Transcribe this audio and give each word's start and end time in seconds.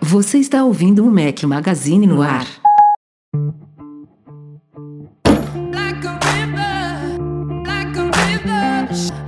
Você 0.00 0.38
está 0.38 0.64
ouvindo 0.64 1.06
o 1.06 1.10
Mac 1.10 1.42
Magazine 1.44 2.06
no 2.06 2.20
ar. 2.20 2.46
Like 5.72 6.06
a 6.06 6.18
river, 6.26 7.18
like 7.66 7.98
a 7.98 8.10
river, 8.10 9.21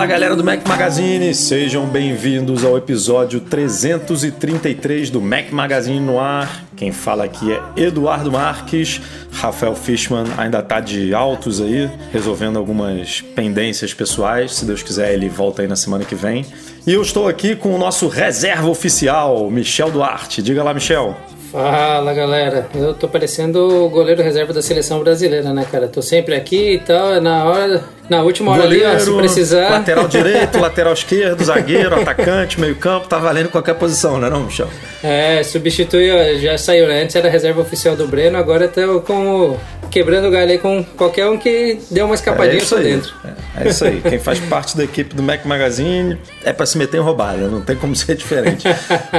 Fala 0.00 0.12
galera 0.12 0.34
do 0.34 0.42
Mac 0.42 0.66
Magazine, 0.66 1.34
sejam 1.34 1.84
bem-vindos 1.84 2.64
ao 2.64 2.78
episódio 2.78 3.38
333 3.38 5.10
do 5.10 5.20
Mac 5.20 5.50
Magazine 5.50 6.00
no 6.00 6.18
ar. 6.18 6.64
Quem 6.74 6.90
fala 6.90 7.24
aqui 7.24 7.52
é 7.52 7.60
Eduardo 7.76 8.32
Marques. 8.32 8.98
Rafael 9.30 9.74
Fishman 9.74 10.24
ainda 10.38 10.62
tá 10.62 10.80
de 10.80 11.12
altos 11.12 11.60
aí, 11.60 11.90
resolvendo 12.10 12.58
algumas 12.58 13.20
pendências 13.20 13.92
pessoais. 13.92 14.54
Se 14.54 14.64
Deus 14.64 14.82
quiser, 14.82 15.12
ele 15.12 15.28
volta 15.28 15.60
aí 15.60 15.68
na 15.68 15.76
semana 15.76 16.02
que 16.02 16.14
vem. 16.14 16.46
E 16.86 16.94
eu 16.94 17.02
estou 17.02 17.28
aqui 17.28 17.54
com 17.54 17.74
o 17.74 17.78
nosso 17.78 18.08
reserva 18.08 18.70
oficial, 18.70 19.50
Michel 19.50 19.90
Duarte. 19.90 20.40
Diga 20.40 20.64
lá, 20.64 20.72
Michel. 20.72 21.14
Fala 21.52 22.14
galera, 22.14 22.68
eu 22.74 22.94
tô 22.94 23.06
parecendo 23.06 23.84
o 23.84 23.90
goleiro 23.90 24.22
reserva 24.22 24.54
da 24.54 24.62
seleção 24.62 25.00
brasileira, 25.00 25.52
né, 25.52 25.66
cara? 25.70 25.88
Tô 25.88 26.00
sempre 26.00 26.34
aqui 26.34 26.74
e 26.74 26.78
tal, 26.78 27.20
na 27.20 27.44
hora, 27.44 27.84
na 28.10 28.22
última 28.22 28.50
hora 28.52 28.64
ali, 28.64 28.84
ó, 28.84 28.98
se 28.98 29.10
precisar. 29.12 29.70
lateral 29.70 30.06
direito, 30.08 30.58
lateral 30.58 30.92
esquerdo, 30.92 31.42
zagueiro, 31.44 31.94
atacante, 31.94 32.60
meio-campo, 32.60 33.06
tá 33.08 33.18
valendo 33.18 33.48
qualquer 33.48 33.74
posição, 33.74 34.18
né, 34.18 34.28
não, 34.28 34.42
Michel? 34.44 34.68
É, 35.02 35.42
substitui, 35.42 36.10
ó, 36.10 36.38
já 36.38 36.58
saiu, 36.58 36.86
né? 36.88 37.02
Antes 37.02 37.14
era 37.16 37.30
reserva 37.30 37.60
oficial 37.60 37.94
do 37.96 38.06
Breno, 38.06 38.36
agora 38.36 38.68
tô 38.68 39.00
com 39.00 39.52
o- 39.52 39.60
quebrando 39.90 40.28
o 40.28 40.30
galho 40.30 40.50
aí 40.50 40.58
com 40.58 40.84
qualquer 40.96 41.26
um 41.28 41.38
que 41.38 41.78
deu 41.90 42.06
uma 42.06 42.14
escapadinha 42.14 42.58
isso 42.62 42.74
por 42.76 42.82
dentro. 42.84 43.14
É, 43.56 43.64
é 43.64 43.68
isso 43.70 43.84
aí. 43.84 44.00
Quem 44.00 44.18
faz 44.18 44.38
parte 44.40 44.76
da 44.76 44.84
equipe 44.84 45.14
do 45.14 45.22
Mac 45.22 45.44
Magazine 45.44 46.16
é 46.44 46.52
pra 46.52 46.66
se 46.66 46.76
meter 46.78 46.98
em 46.98 47.00
roubada, 47.00 47.48
não 47.48 47.60
tem 47.60 47.74
como 47.76 47.94
ser 47.96 48.14
diferente. 48.16 48.68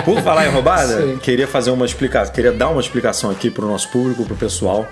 Por 0.06 0.22
falar 0.22 0.48
em 0.48 0.50
roubada, 0.50 0.96
Sim. 1.02 1.18
queria 1.22 1.48
fazer 1.48 1.72
uma 1.72 1.86
explicação, 1.86 2.34
queria 2.34 2.52
dar 2.52 2.70
uma 2.70 2.80
explicação 2.82 3.30
aqui 3.30 3.50
pro 3.50 3.66
nosso 3.68 3.90
público, 3.90 4.24
pro 4.26 4.36
pessoal. 4.36 4.88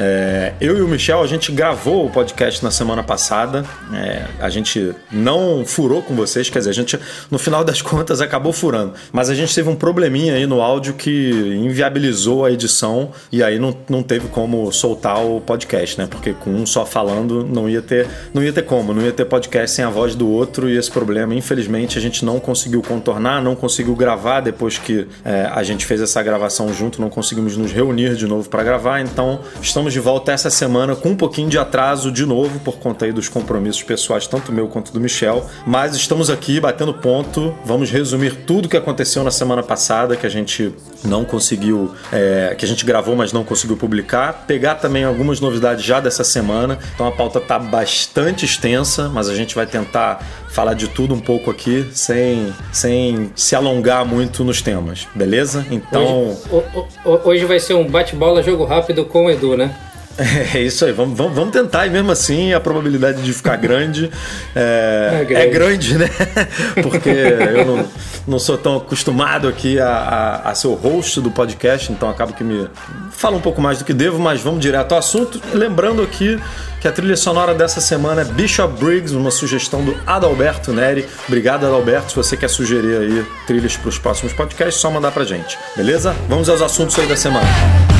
É, 0.00 0.52
eu 0.60 0.78
e 0.78 0.80
o 0.80 0.86
Michel, 0.86 1.20
a 1.20 1.26
gente 1.26 1.50
gravou 1.50 2.06
o 2.06 2.10
podcast 2.10 2.62
na 2.62 2.70
semana 2.70 3.02
passada. 3.02 3.64
É, 3.92 4.26
a 4.38 4.48
gente 4.48 4.94
não 5.10 5.64
furou 5.66 6.00
com 6.02 6.14
vocês, 6.14 6.48
quer 6.48 6.60
dizer, 6.60 6.70
a 6.70 6.74
gente, 6.74 6.96
no 7.28 7.36
final 7.36 7.64
das 7.64 7.82
contas, 7.82 8.20
acabou 8.20 8.52
furando. 8.52 8.92
Mas 9.10 9.28
a 9.28 9.34
gente 9.34 9.52
teve 9.52 9.68
um 9.68 9.74
probleminha 9.74 10.34
aí 10.34 10.46
no 10.46 10.62
áudio 10.62 10.94
que 10.94 11.30
inviabilizou 11.60 12.44
a 12.44 12.52
edição 12.52 13.10
e 13.32 13.42
aí 13.42 13.58
não, 13.58 13.76
não 13.88 14.00
teve 14.04 14.28
como 14.28 14.70
soltar 14.70 15.20
o 15.20 15.40
podcast, 15.40 15.98
né? 15.98 16.06
Porque 16.08 16.32
com 16.32 16.50
um 16.50 16.64
só 16.64 16.86
falando 16.86 17.44
não 17.44 17.68
ia 17.68 17.82
ter, 17.82 18.06
não 18.32 18.44
ia 18.44 18.52
ter 18.52 18.62
como, 18.62 18.94
não 18.94 19.02
ia 19.02 19.12
ter 19.12 19.24
podcast 19.24 19.74
sem 19.74 19.84
a 19.84 19.90
voz 19.90 20.14
do 20.14 20.28
outro 20.28 20.70
e 20.70 20.76
esse 20.76 20.92
problema, 20.92 21.34
infelizmente, 21.34 21.98
a 21.98 22.00
gente 22.00 22.24
não 22.24 22.38
conseguiu 22.38 22.82
contornar, 22.82 23.42
não 23.42 23.56
conseguiu 23.56 23.96
gravar 23.96 24.42
depois 24.42 24.78
que 24.78 25.08
é, 25.24 25.50
a 25.52 25.64
gente 25.64 25.84
fez 25.84 26.00
essa 26.00 26.22
gravação 26.22 26.72
junto, 26.72 27.00
não 27.00 27.10
conseguimos 27.10 27.56
nos 27.56 27.72
reunir 27.72 28.14
de 28.14 28.28
novo 28.28 28.48
para 28.48 28.62
gravar, 28.62 29.00
então 29.00 29.40
estamos 29.60 29.87
de 29.92 30.00
volta 30.00 30.32
essa 30.32 30.50
semana 30.50 30.94
com 30.94 31.10
um 31.10 31.16
pouquinho 31.16 31.48
de 31.48 31.58
atraso 31.58 32.10
de 32.10 32.24
novo 32.26 32.58
por 32.60 32.78
conta 32.78 33.04
aí 33.04 33.12
dos 33.12 33.28
compromissos 33.28 33.82
pessoais, 33.82 34.26
tanto 34.26 34.52
meu 34.52 34.68
quanto 34.68 34.92
do 34.92 35.00
Michel, 35.00 35.44
mas 35.66 35.94
estamos 35.94 36.30
aqui 36.30 36.60
batendo 36.60 36.94
ponto, 36.94 37.54
vamos 37.64 37.90
resumir 37.90 38.44
tudo 38.46 38.68
que 38.68 38.76
aconteceu 38.76 39.22
na 39.24 39.30
semana 39.30 39.62
passada, 39.62 40.16
que 40.16 40.26
a 40.26 40.30
gente 40.30 40.74
não 41.04 41.24
conseguiu, 41.24 41.94
é, 42.12 42.54
que 42.58 42.64
a 42.64 42.68
gente 42.68 42.84
gravou, 42.84 43.14
mas 43.16 43.32
não 43.32 43.44
conseguiu 43.44 43.76
publicar, 43.76 44.44
pegar 44.46 44.74
também 44.76 45.04
algumas 45.04 45.40
novidades 45.40 45.84
já 45.84 46.00
dessa 46.00 46.24
semana, 46.24 46.78
então 46.94 47.06
a 47.06 47.12
pauta 47.12 47.40
tá 47.40 47.58
bastante 47.58 48.44
extensa, 48.44 49.08
mas 49.08 49.28
a 49.28 49.34
gente 49.34 49.54
vai 49.54 49.66
tentar 49.66 50.26
falar 50.48 50.74
de 50.74 50.88
tudo 50.88 51.14
um 51.14 51.20
pouco 51.20 51.50
aqui, 51.50 51.88
sem, 51.92 52.52
sem 52.72 53.30
se 53.36 53.54
alongar 53.54 54.04
muito 54.04 54.42
nos 54.44 54.60
temas, 54.62 55.06
beleza? 55.14 55.64
Então... 55.70 56.02
Hoje, 56.50 56.64
o- 57.04 57.08
o- 57.10 57.20
hoje 57.28 57.44
vai 57.44 57.60
ser 57.60 57.74
um 57.74 57.86
bate-bola 57.86 58.42
jogo 58.42 58.64
rápido 58.64 59.04
com 59.04 59.26
o 59.26 59.30
Edu, 59.30 59.56
né? 59.56 59.74
É 60.54 60.60
isso 60.60 60.84
aí, 60.84 60.92
vamos, 60.92 61.16
vamos, 61.16 61.34
vamos 61.34 61.52
tentar 61.52 61.86
e 61.86 61.90
mesmo 61.90 62.10
assim 62.10 62.52
a 62.52 62.60
probabilidade 62.60 63.22
de 63.22 63.32
ficar 63.32 63.56
grande 63.56 64.10
é, 64.54 65.20
É 65.20 65.24
grande. 65.24 65.46
é 65.46 65.46
grande, 65.50 65.98
né? 65.98 66.10
Porque 66.82 67.08
eu 67.08 67.64
não, 67.64 67.86
não 68.26 68.38
sou 68.38 68.58
tão 68.58 68.76
acostumado 68.76 69.46
aqui 69.46 69.78
a, 69.78 69.88
a, 69.88 70.50
a 70.50 70.54
ser 70.54 70.66
o 70.66 70.74
host 70.74 71.20
do 71.20 71.30
podcast, 71.30 71.92
então 71.92 72.10
acabo 72.10 72.32
que 72.32 72.42
me 72.42 72.68
falo 73.12 73.36
um 73.36 73.40
pouco 73.40 73.60
mais 73.60 73.78
do 73.78 73.84
que 73.84 73.92
devo, 73.92 74.18
mas 74.18 74.40
vamos 74.40 74.60
direto 74.60 74.92
ao 74.92 74.98
assunto. 74.98 75.40
Lembrando 75.52 76.02
aqui 76.02 76.38
que 76.80 76.88
a 76.88 76.92
trilha 76.92 77.16
sonora 77.16 77.54
dessa 77.54 77.80
semana 77.80 78.22
é 78.22 78.24
Bishop 78.24 78.72
Briggs, 78.82 79.14
uma 79.14 79.30
sugestão 79.30 79.84
do 79.84 79.96
Adalberto 80.06 80.72
Neri. 80.72 81.06
Obrigado, 81.26 81.66
Adalberto. 81.66 82.10
Se 82.10 82.16
você 82.16 82.36
quer 82.36 82.48
sugerir 82.48 82.96
aí 82.96 83.26
trilhas 83.46 83.76
para 83.76 83.88
os 83.88 83.98
próximos 83.98 84.32
podcasts, 84.32 84.80
só 84.80 84.90
mandar 84.90 85.10
pra 85.10 85.24
gente, 85.24 85.58
beleza? 85.76 86.14
Vamos 86.28 86.48
aos 86.48 86.62
assuntos 86.62 86.98
aí 86.98 87.06
da 87.06 87.16
semana. 87.16 87.97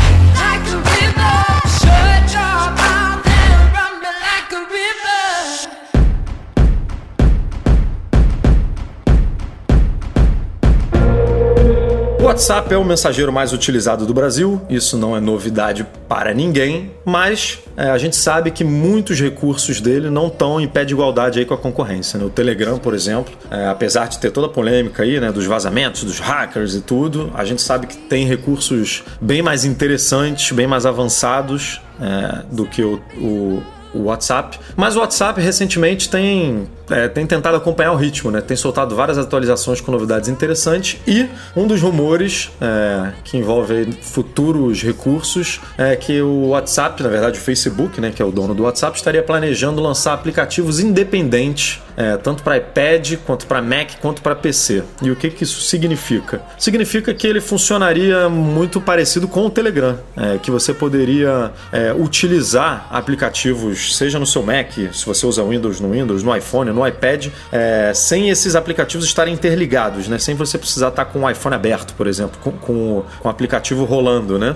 WhatsApp 12.38 12.72
é 12.72 12.78
o 12.78 12.84
mensageiro 12.84 13.32
mais 13.32 13.52
utilizado 13.52 14.06
do 14.06 14.14
Brasil, 14.14 14.62
isso 14.70 14.96
não 14.96 15.16
é 15.16 15.18
novidade 15.18 15.84
para 16.08 16.32
ninguém, 16.32 16.92
mas 17.04 17.58
é, 17.76 17.90
a 17.90 17.98
gente 17.98 18.14
sabe 18.14 18.52
que 18.52 18.62
muitos 18.62 19.18
recursos 19.20 19.80
dele 19.80 20.08
não 20.08 20.28
estão 20.28 20.60
em 20.60 20.68
pé 20.68 20.84
de 20.84 20.94
igualdade 20.94 21.40
aí 21.40 21.44
com 21.44 21.54
a 21.54 21.58
concorrência. 21.58 22.16
né? 22.16 22.24
O 22.24 22.30
Telegram, 22.30 22.78
por 22.78 22.94
exemplo, 22.94 23.34
é, 23.50 23.66
apesar 23.66 24.06
de 24.06 24.20
ter 24.20 24.30
toda 24.30 24.46
a 24.46 24.50
polêmica 24.50 25.02
aí, 25.02 25.18
né, 25.18 25.32
dos 25.32 25.46
vazamentos, 25.46 26.04
dos 26.04 26.20
hackers 26.20 26.76
e 26.76 26.80
tudo, 26.80 27.28
a 27.34 27.44
gente 27.44 27.60
sabe 27.60 27.88
que 27.88 27.96
tem 27.96 28.24
recursos 28.24 29.02
bem 29.20 29.42
mais 29.42 29.64
interessantes, 29.64 30.52
bem 30.52 30.68
mais 30.68 30.86
avançados 30.86 31.80
é, 32.00 32.42
do 32.52 32.64
que 32.66 32.82
o- 32.84 33.00
o 33.20 33.62
o 33.94 34.02
WhatsApp. 34.02 34.60
Mas 34.76 34.96
o 34.96 35.00
WhatsApp 35.00 35.40
recentemente 35.40 36.10
tem, 36.10 36.68
é, 36.90 37.08
tem 37.08 37.26
tentado 37.26 37.56
acompanhar 37.56 37.92
o 37.92 37.96
ritmo, 37.96 38.30
né? 38.30 38.40
Tem 38.40 38.56
soltado 38.56 38.94
várias 38.94 39.18
atualizações 39.18 39.80
com 39.80 39.92
novidades 39.92 40.28
interessantes 40.28 41.00
e 41.06 41.28
um 41.56 41.66
dos 41.66 41.80
rumores 41.80 42.50
é, 42.60 43.12
que 43.24 43.36
envolve 43.36 43.92
futuros 44.02 44.82
recursos 44.82 45.60
é 45.76 45.96
que 45.96 46.20
o 46.20 46.48
WhatsApp, 46.48 47.02
na 47.02 47.08
verdade 47.08 47.38
o 47.38 47.42
Facebook, 47.42 48.00
né, 48.00 48.12
que 48.14 48.22
é 48.22 48.24
o 48.24 48.30
dono 48.30 48.54
do 48.54 48.64
WhatsApp, 48.64 48.96
estaria 48.96 49.22
planejando 49.22 49.80
lançar 49.80 50.14
aplicativos 50.14 50.80
independentes 50.80 51.80
é, 51.98 52.16
tanto 52.16 52.44
para 52.44 52.56
iPad 52.56 53.14
quanto 53.26 53.44
para 53.44 53.60
Mac 53.60 53.96
quanto 54.00 54.22
para 54.22 54.36
PC. 54.36 54.84
E 55.02 55.10
o 55.10 55.16
que, 55.16 55.30
que 55.30 55.42
isso 55.42 55.60
significa? 55.62 56.40
Significa 56.56 57.12
que 57.12 57.26
ele 57.26 57.40
funcionaria 57.40 58.28
muito 58.28 58.80
parecido 58.80 59.26
com 59.26 59.46
o 59.46 59.50
Telegram, 59.50 59.98
é, 60.16 60.38
que 60.38 60.48
você 60.48 60.72
poderia 60.72 61.50
é, 61.72 61.92
utilizar 61.92 62.86
aplicativos, 62.92 63.96
seja 63.96 64.16
no 64.20 64.26
seu 64.26 64.44
Mac, 64.44 64.70
se 64.92 65.04
você 65.04 65.26
usa 65.26 65.42
Windows 65.42 65.80
no 65.80 65.90
Windows, 65.90 66.22
no 66.22 66.36
iPhone, 66.36 66.70
no 66.78 66.86
iPad, 66.86 67.28
é, 67.52 67.92
sem 67.94 68.30
esses 68.30 68.54
aplicativos 68.54 69.04
estarem 69.06 69.34
interligados, 69.34 70.08
né? 70.08 70.18
sem 70.18 70.34
você 70.34 70.56
precisar 70.58 70.88
estar 70.88 71.04
com 71.06 71.20
o 71.24 71.30
iPhone 71.30 71.54
aberto, 71.54 71.94
por 71.94 72.06
exemplo, 72.06 72.38
com, 72.42 72.52
com, 72.52 73.02
com 73.20 73.28
o 73.28 73.30
aplicativo 73.30 73.84
rolando, 73.84 74.38
né? 74.38 74.54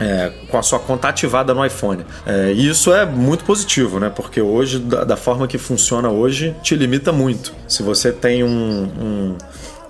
É, 0.00 0.32
com 0.50 0.58
a 0.58 0.62
sua 0.62 0.80
conta 0.80 1.06
ativada 1.08 1.54
no 1.54 1.64
iPhone. 1.64 2.04
É, 2.26 2.52
e 2.52 2.68
isso 2.68 2.92
é 2.92 3.06
muito 3.06 3.44
positivo, 3.44 4.00
né? 4.00 4.10
Porque 4.14 4.40
hoje, 4.40 4.80
da, 4.80 5.04
da 5.04 5.16
forma 5.16 5.46
que 5.46 5.56
funciona 5.56 6.10
hoje, 6.10 6.52
te 6.64 6.74
limita 6.74 7.12
muito. 7.12 7.52
Se 7.68 7.80
você 7.82 8.10
tem 8.10 8.42
um. 8.42 8.48
um- 8.48 9.36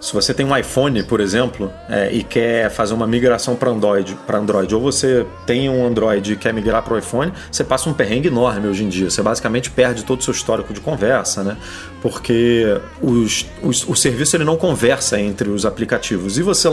se 0.05 0.13
você 0.13 0.35
tem 0.35 0.45
um 0.45 0.55
iPhone, 0.55 1.03
por 1.05 1.19
exemplo, 1.19 1.73
é, 1.89 2.13
e 2.13 2.23
quer 2.23 2.71
fazer 2.71 2.93
uma 2.93 3.07
migração 3.07 3.57
para 3.57 3.71
Android, 3.71 4.15
para 4.27 4.39
Android, 4.39 4.75
ou 4.75 4.81
você 4.83 5.25
tem 5.47 5.71
um 5.71 5.87
Android 5.87 6.35
e 6.35 6.37
quer 6.37 6.53
migrar 6.53 6.83
para 6.83 6.93
o 6.93 6.99
iPhone, 6.99 7.33
você 7.51 7.65
passa 7.65 7.89
um 7.89 7.95
perrengue 7.95 8.29
enorme 8.29 8.69
hoje 8.69 8.85
em 8.85 8.89
dia. 8.91 9.09
Você 9.09 9.23
basicamente 9.23 9.71
perde 9.71 10.05
todo 10.05 10.21
o 10.21 10.23
seu 10.23 10.33
histórico 10.33 10.75
de 10.75 10.81
conversa, 10.83 11.43
né? 11.43 11.57
Porque 12.03 12.79
os, 13.01 13.47
os- 13.63 13.89
o 13.89 13.95
serviço 13.95 14.37
ele 14.37 14.45
não 14.45 14.59
conversa 14.59 15.19
entre 15.19 15.49
os 15.49 15.65
aplicativos. 15.65 16.37
E 16.37 16.43
você 16.43 16.69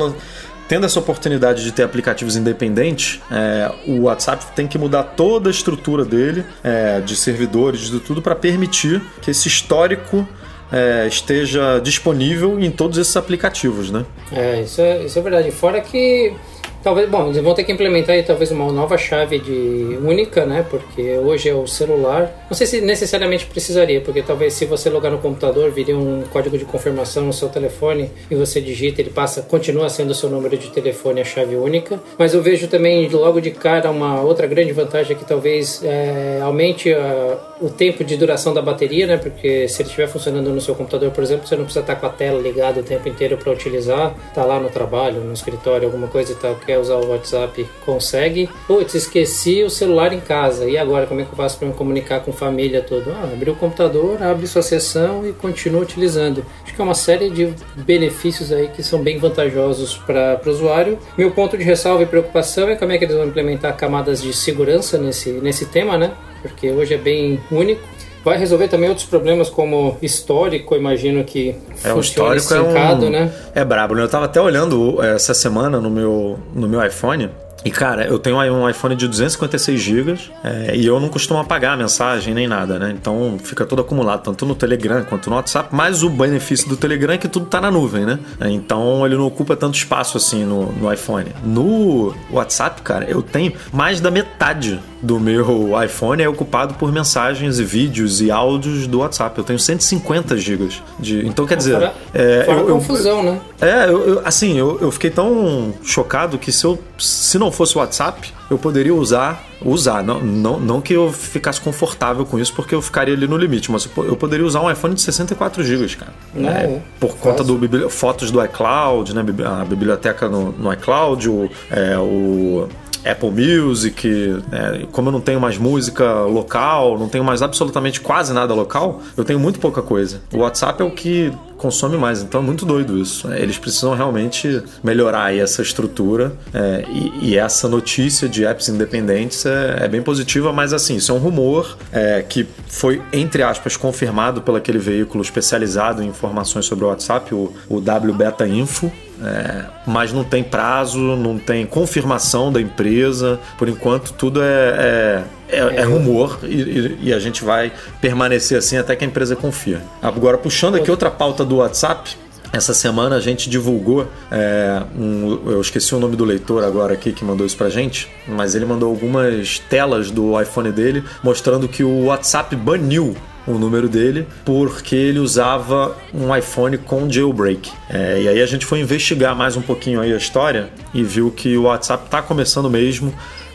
tendo 0.67 0.85
essa 0.85 0.99
oportunidade 0.99 1.63
de 1.63 1.71
ter 1.71 1.83
aplicativos 1.83 2.35
independentes, 2.35 3.21
é, 3.31 3.71
o 3.87 4.01
WhatsApp 4.01 4.45
tem 4.55 4.67
que 4.67 4.77
mudar 4.77 5.03
toda 5.03 5.49
a 5.49 5.51
estrutura 5.51 6.03
dele, 6.03 6.43
é, 6.63 6.99
de 6.99 7.15
servidores, 7.15 7.89
de 7.89 7.99
tudo, 8.01 8.21
para 8.21 8.35
permitir 8.35 9.01
que 9.21 9.31
esse 9.31 9.47
histórico 9.47 10.27
é, 10.71 11.07
esteja 11.07 11.79
disponível 11.79 12.59
em 12.59 12.71
todos 12.71 12.97
esses 12.97 13.15
aplicativos, 13.17 13.91
né? 13.91 14.05
É, 14.31 14.61
isso 14.61 14.81
é, 14.81 15.03
isso 15.03 15.19
é 15.19 15.21
verdade. 15.21 15.51
Fora 15.51 15.81
que 15.81 16.33
Talvez, 16.83 17.07
bom, 17.07 17.27
eles 17.27 17.37
vão 17.43 17.53
ter 17.53 17.63
que 17.63 17.71
implementar 17.71 18.15
aí 18.15 18.23
talvez 18.23 18.49
uma 18.49 18.71
nova 18.71 18.97
chave 18.97 19.37
de 19.37 19.99
única, 20.03 20.45
né? 20.45 20.65
Porque 20.67 21.17
hoje 21.19 21.47
é 21.47 21.53
o 21.53 21.67
celular. 21.67 22.45
Não 22.49 22.57
sei 22.57 22.65
se 22.65 22.81
necessariamente 22.81 23.45
precisaria, 23.45 24.01
porque 24.01 24.23
talvez 24.23 24.53
se 24.55 24.65
você 24.65 24.89
logar 24.89 25.11
no 25.11 25.19
computador, 25.19 25.69
viria 25.69 25.95
um 25.95 26.23
código 26.31 26.57
de 26.57 26.65
confirmação 26.65 27.23
no 27.23 27.33
seu 27.33 27.49
telefone 27.49 28.09
e 28.31 28.35
você 28.35 28.59
digita, 28.59 28.99
ele 28.99 29.11
passa, 29.11 29.43
continua 29.43 29.89
sendo 29.89 30.09
o 30.09 30.15
seu 30.15 30.29
número 30.29 30.57
de 30.57 30.69
telefone 30.69 31.21
a 31.21 31.23
chave 31.23 31.55
única. 31.55 31.99
Mas 32.17 32.33
eu 32.33 32.41
vejo 32.41 32.67
também 32.67 33.07
logo 33.09 33.39
de 33.39 33.51
cara 33.51 33.91
uma 33.91 34.21
outra 34.21 34.47
grande 34.47 34.71
vantagem 34.73 35.15
que 35.15 35.23
talvez 35.23 35.83
é, 35.83 36.39
aumente 36.41 36.91
a, 36.91 37.37
o 37.61 37.69
tempo 37.69 38.03
de 38.03 38.17
duração 38.17 38.55
da 38.55 38.61
bateria, 38.61 39.05
né? 39.05 39.17
Porque 39.17 39.67
se 39.67 39.83
ele 39.83 39.89
estiver 39.89 40.07
funcionando 40.07 40.49
no 40.49 40.59
seu 40.59 40.73
computador, 40.73 41.11
por 41.11 41.23
exemplo, 41.23 41.47
você 41.47 41.55
não 41.55 41.63
precisa 41.63 41.81
estar 41.81 41.95
com 41.95 42.07
a 42.07 42.09
tela 42.09 42.41
ligada 42.41 42.79
o 42.79 42.83
tempo 42.83 43.07
inteiro 43.07 43.37
para 43.37 43.51
utilizar. 43.51 44.15
Tá 44.33 44.43
lá 44.43 44.59
no 44.59 44.69
trabalho, 44.69 45.21
no 45.21 45.33
escritório, 45.33 45.85
alguma 45.85 46.07
coisa 46.07 46.31
e 46.31 46.35
tal 46.35 46.55
quer 46.71 46.79
usar 46.79 46.95
o 46.95 47.09
WhatsApp, 47.09 47.67
consegue. 47.85 48.49
Putz, 48.65 48.95
esqueci 48.95 49.61
o 49.61 49.69
celular 49.69 50.13
em 50.13 50.21
casa. 50.21 50.69
E 50.69 50.77
agora, 50.77 51.05
como 51.05 51.19
é 51.19 51.25
que 51.25 51.31
eu 51.31 51.35
faço 51.35 51.57
para 51.57 51.67
me 51.67 51.73
comunicar 51.73 52.21
com 52.21 52.31
família 52.31 52.81
toda? 52.81 53.11
Ah, 53.11 53.29
abre 53.33 53.49
o 53.49 53.55
computador, 53.55 54.23
abre 54.23 54.47
sua 54.47 54.61
sessão 54.61 55.27
e 55.27 55.33
continua 55.33 55.81
utilizando. 55.81 56.45
Acho 56.63 56.73
que 56.73 56.79
é 56.79 56.83
uma 56.83 56.93
série 56.93 57.29
de 57.29 57.53
benefícios 57.75 58.53
aí 58.53 58.69
que 58.69 58.81
são 58.81 59.03
bem 59.03 59.17
vantajosos 59.17 59.97
para 59.97 60.39
o 60.45 60.49
usuário. 60.49 60.97
Meu 61.17 61.31
ponto 61.31 61.57
de 61.57 61.63
ressalva 61.63 62.03
e 62.03 62.05
preocupação 62.05 62.69
é 62.69 62.75
como 62.75 62.93
é 62.93 62.97
que 62.97 63.03
eles 63.03 63.15
vão 63.15 63.27
implementar 63.27 63.75
camadas 63.75 64.21
de 64.21 64.33
segurança 64.33 64.97
nesse, 64.97 65.31
nesse 65.31 65.65
tema, 65.65 65.97
né? 65.97 66.13
Porque 66.41 66.71
hoje 66.71 66.93
é 66.93 66.97
bem 66.97 67.37
único. 67.51 67.81
Vai 68.23 68.37
resolver 68.37 68.67
também 68.67 68.87
outros 68.87 69.07
problemas 69.07 69.49
como 69.49 69.97
histórico, 70.01 70.75
imagino 70.75 71.23
que 71.23 71.55
É, 71.83 71.91
o 71.91 71.99
histórico 71.99 72.53
é 72.53 72.61
um... 72.61 73.09
né? 73.09 73.33
É 73.55 73.65
brabo, 73.65 73.95
né? 73.95 74.03
Eu 74.03 74.07
tava 74.09 74.25
até 74.25 74.39
olhando 74.39 75.01
essa 75.03 75.33
semana 75.33 75.79
no 75.79 75.89
meu, 75.89 76.37
no 76.53 76.67
meu 76.67 76.85
iPhone. 76.85 77.29
E 77.63 77.69
cara, 77.69 78.05
eu 78.05 78.17
tenho 78.17 78.37
um 78.37 78.67
iPhone 78.69 78.95
de 78.95 79.07
256 79.07 79.79
GB 79.79 80.15
é, 80.43 80.75
e 80.75 80.85
eu 80.85 80.99
não 80.99 81.09
costumo 81.09 81.39
apagar 81.39 81.73
a 81.73 81.77
mensagem 81.77 82.33
nem 82.33 82.47
nada, 82.47 82.79
né? 82.79 82.93
Então 82.99 83.37
fica 83.43 83.65
tudo 83.65 83.81
acumulado, 83.81 84.23
tanto 84.23 84.45
no 84.45 84.55
Telegram 84.55 85.03
quanto 85.03 85.29
no 85.29 85.35
WhatsApp. 85.35 85.69
Mas 85.71 86.01
o 86.03 86.09
benefício 86.09 86.67
do 86.67 86.75
Telegram 86.75 87.13
é 87.13 87.17
que 87.17 87.27
tudo 87.27 87.45
tá 87.45 87.61
na 87.61 87.69
nuvem, 87.69 88.05
né? 88.05 88.19
É, 88.39 88.49
Então 88.49 89.05
ele 89.05 89.15
não 89.15 89.25
ocupa 89.27 89.55
tanto 89.55 89.75
espaço 89.75 90.17
assim 90.17 90.43
no, 90.43 90.71
no 90.71 90.91
iPhone. 90.91 91.27
No 91.43 92.13
WhatsApp, 92.31 92.81
cara, 92.81 93.05
eu 93.09 93.21
tenho 93.21 93.53
mais 93.71 93.99
da 94.01 94.09
metade 94.09 94.79
do 95.01 95.19
meu 95.19 95.71
iPhone 95.83 96.21
é 96.21 96.29
ocupado 96.29 96.75
por 96.75 96.91
mensagens 96.91 97.57
e 97.59 97.63
vídeos 97.63 98.21
e 98.21 98.29
áudios 98.29 98.85
do 98.85 98.99
WhatsApp. 98.99 99.35
Eu 99.37 99.43
tenho 99.43 99.57
150 99.59 100.37
GB 100.37 100.69
de. 100.99 101.25
Então 101.25 101.45
quer 101.47 101.57
dizer. 101.57 101.73
Fora, 101.73 101.93
é, 102.13 102.43
fora 102.45 102.59
eu- 102.59 102.69
eu- 102.69 102.75
confusão, 102.75 103.23
né? 103.23 103.39
é, 103.59 103.85
eu, 103.85 104.07
eu- 104.07 104.21
assim, 104.23 104.57
eu, 104.57 104.77
eu 104.79 104.91
fiquei 104.91 105.09
tão 105.09 105.73
chocado 105.83 106.37
que 106.37 106.51
se 106.51 106.65
eu 106.65 106.77
se 106.99 107.39
não 107.39 107.50
fosse 107.51 107.75
o 107.75 107.79
WhatsApp, 107.79 108.33
eu 108.49 108.57
poderia 108.57 108.93
usar, 108.93 109.43
usar, 109.63 110.03
não, 110.03 110.19
não, 110.21 110.59
não 110.59 110.81
que 110.81 110.93
eu 110.93 111.11
ficasse 111.11 111.59
confortável 111.61 112.25
com 112.25 112.39
isso, 112.39 112.53
porque 112.53 112.73
eu 112.75 112.81
ficaria 112.81 113.13
ali 113.13 113.27
no 113.27 113.37
limite, 113.37 113.71
mas 113.71 113.85
eu, 113.85 113.91
po- 113.91 114.03
eu 114.03 114.15
poderia 114.15 114.45
usar 114.45 114.61
um 114.61 114.71
iPhone 114.71 114.93
de 114.93 115.01
64 115.01 115.63
GB, 115.63 115.87
cara. 115.95 116.13
Não, 116.33 116.49
É, 116.49 116.79
por 116.99 117.09
fácil. 117.11 117.21
conta 117.21 117.43
do 117.43 117.89
fotos 117.89 118.31
do 118.31 118.43
iCloud, 118.43 119.13
né, 119.15 119.21
a 119.61 119.65
biblioteca 119.65 120.27
no, 120.29 120.51
no 120.51 120.73
iCloud, 120.73 121.29
o, 121.29 121.49
é, 121.69 121.97
o 121.97 122.67
Apple 123.03 123.31
Music, 123.31 124.07
é, 124.51 124.85
como 124.91 125.09
eu 125.09 125.11
não 125.11 125.21
tenho 125.21 125.39
mais 125.41 125.57
música 125.57 126.21
local, 126.21 126.99
não 126.99 127.09
tenho 127.09 127.23
mais 127.23 127.41
absolutamente 127.41 127.99
quase 127.99 128.31
nada 128.33 128.53
local, 128.53 129.01
eu 129.17 129.23
tenho 129.23 129.39
muito 129.39 129.59
pouca 129.59 129.81
coisa. 129.81 130.21
O 130.33 130.39
WhatsApp 130.39 130.81
é 130.81 130.85
o 130.85 130.91
que 130.91 131.31
consome 131.61 131.95
mais, 131.95 132.23
então 132.23 132.41
é 132.41 132.43
muito 132.43 132.65
doido 132.65 132.97
isso. 132.97 133.31
É, 133.31 133.39
Eles 133.39 133.57
precisam 133.57 133.93
realmente 133.93 134.61
melhorar 134.83 135.33
essa 135.35 135.61
estrutura 135.61 136.33
é, 136.53 136.83
e, 136.89 137.29
e 137.29 137.37
essa 137.37 137.67
notícia 137.67 138.27
de 138.27 138.43
apps 138.45 138.67
independentes 138.67 139.45
é, 139.45 139.85
é 139.85 139.87
bem 139.87 140.01
positiva, 140.01 140.51
mas 140.51 140.73
assim, 140.73 140.95
isso 140.95 141.11
é 141.11 141.15
um 141.15 141.19
rumor 141.19 141.77
é, 141.91 142.23
que 142.27 142.47
foi, 142.67 143.01
entre 143.13 143.43
aspas, 143.43 143.77
confirmado 143.77 144.41
pelo 144.41 144.57
aquele 144.57 144.79
veículo 144.79 145.23
especializado 145.23 146.01
em 146.01 146.07
informações 146.07 146.65
sobre 146.65 146.83
o 146.83 146.87
WhatsApp, 146.87 147.33
o, 147.33 147.53
o 147.69 147.77
WBeta 147.77 148.47
Info, 148.47 148.91
é, 149.23 149.65
mas 149.85 150.11
não 150.11 150.23
tem 150.23 150.43
prazo, 150.43 150.99
não 150.99 151.37
tem 151.37 151.65
confirmação 151.65 152.51
da 152.51 152.59
empresa. 152.59 153.39
Por 153.57 153.69
enquanto, 153.69 154.13
tudo 154.13 154.41
é, 154.41 154.45
é, 154.45 155.23
é- 155.51 155.75
é 155.81 155.83
rumor 155.83 156.39
e, 156.43 156.47
e- 156.61 156.97
e 157.03 157.13
a 157.13 157.19
gente 157.19 157.43
vai 157.43 157.71
permanecer 157.99 158.57
assim 158.57 158.77
até 158.77 158.95
que 158.95 159.03
a 159.03 159.07
empresa 159.07 159.35
confia. 159.35 159.81
Agora, 160.01 160.37
puxando 160.37 160.75
aqui 160.75 160.89
outra 160.89 161.09
pauta 161.11 161.43
do 161.45 161.57
WhatsApp. 161.57 162.15
Essa 162.53 162.73
semana 162.73 163.15
a 163.15 163.19
gente 163.21 163.49
divulgou, 163.49 164.05
é, 164.29 164.81
um- 164.99 165.39
eu 165.51 165.61
esqueci 165.61 165.95
o 165.95 165.99
nome 165.99 166.17
do 166.17 166.25
leitor 166.25 166.65
agora 166.65 166.93
aqui 166.93 167.13
que 167.13 167.23
mandou 167.23 167.47
isso 167.47 167.55
pra 167.55 167.69
gente, 167.69 168.09
mas 168.27 168.55
ele 168.55 168.65
mandou 168.65 168.89
algumas 168.89 169.57
telas 169.69 170.11
do 170.11 170.39
iPhone 170.41 170.69
dele 170.69 171.01
mostrando 171.23 171.65
que 171.69 171.81
o 171.81 172.05
WhatsApp 172.07 172.53
baniu 172.57 173.15
o 173.47 173.53
número 173.53 173.87
dele 173.87 174.27
porque 174.43 174.95
ele 174.97 175.19
usava 175.19 175.95
um 176.13 176.35
iPhone 176.35 176.77
com 176.77 177.09
jailbreak. 177.09 177.71
É, 177.89 178.21
e 178.21 178.27
aí 178.27 178.41
a 178.41 178.45
gente 178.45 178.65
foi 178.65 178.81
investigar 178.81 179.33
mais 179.33 179.55
um 179.55 179.61
pouquinho 179.61 180.01
aí 180.01 180.11
a 180.13 180.17
história 180.17 180.67
e 180.93 181.03
viu 181.03 181.31
que 181.31 181.57
o 181.57 181.63
WhatsApp 181.63 182.03
está 182.03 182.21
começando 182.21 182.69
mesmo 182.69 183.13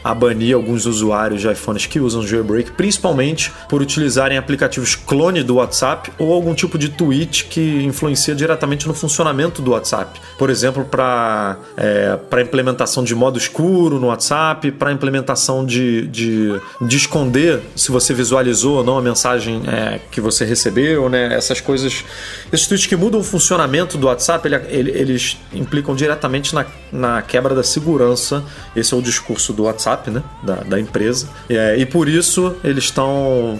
a 0.08 0.14
banir 0.14 0.54
alguns 0.54 0.86
usuários 0.86 1.40
de 1.40 1.48
iPhones 1.50 1.86
que 1.86 1.98
usam 1.98 2.24
jailbreak, 2.26 2.70
principalmente 2.72 3.50
por 3.68 3.82
utilizarem 3.82 4.38
aplicativos 4.38 4.94
clone 4.94 5.42
do 5.42 5.56
WhatsApp 5.56 6.12
ou 6.18 6.32
algum 6.32 6.54
tipo 6.54 6.78
de 6.78 6.88
tweet 6.90 7.46
que 7.46 7.82
influencia 7.84 8.34
diretamente 8.34 8.86
no 8.86 8.94
funcionamento 8.94 9.60
do 9.60 9.72
WhatsApp. 9.72 10.20
Por 10.38 10.48
exemplo, 10.50 10.84
para 10.84 11.56
é, 11.76 12.16
para 12.30 12.40
implementação 12.42 13.02
de 13.02 13.14
modo 13.14 13.36
escuro 13.38 13.98
no 13.98 14.06
WhatsApp, 14.08 14.70
para 14.72 14.92
implementação 14.92 15.64
de, 15.64 16.06
de, 16.06 16.60
de 16.80 16.96
esconder 16.96 17.60
se 17.74 17.90
você 17.90 18.14
visualizou 18.14 18.76
ou 18.78 18.84
não 18.84 18.98
a 18.98 19.02
mensagem 19.02 19.62
é, 19.66 19.98
que 20.10 20.20
você 20.20 20.44
recebeu, 20.44 21.08
né? 21.08 21.34
Essas 21.34 21.60
coisas, 21.60 22.04
esses 22.52 22.66
tweets 22.66 22.86
que 22.86 22.94
mudam 22.96 23.20
o 23.20 23.24
funcionamento 23.24 23.98
do 23.98 24.06
WhatsApp, 24.06 24.46
ele- 24.46 24.56
ele- 24.68 24.90
eles 24.92 25.36
implicam 25.52 25.94
diretamente 25.96 26.54
na, 26.54 26.64
na 26.92 27.22
quebra 27.22 27.54
da 27.54 27.62
segurança. 27.64 28.44
Esse 28.74 28.94
é 28.94 28.96
o 28.96 29.02
discurso 29.02 29.52
do 29.52 29.64
WhatsApp, 29.64 29.95
né? 30.10 30.22
Da, 30.42 30.56
da 30.56 30.80
empresa. 30.80 31.28
É, 31.48 31.76
e 31.76 31.86
por 31.86 32.08
isso 32.08 32.56
eles 32.62 32.84
estão 32.84 33.58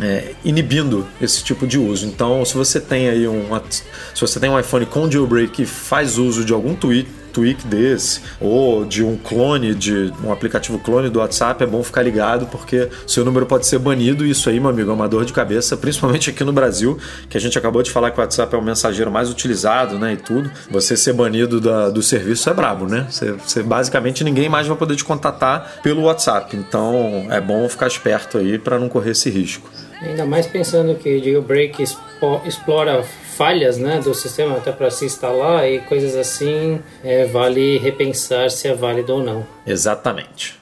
é, 0.00 0.34
inibindo 0.44 1.06
esse 1.20 1.42
tipo 1.42 1.66
de 1.66 1.78
uso. 1.78 2.06
Então, 2.06 2.44
se 2.44 2.54
você 2.54 2.80
tem 2.80 3.08
aí 3.08 3.26
um 3.26 3.46
se 3.70 4.20
você 4.20 4.38
tem 4.38 4.50
um 4.50 4.58
iPhone 4.58 4.86
com 4.86 5.10
jailbreak 5.10 5.62
e 5.62 5.66
faz 5.66 6.18
uso 6.18 6.44
de 6.44 6.52
algum 6.52 6.74
tweet 6.74 7.08
tweak 7.36 7.66
desse 7.66 8.20
ou 8.40 8.84
de 8.86 9.04
um 9.04 9.16
clone 9.16 9.74
de 9.74 10.10
um 10.24 10.32
aplicativo 10.32 10.78
clone 10.78 11.10
do 11.10 11.18
WhatsApp 11.18 11.62
é 11.62 11.66
bom 11.66 11.82
ficar 11.82 12.02
ligado 12.02 12.46
porque 12.46 12.88
seu 13.06 13.24
número 13.24 13.44
pode 13.44 13.66
ser 13.66 13.78
banido. 13.78 14.24
E 14.24 14.30
isso 14.30 14.48
aí 14.48 14.58
meu 14.58 14.70
amigo 14.70 14.90
é 14.90 14.94
uma 14.94 15.06
dor 15.08 15.24
de 15.26 15.32
cabeça 15.34 15.76
principalmente 15.78 16.30
aqui 16.30 16.42
no 16.42 16.52
Brasil 16.52 16.98
que 17.28 17.36
a 17.36 17.40
gente 17.40 17.58
acabou 17.58 17.82
de 17.82 17.90
falar 17.90 18.10
que 18.10 18.18
o 18.18 18.20
WhatsApp 18.22 18.54
é 18.54 18.58
o 18.58 18.62
mensageiro 18.62 19.10
mais 19.10 19.28
utilizado 19.30 19.98
né 19.98 20.14
e 20.14 20.16
tudo. 20.16 20.50
Você 20.70 20.96
ser 20.96 21.12
banido 21.12 21.60
da- 21.60 21.90
do 21.90 22.02
serviço 22.02 22.48
é 22.48 22.54
brabo 22.54 22.86
né? 22.86 23.06
Você, 23.10 23.32
você- 23.32 23.62
basicamente 23.62 24.24
ninguém 24.24 24.48
mais 24.48 24.66
vai 24.66 24.76
poder 24.76 24.96
te 24.96 25.04
contatar 25.04 25.80
pelo 25.82 26.02
WhatsApp. 26.02 26.56
Então 26.56 27.26
é 27.30 27.40
bom 27.40 27.68
ficar 27.68 27.86
esperto 27.86 28.38
aí 28.38 28.58
para 28.58 28.78
não 28.78 28.88
correr 28.88 29.10
esse 29.10 29.28
risco. 29.28 29.68
Ainda 30.00 30.24
mais 30.26 30.46
pensando 30.46 30.94
que 30.94 31.18
jailbreak 31.22 31.82
expo- 31.82 32.40
explora 32.44 33.04
falhas 33.36 33.76
né, 33.76 34.00
do 34.00 34.14
sistema 34.14 34.56
até 34.56 34.72
para 34.72 34.90
se 34.90 35.04
instalar 35.04 35.68
e 35.68 35.80
coisas 35.80 36.16
assim, 36.16 36.80
é, 37.04 37.26
vale 37.26 37.78
repensar 37.78 38.50
se 38.50 38.66
é 38.66 38.74
válido 38.74 39.14
ou 39.14 39.22
não. 39.22 39.46
Exatamente. 39.66 40.58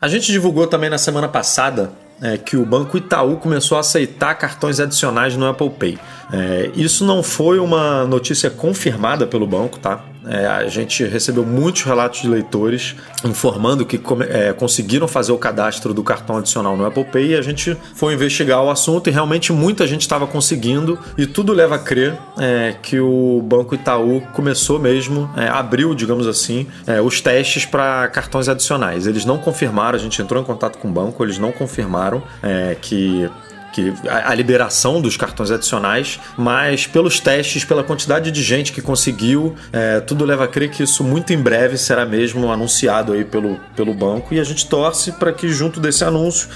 A 0.00 0.06
gente 0.06 0.30
divulgou 0.30 0.66
também 0.66 0.90
na 0.90 0.98
semana 0.98 1.28
passada 1.28 1.90
é, 2.20 2.36
que 2.36 2.56
o 2.56 2.64
Banco 2.64 2.96
Itaú 2.96 3.36
começou 3.36 3.76
a 3.76 3.80
aceitar 3.80 4.34
cartões 4.34 4.78
adicionais 4.78 5.36
no 5.36 5.46
Apple 5.46 5.70
Pay. 5.70 5.98
É, 6.32 6.70
isso 6.74 7.04
não 7.04 7.22
foi 7.22 7.58
uma 7.58 8.04
notícia 8.04 8.50
confirmada 8.50 9.26
pelo 9.26 9.46
banco, 9.46 9.78
tá? 9.78 10.04
É, 10.26 10.46
a 10.46 10.66
gente 10.68 11.04
recebeu 11.04 11.44
muitos 11.44 11.82
relatos 11.82 12.22
de 12.22 12.28
leitores 12.28 12.96
informando 13.24 13.84
que 13.84 14.00
é, 14.30 14.52
conseguiram 14.52 15.06
fazer 15.06 15.32
o 15.32 15.38
cadastro 15.38 15.92
do 15.92 16.02
cartão 16.02 16.38
adicional 16.38 16.76
no 16.76 16.86
Apple 16.86 17.04
Pay 17.04 17.32
e 17.32 17.34
a 17.36 17.42
gente 17.42 17.76
foi 17.94 18.14
investigar 18.14 18.62
o 18.62 18.70
assunto 18.70 19.08
e 19.08 19.12
realmente 19.12 19.52
muita 19.52 19.86
gente 19.86 20.00
estava 20.00 20.26
conseguindo 20.26 20.98
e 21.18 21.26
tudo 21.26 21.52
leva 21.52 21.74
a 21.74 21.78
crer 21.78 22.16
é, 22.38 22.74
que 22.82 22.98
o 22.98 23.42
Banco 23.42 23.74
Itaú 23.74 24.22
começou 24.32 24.78
mesmo, 24.78 25.30
é, 25.36 25.46
abriu, 25.48 25.94
digamos 25.94 26.26
assim, 26.26 26.66
é, 26.86 27.00
os 27.02 27.20
testes 27.20 27.66
para 27.66 28.08
cartões 28.08 28.48
adicionais. 28.48 29.06
Eles 29.06 29.24
não 29.26 29.36
confirmaram, 29.36 29.96
a 29.96 30.00
gente 30.00 30.20
entrou 30.22 30.42
em 30.42 30.44
contato 30.44 30.78
com 30.78 30.88
o 30.88 30.90
banco, 30.90 31.22
eles 31.22 31.38
não 31.38 31.52
confirmaram 31.52 32.22
é, 32.42 32.76
que 32.80 33.28
que 33.74 33.92
a, 34.08 34.30
a 34.30 34.34
liberação 34.34 35.00
dos 35.00 35.16
cartões 35.16 35.50
adicionais, 35.50 36.20
mas 36.36 36.86
pelos 36.86 37.18
testes, 37.18 37.64
pela 37.64 37.82
quantidade 37.82 38.30
de 38.30 38.40
gente 38.40 38.72
que 38.72 38.80
conseguiu, 38.80 39.56
é, 39.72 39.98
tudo 39.98 40.24
leva 40.24 40.44
a 40.44 40.48
crer 40.48 40.70
que 40.70 40.84
isso 40.84 41.02
muito 41.02 41.32
em 41.32 41.42
breve 41.42 41.76
será 41.76 42.06
mesmo 42.06 42.52
anunciado 42.52 43.12
aí 43.12 43.24
pelo, 43.24 43.58
pelo 43.74 43.92
banco. 43.92 44.32
E 44.32 44.38
a 44.38 44.44
gente 44.44 44.68
torce 44.68 45.10
para 45.10 45.32
que 45.32 45.48
junto 45.48 45.80
desse 45.80 46.04
anúncio 46.04 46.48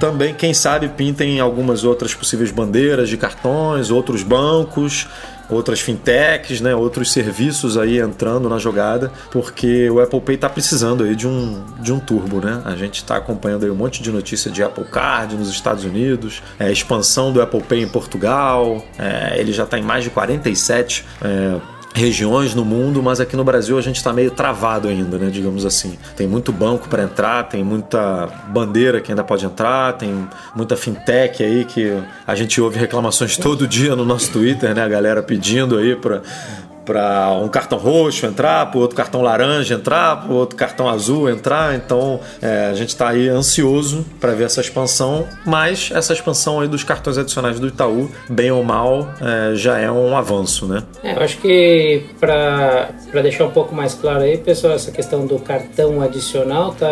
também, 0.00 0.32
quem 0.32 0.54
sabe, 0.54 0.88
pintem 0.88 1.38
algumas 1.38 1.84
outras 1.84 2.14
possíveis 2.14 2.50
bandeiras 2.50 3.10
de 3.10 3.18
cartões, 3.18 3.90
outros 3.90 4.22
bancos, 4.22 5.06
outras 5.54 5.80
fintechs, 5.80 6.60
né, 6.60 6.74
outros 6.74 7.12
serviços 7.12 7.76
aí 7.76 7.98
entrando 7.98 8.48
na 8.48 8.58
jogada, 8.58 9.12
porque 9.30 9.88
o 9.90 10.00
Apple 10.00 10.20
Pay 10.20 10.34
está 10.36 10.48
precisando 10.48 11.04
aí 11.04 11.14
de 11.14 11.26
um, 11.26 11.62
de 11.80 11.92
um 11.92 11.98
turbo, 11.98 12.40
né? 12.40 12.62
A 12.64 12.74
gente 12.76 12.96
está 12.96 13.16
acompanhando 13.16 13.64
aí 13.64 13.70
um 13.70 13.74
monte 13.74 14.02
de 14.02 14.10
notícia 14.10 14.50
de 14.50 14.62
Apple 14.62 14.84
Card 14.84 15.36
nos 15.36 15.48
Estados 15.48 15.84
Unidos, 15.84 16.42
é, 16.58 16.70
expansão 16.70 17.32
do 17.32 17.40
Apple 17.40 17.62
Pay 17.62 17.82
em 17.82 17.88
Portugal, 17.88 18.84
é, 18.98 19.38
ele 19.38 19.52
já 19.52 19.64
está 19.64 19.78
em 19.78 19.82
mais 19.82 20.04
de 20.04 20.10
47 20.10 21.04
é, 21.22 21.60
regiões 21.94 22.54
no 22.54 22.64
mundo, 22.64 23.02
mas 23.02 23.20
aqui 23.20 23.36
no 23.36 23.44
Brasil 23.44 23.76
a 23.76 23.82
gente 23.82 23.96
está 23.96 24.12
meio 24.12 24.30
travado 24.30 24.88
ainda, 24.88 25.18
né? 25.18 25.30
Digamos 25.30 25.64
assim. 25.64 25.98
Tem 26.16 26.26
muito 26.26 26.52
banco 26.52 26.88
para 26.88 27.02
entrar, 27.02 27.44
tem 27.44 27.62
muita 27.62 28.26
bandeira 28.48 29.00
que 29.00 29.12
ainda 29.12 29.22
pode 29.22 29.44
entrar, 29.44 29.92
tem 29.94 30.28
muita 30.54 30.76
fintech 30.76 31.42
aí 31.42 31.64
que 31.64 31.92
a 32.26 32.34
gente 32.34 32.60
ouve 32.60 32.78
reclamações 32.78 33.36
todo 33.38 33.66
dia 33.66 33.94
no 33.94 34.04
nosso 34.04 34.30
Twitter, 34.32 34.74
né? 34.74 34.82
A 34.82 34.88
galera 34.88 35.22
pedindo 35.22 35.76
aí 35.76 35.94
para 35.94 36.22
para 36.84 37.30
um 37.32 37.48
cartão 37.48 37.78
roxo 37.78 38.26
entrar, 38.26 38.70
para 38.70 38.80
outro 38.80 38.96
cartão 38.96 39.22
laranja 39.22 39.74
entrar, 39.74 40.22
para 40.22 40.32
outro 40.32 40.56
cartão 40.56 40.88
azul 40.88 41.28
entrar. 41.28 41.74
Então 41.74 42.20
é, 42.40 42.66
a 42.66 42.74
gente 42.74 42.90
está 42.90 43.08
aí 43.08 43.28
ansioso 43.28 44.04
para 44.20 44.32
ver 44.32 44.44
essa 44.44 44.60
expansão, 44.60 45.26
mas 45.44 45.90
essa 45.94 46.12
expansão 46.12 46.60
aí 46.60 46.68
dos 46.68 46.84
cartões 46.84 47.18
adicionais 47.18 47.58
do 47.58 47.68
Itaú, 47.68 48.10
bem 48.28 48.50
ou 48.50 48.62
mal, 48.64 49.08
é, 49.20 49.54
já 49.54 49.78
é 49.78 49.90
um 49.90 50.16
avanço, 50.16 50.66
né? 50.66 50.82
É, 51.02 51.14
eu 51.14 51.22
acho 51.22 51.38
que 51.38 52.04
para 52.18 52.90
deixar 53.22 53.44
um 53.44 53.50
pouco 53.50 53.74
mais 53.74 53.94
claro 53.94 54.20
aí, 54.20 54.38
pessoal, 54.38 54.74
essa 54.74 54.90
questão 54.90 55.26
do 55.26 55.38
cartão 55.38 56.00
adicional 56.00 56.72
tá, 56.72 56.88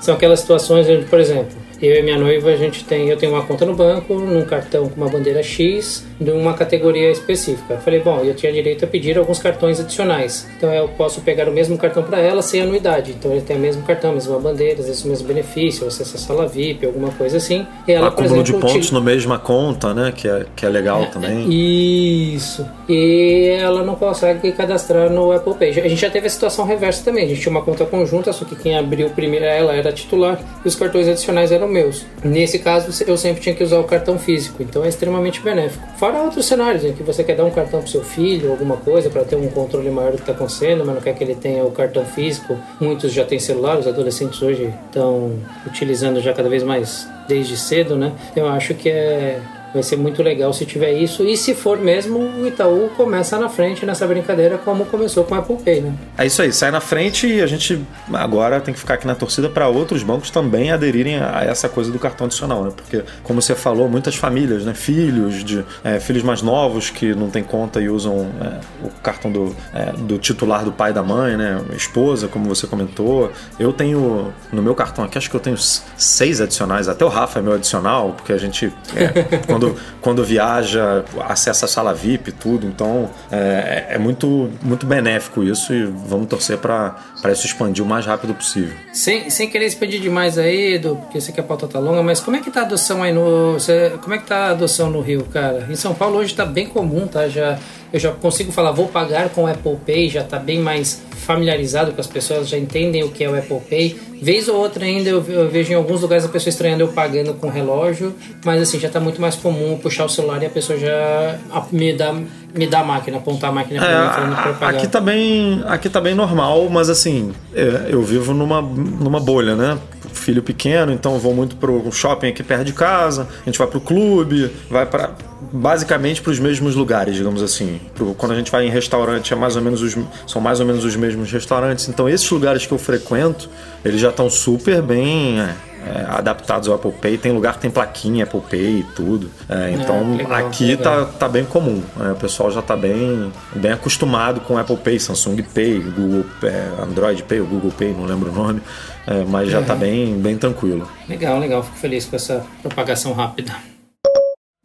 são 0.00 0.14
aquelas 0.14 0.40
situações 0.40 0.88
onde, 0.88 1.04
por 1.06 1.20
exemplo, 1.20 1.69
eu 1.82 1.96
e 1.96 2.02
minha 2.02 2.18
noiva, 2.18 2.50
a 2.50 2.56
gente 2.56 2.84
tem, 2.84 3.08
eu 3.08 3.16
tenho 3.16 3.32
uma 3.32 3.42
conta 3.42 3.64
no 3.64 3.74
banco, 3.74 4.14
num 4.14 4.44
cartão 4.44 4.88
com 4.88 5.00
uma 5.00 5.08
bandeira 5.08 5.42
X, 5.42 6.06
de 6.20 6.30
uma 6.30 6.52
categoria 6.52 7.10
específica. 7.10 7.74
Eu 7.74 7.80
falei, 7.80 8.00
bom, 8.00 8.20
eu 8.20 8.34
tinha 8.34 8.52
direito 8.52 8.84
a 8.84 8.88
pedir 8.88 9.16
alguns 9.16 9.38
cartões 9.38 9.80
adicionais. 9.80 10.46
Então 10.56 10.72
eu 10.72 10.88
posso 10.88 11.22
pegar 11.22 11.48
o 11.48 11.52
mesmo 11.52 11.78
cartão 11.78 12.02
para 12.02 12.20
ela 12.20 12.42
sem 12.42 12.60
anuidade. 12.60 13.12
Então 13.12 13.32
ele 13.32 13.40
tem 13.40 13.56
o 13.56 13.60
mesmo 13.60 13.82
cartão, 13.82 14.10
a 14.10 14.14
mesma 14.14 14.38
bandeira, 14.38 14.80
às 14.80 14.86
vezes 14.86 15.04
o 15.04 15.08
mesmo 15.08 15.26
benefício, 15.26 15.86
acesso 15.86 16.16
à 16.16 16.18
sala 16.18 16.46
VIP, 16.46 16.84
alguma 16.84 17.10
coisa 17.12 17.38
assim. 17.38 17.66
E 17.88 17.92
ela, 17.92 18.08
Acúmulo 18.08 18.42
de 18.42 18.52
pontos 18.52 18.90
na 18.90 19.00
mesma 19.00 19.38
conta, 19.38 19.94
né? 19.94 20.12
Que 20.14 20.28
é, 20.28 20.46
que 20.54 20.66
é 20.66 20.68
legal 20.68 21.06
também. 21.06 21.48
Isso. 21.50 22.66
E 22.88 23.56
ela 23.58 23.82
não 23.82 23.94
consegue 23.94 24.52
cadastrar 24.52 25.08
no 25.08 25.32
Apple 25.32 25.54
Pay. 25.54 25.70
A 25.70 25.88
gente 25.88 26.00
já 26.00 26.10
teve 26.10 26.26
a 26.26 26.30
situação 26.30 26.66
reversa 26.66 27.04
também. 27.04 27.24
A 27.24 27.28
gente 27.28 27.40
tinha 27.40 27.50
uma 27.50 27.62
conta 27.62 27.86
conjunta, 27.86 28.32
só 28.32 28.44
que 28.44 28.54
quem 28.56 28.76
abriu 28.76 29.08
primeiro 29.10 29.46
ela 29.46 29.74
era 29.74 29.92
titular 29.92 30.38
e 30.64 30.68
os 30.68 30.74
cartões 30.74 31.08
adicionais 31.08 31.50
eram 31.50 31.69
meus. 31.70 32.04
Nesse 32.24 32.58
caso, 32.58 33.04
eu 33.06 33.16
sempre 33.16 33.40
tinha 33.40 33.54
que 33.54 33.62
usar 33.62 33.78
o 33.78 33.84
cartão 33.84 34.18
físico, 34.18 34.62
então 34.62 34.84
é 34.84 34.88
extremamente 34.88 35.40
benéfico. 35.40 35.86
Fora 35.96 36.18
outros 36.22 36.46
cenários 36.46 36.84
em 36.84 36.92
que 36.92 37.02
você 37.02 37.24
quer 37.24 37.36
dar 37.36 37.44
um 37.44 37.50
cartão 37.50 37.80
pro 37.80 37.90
seu 37.90 38.02
filho, 38.02 38.50
alguma 38.50 38.76
coisa, 38.76 39.08
para 39.08 39.24
ter 39.24 39.36
um 39.36 39.48
controle 39.48 39.90
maior 39.90 40.12
do 40.12 40.16
que 40.16 40.22
está 40.22 40.32
acontecendo, 40.32 40.84
mas 40.84 40.94
não 40.94 41.02
quer 41.02 41.14
que 41.14 41.24
ele 41.24 41.34
tenha 41.34 41.64
o 41.64 41.70
cartão 41.70 42.04
físico. 42.04 42.56
Muitos 42.80 43.12
já 43.12 43.24
têm 43.24 43.38
celular, 43.38 43.78
os 43.78 43.86
adolescentes 43.86 44.40
hoje 44.42 44.72
estão 44.86 45.32
utilizando 45.66 46.20
já 46.20 46.32
cada 46.32 46.48
vez 46.48 46.62
mais 46.62 47.08
desde 47.28 47.56
cedo, 47.56 47.96
né? 47.96 48.12
Eu 48.34 48.48
acho 48.48 48.74
que 48.74 48.88
é 48.88 49.40
Vai 49.72 49.82
ser 49.82 49.96
muito 49.96 50.22
legal 50.22 50.52
se 50.52 50.66
tiver 50.66 50.92
isso. 50.92 51.24
E 51.24 51.36
se 51.36 51.54
for 51.54 51.78
mesmo, 51.78 52.18
o 52.18 52.46
Itaú 52.46 52.90
começa 52.96 53.38
na 53.38 53.48
frente 53.48 53.86
nessa 53.86 54.06
brincadeira, 54.06 54.58
como 54.58 54.84
começou 54.86 55.24
com 55.24 55.34
o 55.34 55.38
Apple 55.38 55.56
Pay, 55.56 55.80
né? 55.82 55.94
É 56.18 56.26
isso 56.26 56.42
aí, 56.42 56.52
sai 56.52 56.70
na 56.70 56.80
frente 56.80 57.26
e 57.26 57.40
a 57.40 57.46
gente 57.46 57.80
agora 58.12 58.60
tem 58.60 58.74
que 58.74 58.80
ficar 58.80 58.94
aqui 58.94 59.06
na 59.06 59.14
torcida 59.14 59.48
para 59.48 59.68
outros 59.68 60.02
bancos 60.02 60.30
também 60.30 60.72
aderirem 60.72 61.20
a 61.20 61.44
essa 61.44 61.68
coisa 61.68 61.92
do 61.92 61.98
cartão 61.98 62.26
adicional, 62.26 62.64
né? 62.64 62.72
Porque, 62.74 63.04
como 63.22 63.40
você 63.40 63.54
falou, 63.54 63.88
muitas 63.88 64.16
famílias, 64.16 64.64
né? 64.64 64.74
Filhos 64.74 65.44
de 65.44 65.64
é, 65.84 66.00
filhos 66.00 66.22
mais 66.22 66.42
novos 66.42 66.90
que 66.90 67.14
não 67.14 67.30
têm 67.30 67.42
conta 67.42 67.80
e 67.80 67.88
usam 67.88 68.28
é, 68.40 68.60
o 68.84 68.90
cartão 69.02 69.30
do, 69.30 69.54
é, 69.72 69.92
do 69.92 70.18
titular 70.18 70.64
do 70.64 70.72
pai 70.72 70.90
e 70.90 70.94
da 70.94 71.02
mãe, 71.02 71.36
né? 71.36 71.60
Esposa, 71.76 72.26
como 72.26 72.46
você 72.46 72.66
comentou. 72.66 73.30
Eu 73.58 73.72
tenho 73.72 74.32
no 74.52 74.62
meu 74.62 74.74
cartão 74.74 75.04
aqui, 75.04 75.16
acho 75.16 75.30
que 75.30 75.36
eu 75.36 75.40
tenho 75.40 75.56
seis 75.96 76.40
adicionais, 76.40 76.88
até 76.88 77.04
o 77.04 77.08
Rafa 77.08 77.38
é 77.38 77.42
meu 77.42 77.52
adicional, 77.52 78.14
porque 78.16 78.32
a 78.32 78.38
gente 78.38 78.72
é, 78.96 79.38
quando, 79.60 79.76
quando 80.00 80.24
viaja 80.24 81.04
acessa 81.28 81.66
a 81.66 81.68
sala 81.68 81.94
VIP 81.94 82.32
tudo, 82.32 82.66
então 82.66 83.10
é, 83.30 83.86
é 83.90 83.98
muito, 83.98 84.50
muito 84.62 84.86
benéfico 84.86 85.42
isso 85.42 85.74
e 85.74 85.84
vamos 85.84 86.28
torcer 86.28 86.58
para 86.58 86.96
isso 87.30 87.46
expandir 87.46 87.84
o 87.84 87.86
mais 87.86 88.06
rápido 88.06 88.34
possível. 88.34 88.74
Sem, 88.92 89.28
sem 89.28 89.48
querer 89.48 89.66
expandir 89.66 90.00
demais 90.00 90.38
aí, 90.38 90.74
Edu, 90.74 90.96
porque 90.96 91.18
eu 91.18 91.20
sei 91.20 91.34
que 91.34 91.40
a 91.40 91.44
pauta 91.44 91.68
tá 91.68 91.78
longa, 91.78 92.02
mas 92.02 92.20
como 92.20 92.36
é 92.36 92.40
que 92.40 92.50
tá 92.50 92.60
a 92.60 92.64
adoção 92.64 93.02
aí 93.02 93.12
no. 93.12 93.56
Como 94.02 94.14
é 94.14 94.18
que 94.18 94.26
tá 94.26 94.36
a 94.46 94.50
adoção 94.50 94.90
no 94.90 95.00
Rio, 95.00 95.24
cara? 95.24 95.66
Em 95.68 95.76
São 95.76 95.94
Paulo 95.94 96.18
hoje 96.18 96.34
tá 96.34 96.44
bem 96.44 96.66
comum, 96.66 97.06
tá? 97.06 97.28
Já, 97.28 97.58
eu 97.92 97.98
já 97.98 98.12
consigo 98.12 98.52
falar, 98.52 98.72
vou 98.72 98.88
pagar 98.88 99.30
com 99.30 99.44
o 99.44 99.46
Apple 99.46 99.76
Pay, 99.84 100.08
já 100.08 100.22
tá 100.22 100.38
bem 100.38 100.58
mais 100.58 101.02
familiarizado 101.10 101.92
com 101.92 102.00
as 102.00 102.06
pessoas, 102.06 102.48
já 102.48 102.58
entendem 102.58 103.02
o 103.02 103.10
que 103.10 103.24
é 103.24 103.28
o 103.28 103.36
Apple 103.36 103.60
Pay. 103.68 103.96
Vez 104.22 104.48
ou 104.48 104.56
outra 104.56 104.84
ainda 104.84 105.08
eu, 105.08 105.22
vejo 105.50 105.72
em 105.72 105.74
alguns 105.74 106.02
lugares 106.02 106.24
a 106.24 106.28
pessoa 106.28 106.50
estranhando 106.50 106.82
eu 106.82 106.88
pagando 106.88 107.34
com 107.34 107.48
relógio, 107.48 108.14
mas 108.44 108.60
assim, 108.60 108.78
já 108.78 108.88
tá 108.88 109.00
muito 109.00 109.20
mais 109.20 109.34
comum 109.36 109.78
puxar 109.78 110.04
o 110.04 110.08
celular 110.08 110.42
e 110.42 110.46
a 110.46 110.50
pessoa 110.50 110.78
já 110.78 111.38
me 111.72 111.92
dá, 111.92 112.14
me 112.54 112.66
dá 112.66 112.80
a 112.80 112.84
máquina, 112.84 113.18
apontar 113.18 113.50
a 113.50 113.52
máquina 113.52 113.80
pra 113.80 113.88
mim 114.04 114.12
falando 114.12 114.34
pra 114.42 114.50
É, 114.50 114.54
pagar. 114.54 114.78
aqui 114.78 114.86
tá 114.88 115.00
bem, 115.00 115.62
aqui 115.66 115.88
tá 115.88 116.00
bem 116.00 116.14
normal, 116.14 116.68
mas 116.70 116.88
assim, 116.90 117.32
é, 117.54 117.86
eu 117.88 118.02
vivo 118.02 118.32
numa, 118.34 118.60
numa 118.60 119.20
bolha, 119.20 119.54
né? 119.54 119.78
Filho 120.12 120.42
pequeno, 120.42 120.92
então 120.92 121.14
eu 121.14 121.20
vou 121.20 121.32
muito 121.34 121.56
pro 121.56 121.90
shopping 121.92 122.28
aqui 122.28 122.42
perto 122.42 122.64
de 122.64 122.72
casa, 122.72 123.28
a 123.42 123.44
gente 123.44 123.58
vai 123.58 123.68
pro 123.68 123.80
clube, 123.80 124.50
vai 124.68 124.84
para 124.84 125.10
basicamente 125.52 126.20
para 126.20 126.30
os 126.32 126.38
mesmos 126.38 126.74
lugares, 126.74 127.14
digamos 127.14 127.42
assim. 127.42 127.80
Quando 128.18 128.32
a 128.32 128.34
gente 128.34 128.50
vai 128.50 128.66
em 128.66 128.70
restaurante, 128.70 129.32
é 129.32 129.36
mais 129.36 129.56
ou 129.56 129.62
menos 129.62 129.80
os, 129.82 129.96
são 130.26 130.40
mais 130.40 130.60
ou 130.60 130.66
menos 130.66 130.84
os 130.84 130.94
mesmos 130.96 131.30
restaurantes. 131.32 131.88
Então 131.88 132.08
esses 132.08 132.28
lugares 132.30 132.66
que 132.66 132.72
eu 132.72 132.78
frequento, 132.78 133.48
eles 133.84 134.00
já 134.00 134.10
estão 134.10 134.28
super 134.28 134.82
bem 134.82 135.40
é, 135.40 135.54
é, 135.86 136.04
adaptados 136.08 136.68
ao 136.68 136.74
Apple 136.74 136.92
Pay. 136.92 137.18
Tem 137.18 137.32
lugar 137.32 137.54
que 137.54 137.60
tem 137.60 137.70
plaquinha 137.70 138.24
Apple 138.24 138.40
Pay 138.40 138.80
e 138.80 138.82
tudo. 138.94 139.30
É, 139.48 139.70
então 139.72 140.16
legal, 140.16 140.46
aqui 140.46 140.66
legal. 140.76 141.06
tá, 141.06 141.12
tá 141.12 141.28
bem 141.28 141.44
comum. 141.44 141.82
né? 141.96 142.12
O 142.12 142.16
pessoal 142.16 142.50
já 142.50 142.62
tá 142.62 142.76
bem, 142.76 143.32
bem 143.54 143.72
acostumado 143.72 144.40
com 144.40 144.58
Apple 144.58 144.76
Pay, 144.76 144.98
Samsung 144.98 145.42
Pay, 145.42 145.80
Google 145.80 146.24
é, 146.42 146.82
Android 146.82 147.22
Pay, 147.22 147.40
ou 147.40 147.46
Google 147.46 147.72
Pay, 147.72 147.92
não 147.92 148.04
lembro 148.04 148.30
o 148.30 148.34
nome, 148.34 148.62
é, 149.06 149.24
mas 149.24 149.50
já 149.50 149.62
tá 149.62 149.74
bem, 149.74 150.18
bem 150.18 150.36
tranquilo. 150.36 150.88
Legal, 151.08 151.38
legal, 151.38 151.62
fico 151.62 151.76
feliz 151.76 152.04
com 152.04 152.16
essa 152.16 152.44
propagação 152.62 153.12
rápida. 153.12 153.54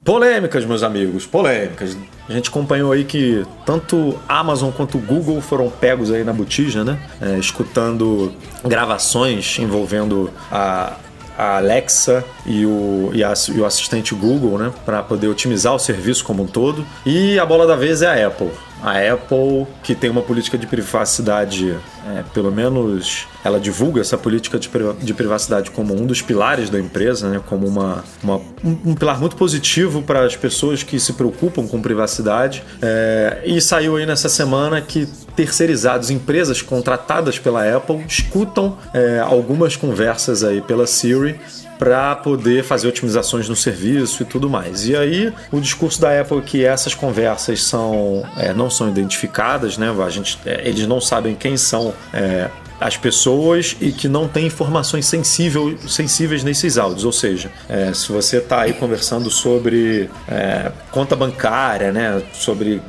Polêmicas, 0.05 0.63
meus 0.65 0.83
amigos, 0.83 1.25
polêmicas. 1.25 1.97
A 2.29 2.31
gente 2.31 2.49
acompanhou 2.49 2.91
aí 2.91 3.03
que 3.03 3.43
tanto 3.65 4.19
Amazon 4.29 4.69
quanto 4.69 4.99
Google 4.99 5.41
foram 5.41 5.67
pegos 5.67 6.11
aí 6.11 6.23
na 6.23 6.31
botija, 6.31 6.83
né? 6.83 6.99
É, 7.19 7.39
escutando 7.39 8.31
gravações 8.63 9.57
envolvendo 9.57 10.29
a, 10.51 10.95
a 11.37 11.57
Alexa 11.57 12.23
e 12.45 12.65
o, 12.65 13.09
e, 13.13 13.23
a- 13.23 13.33
e 13.53 13.59
o 13.59 13.65
assistente 13.65 14.13
Google, 14.15 14.57
né? 14.57 14.71
Para 14.85 15.01
poder 15.03 15.27
otimizar 15.27 15.73
o 15.75 15.79
serviço 15.79 16.23
como 16.23 16.43
um 16.43 16.47
todo. 16.47 16.85
E 17.05 17.37
a 17.39 17.45
bola 17.45 17.65
da 17.67 17.75
vez 17.75 18.01
é 18.01 18.23
a 18.23 18.27
Apple. 18.27 18.49
A 18.83 18.91
Apple, 19.13 19.65
que 19.81 19.95
tem 19.95 20.09
uma 20.09 20.21
política 20.21 20.57
de 20.57 20.67
privacidade, 20.67 21.75
é, 22.07 22.23
pelo 22.33 22.51
menos 22.51 23.25
ela 23.43 23.59
divulga 23.59 24.01
essa 24.01 24.17
política 24.17 24.59
de, 24.59 24.69
pri- 24.69 24.93
de 25.01 25.13
privacidade 25.13 25.71
como 25.71 25.93
um 25.99 26.05
dos 26.05 26.21
pilares 26.21 26.69
da 26.69 26.79
empresa, 26.79 27.29
né? 27.29 27.41
como 27.47 27.67
uma, 27.67 28.03
uma- 28.21 28.37
um, 28.63 28.77
um 28.91 28.93
pilar 28.95 29.19
muito 29.19 29.35
positivo 29.35 30.01
para 30.01 30.25
as 30.25 30.35
pessoas 30.35 30.83
que 30.83 30.99
se 30.99 31.13
preocupam 31.13 31.65
com 31.67 31.81
privacidade. 31.81 32.63
É, 32.81 33.41
e 33.45 33.59
saiu 33.61 33.95
aí 33.95 34.05
nessa 34.05 34.29
semana 34.29 34.81
que 34.81 35.07
terceirizados, 35.35 36.09
empresas 36.11 36.61
contratadas 36.61 37.39
pela 37.39 37.75
Apple, 37.77 38.03
escutam 38.07 38.77
é, 38.93 39.19
algumas 39.19 39.75
conversas 39.75 40.43
aí 40.43 40.61
pela 40.61 40.85
Siri 40.87 41.39
para 41.77 42.15
poder 42.15 42.63
fazer 42.63 42.87
otimizações 42.87 43.49
no 43.49 43.55
serviço 43.55 44.23
e 44.23 44.25
tudo 44.25 44.49
mais. 44.49 44.87
E 44.87 44.95
aí 44.95 45.33
o 45.51 45.59
discurso 45.59 45.99
da 45.99 46.19
Apple 46.19 46.37
é 46.37 46.41
que 46.41 46.65
essas 46.65 46.93
conversas 46.93 47.63
são 47.63 48.23
é, 48.37 48.53
não 48.53 48.69
são 48.69 48.89
identificadas, 48.89 49.77
né? 49.77 49.93
A 50.03 50.09
gente, 50.09 50.39
é, 50.45 50.67
eles 50.67 50.87
não 50.87 51.01
sabem 51.01 51.35
quem 51.35 51.57
são 51.57 51.93
é, 52.13 52.49
as 52.79 52.97
pessoas 52.97 53.75
e 53.79 53.91
que 53.91 54.07
não 54.07 54.27
tem 54.27 54.47
informações 54.47 55.05
sensível, 55.05 55.77
sensíveis 55.87 56.43
nesses 56.43 56.77
áudios. 56.77 57.05
Ou 57.05 57.11
seja, 57.11 57.51
é, 57.69 57.93
se 57.93 58.11
você 58.11 58.37
está 58.37 58.61
aí 58.61 58.73
conversando 58.73 59.29
sobre 59.29 60.09
é, 60.27 60.71
conta 60.91 61.15
bancária, 61.15 61.91
né, 61.91 62.21
sobre 62.33 62.81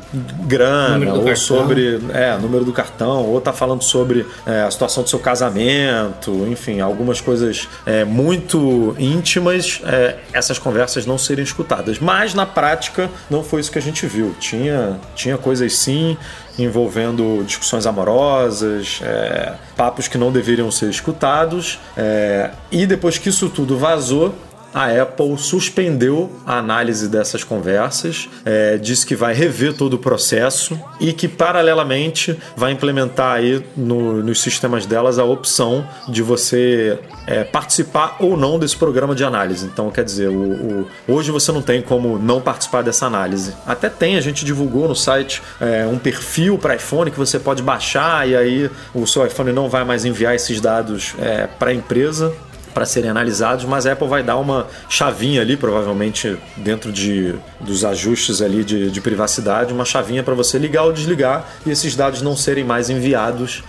grana, 0.42 1.12
ou 1.12 1.24
cartão. 1.24 1.36
sobre 1.36 2.00
é, 2.12 2.36
número 2.38 2.64
do 2.64 2.72
cartão, 2.72 3.24
ou 3.24 3.38
está 3.38 3.52
falando 3.52 3.82
sobre 3.82 4.26
é, 4.44 4.62
a 4.62 4.70
situação 4.70 5.02
do 5.02 5.08
seu 5.08 5.18
casamento, 5.18 6.46
enfim, 6.48 6.80
algumas 6.80 7.20
coisas 7.20 7.68
é, 7.84 8.04
muito 8.04 8.94
íntimas, 8.98 9.80
é, 9.84 10.16
essas 10.32 10.58
conversas 10.58 11.06
não 11.06 11.18
serem 11.18 11.44
escutadas. 11.44 11.98
Mas 11.98 12.34
na 12.34 12.46
prática 12.46 13.10
não 13.30 13.42
foi 13.42 13.60
isso 13.60 13.70
que 13.70 13.78
a 13.78 13.82
gente 13.82 14.06
viu. 14.06 14.34
Tinha, 14.38 14.98
tinha 15.14 15.38
coisas 15.38 15.76
sim 15.76 16.16
envolvendo 16.58 17.42
discussões 17.44 17.86
amorosas, 17.86 19.00
é, 19.02 19.54
papos 19.76 20.08
que 20.08 20.16
não 20.16 20.32
deveriam 20.32 20.70
ser 20.70 20.88
escutados. 20.90 21.78
é, 21.96 22.50
e 22.70 22.86
depois 22.86 23.18
que 23.18 23.28
isso 23.28 23.48
tudo 23.48 23.78
vazou, 23.78 24.34
a 24.76 25.02
Apple 25.02 25.38
suspendeu 25.38 26.30
a 26.44 26.58
análise 26.58 27.08
dessas 27.08 27.42
conversas, 27.42 28.28
é, 28.44 28.76
disse 28.76 29.06
que 29.06 29.16
vai 29.16 29.32
rever 29.32 29.72
todo 29.74 29.94
o 29.94 29.98
processo 29.98 30.78
e 31.00 31.14
que, 31.14 31.26
paralelamente, 31.26 32.38
vai 32.54 32.72
implementar 32.72 33.36
aí 33.36 33.64
no- 33.74 34.22
nos 34.22 34.42
sistemas 34.42 34.84
delas 34.84 35.18
a 35.18 35.24
opção 35.24 35.88
de 36.06 36.20
você 36.22 36.98
é, 37.28 37.42
participar 37.42 38.16
ou 38.20 38.36
não 38.36 38.56
desse 38.56 38.76
programa 38.76 39.12
de 39.14 39.24
análise. 39.24 39.66
Então, 39.66 39.90
quer 39.90 40.04
dizer, 40.04 40.28
o- 40.28 40.82
o- 40.82 40.86
hoje 41.08 41.32
você 41.32 41.50
não 41.50 41.60
tem 41.62 41.82
como 41.82 42.18
não 42.20 42.40
participar 42.40 42.82
dessa 42.82 43.06
análise. 43.06 43.52
Até 43.66 43.88
tem, 43.88 44.16
a 44.16 44.20
gente 44.20 44.44
divulgou 44.44 44.86
no 44.86 44.94
site 44.94 45.42
é, 45.60 45.86
um 45.86 45.98
perfil 45.98 46.56
para 46.58 46.76
iPhone 46.76 47.10
que 47.10 47.18
você 47.18 47.38
pode 47.40 47.62
baixar 47.62 48.28
e 48.28 48.36
aí 48.36 48.70
o 48.94 49.06
seu 49.06 49.26
iPhone 49.26 49.50
não 49.52 49.68
vai 49.68 49.84
mais 49.84 50.04
enviar 50.04 50.34
esses 50.36 50.60
dados 50.60 51.16
para 51.58 51.70
a 51.70 51.74
empresa 51.74 52.32
para 52.76 52.84
serem 52.84 53.08
analisados, 53.08 53.64
mas 53.64 53.86
a 53.86 53.92
Apple 53.92 54.06
vai 54.06 54.22
dar 54.22 54.36
uma 54.36 54.66
chavinha 54.86 55.40
ali, 55.40 55.56
provavelmente 55.56 56.36
dentro 56.58 56.92
de, 56.92 57.34
dos 57.58 57.86
ajustes 57.86 58.42
ali 58.42 58.62
de, 58.62 58.90
de 58.90 59.00
privacidade, 59.00 59.72
uma 59.72 59.86
chavinha 59.86 60.22
para 60.22 60.34
você 60.34 60.58
ligar 60.58 60.82
ou 60.82 60.92
desligar 60.92 61.48
e 61.64 61.70
esses 61.70 61.96
dados 61.96 62.20
não 62.20 62.36
serem 62.36 62.64
mais 62.64 62.90
enviados 62.90 63.64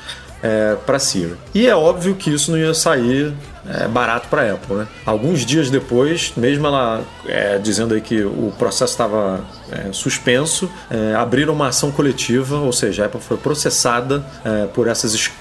para 0.86 1.00
Siri. 1.00 1.36
E 1.54 1.68
é 1.68 1.76
óbvio 1.76 2.16
que 2.16 2.30
isso 2.30 2.52
não 2.52 2.58
ia 2.58 2.74
sair 2.74 3.34
é, 3.68 3.88
barato 3.88 4.28
para 4.28 4.44
a 4.44 4.54
Apple. 4.54 4.76
Né? 4.76 4.88
Alguns 5.06 5.46
dias 5.46 5.70
depois, 5.70 6.34
mesmo 6.36 6.68
ela 6.68 7.02
é, 7.26 7.58
dizendo 7.58 7.94
aí 7.94 8.02
que 8.02 8.24
o 8.24 8.54
processo 8.58 8.92
estava 8.92 9.42
é, 9.72 9.92
suspenso, 9.92 10.70
é, 10.90 11.14
abriram 11.16 11.54
uma 11.54 11.68
ação 11.68 11.92
coletiva, 11.92 12.58
ou 12.58 12.72
seja, 12.72 13.04
a 13.04 13.06
Apple 13.08 13.22
foi 13.22 13.38
processada 13.38 14.26
é, 14.44 14.66
por 14.68 14.88
essas 14.88 15.14
es- 15.14 15.32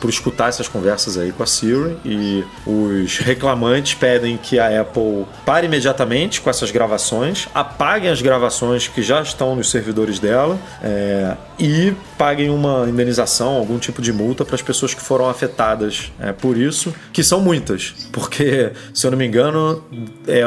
por, 0.00 0.08
escutar 0.10 0.48
essas 0.48 0.68
conversas 0.68 1.16
aí 1.18 1.32
com 1.32 1.42
a 1.42 1.46
Siri 1.46 1.96
e 2.04 2.44
os 2.66 3.18
reclamantes 3.18 3.94
pedem 3.94 4.36
que 4.36 4.58
a 4.58 4.80
Apple 4.80 5.26
pare 5.44 5.66
imediatamente 5.66 6.40
com 6.40 6.50
essas 6.50 6.70
gravações, 6.70 7.48
apaguem 7.54 8.10
as 8.10 8.20
gravações 8.22 8.88
que 8.88 9.02
já 9.02 9.20
estão 9.22 9.54
nos 9.56 9.70
servidores 9.70 10.18
dela 10.18 10.58
é, 10.82 11.36
e 11.58 11.92
paguem 12.18 12.50
uma 12.50 12.86
indenização, 12.88 13.54
algum 13.56 13.78
tipo 13.78 14.00
de 14.02 14.12
multa 14.12 14.44
para 14.44 14.54
as 14.54 14.62
pessoas 14.62 14.92
que 14.94 15.00
foram 15.00 15.28
afetadas 15.28 16.12
é, 16.20 16.32
por 16.32 16.56
isso, 16.56 16.94
que 17.12 17.22
são 17.22 17.40
muitas, 17.40 17.94
porque 18.12 18.72
se 18.92 19.06
eu 19.06 19.10
não 19.10 19.18
me 19.18 19.26
engano, 19.26 19.82
é, 20.26 20.42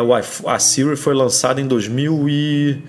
a 0.48 0.60
Siri 0.60 0.96
foi 0.96 1.14
lançada 1.14 1.60
em 1.62 1.68
2011. 1.68 2.84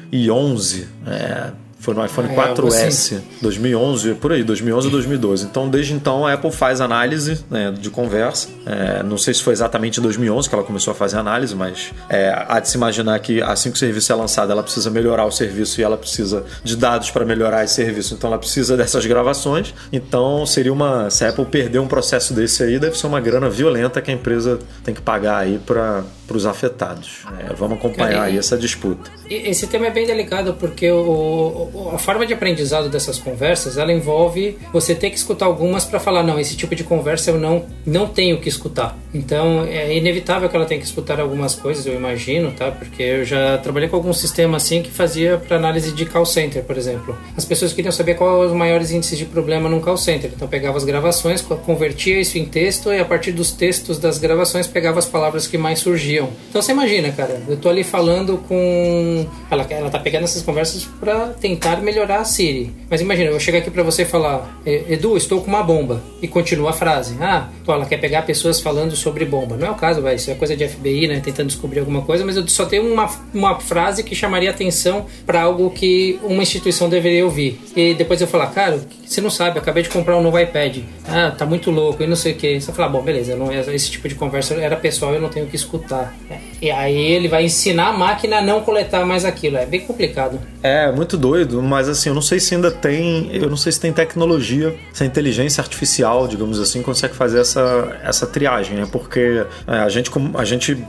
É, 1.07 1.53
foi 1.85 1.95
no 1.95 2.05
iPhone 2.05 2.29
É, 2.29 2.41
algo 2.41 2.63
4S, 2.63 2.87
assim. 2.87 3.21
2011, 3.43 4.15
por 4.15 4.33
aí, 4.33 4.43
2011 4.43 4.87
ou 4.87 4.91
2012. 4.93 5.45
Então, 5.47 5.69
desde 5.69 5.93
então, 5.93 6.27
a 6.27 6.33
Apple 6.33 6.51
faz 6.51 6.81
análise 6.81 7.45
né, 7.51 7.73
de 7.79 7.91
conversa. 7.91 8.49
É, 8.67 9.03
não 9.03 9.19
sei 9.19 9.35
se 9.35 9.43
foi 9.43 9.53
exatamente 9.53 10.01
em 10.01 10.03
2011 10.03 10.49
que 10.49 10.55
ela 10.55 10.65
começou 10.65 10.91
a 10.93 10.95
fazer 10.95 11.17
análise, 11.19 11.55
mas 11.55 11.93
é, 12.09 12.35
há 12.49 12.59
de 12.61 12.69
se 12.69 12.77
imaginar 12.77 13.19
que 13.19 13.43
assim 13.43 13.71
que 13.71 13.77
o 13.77 13.79
serviço 13.79 14.11
é 14.13 14.15
lançado, 14.15 14.51
ela 14.51 14.63
precisa 14.63 14.91
melhorar 14.91 15.27
o 15.27 15.31
serviço 15.31 15.81
e 15.81 15.85
ela 15.85 15.97
precisa 15.97 16.45
de 16.63 16.77
dados 16.77 17.11
para 17.11 17.25
melhorar 17.25 17.65
esse 17.65 17.75
serviço. 17.75 18.15
Então, 18.15 18.29
ela 18.31 18.39
precisa 18.39 18.77
dessas 18.77 19.05
gravações. 19.07 19.75
Então, 19.93 20.47
seria 20.47 20.73
uma. 20.73 21.11
Se 21.11 21.25
a 21.25 21.29
Apple 21.29 21.45
perder 21.45 21.79
um 21.79 21.87
processo 21.87 22.33
desse 22.33 22.63
aí, 22.63 22.79
deve 22.79 22.97
ser 22.99 23.07
uma 23.07 23.21
grana 23.21 23.49
violenta 23.51 24.01
que 24.01 24.11
a 24.11 24.15
empresa 24.15 24.59
tem 24.83 24.95
que 24.95 25.03
pagar 25.03 25.39
aí 25.39 25.59
para 25.59 26.05
os 26.31 26.47
afetados. 26.47 27.19
É, 27.39 27.53
vamos 27.55 27.79
acompanhar 27.79 28.23
aí 28.23 28.39
essa 28.39 28.57
disputa. 28.57 29.11
Esse 29.29 29.67
tema 29.67 29.87
é 29.87 29.91
bem 29.91 30.07
delicado 30.07 30.55
porque 30.55 30.91
o- 30.91 31.71
a 31.95 31.99
forma 31.99 32.27
de 32.27 32.33
aprendizado 32.35 32.89
dessas 32.89 33.19
conversas 33.19 33.77
ela 33.79 33.93
envolve 33.93 34.57
você 34.73 34.95
ter 34.95 35.11
que 35.11 35.17
escutar 35.17 35.47
algumas 35.47 35.85
para 35.85 35.99
falar 36.01 36.23
não 36.23 36.39
esse 36.39 36.57
tipo 36.57 36.75
de 36.75 36.85
conversa 36.85 37.31
eu 37.31 37.39
não 37.39 37.65
não 37.87 38.07
tenho 38.07 38.39
que 38.41 38.49
escutar. 38.49 38.97
Então 39.13 39.65
é 39.65 39.97
inevitável 39.97 40.49
que 40.49 40.57
ela 40.57 40.65
tenha 40.67 40.81
que 40.81 40.87
escutar 40.87 41.21
algumas 41.21 41.55
coisas 41.55 41.87
eu 41.87 41.95
imagino 41.95 42.53
tá? 42.53 42.71
Porque 42.71 43.03
eu 43.03 43.25
já 43.25 43.59
trabalhei 43.59 43.89
com 43.89 43.97
algum 43.97 44.13
sistema 44.13 44.57
assim 44.57 44.83
que 44.83 44.91
fazia 44.91 45.37
para 45.37 45.57
análise 45.57 45.93
de 45.93 46.05
call 46.07 46.27
center 46.27 46.63
por 46.65 46.77
exemplo. 46.77 47.17
As 47.37 47.45
pessoas 47.45 47.73
queriam 47.73 47.93
saber 47.93 48.15
quais 48.15 48.51
os 48.51 48.57
maiores 48.57 48.91
índices 48.91 49.19
de 49.19 49.25
problema 49.25 49.69
num 49.69 49.81
call 49.81 49.97
center. 49.97 50.31
Então 50.35 50.47
pegava 50.49 50.77
as 50.77 50.85
gravações 50.85 51.41
co- 51.41 51.57
convertia 51.57 52.21
isso 52.21 52.39
em 52.39 52.45
texto 52.45 52.93
e 52.93 52.99
a 52.99 53.05
partir 53.05 53.33
dos 53.33 53.51
textos 53.53 53.99
das 53.99 54.19
gravações 54.19 54.67
pegava 54.67 54.99
as 54.99 55.07
palavras 55.07 55.47
que 55.47 55.57
mais 55.59 55.79
surgiam. 55.79 56.29
Então 56.51 56.61
você 56.63 56.73
imagina 56.73 57.11
cara 57.13 57.43
eu 57.49 57.57
tô 57.57 57.69
ali 57.69 57.83
falando 57.85 58.39
com 58.49 59.27
ela 59.51 59.67
ela 59.71 59.91
tá 59.91 59.99
pegando 59.99 60.25
essas 60.25 60.43
conversas 60.43 60.85
para 61.01 61.29
tentar 61.41 61.64
melhorar 61.83 62.19
a 62.19 62.25
Siri. 62.25 62.73
Mas 62.91 63.01
imagina 63.01 63.31
eu 63.31 63.41
chegar 63.41 63.59
aqui 63.59 63.71
para 63.71 63.83
você 63.83 64.03
e 64.03 64.05
falar 64.05 64.61
"E- 64.67 64.85
Edu 64.91 65.17
estou 65.17 65.41
com 65.41 65.49
uma 65.49 65.63
bomba. 65.63 66.03
E 66.21 66.29
continua 66.29 66.71
a 66.71 66.73
frase 66.73 67.17
ah 67.21 67.49
então 67.63 67.75
ela 67.75 67.87
quer 67.87 67.97
pegar 67.99 68.23
pessoas 68.23 68.61
falando 68.61 68.95
sobre 68.97 69.25
bomba. 69.25 69.57
Não 69.57 69.67
é 69.69 69.71
o 69.71 69.75
caso 69.75 70.01
vai 70.03 70.15
isso 70.17 70.31
é 70.31 70.35
coisa 70.35 70.57
de 70.57 70.65
FBI 70.69 71.07
né 71.09 71.21
tentando 71.25 71.47
descobrir 71.49 71.81
alguma 71.81 72.03
coisa 72.03 72.25
mas 72.25 72.37
eu 72.37 72.47
só 72.49 72.65
tenho 72.67 72.93
uma, 72.93 73.09
uma 73.33 73.59
frase 73.61 74.03
que 74.05 74.15
chamaria 74.15 74.51
atenção 74.51 75.07
para 75.27 75.43
algo 75.43 75.71
que 75.71 76.19
uma 76.23 76.43
instituição 76.43 76.89
deveria 76.89 77.25
ouvir. 77.25 77.59
E 77.75 77.95
depois 77.95 78.21
eu 78.21 78.27
falar 78.27 78.47
cara 78.49 78.81
você 79.07 79.21
não 79.21 79.31
sabe 79.31 79.59
acabei 79.59 79.83
de 79.83 79.89
comprar 79.89 80.17
um 80.17 80.23
novo 80.23 80.39
iPad. 80.39 80.79
Ah 81.09 81.31
tá 81.37 81.45
muito 81.47 81.71
louco 81.71 82.03
e 82.03 82.07
não 82.07 82.17
sei 82.17 82.33
o 82.33 82.37
que 82.37 82.61
você 82.61 82.73
fala 82.73 82.89
bom 82.89 83.03
beleza 83.03 83.37
não 83.37 83.53
esse 83.53 83.91
tipo 83.91 84.09
de 84.09 84.15
conversa 84.15 84.55
era 84.55 84.77
pessoal 84.77 85.15
eu 85.15 85.21
não 85.21 85.29
tenho 85.29 85.47
que 85.47 85.57
escutar. 85.57 86.15
E 86.61 86.71
aí 86.71 86.97
ele 86.97 87.29
vai 87.29 87.45
ensinar 87.45 87.89
a 87.89 87.93
máquina 87.93 88.39
a 88.39 88.43
não 88.43 88.61
coletar 88.63 89.05
mais 89.05 89.25
aquilo. 89.25 89.57
É 89.57 89.67
bem 89.67 89.81
complicado. 89.81 90.41
É, 90.63 90.91
muito 90.91 91.17
doido, 91.17 91.54
mas 91.63 91.89
assim, 91.89 92.09
eu 92.09 92.15
não 92.15 92.23
sei 92.23 92.41
se 92.41 92.55
ainda 92.55 92.71
tem. 92.71 93.35
Eu 93.35 93.49
não 93.49 93.57
sei 93.57 93.73
se 93.73 93.81
tem 93.81 93.93
tecnologia, 93.93 94.75
se 94.93 95.03
a 95.03 95.07
inteligência 95.07 95.61
artificial, 95.61 96.27
digamos 96.29 96.61
assim, 96.61 96.83
consegue 96.83 97.15
fazer 97.15 97.41
essa, 97.41 97.99
essa 98.03 98.27
triagem, 98.27 98.77
né? 98.77 98.89
Porque 98.91 99.45
é, 99.67 99.79
a, 99.79 99.89
gente, 99.89 100.11
a 100.35 100.45
gente 100.45 100.85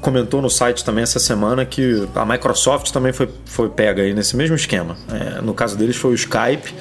comentou 0.00 0.40
no 0.40 0.50
site 0.50 0.84
também 0.84 1.02
essa 1.02 1.18
semana 1.18 1.64
que 1.64 2.06
a 2.14 2.24
Microsoft 2.24 2.90
também 2.90 3.12
foi, 3.12 3.28
foi 3.44 3.68
pega 3.68 4.02
aí 4.02 4.14
nesse 4.14 4.36
mesmo 4.36 4.56
esquema. 4.56 4.96
É, 5.12 5.40
no 5.40 5.54
caso 5.54 5.76
deles 5.76 5.96
foi 5.96 6.12
o 6.12 6.14
Skype. 6.14 6.74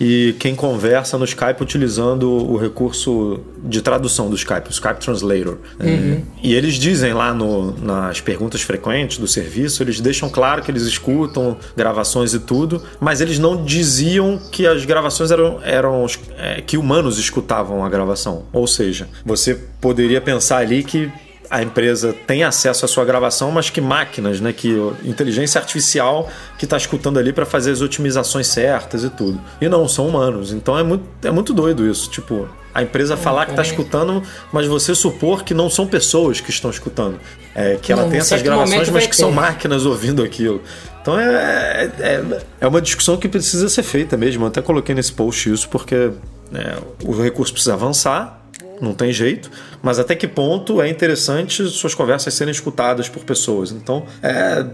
E 0.00 0.34
quem 0.38 0.54
conversa 0.54 1.18
no 1.18 1.24
Skype 1.24 1.60
utilizando 1.60 2.30
o 2.30 2.56
recurso 2.56 3.40
de 3.64 3.82
tradução 3.82 4.30
do 4.30 4.36
Skype, 4.36 4.68
o 4.68 4.70
Skype 4.70 5.00
Translator. 5.00 5.58
É, 5.80 6.20
e 6.42 6.54
eles 6.54 6.74
dizem 6.74 7.12
lá 7.12 7.34
no- 7.34 7.72
nas 7.80 8.20
perguntas 8.20 8.62
frequentes 8.62 9.18
do 9.18 9.26
serviço, 9.26 9.82
eles 9.82 10.00
deixam 10.00 10.28
claro 10.30 10.62
que 10.62 10.70
eles 10.70 10.84
escutam 10.84 11.56
gravações 11.76 12.32
e 12.34 12.38
tudo, 12.38 12.80
mas 13.00 13.20
eles 13.20 13.38
não 13.38 13.64
diziam 13.64 14.38
que 14.52 14.66
as 14.66 14.84
gravações 14.84 15.30
eram, 15.30 15.58
eram 15.64 16.06
é, 16.36 16.60
que 16.60 16.76
humanos 16.78 17.18
escutavam 17.18 17.84
a 17.84 17.88
gravação. 17.88 18.44
Ou 18.52 18.66
seja, 18.66 19.08
você 19.24 19.54
poderia 19.80 20.20
pensar 20.20 20.58
ali 20.58 20.82
que 20.84 21.10
a 21.50 21.62
empresa 21.62 22.14
tem 22.26 22.44
acesso 22.44 22.84
à 22.84 22.88
sua 22.88 23.04
gravação, 23.04 23.50
mas 23.50 23.70
que 23.70 23.80
máquinas, 23.80 24.40
né, 24.40 24.52
que 24.52 24.68
inteligência 25.04 25.58
artificial 25.58 26.28
que 26.58 26.64
está 26.64 26.76
escutando 26.76 27.18
ali 27.18 27.32
para 27.32 27.46
fazer 27.46 27.70
as 27.70 27.80
otimizações 27.80 28.46
certas 28.48 29.02
e 29.04 29.10
tudo. 29.10 29.40
E 29.60 29.68
não, 29.68 29.88
são 29.88 30.06
humanos. 30.06 30.52
Então 30.52 30.78
é 30.78 30.82
muito, 30.82 31.04
é 31.22 31.30
muito 31.30 31.54
doido 31.54 31.86
isso. 31.88 32.10
Tipo, 32.10 32.48
a 32.74 32.82
empresa 32.82 33.16
falar 33.16 33.46
que 33.46 33.52
está 33.52 33.62
é- 33.62 33.66
escutando, 33.66 34.22
mas 34.52 34.66
você 34.66 34.94
supor 34.94 35.42
que 35.42 35.54
não 35.54 35.70
são 35.70 35.86
pessoas 35.86 36.40
que 36.40 36.50
estão 36.50 36.70
escutando. 36.70 37.18
É, 37.54 37.76
que 37.80 37.90
ela 37.92 38.02
Não, 38.02 38.08
tem 38.10 38.18
em 38.18 38.20
essas 38.20 38.40
gravações, 38.42 38.88
mas 38.90 39.06
que 39.06 39.16
são 39.16 39.30
ter. 39.30 39.34
máquinas 39.34 39.84
ouvindo 39.84 40.22
aquilo. 40.22 40.62
Então 41.00 41.18
é, 41.18 41.90
é, 41.98 42.24
é 42.60 42.66
uma 42.68 42.80
discussão 42.80 43.16
que 43.16 43.26
precisa 43.26 43.68
ser 43.68 43.82
feita 43.82 44.16
mesmo. 44.16 44.44
Eu 44.44 44.48
até 44.48 44.60
coloquei 44.60 44.94
nesse 44.94 45.12
post 45.12 45.50
isso 45.50 45.68
porque 45.68 46.10
é, 46.54 46.76
o 47.02 47.20
recurso 47.20 47.52
precisa 47.52 47.74
avançar, 47.74 48.40
não 48.80 48.94
tem 48.94 49.12
jeito, 49.12 49.50
mas 49.82 49.98
até 49.98 50.14
que 50.14 50.26
ponto 50.26 50.80
é 50.80 50.88
interessante 50.88 51.68
suas 51.68 51.94
conversas 51.94 52.34
serem 52.34 52.52
escutadas 52.52 53.08
por 53.08 53.24
pessoas. 53.24 53.72
Então, 53.72 54.04
é, 54.22 54.64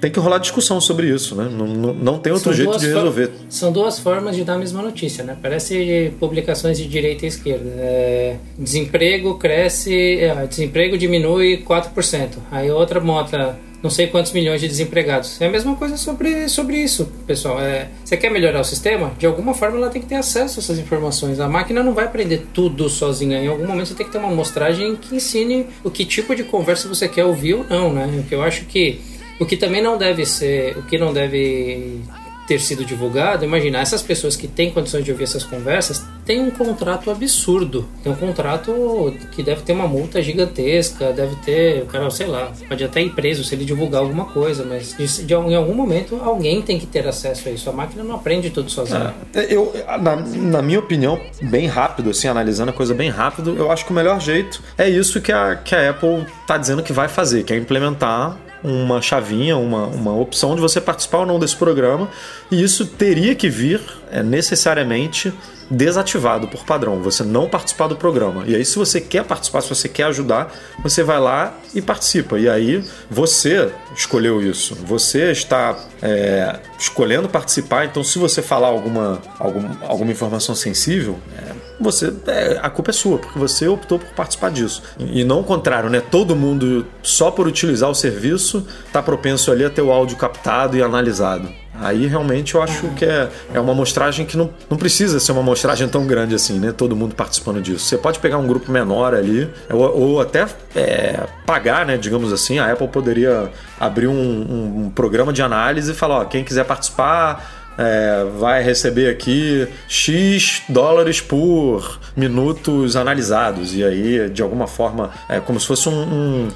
tem 0.00 0.10
que 0.10 0.18
rolar 0.18 0.38
discussão 0.38 0.80
sobre 0.80 1.08
isso, 1.08 1.34
né? 1.34 1.48
Não, 1.50 1.66
não, 1.66 1.94
não 1.94 2.18
tem 2.18 2.32
outro 2.32 2.50
São 2.50 2.52
jeito 2.52 2.78
de 2.78 2.86
resolver. 2.86 3.30
São 3.48 3.72
duas 3.72 3.98
formas 3.98 4.36
de 4.36 4.44
dar 4.44 4.54
a 4.54 4.58
mesma 4.58 4.82
notícia, 4.82 5.24
né? 5.24 5.36
Parece 5.40 6.12
publicações 6.18 6.78
de 6.78 6.86
direita 6.86 7.24
e 7.24 7.28
esquerda. 7.28 7.70
É, 7.78 8.36
desemprego 8.58 9.38
cresce, 9.38 10.18
é, 10.18 10.46
desemprego 10.46 10.96
diminui 10.98 11.64
4%. 11.64 12.30
Aí 12.50 12.70
outra 12.70 13.00
mostra 13.00 13.58
não 13.82 13.90
sei 13.90 14.06
quantos 14.06 14.32
milhões 14.32 14.60
de 14.60 14.68
desempregados. 14.68 15.40
É 15.40 15.46
a 15.46 15.50
mesma 15.50 15.74
coisa 15.74 15.96
sobre, 15.96 16.48
sobre 16.48 16.76
isso, 16.76 17.10
pessoal. 17.26 17.60
É, 17.60 17.88
você 18.04 18.16
quer 18.16 18.30
melhorar 18.30 18.60
o 18.60 18.64
sistema? 18.64 19.12
De 19.18 19.26
alguma 19.26 19.54
forma 19.54 19.76
ela 19.76 19.90
tem 19.90 20.00
que 20.00 20.08
ter 20.08 20.14
acesso 20.14 20.60
a 20.60 20.62
essas 20.62 20.78
informações. 20.78 21.40
A 21.40 21.48
máquina 21.48 21.82
não 21.82 21.92
vai 21.92 22.04
aprender 22.04 22.46
tudo 22.54 22.88
sozinha. 22.88 23.38
Em 23.38 23.48
algum 23.48 23.66
momento 23.66 23.88
você 23.88 23.94
tem 23.94 24.06
que 24.06 24.12
ter 24.12 24.18
uma 24.18 24.28
amostragem 24.28 24.94
que 24.96 25.16
ensine 25.16 25.66
o 25.82 25.90
que 25.90 26.04
tipo 26.04 26.34
de 26.34 26.44
conversa 26.44 26.88
você 26.88 27.08
quer 27.08 27.24
ouvir 27.24 27.54
ou 27.54 27.64
não, 27.64 27.92
né? 27.92 28.06
O 28.20 28.22
que 28.22 28.34
eu 28.34 28.42
acho 28.42 28.64
que 28.66 29.00
o 29.40 29.46
que 29.46 29.56
também 29.56 29.82
não 29.82 29.98
deve 29.98 30.24
ser, 30.24 30.76
o 30.78 30.82
que 30.82 30.96
não 30.96 31.12
deve 31.12 32.00
ter 32.46 32.58
sido 32.60 32.84
divulgado, 32.84 33.44
imagina, 33.44 33.78
essas 33.78 34.02
pessoas 34.02 34.34
que 34.36 34.48
têm 34.48 34.70
condições 34.70 35.04
de 35.04 35.10
ouvir 35.12 35.24
essas 35.24 35.44
conversas 35.44 36.04
têm 36.26 36.40
um 36.42 36.50
contrato 36.50 37.10
absurdo. 37.10 37.88
Tem 38.02 38.12
um 38.12 38.16
contrato 38.16 39.14
que 39.32 39.42
deve 39.42 39.62
ter 39.62 39.72
uma 39.72 39.86
multa 39.86 40.20
gigantesca, 40.20 41.12
deve 41.12 41.36
ter, 41.36 41.82
o 41.82 41.86
cara, 41.86 42.10
sei 42.10 42.26
lá, 42.26 42.52
pode 42.68 42.82
até 42.84 43.00
ir 43.02 43.10
preso 43.10 43.44
se 43.44 43.54
ele 43.54 43.64
divulgar 43.64 44.00
alguma 44.02 44.24
coisa, 44.26 44.64
mas 44.64 44.96
de, 44.96 45.24
de- 45.24 45.34
em 45.34 45.54
algum 45.54 45.74
momento 45.74 46.20
alguém 46.22 46.60
tem 46.62 46.78
que 46.78 46.86
ter 46.86 47.06
acesso 47.06 47.48
a 47.48 47.52
isso. 47.52 47.70
A 47.70 47.72
máquina 47.72 48.02
não 48.02 48.14
aprende 48.16 48.50
tudo 48.50 48.70
sozinha. 48.70 49.14
É, 49.34 49.52
Eu, 49.54 49.72
na, 50.00 50.16
na 50.16 50.62
minha 50.62 50.78
opinião, 50.78 51.20
bem 51.42 51.66
rápido, 51.66 52.10
assim, 52.10 52.28
analisando 52.28 52.70
a 52.70 52.74
coisa 52.74 52.94
bem 52.94 53.08
rápido, 53.08 53.54
eu 53.56 53.70
acho 53.70 53.84
que 53.84 53.92
o 53.92 53.94
melhor 53.94 54.20
jeito 54.20 54.62
é 54.76 54.88
isso 54.88 55.20
que 55.20 55.30
a, 55.32 55.56
que 55.56 55.74
a 55.74 55.90
Apple 55.90 56.26
está 56.42 56.56
dizendo 56.58 56.82
que 56.82 56.92
vai 56.92 57.08
fazer, 57.08 57.44
que 57.44 57.52
é 57.52 57.56
implementar 57.56 58.36
uma 58.62 59.00
chavinha, 59.02 59.56
uma, 59.56 59.86
uma 59.86 60.16
opção 60.16 60.54
de 60.54 60.60
você 60.60 60.80
participar 60.80 61.18
ou 61.18 61.26
não 61.26 61.38
desse 61.38 61.56
programa, 61.56 62.08
e 62.50 62.62
isso 62.62 62.86
teria 62.86 63.34
que 63.34 63.48
vir 63.48 63.80
é, 64.12 64.22
necessariamente 64.22 65.32
desativado 65.70 66.46
por 66.48 66.64
padrão, 66.64 67.00
você 67.02 67.24
não 67.24 67.48
participar 67.48 67.88
do 67.88 67.96
programa. 67.96 68.44
E 68.46 68.54
aí, 68.54 68.64
se 68.64 68.76
você 68.76 69.00
quer 69.00 69.24
participar, 69.24 69.62
se 69.62 69.70
você 69.70 69.88
quer 69.88 70.04
ajudar, 70.04 70.52
você 70.82 71.02
vai 71.02 71.18
lá 71.18 71.54
e 71.74 71.80
participa. 71.80 72.38
E 72.38 72.48
aí, 72.48 72.84
você 73.10 73.72
escolheu 73.96 74.42
isso, 74.42 74.74
você 74.74 75.32
está 75.32 75.76
é, 76.02 76.60
escolhendo 76.78 77.28
participar. 77.28 77.86
Então, 77.86 78.04
se 78.04 78.18
você 78.18 78.42
falar 78.42 78.68
alguma, 78.68 79.22
algum, 79.38 79.66
alguma 79.86 80.12
informação 80.12 80.54
sensível, 80.54 81.18
é, 81.38 81.52
você 81.80 82.12
é, 82.26 82.60
a 82.62 82.68
culpa 82.68 82.90
é 82.90 82.92
sua, 82.92 83.18
porque 83.18 83.38
você 83.38 83.66
optou 83.66 83.98
por 83.98 84.10
participar 84.10 84.50
disso. 84.50 84.82
E, 84.98 85.20
e 85.20 85.24
não 85.24 85.40
o 85.40 85.44
contrário, 85.44 85.88
né? 85.88 86.00
Todo 86.00 86.36
mundo, 86.36 86.86
só 87.02 87.30
por 87.30 87.46
utilizar 87.46 87.88
o 87.88 87.94
serviço, 87.94 88.66
está 88.86 89.02
propenso 89.02 89.50
ali 89.50 89.64
a 89.64 89.70
ter 89.70 89.82
o 89.82 89.90
áudio 89.90 90.18
captado 90.18 90.76
e 90.76 90.82
analisado. 90.82 91.61
Aí 91.80 92.06
realmente 92.06 92.54
eu 92.54 92.62
acho 92.62 92.86
que 92.90 93.04
é, 93.04 93.28
é 93.54 93.58
uma 93.58 93.72
amostragem 93.72 94.26
que 94.26 94.36
não, 94.36 94.50
não 94.68 94.76
precisa 94.76 95.18
ser 95.18 95.32
uma 95.32 95.40
amostragem 95.40 95.88
tão 95.88 96.06
grande 96.06 96.34
assim, 96.34 96.58
né? 96.58 96.70
Todo 96.70 96.94
mundo 96.94 97.14
participando 97.14 97.60
disso. 97.62 97.86
Você 97.86 97.96
pode 97.96 98.18
pegar 98.18 98.36
um 98.38 98.46
grupo 98.46 98.70
menor 98.70 99.14
ali, 99.14 99.48
ou, 99.70 99.80
ou 100.00 100.20
até 100.20 100.46
é, 100.76 101.20
pagar, 101.46 101.86
né? 101.86 101.96
Digamos 101.96 102.32
assim, 102.32 102.58
a 102.58 102.70
Apple 102.70 102.88
poderia 102.88 103.50
abrir 103.80 104.06
um, 104.06 104.12
um- 104.12 104.84
um 104.86 104.90
programa 104.90 105.32
de 105.32 105.42
análise 105.42 105.92
e 105.92 105.94
falar, 105.94 106.18
ó, 106.20 106.24
quem 106.24 106.44
quiser 106.44 106.64
participar. 106.64 107.60
é, 107.78 108.26
vai 108.38 108.62
receber 108.62 109.08
aqui 109.08 109.66
X 109.88 110.60
dólares 110.68 111.22
por 111.22 111.98
minutos 112.14 112.96
analisados. 112.96 113.74
E 113.74 113.82
aí, 113.82 114.28
de 114.28 114.42
alguma 114.42 114.66
forma, 114.66 115.08
é 115.26 115.40
como 115.40 115.58
se 115.58 115.66
fosse 115.66 115.88
um- 115.88 115.92
um- 116.02 116.48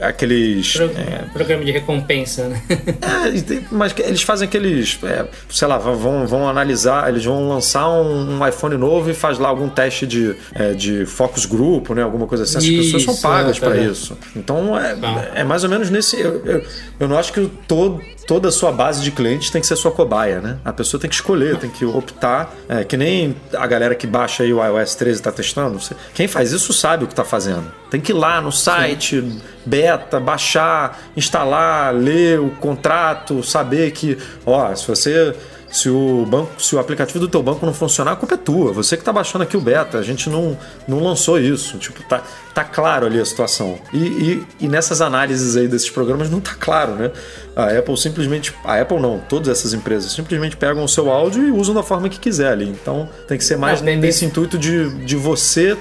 aqueles. 0.00 0.72
Pro- 0.76 0.84
é, 0.86 1.24
Programa 1.32 1.64
de 1.64 1.70
recompensa, 1.72 2.48
né? 2.48 2.62
é, 2.68 3.62
mas 3.70 3.94
eles 3.98 4.22
fazem 4.22 4.46
aqueles, 4.48 4.98
é, 5.04 5.26
sei 5.50 5.68
lá, 5.68 5.78
vão- 5.78 6.26
vão, 6.26 6.48
analisar, 6.48 7.08
eles 7.08 7.24
vão 7.24 7.48
lançar 7.48 7.88
um, 7.90 8.38
um 8.38 8.46
iPhone 8.48 8.76
novo 8.76 9.10
e 9.10 9.14
faz 9.14 9.38
lá 9.38 9.48
algum 9.48 9.68
teste 9.68 10.06
de, 10.06 10.34
é, 10.54 10.72
de 10.72 11.06
focus 11.06 11.46
group, 11.46 11.90
né, 11.90 12.02
alguma 12.02 12.26
coisa 12.26 12.44
assim. 12.44 12.58
As 12.58 12.64
pessoas 12.84 13.02
são 13.04 13.14
Isso, 13.14 13.22
pagas 13.22 13.56
é, 13.56 13.60
para 13.60 13.70
tá. 13.70 13.76
isso. 13.76 14.18
Então 14.36 14.78
é, 14.78 14.94
Tá. 14.94 15.30
é 15.34 15.44
mais 15.44 15.64
ou 15.64 15.70
menos 15.70 15.90
nesse. 15.90 16.18
Eu, 16.20 16.44
eu, 16.44 16.64
eu 17.00 17.08
não 17.08 17.18
acho 17.18 17.32
que 17.32 17.50
todo, 17.66 18.00
toda 18.26 18.48
a 18.48 18.52
sua 18.52 18.72
base 18.72 19.02
de 19.02 19.10
clientes 19.10 19.50
tem 19.50 19.60
que 19.60 19.66
ser 19.66 19.76
sua 19.76 19.90
cobaia, 19.90 20.40
né? 20.40 20.58
A 20.64 20.72
pessoa 20.72 21.00
tem 21.00 21.08
que 21.08 21.16
escolher, 21.16 21.58
tem 21.58 21.70
que 21.70 21.84
optar. 21.84 22.54
É, 22.68 22.84
que 22.84 22.96
nem 22.96 23.36
a 23.54 23.66
galera 23.66 23.94
que 23.94 24.06
baixa 24.06 24.42
aí 24.42 24.52
o 24.52 24.64
iOS 24.64 24.94
13 24.94 25.20
está 25.20 25.32
testando. 25.32 25.78
Quem 26.14 26.28
faz 26.28 26.52
isso 26.52 26.72
sabe 26.72 27.04
o 27.04 27.06
que 27.06 27.12
está 27.12 27.24
fazendo. 27.24 27.72
Tem 27.90 28.00
que 28.00 28.12
ir 28.12 28.14
lá 28.14 28.40
no 28.40 28.52
site, 28.52 29.22
beta, 29.66 30.18
baixar, 30.18 30.98
instalar, 31.16 31.94
ler 31.94 32.40
o 32.40 32.50
contrato, 32.50 33.42
saber 33.42 33.90
que, 33.92 34.16
ó, 34.46 34.74
se 34.74 34.86
você. 34.86 35.34
Se 35.70 35.88
o 35.88 36.26
banco, 36.26 36.62
se 36.62 36.76
o 36.76 36.78
aplicativo 36.78 37.18
do 37.18 37.26
teu 37.26 37.42
banco 37.42 37.64
não 37.64 37.72
funcionar, 37.72 38.12
a 38.12 38.16
culpa 38.16 38.34
é 38.34 38.36
tua. 38.36 38.74
Você 38.74 38.94
que 38.94 39.02
tá 39.02 39.10
baixando 39.10 39.42
aqui 39.42 39.56
o 39.56 39.60
beta, 39.60 39.96
a 39.96 40.02
gente 40.02 40.28
não, 40.28 40.54
não 40.86 41.02
lançou 41.02 41.40
isso. 41.40 41.78
Tipo, 41.78 42.02
tá, 42.02 42.22
tá 42.52 42.62
claro 42.62 43.06
ali 43.06 43.18
a 43.18 43.24
situação. 43.24 43.78
E, 43.90 43.96
e, 43.96 44.46
e 44.60 44.68
nessas 44.68 45.00
análises 45.00 45.56
aí 45.56 45.66
desses 45.66 45.88
programas 45.88 46.28
não 46.28 46.40
tá 46.40 46.54
claro, 46.60 46.92
né? 46.92 47.10
A 47.54 47.66
Apple 47.66 47.96
simplesmente. 47.96 48.54
A 48.64 48.80
Apple 48.80 48.98
não, 48.98 49.18
todas 49.18 49.48
essas 49.48 49.74
empresas 49.74 50.12
simplesmente 50.12 50.56
pegam 50.56 50.84
o 50.84 50.88
seu 50.88 51.10
áudio 51.10 51.46
e 51.46 51.50
usam 51.50 51.74
da 51.74 51.82
forma 51.82 52.08
que 52.08 52.18
quiser 52.18 52.52
ali. 52.52 52.68
Então 52.68 53.08
tem 53.26 53.38
que 53.38 53.44
ser 53.44 53.56
mais 53.56 53.80
Não, 53.80 53.94
nesse 53.96 54.24
intuito 54.24 54.58
de, 54.58 54.90
de 55.04 55.16
você 55.16 55.76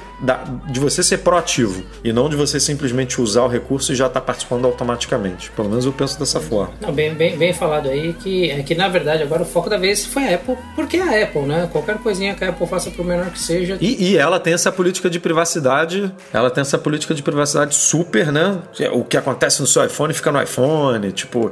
de 0.71 0.79
você 0.79 1.01
ser 1.01 1.19
proativo 1.19 1.83
e 2.03 2.13
não 2.13 2.29
de 2.29 2.35
você 2.35 2.59
simplesmente 2.59 3.19
usar 3.19 3.43
o 3.43 3.47
recurso 3.47 3.91
e 3.91 3.95
já 3.95 4.07
estar 4.07 4.21
participando 4.21 4.65
automaticamente. 4.65 5.49
Pelo 5.51 5.69
menos 5.69 5.85
eu 5.85 5.91
penso 5.91 6.19
dessa 6.19 6.39
forma. 6.39 6.73
Não, 6.79 6.91
bem, 6.91 7.13
bem, 7.13 7.37
bem 7.37 7.53
falado 7.53 7.89
aí 7.89 8.13
que 8.13 8.49
é 8.49 8.61
que 8.61 8.75
na 8.75 8.87
verdade 8.87 9.23
agora 9.23 9.41
o 9.41 9.45
foco 9.45 9.69
da 9.69 9.77
vez 9.77 10.05
foi 10.05 10.27
a 10.27 10.35
Apple, 10.35 10.57
porque 10.75 10.97
é 10.97 11.01
a 11.21 11.23
Apple, 11.23 11.41
né? 11.41 11.69
Qualquer 11.71 11.97
coisinha 11.97 12.35
que 12.35 12.43
a 12.43 12.49
Apple 12.49 12.67
faça 12.67 12.91
por 12.91 13.05
menor 13.05 13.31
que 13.31 13.39
seja, 13.39 13.77
E, 13.81 14.11
e 14.11 14.17
ela 14.17 14.39
tem 14.39 14.53
essa 14.53 14.71
política 14.71 15.09
de 15.09 15.19
privacidade, 15.19 16.11
ela 16.33 16.49
tem 16.49 16.61
essa 16.61 16.77
política 16.77 17.13
de 17.13 17.23
privacidade 17.23 17.75
super, 17.75 18.31
né? 18.31 18.59
O 18.93 19.03
que 19.03 19.17
acontece 19.17 19.61
no 19.61 19.67
seu 19.67 19.83
iPhone 19.85 20.13
fica 20.13 20.31
no 20.31 20.41
iPhone, 20.41 21.11
tipo, 21.11 21.51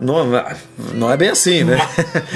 não, 0.00 0.26
não 0.92 1.10
é 1.12 1.16
bem 1.16 1.28
assim, 1.28 1.62
né? 1.64 1.78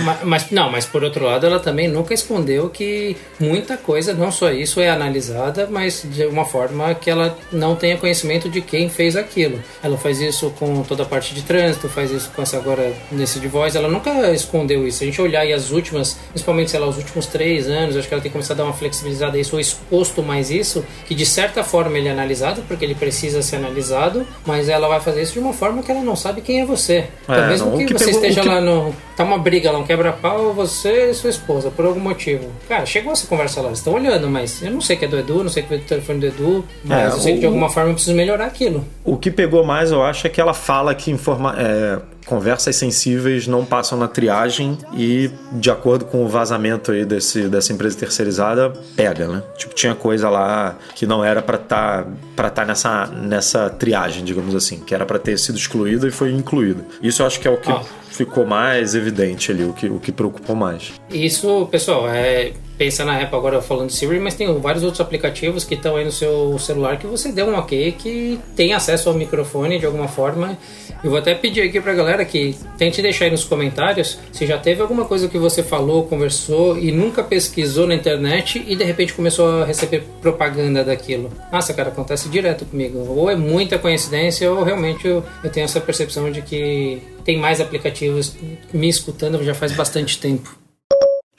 Ma- 0.05 0.19
mas 0.25 0.51
não, 0.51 0.71
mas 0.71 0.87
por 0.87 1.03
outro 1.03 1.25
lado 1.25 1.45
ela 1.47 1.59
também 1.59 1.89
nunca 1.89 2.15
escondeu 2.15 2.71
que 2.71 3.17
muita 3.39 3.77
coisa, 3.77 4.15
não 4.15 4.31
só 4.31 4.51
isso 4.51 4.81
é 4.81 4.89
analisada, 4.89 5.67
mas 5.71 6.03
de 6.05 6.25
uma 6.27 6.45
forma 6.45 6.95
que 6.95 7.11
ela 7.11 7.37
não 7.53 7.75
tenha 7.75 7.97
conhecimento 7.97 8.49
de 8.49 8.61
quem 8.61 8.89
fez 8.89 9.17
aquilo. 9.17 9.61
Ela 9.83 9.99
faz 9.99 10.21
isso 10.21 10.51
com 10.59 10.83
toda 10.83 11.03
a 11.03 11.07
parte 11.07 11.35
de 11.35 11.43
trânsito, 11.43 11.89
faz 11.89 12.11
isso 12.11 12.31
com 12.35 12.43
essa 12.43 12.57
agora 12.57 12.93
nesse 13.11 13.41
de 13.41 13.49
voz, 13.49 13.75
ela 13.75 13.89
nunca 13.89 14.11
escondeu 14.33 14.87
isso. 14.87 15.03
A 15.03 15.07
gente 15.07 15.21
olhar 15.21 15.41
aí 15.41 15.53
as 15.53 15.71
últimas, 15.71 16.17
principalmente 16.31 16.71
sei 16.71 16.81
lá, 16.81 16.87
os 16.87 16.97
últimos 16.97 17.27
três 17.27 17.69
anos, 17.69 17.97
acho 17.97 18.07
que 18.07 18.15
ela 18.15 18.23
tem 18.23 18.31
começado 18.33 18.59
a 18.61 18.63
dar 18.63 18.69
uma 18.69 18.73
flexibilizada 18.75 19.37
a 19.37 19.41
isso, 19.41 19.55
ou 19.57 19.61
exposto 19.61 20.23
mais 20.23 20.51
isso, 20.51 20.85
que 21.07 21.15
de 21.15 21.27
certa 21.27 21.63
forma 21.65 21.99
ele 21.99 22.09
é 22.09 22.13
analisado, 22.13 22.63
porque 22.69 22.85
ele 22.85 22.95
precisa 22.95 23.43
ser 23.43 23.57
analisado, 23.57 24.27
mas 24.47 24.69
ela 24.69 24.87
vai 24.89 25.01
fazer 25.01 25.23
isso 25.23 25.33
de 25.33 25.39
uma 25.41 25.53
forma 25.53 25.83
que 25.83 25.91
ela 25.91 26.03
não 26.03 26.15
sabe 26.17 26.41
quem 26.41 26.61
é 26.61 26.65
você. 26.65 27.07
Então, 27.25 27.35
É, 27.35 27.48
mesmo 27.49 27.67
não, 27.71 27.75
o 27.75 27.79
que, 27.79 27.87
que 27.87 27.93
você 27.95 28.05
pegou- 28.07 28.21
o 28.21 28.25
esteja 28.25 28.41
que- 28.43 28.49
lá 28.49 28.61
no. 28.61 28.95
Tá 29.17 29.25
uma 29.25 29.39
briga 29.39 29.73
lá, 29.73 29.79
um 29.79 29.85
quebra-pau, 29.85 30.53
você 30.53 31.11
e 31.11 31.15
sua 31.15 31.31
esposa, 31.31 31.71
por 31.71 31.85
algum 31.85 31.99
motivo. 32.01 32.45
Cara, 32.69 32.87
chegou 32.87 33.13
essa 33.13 33.27
conversa 33.27 33.61
lá, 33.61 33.67
eles 33.69 33.79
estão 33.81 33.95
olhando, 33.95 34.29
mas 34.29 34.63
eu 34.63 34.71
não 34.71 34.81
sei 34.81 34.97
que 34.97 35.05
é 35.05 35.09
do 35.09 35.19
Edu, 35.19 35.43
não 35.43 35.51
sei 35.51 35.63
que 35.65 35.75
é 35.75 35.79
do 35.79 35.85
telefone 35.85 36.21
do 36.21 36.27
Edu, 36.27 36.65
mas 36.85 36.99
É, 37.01 37.07
eu 37.17 37.21
sei 37.21 37.33
que 37.35 37.41
de 37.41 37.47
o- 37.47 37.49
alguma 37.49 37.69
forma 37.69 37.91
eu 37.91 37.95
preciso 37.95 38.17
melhorar 38.17 38.47
aquilo. 38.47 38.85
O 39.05 39.17
que 39.17 39.31
pegou 39.31 39.65
mais, 39.65 39.91
eu 39.91 40.03
acho, 40.05 40.27
é 40.27 40.31
que 40.31 40.41
ela 40.41 40.55
fala 40.55 40.95
que 40.95 41.11
informa 41.11 41.55
é, 41.59 41.99
conversas 42.29 42.77
sensíveis 42.77 43.47
não 43.47 43.65
passam 43.65 43.99
na 43.99 44.07
triagem 44.07 44.77
e, 44.95 45.31
de 45.53 45.71
acordo 45.71 46.05
com 46.05 46.25
o 46.25 46.29
vazamento 46.29 46.93
aí 46.93 47.05
desse, 47.05 47.49
dessa 47.49 47.73
empresa 47.73 47.97
terceirizada, 47.99 48.73
pega, 48.95 49.27
né? 49.27 49.43
Tipo, 49.57 49.75
tinha 49.75 49.95
coisa 49.95 50.29
lá 50.29 50.77
que 50.95 51.07
não 51.07 51.25
era 51.25 51.41
pra 51.43 51.57
estar 51.57 52.07
para 52.37 52.51
tá 52.51 52.65
nessa, 52.65 53.07
nessa 53.07 53.71
triagem, 53.71 54.25
digamos 54.25 54.55
assim, 54.55 54.79
que 54.81 54.95
era 54.95 55.05
pra 55.07 55.19
ter 55.19 55.39
sido 55.39 55.57
excluída 55.59 56.07
e 56.07 56.11
foi 56.11 56.31
incluída. 56.33 56.85
Isso 57.03 57.23
eu 57.23 57.27
acho 57.27 57.41
que 57.41 57.49
é 57.49 57.51
o 57.51 57.57
que 57.57 57.71
Ah. 57.73 57.83
ficou 58.11 58.47
mais 58.47 58.95
evidente 58.95 59.51
ali, 59.51 59.65
o 59.65 59.73
que, 59.73 59.87
o 59.89 59.99
que 59.99 60.13
preocupou 60.13 60.55
mais. 60.55 60.93
Isso, 61.11 61.67
pessoal, 61.71 62.09
é. 62.09 62.53
Pensa 62.79 63.05
na 63.05 63.21
Apple 63.21 63.37
agora 63.37 63.61
falando 63.61 63.89
de 63.89 63.95
Siri, 63.95 64.21
mas 64.21 64.35
tem 64.35 64.57
vários 64.61 64.85
outros 64.85 65.01
aplicativos 65.01 65.65
que 65.65 65.75
estão 65.75 65.97
aí 65.97 66.05
no 66.05 66.13
seu 66.13 66.57
celular 66.61 66.97
que 66.97 67.09
você 67.09 67.33
deu 67.33 67.47
um 67.47 67.59
ok, 67.59 67.91
que 67.99 68.39
tem 68.55 68.73
acesso 68.73 69.09
ao 69.09 69.17
microfone 69.17 69.81
de 69.81 69.85
alguma 69.85 70.07
forma. 70.07 70.57
Eu 71.03 71.11
vou 71.11 71.19
até 71.19 71.35
pedir 71.35 71.63
aqui 71.63 71.81
pra 71.81 71.93
galera 71.93 72.25
que 72.25 72.57
tente 72.77 73.03
deixar 73.03 73.25
aí 73.25 73.33
nos 73.33 73.43
comentários 73.43 74.19
se 74.31 74.47
já 74.47 74.57
teve 74.59 74.81
alguma 74.81 75.05
coisa 75.05 75.29
que 75.29 75.39
você 75.39 75.61
falou, 75.61 76.05
conversou 76.07 76.79
e 76.79 76.93
nunca 76.93 77.23
pesquisou 77.23 77.87
na 77.87 77.97
internet 77.97 78.65
e 78.67 78.77
de 78.77 78.85
repente 78.85 79.13
começou 79.13 79.63
a 79.63 79.65
receber 79.65 80.05
propaganda 80.23 80.85
daquilo. 80.85 81.33
Nossa, 81.51 81.75
cara, 81.75 81.89
acontece 81.89 82.29
direto 82.29 82.65
comigo. 82.65 82.99
Ou 83.09 83.29
é 83.29 83.35
muita 83.35 83.77
coincidência 83.77 84.49
ou 84.51 84.63
realmente 84.63 85.05
eu, 85.05 85.25
eu 85.43 85.51
tenho 85.51 85.65
essa 85.65 85.81
percepção 85.81 86.31
de 86.31 86.43
que 86.43 87.03
tem 87.25 87.39
mais 87.39 87.61
aplicativos 87.61 88.37
me 88.73 88.89
escutando 88.89 89.43
já 89.43 89.55
faz 89.55 89.73
bastante 89.73 90.19
tempo. 90.19 90.68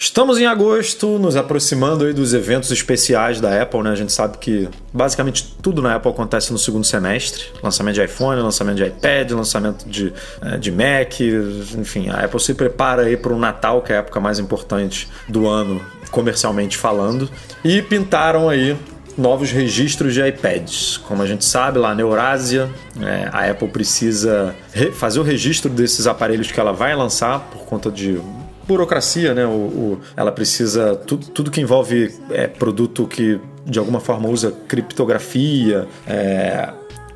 Estamos 0.01 0.39
em 0.39 0.45
agosto, 0.45 1.19
nos 1.19 1.35
aproximando 1.35 2.05
aí 2.05 2.13
dos 2.13 2.33
eventos 2.33 2.71
especiais 2.71 3.41
da 3.41 3.62
Apple, 3.62 3.81
né? 3.83 3.89
A 3.89 3.95
gente 3.95 4.13
sabe 4.13 4.38
que 4.38 4.69
basicamente 4.93 5.53
tudo 5.62 5.81
na 5.81 5.95
Apple 5.95 6.09
acontece 6.09 6.53
no 6.53 6.57
segundo 6.57 6.85
semestre: 6.85 7.47
lançamento 7.62 7.95
de 7.95 8.05
iPhone, 8.05 8.41
lançamento 8.41 8.77
de 8.77 8.85
iPad, 8.85 9.31
lançamento 9.31 9.85
de, 9.85 10.13
eh, 10.41 10.57
de 10.57 10.71
Mac, 10.71 11.19
enfim, 11.77 12.07
a 12.07 12.23
Apple 12.23 12.39
se 12.39 12.53
prepara 12.53 13.01
aí 13.01 13.17
para 13.17 13.33
o 13.33 13.38
Natal, 13.38 13.81
que 13.81 13.91
é 13.91 13.97
a 13.97 13.99
época 13.99 14.21
mais 14.21 14.39
importante 14.39 15.09
do 15.27 15.45
ano, 15.45 15.81
comercialmente 16.12 16.77
falando, 16.77 17.29
e 17.62 17.81
pintaram 17.81 18.47
aí 18.47 18.77
novos 19.17 19.51
registros 19.51 20.13
de 20.13 20.25
iPads. 20.25 20.95
Como 20.95 21.21
a 21.21 21.25
gente 21.25 21.43
sabe, 21.43 21.77
lá 21.77 21.93
na 21.93 22.01
Eurásia, 22.01 22.69
é, 23.01 23.27
a 23.33 23.51
Apple 23.51 23.67
precisa 23.67 24.55
fazer 24.93 25.19
o 25.19 25.23
registro 25.23 25.69
desses 25.69 26.07
aparelhos 26.07 26.49
que 26.49 26.57
ela 26.57 26.71
vai 26.71 26.95
lançar 26.95 27.41
por 27.51 27.65
conta 27.65 27.91
de 27.91 28.17
burocracia, 28.69 29.34
né? 29.34 29.45
O, 29.45 29.49
o, 29.49 29.99
ela 30.15 30.32
precisa. 30.32 30.95
Tudo, 30.95 31.27
tudo 31.27 31.51
que 31.51 31.60
envolve 31.60 32.13
é, 32.29 32.47
produto 32.47 33.08
que 33.08 33.39
de 33.65 33.77
alguma 33.77 33.99
forma 33.99 34.29
usa 34.29 34.53
criptografia, 34.67 35.88
é, 36.08 36.69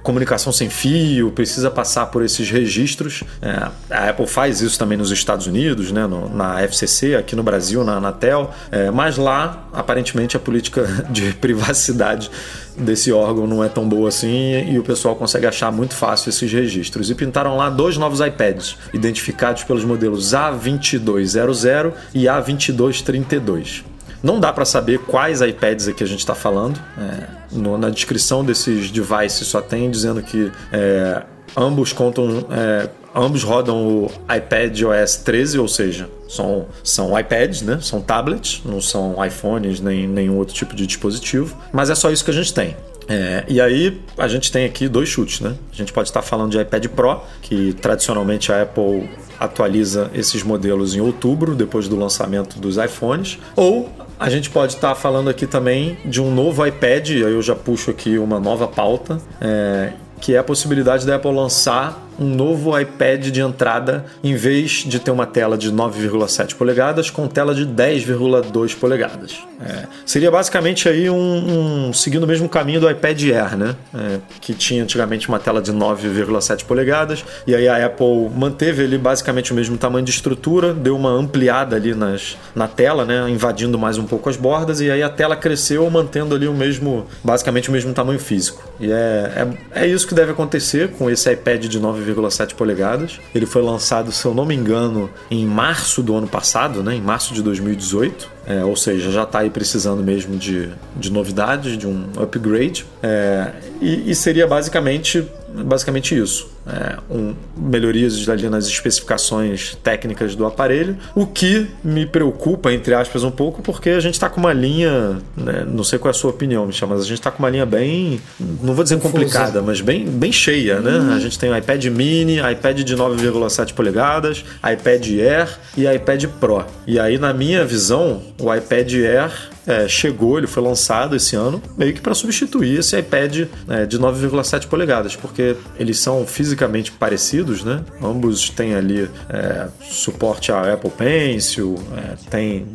comunicação 0.03 0.51
sem 0.51 0.69
fio, 0.69 1.31
precisa 1.31 1.71
passar 1.71 2.07
por 2.07 2.23
esses 2.23 2.51
registros. 2.51 3.23
É, 3.41 3.69
a 3.89 4.09
Apple 4.09 4.27
faz 4.27 4.61
isso 4.61 4.77
também 4.77 4.97
nos 4.97 5.11
Estados 5.11 5.47
Unidos, 5.47 5.91
né, 5.91 6.05
no, 6.05 6.29
na 6.29 6.61
FCC, 6.61 7.15
aqui 7.15 7.35
no 7.35 7.41
Brasil, 7.41 7.83
na 7.83 7.93
Anatel, 7.93 8.53
é, 8.69 8.91
mas 8.91 9.17
lá, 9.17 9.67
aparentemente, 9.71 10.35
a 10.35 10.39
política 10.39 10.85
de 11.09 11.33
privacidade 11.33 12.29
desse 12.77 13.11
órgão 13.11 13.47
não 13.47 13.63
é 13.63 13.69
tão 13.69 13.87
boa 13.87 14.09
assim 14.09 14.71
e 14.71 14.79
o 14.79 14.83
pessoal 14.83 15.15
consegue 15.15 15.45
achar 15.45 15.71
muito 15.71 15.93
fácil 15.93 16.29
esses 16.29 16.51
registros. 16.51 17.09
E 17.09 17.15
pintaram 17.15 17.55
lá 17.55 17.69
dois 17.69 17.97
novos 17.97 18.19
iPads, 18.19 18.77
identificados 18.93 19.63
pelos 19.63 19.85
modelos 19.85 20.33
A2200 20.33 21.93
e 22.13 22.23
A2232. 22.23 23.92
Não 24.23 24.39
dá 24.39 24.53
para 24.53 24.63
saber 24.63 24.99
quais 24.99 25.41
iPads 25.41 25.89
aqui 25.89 26.01
a 26.01 26.07
gente 26.07 26.19
está 26.19 26.33
falando. 26.33 26.79
É, 26.97 27.27
no, 27.51 27.77
na 27.77 27.89
descrição 27.89 28.43
desses 28.43 28.89
devices 28.89 29.45
só 29.47 29.61
tem 29.61 29.91
dizendo 29.91 30.23
que 30.23 30.49
é, 30.71 31.23
ambos 31.57 31.91
contam. 31.91 32.45
É, 32.49 32.89
ambos 33.13 33.43
rodam 33.43 33.85
o 33.85 34.11
iPad 34.33 34.81
OS 34.83 35.17
13, 35.17 35.59
ou 35.59 35.67
seja, 35.67 36.09
são, 36.27 36.67
são 36.83 37.19
iPads, 37.19 37.61
né? 37.61 37.79
São 37.81 38.01
tablets, 38.01 38.61
não 38.65 38.81
são 38.81 39.23
iPhones 39.23 39.81
nem 39.81 40.07
nenhum 40.07 40.37
outro 40.37 40.55
tipo 40.55 40.73
de 40.73 40.87
dispositivo. 40.87 41.55
Mas 41.71 41.89
é 41.89 41.95
só 41.95 42.09
isso 42.09 42.23
que 42.23 42.31
a 42.31 42.33
gente 42.33 42.53
tem. 42.53 42.75
É, 43.07 43.43
e 43.47 43.59
aí 43.59 44.01
a 44.17 44.27
gente 44.27 44.51
tem 44.51 44.65
aqui 44.65 44.87
dois 44.87 45.09
chutes, 45.09 45.41
né? 45.41 45.55
A 45.71 45.75
gente 45.75 45.91
pode 45.91 46.07
estar 46.07 46.21
falando 46.21 46.51
de 46.51 46.59
iPad 46.59 46.87
Pro, 46.87 47.21
que 47.41 47.73
tradicionalmente 47.73 48.51
a 48.51 48.61
Apple 48.61 49.09
atualiza 49.39 50.09
esses 50.13 50.41
modelos 50.41 50.95
em 50.95 51.01
outubro, 51.01 51.53
depois 51.53 51.87
do 51.87 51.97
lançamento 51.97 52.59
dos 52.59 52.77
iPhones, 52.77 53.37
ou 53.55 53.89
a 54.23 54.29
gente 54.29 54.49
pode 54.49 54.75
estar 54.75 54.95
falando 54.95 55.29
aqui 55.29 55.45
também 55.45 55.97
de 56.05 56.21
um 56.21 56.33
novo 56.33 56.65
iPad, 56.65 57.09
aí 57.09 57.33
eu 57.33 57.41
já 57.41 57.53
puxo 57.53 57.91
aqui 57.91 58.17
uma 58.17 58.39
nova 58.39 58.69
pauta, 58.69 59.17
é, 59.41 59.91
que 60.21 60.33
é 60.33 60.37
a 60.37 60.43
possibilidade 60.43 61.05
da 61.05 61.17
Apple 61.17 61.29
lançar 61.29 62.01
um 62.19 62.25
novo 62.25 62.77
iPad 62.77 63.27
de 63.27 63.41
entrada 63.41 64.05
em 64.23 64.35
vez 64.35 64.83
de 64.85 64.99
ter 64.99 65.11
uma 65.11 65.25
tela 65.25 65.57
de 65.57 65.71
9,7 65.71 66.55
polegadas 66.55 67.09
com 67.09 67.27
tela 67.27 67.53
de 67.53 67.65
10,2 67.65 68.77
polegadas. 68.77 69.37
É, 69.61 69.87
seria 70.05 70.29
basicamente 70.29 70.89
aí 70.89 71.09
um, 71.09 71.87
um, 71.87 71.93
seguindo 71.93 72.23
o 72.23 72.27
mesmo 72.27 72.49
caminho 72.49 72.81
do 72.81 72.89
iPad 72.89 73.21
Air, 73.23 73.57
né? 73.57 73.75
É, 73.93 74.19
que 74.41 74.53
tinha 74.53 74.83
antigamente 74.83 75.29
uma 75.29 75.39
tela 75.39 75.61
de 75.61 75.71
9,7 75.71 76.65
polegadas 76.65 77.23
e 77.47 77.55
aí 77.55 77.67
a 77.67 77.85
Apple 77.85 78.29
manteve 78.35 78.83
ali 78.83 78.97
basicamente 78.97 79.51
o 79.51 79.55
mesmo 79.55 79.77
tamanho 79.77 80.03
de 80.03 80.11
estrutura, 80.11 80.73
deu 80.73 80.95
uma 80.95 81.09
ampliada 81.09 81.75
ali 81.75 81.95
nas, 81.95 82.37
na 82.53 82.67
tela, 82.67 83.05
né? 83.05 83.29
Invadindo 83.29 83.79
mais 83.79 83.97
um 83.97 84.05
pouco 84.05 84.29
as 84.29 84.35
bordas 84.35 84.81
e 84.81 84.91
aí 84.91 85.01
a 85.01 85.09
tela 85.09 85.35
cresceu 85.35 85.89
mantendo 85.89 86.35
ali 86.35 86.47
o 86.47 86.53
mesmo, 86.53 87.05
basicamente 87.23 87.69
o 87.69 87.71
mesmo 87.71 87.93
tamanho 87.93 88.19
físico. 88.19 88.63
E 88.79 88.91
é, 88.91 89.47
é, 89.73 89.83
é 89.83 89.87
isso 89.87 90.07
que 90.07 90.13
deve 90.13 90.31
acontecer 90.31 90.89
com 90.91 91.09
esse 91.09 91.31
iPad 91.31 91.65
de 91.65 91.79
9 91.79 92.02
9,7 92.03 92.53
polegadas. 92.55 93.19
Ele 93.33 93.45
foi 93.45 93.61
lançado, 93.61 94.11
se 94.11 94.25
eu 94.25 94.33
não 94.33 94.45
me 94.45 94.55
engano, 94.55 95.09
em 95.29 95.45
março 95.45 96.01
do 96.01 96.15
ano 96.15 96.27
passado, 96.27 96.83
né? 96.83 96.95
em 96.95 97.01
março 97.01 97.33
de 97.33 97.41
2018. 97.41 98.31
É, 98.45 98.63
ou 98.63 98.75
seja, 98.75 99.09
já 99.09 99.23
está 99.23 99.39
aí 99.39 99.49
precisando 99.49 100.03
mesmo 100.03 100.35
de, 100.37 100.69
de 100.95 101.11
novidades, 101.11 101.77
de 101.77 101.87
um 101.87 102.09
upgrade. 102.17 102.85
É, 103.01 103.51
e, 103.81 104.11
e 104.11 104.15
seria 104.15 104.45
basicamente 104.47 105.25
basicamente 105.53 106.17
isso. 106.17 106.52
É, 106.65 106.97
um, 107.09 107.35
melhorias 107.57 108.27
ali 108.29 108.47
nas 108.47 108.67
especificações 108.67 109.75
técnicas 109.83 110.33
do 110.33 110.45
aparelho, 110.45 110.97
o 111.13 111.27
que 111.27 111.67
me 111.83 112.05
preocupa, 112.05 112.71
entre 112.71 112.93
aspas, 112.93 113.23
um 113.23 113.31
pouco, 113.31 113.61
porque 113.61 113.89
a 113.89 113.99
gente 113.99 114.13
está 114.13 114.29
com 114.29 114.39
uma 114.39 114.53
linha, 114.53 115.17
né, 115.35 115.65
não 115.67 115.83
sei 115.83 115.99
qual 115.99 116.09
é 116.09 116.15
a 116.15 116.17
sua 116.17 116.29
opinião, 116.29 116.65
Michel, 116.65 116.87
mas 116.87 117.01
a 117.01 117.03
gente 117.03 117.19
está 117.19 117.29
com 117.29 117.39
uma 117.39 117.49
linha 117.49 117.65
bem, 117.65 118.21
não 118.61 118.73
vou 118.73 118.83
dizer 118.83 118.95
Confusa. 118.95 119.13
complicada, 119.13 119.61
mas 119.61 119.81
bem, 119.81 120.05
bem 120.05 120.31
cheia, 120.31 120.79
né? 120.79 120.99
Hum. 120.99 121.13
A 121.13 121.19
gente 121.19 121.37
tem 121.37 121.49
o 121.49 121.57
iPad 121.57 121.83
mini, 121.85 122.37
iPad 122.37 122.79
de 122.79 122.95
9,7 122.95 123.73
polegadas, 123.73 124.45
iPad 124.59 125.05
Air 125.19 125.59
e 125.75 125.85
iPad 125.85 126.25
Pro. 126.39 126.65
E 126.87 126.99
aí, 126.99 127.17
na 127.17 127.33
minha 127.33 127.65
visão, 127.65 128.21
o 128.39 128.53
iPad 128.53 128.93
Air 128.93 129.31
é, 129.65 129.87
chegou, 129.87 130.37
ele 130.37 130.47
foi 130.47 130.61
lançado 130.61 131.15
esse 131.15 131.35
ano, 131.35 131.61
meio 131.77 131.93
que 131.93 132.01
para 132.01 132.13
substituir 132.13 132.79
esse 132.79 132.97
iPad 132.97 133.47
é, 133.67 133.85
de 133.85 133.97
9,7 133.97 134.67
polegadas, 134.67 135.15
porque 135.15 135.55
eles 135.77 135.99
são 135.99 136.25
fisicamente 136.27 136.52
parecidos, 136.99 137.63
né? 137.63 137.81
Ambos 138.01 138.49
têm 138.49 138.75
ali 138.75 139.09
é, 139.29 139.67
suporte 139.81 140.51
a 140.51 140.73
Apple 140.73 140.91
Pencil, 140.91 141.75
é, 141.97 142.15
tem 142.29 142.65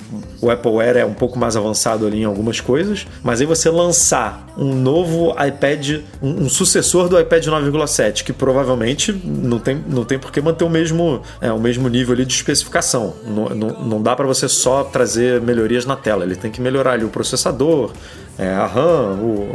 o 0.41 0.51
Apple 0.51 0.81
Air 0.81 0.97
é 0.97 1.05
um 1.05 1.15
pouco 1.15 1.39
mais 1.39 1.57
avançado 1.57 2.07
ali 2.07 2.23
em 2.23 2.25
algumas 2.25 2.61
coisas, 2.61 3.07
mas 3.23 3.41
aí 3.41 3.47
você 3.47 3.71
lançar 3.71 4.49
um 4.57 4.75
novo 4.75 5.35
iPad, 5.41 6.01
um, 6.23 6.45
um 6.45 6.49
sucessor 6.49 7.09
do 7.09 7.19
iPad 7.19 7.47
9,7, 7.47 8.25
que 8.25 8.33
provavelmente 8.33 9.13
não 9.13 9.59
tem, 9.59 9.83
não 9.87 10.05
tem 10.05 10.19
por 10.19 10.33
que 10.33 10.41
manter 10.41 10.65
o 10.65 10.71
mesmo, 10.71 11.23
é, 11.41 11.53
o 11.53 11.61
mesmo 11.61 11.89
nível 11.89 12.15
ali 12.15 12.25
de 12.25 12.35
especificação. 12.35 13.15
Não, 13.27 13.49
não, 13.51 13.69
não 13.85 14.03
dá 14.03 14.17
para 14.17 14.27
você 14.27 14.49
só 14.49 14.85
trazer 14.85 15.41
melhorias 15.41 15.85
na 15.85 15.97
tela, 15.97 16.25
ele 16.25 16.35
tem 16.35 16.51
que 16.51 16.61
melhorar 16.61 16.79
melhorar 16.79 16.93
ali 16.93 17.05
o 17.05 17.09
processador, 17.09 17.93
é, 18.39 18.49
a 18.49 18.67
RAM, 18.67 19.19
o, 19.21 19.49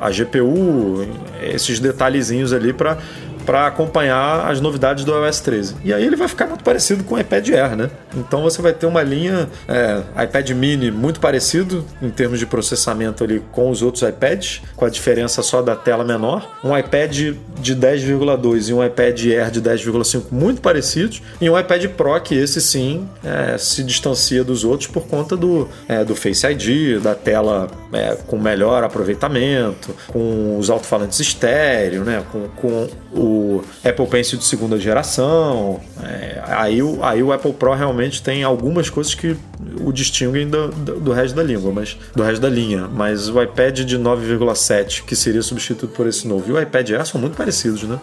a, 0.00 0.06
a, 0.06 0.10
GPU, 0.10 1.06
esses 1.42 1.78
detalhezinhos 1.78 2.52
ali 2.52 2.72
para 2.72 2.98
para 3.46 3.68
acompanhar 3.68 4.50
as 4.50 4.60
novidades 4.60 5.04
do 5.04 5.12
iOS 5.12 5.40
13. 5.40 5.76
E 5.84 5.94
aí 5.94 6.04
ele 6.04 6.16
vai 6.16 6.26
ficar 6.26 6.46
muito 6.46 6.64
parecido 6.64 7.04
com 7.04 7.14
o 7.14 7.18
iPad 7.18 7.48
Air, 7.50 7.76
né? 7.76 7.90
Então 8.16 8.42
você 8.42 8.60
vai 8.60 8.72
ter 8.72 8.86
uma 8.86 9.02
linha 9.02 9.48
é, 9.68 10.02
iPad 10.24 10.50
Mini 10.50 10.90
muito 10.90 11.20
parecido 11.20 11.84
em 12.02 12.10
termos 12.10 12.40
de 12.40 12.46
processamento 12.46 13.22
ali 13.22 13.42
com 13.52 13.70
os 13.70 13.82
outros 13.82 14.02
iPads, 14.02 14.62
com 14.74 14.84
a 14.84 14.90
diferença 14.90 15.42
só 15.42 15.62
da 15.62 15.76
tela 15.76 16.04
menor. 16.04 16.58
Um 16.64 16.76
iPad 16.76 17.34
de 17.60 17.76
10,2 17.76 18.68
e 18.68 18.74
um 18.74 18.84
iPad 18.84 19.24
Air 19.26 19.50
de 19.50 19.62
10,5 19.62 20.24
muito 20.32 20.60
parecidos. 20.60 21.22
E 21.40 21.48
um 21.48 21.58
iPad 21.58 21.86
Pro 21.90 22.20
que 22.20 22.34
esse 22.34 22.60
sim 22.60 23.08
é, 23.22 23.56
se 23.58 23.84
distancia 23.84 24.42
dos 24.42 24.64
outros 24.64 24.88
por 24.88 25.06
conta 25.06 25.36
do, 25.36 25.68
é, 25.88 26.04
do 26.04 26.16
Face 26.16 26.44
ID, 26.46 27.00
da 27.00 27.14
tela 27.14 27.68
é, 27.92 28.16
com 28.26 28.38
melhor 28.38 28.82
aproveitamento, 28.82 29.94
com 30.08 30.58
os 30.58 30.68
alto-falantes 30.68 31.20
estéreo, 31.20 32.02
né? 32.02 32.24
com, 32.32 32.48
com 32.56 32.88
o 33.12 33.35
Apple 33.84 34.06
Pencil 34.06 34.38
de 34.38 34.44
segunda 34.44 34.78
geração. 34.78 35.80
É, 36.02 36.42
aí, 36.44 36.82
o, 36.82 37.02
aí 37.02 37.22
o 37.22 37.32
Apple 37.32 37.52
Pro 37.52 37.74
realmente 37.74 38.22
tem 38.22 38.42
algumas 38.42 38.90
coisas 38.90 39.14
que 39.14 39.36
o 39.80 39.92
distinguem 39.92 40.48
do, 40.48 40.68
do, 40.68 41.12
resto 41.12 41.34
da 41.34 41.42
língua, 41.42 41.72
mas 41.72 41.96
do 42.14 42.22
resto 42.22 42.40
da 42.40 42.48
linha. 42.48 42.88
Mas 42.88 43.28
o 43.28 43.42
iPad 43.42 43.80
de 43.80 43.98
9,7, 43.98 45.04
que 45.04 45.16
seria 45.16 45.42
substituído 45.42 45.94
por 45.94 46.06
esse 46.06 46.26
novo, 46.26 46.48
e 46.48 46.52
o 46.52 46.60
iPad 46.60 46.90
Air 46.90 47.06
são 47.06 47.20
muito 47.20 47.36
parecidos, 47.36 47.82
né? 47.84 47.98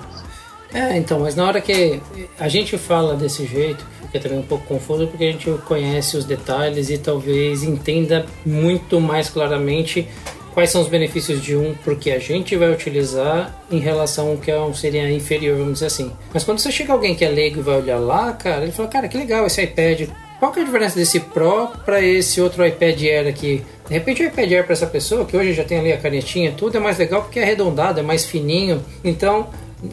É, 0.74 0.98
então, 0.98 1.19
mas 1.19 1.36
na 1.36 1.46
hora 1.46 1.62
que 1.62 2.02
a 2.39 2.48
gente 2.48 2.78
fala 2.80 3.15
desse 3.15 3.46
jeito, 3.46 3.86
fica 4.02 4.19
também 4.19 4.39
um 4.39 4.43
pouco 4.43 4.65
confuso 4.65 5.06
porque 5.06 5.24
a 5.24 5.32
gente 5.32 5.50
conhece 5.65 6.17
os 6.17 6.26
detalhes 6.26 6.89
e 6.89 6.98
talvez 6.98 7.62
entenda 7.62 8.26
muito 8.43 9.00
mais 9.00 9.30
claramente 9.30 10.08
quais 10.54 10.70
são 10.70 10.82
os 10.82 10.88
benefícios 10.88 11.42
de 11.42 11.56
um 11.56 11.74
porque 11.84 12.12
a 12.12 12.20
gente 12.20 12.56
vai 12.56 12.72
utilizar 12.72 13.54
em 13.72 13.80
relação 13.80 14.30
ao 14.30 14.38
que 14.38 14.52
é 14.52 14.60
um 14.60 14.74
seria 14.74 15.10
inferior, 15.12 15.58
vamos 15.58 15.74
dizer 15.74 15.88
assim. 15.88 16.12
Mas 16.34 16.44
quando 16.44 16.60
você 16.60 16.72
chega 16.72 16.94
alguém 16.94 17.16
que 17.16 17.26
é 17.26 17.30
leigo 17.30 17.60
e 17.60 17.63
vai 17.63 17.78
olhar 17.78 18.00
lá, 18.00 18.34
cara, 18.34 18.63
ele 18.63 18.72
fala, 18.72 18.89
cara, 18.89 19.08
que 19.08 19.18
legal 19.18 19.46
esse 19.46 19.62
iPad. 19.62 20.10
Qual 20.39 20.52
que 20.52 20.60
é 20.60 20.63
a 20.63 20.66
diferença 20.66 20.96
desse 20.96 21.20
Pro 21.22 21.70
para 21.86 22.02
esse 22.02 22.42
outro 22.42 22.66
iPad 22.66 23.02
Air 23.02 23.28
aqui? 23.28 23.63
De 23.88 23.94
repente 23.94 24.22
o 24.22 24.26
iPad 24.28 24.52
Air 24.52 24.63
para 24.66 24.74
essa 24.74 24.88
pessoa, 24.88 25.26
que 25.26 25.38
hoje 25.38 25.54
já 25.54 25.63
tem 25.63 25.80
ali 25.80 25.94
a 25.94 25.98
canetinha 25.98 26.54
tudo, 26.56 26.78
é 26.78 26.80
mais 26.80 26.98
legal 26.98 27.22
porque 27.22 27.39
é 27.39 27.44
arredondado, 27.44 28.00
é 28.00 28.04
mais 28.04 28.26
fininho. 28.26 28.84
Então, 29.04 29.50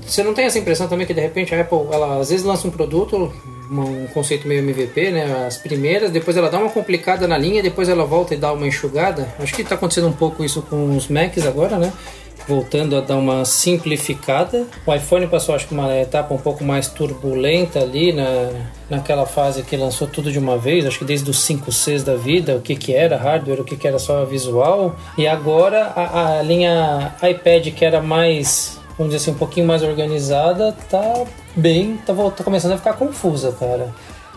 você 0.07 0.22
não 0.22 0.33
tem 0.33 0.44
essa 0.44 0.59
impressão 0.59 0.87
também 0.87 1.07
que 1.07 1.14
de 1.14 1.20
repente 1.20 1.55
a 1.55 1.61
Apple, 1.61 1.88
ela 1.90 2.18
às 2.18 2.31
vezes 2.31 2.44
lança 2.44 2.68
um 2.68 2.70
produto, 2.70 3.33
um 3.70 4.07
conceito 4.09 4.46
meio 4.46 4.61
MVP, 4.61 5.11
né? 5.11 5.46
As 5.46 5.57
primeiras, 5.57 6.11
depois 6.11 6.37
ela 6.37 6.48
dá 6.48 6.59
uma 6.59 6.70
complicada 6.70 7.26
na 7.26 7.37
linha, 7.37 7.62
depois 7.62 7.88
ela 7.88 8.05
volta 8.05 8.35
e 8.35 8.37
dá 8.37 8.53
uma 8.53 8.66
enxugada. 8.66 9.35
Acho 9.38 9.55
que 9.55 9.62
está 9.62 9.74
acontecendo 9.74 10.07
um 10.07 10.12
pouco 10.12 10.44
isso 10.44 10.62
com 10.62 10.96
os 10.96 11.09
Macs 11.09 11.44
agora, 11.44 11.76
né? 11.76 11.92
Voltando 12.46 12.96
a 12.96 13.00
dar 13.00 13.16
uma 13.16 13.44
simplificada. 13.44 14.66
O 14.87 14.94
iPhone 14.94 15.26
passou, 15.26 15.55
acho 15.55 15.68
que, 15.68 15.74
uma 15.74 15.94
etapa 15.96 16.35
um 16.35 16.38
pouco 16.38 16.64
mais 16.64 16.88
turbulenta 16.88 17.81
ali 17.81 18.12
na, 18.12 18.50
naquela 18.88 19.26
fase 19.26 19.62
que 19.62 19.76
lançou 19.76 20.09
tudo 20.09 20.33
de 20.33 20.38
uma 20.38 20.57
vez, 20.57 20.87
acho 20.87 20.98
que 20.98 21.05
desde 21.05 21.31
os 21.31 21.38
5Cs 21.46 22.03
da 22.03 22.16
vida, 22.16 22.57
o 22.57 22.61
que, 22.61 22.74
que 22.74 22.94
era 22.94 23.16
hardware, 23.16 23.61
o 23.61 23.64
que, 23.64 23.76
que 23.76 23.87
era 23.87 23.98
só 23.98 24.24
visual. 24.24 24.96
E 25.18 25.26
agora 25.26 25.92
a, 25.94 26.38
a 26.38 26.42
linha 26.42 27.14
iPad, 27.22 27.68
que 27.68 27.85
era 27.85 28.00
mais 28.00 28.80
vamos 29.01 29.15
dizer 29.15 29.23
assim, 29.23 29.31
um 29.35 29.39
pouquinho 29.39 29.67
mais 29.67 29.83
organizada, 29.83 30.77
tá 30.91 31.25
bem, 31.57 31.97
tá, 32.05 32.13
tá 32.37 32.45
começando 32.45 32.73
a 32.73 32.77
ficar 32.77 32.93
confusa, 32.93 33.51
cara. 33.59 33.95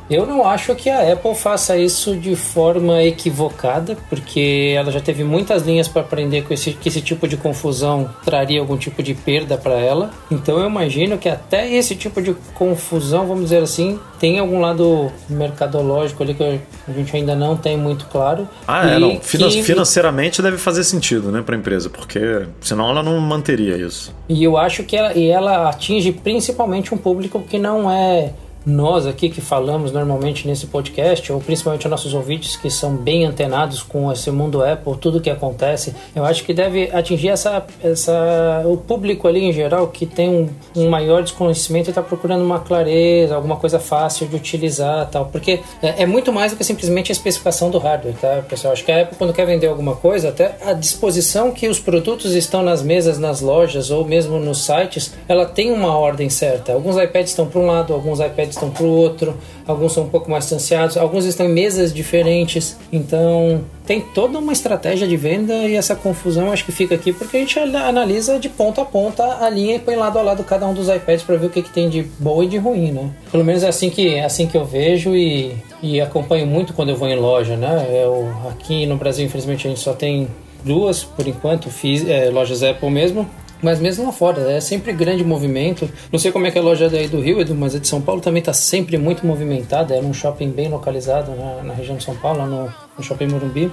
Eu 0.09 0.25
não 0.25 0.45
acho 0.47 0.75
que 0.75 0.89
a 0.89 1.13
Apple 1.13 1.35
faça 1.35 1.77
isso 1.77 2.15
de 2.15 2.35
forma 2.35 3.01
equivocada, 3.03 3.97
porque 4.09 4.73
ela 4.77 4.91
já 4.91 4.99
teve 4.99 5.23
muitas 5.23 5.63
linhas 5.63 5.87
para 5.87 6.01
aprender 6.01 6.43
com 6.43 6.53
esse, 6.53 6.73
que 6.73 6.89
esse 6.89 7.01
tipo 7.01 7.27
de 7.27 7.37
confusão 7.37 8.09
traria 8.23 8.59
algum 8.59 8.77
tipo 8.77 9.01
de 9.01 9.13
perda 9.13 9.57
para 9.57 9.73
ela. 9.73 10.11
Então 10.29 10.59
eu 10.59 10.67
imagino 10.67 11.17
que 11.17 11.29
até 11.29 11.71
esse 11.71 11.95
tipo 11.95 12.21
de 12.21 12.35
confusão, 12.53 13.25
vamos 13.27 13.45
dizer 13.45 13.63
assim, 13.63 13.99
tem 14.19 14.39
algum 14.39 14.59
lado 14.59 15.11
mercadológico 15.29 16.23
ali 16.23 16.33
que 16.33 16.43
a 16.43 16.91
gente 16.91 17.15
ainda 17.15 17.35
não 17.35 17.55
tem 17.55 17.77
muito 17.77 18.05
claro. 18.05 18.47
Ah, 18.67 18.87
é, 18.87 18.99
não. 18.99 19.19
Finan 19.21 19.49
que... 19.49 19.63
Financeiramente 19.63 20.41
deve 20.41 20.57
fazer 20.57 20.83
sentido, 20.83 21.31
né, 21.31 21.41
para 21.41 21.55
a 21.55 21.59
empresa, 21.59 21.89
porque 21.89 22.45
senão 22.61 22.89
ela 22.89 23.01
não 23.01 23.19
manteria 23.19 23.77
isso. 23.77 24.13
E 24.27 24.43
eu 24.43 24.57
acho 24.57 24.83
que 24.83 24.95
ela, 24.95 25.13
e 25.13 25.27
ela 25.29 25.69
atinge 25.69 26.11
principalmente 26.11 26.93
um 26.93 26.97
público 26.97 27.41
que 27.41 27.57
não 27.57 27.89
é 27.89 28.31
nós 28.65 29.05
aqui 29.05 29.29
que 29.29 29.41
falamos 29.41 29.91
normalmente 29.91 30.47
nesse 30.47 30.67
podcast, 30.67 31.31
ou 31.31 31.39
principalmente 31.39 31.87
nossos 31.87 32.13
ouvintes 32.13 32.55
que 32.55 32.69
são 32.69 32.95
bem 32.95 33.25
antenados 33.25 33.81
com 33.81 34.11
esse 34.11 34.31
mundo 34.31 34.63
Apple, 34.63 34.95
tudo 34.97 35.21
que 35.21 35.29
acontece, 35.29 35.93
eu 36.15 36.23
acho 36.25 36.43
que 36.43 36.53
deve 36.53 36.89
atingir 36.91 37.29
essa, 37.29 37.65
essa, 37.83 38.63
o 38.65 38.77
público 38.77 39.27
ali 39.27 39.43
em 39.43 39.53
geral 39.53 39.87
que 39.87 40.05
tem 40.05 40.29
um, 40.29 40.49
um 40.75 40.89
maior 40.89 41.23
desconhecimento 41.23 41.87
e 41.87 41.91
está 41.91 42.01
procurando 42.01 42.43
uma 42.43 42.59
clareza, 42.59 43.35
alguma 43.35 43.57
coisa 43.57 43.79
fácil 43.79 44.27
de 44.27 44.35
utilizar 44.35 45.09
tal. 45.09 45.25
Porque 45.25 45.59
é, 45.81 46.03
é, 46.03 46.05
muito 46.05 46.31
mais 46.31 46.51
do 46.51 46.57
que 46.57 46.63
simplesmente 46.63 47.11
a 47.11 47.13
especificação 47.13 47.69
do 47.69 47.77
hardware, 47.77 48.15
tá, 48.19 48.43
pessoal? 48.47 48.73
Acho 48.73 48.83
que 48.83 48.91
a 48.91 49.01
Apple, 49.01 49.17
quando 49.17 49.33
quer 49.33 49.45
vender 49.45 49.67
alguma 49.67 49.95
coisa, 49.95 50.29
até 50.29 50.55
a 50.65 50.73
disposição 50.73 51.51
que 51.51 51.67
os 51.67 51.79
produtos 51.79 52.33
estão 52.33 52.63
nas 52.63 52.81
mesas, 52.81 53.19
nas 53.19 53.41
lojas 53.41 53.91
ou 53.91 54.05
mesmo 54.05 54.39
nos 54.39 54.65
sites, 54.65 55.13
ela 55.27 55.45
tem 55.45 55.71
uma 55.71 55.97
ordem 55.97 56.29
certa. 56.29 56.73
Alguns 56.73 56.97
iPads 56.97 57.31
estão 57.31 57.47
para 57.47 57.59
um 57.59 57.67
lado, 57.67 57.93
alguns 57.93 58.19
iPads 58.19 58.52
estão 58.53 58.69
para 58.69 58.83
o 58.83 58.89
outro, 58.89 59.35
alguns 59.67 59.93
são 59.93 60.03
um 60.03 60.09
pouco 60.09 60.29
mais 60.29 60.45
distanciados, 60.45 60.97
alguns 60.97 61.25
estão 61.25 61.45
em 61.45 61.53
mesas 61.53 61.93
diferentes. 61.93 62.77
Então 62.91 63.63
tem 63.85 64.01
toda 64.01 64.39
uma 64.39 64.53
estratégia 64.53 65.07
de 65.07 65.17
venda 65.17 65.53
e 65.53 65.75
essa 65.75 65.95
confusão 65.95 66.51
acho 66.51 66.65
que 66.65 66.71
fica 66.71 66.95
aqui 66.95 67.11
porque 67.11 67.37
a 67.37 67.39
gente 67.39 67.59
analisa 67.59 68.39
de 68.39 68.47
ponta 68.47 68.81
a 68.81 68.85
ponta 68.85 69.43
a 69.43 69.49
linha 69.49 69.75
e 69.75 69.79
põe 69.79 69.95
lado 69.95 70.17
a 70.17 70.21
lado 70.21 70.43
cada 70.43 70.65
um 70.65 70.73
dos 70.73 70.87
iPads 70.87 71.23
para 71.23 71.35
ver 71.35 71.47
o 71.47 71.49
que, 71.49 71.61
que 71.61 71.69
tem 71.69 71.89
de 71.89 72.03
bom 72.19 72.41
e 72.41 72.47
de 72.47 72.57
ruim, 72.57 72.91
né? 72.91 73.11
Pelo 73.31 73.43
menos 73.43 73.63
é 73.63 73.67
assim 73.67 73.89
que, 73.89 74.15
é 74.15 74.23
assim 74.23 74.47
que 74.47 74.57
eu 74.57 74.65
vejo 74.65 75.15
e, 75.15 75.55
e 75.81 75.99
acompanho 75.99 76.47
muito 76.47 76.73
quando 76.73 76.89
eu 76.89 76.95
vou 76.95 77.07
em 77.07 77.15
loja, 77.15 77.57
né? 77.57 77.87
Eu, 77.91 78.33
aqui 78.49 78.85
no 78.85 78.95
Brasil, 78.95 79.25
infelizmente, 79.25 79.67
a 79.67 79.69
gente 79.69 79.81
só 79.81 79.93
tem 79.93 80.27
duas, 80.63 81.03
por 81.03 81.27
enquanto, 81.27 81.69
fiz, 81.69 82.07
é, 82.07 82.29
lojas 82.29 82.63
Apple 82.63 82.89
mesmo. 82.89 83.29
Mas 83.63 83.79
mesmo 83.79 84.03
lá 84.05 84.11
fora, 84.11 84.51
é 84.51 84.59
sempre 84.59 84.91
grande 84.91 85.23
movimento. 85.23 85.89
Não 86.11 86.19
sei 86.19 86.33
como 86.33 86.45
é 86.45 86.51
que 86.51 86.57
é 86.57 86.61
a 86.61 86.63
loja 86.63 86.89
daí 86.89 87.07
do 87.07 87.21
Rio, 87.21 87.39
Edu, 87.39 87.55
mas 87.55 87.73
a 87.73 87.79
de 87.79 87.87
São 87.87 88.01
Paulo 88.01 88.19
também 88.19 88.39
está 88.41 88.51
sempre 88.51 88.97
muito 88.97 89.25
movimentada. 89.25 89.95
É 89.95 90.01
num 90.01 90.13
shopping 90.13 90.51
bem 90.51 90.67
localizado 90.67 91.31
na, 91.31 91.63
na 91.63 91.73
região 91.73 91.95
de 91.95 92.03
São 92.03 92.15
Paulo, 92.17 92.39
lá 92.39 92.45
no, 92.45 92.65
no 92.97 93.03
Shopping 93.03 93.27
Morumbi. 93.27 93.71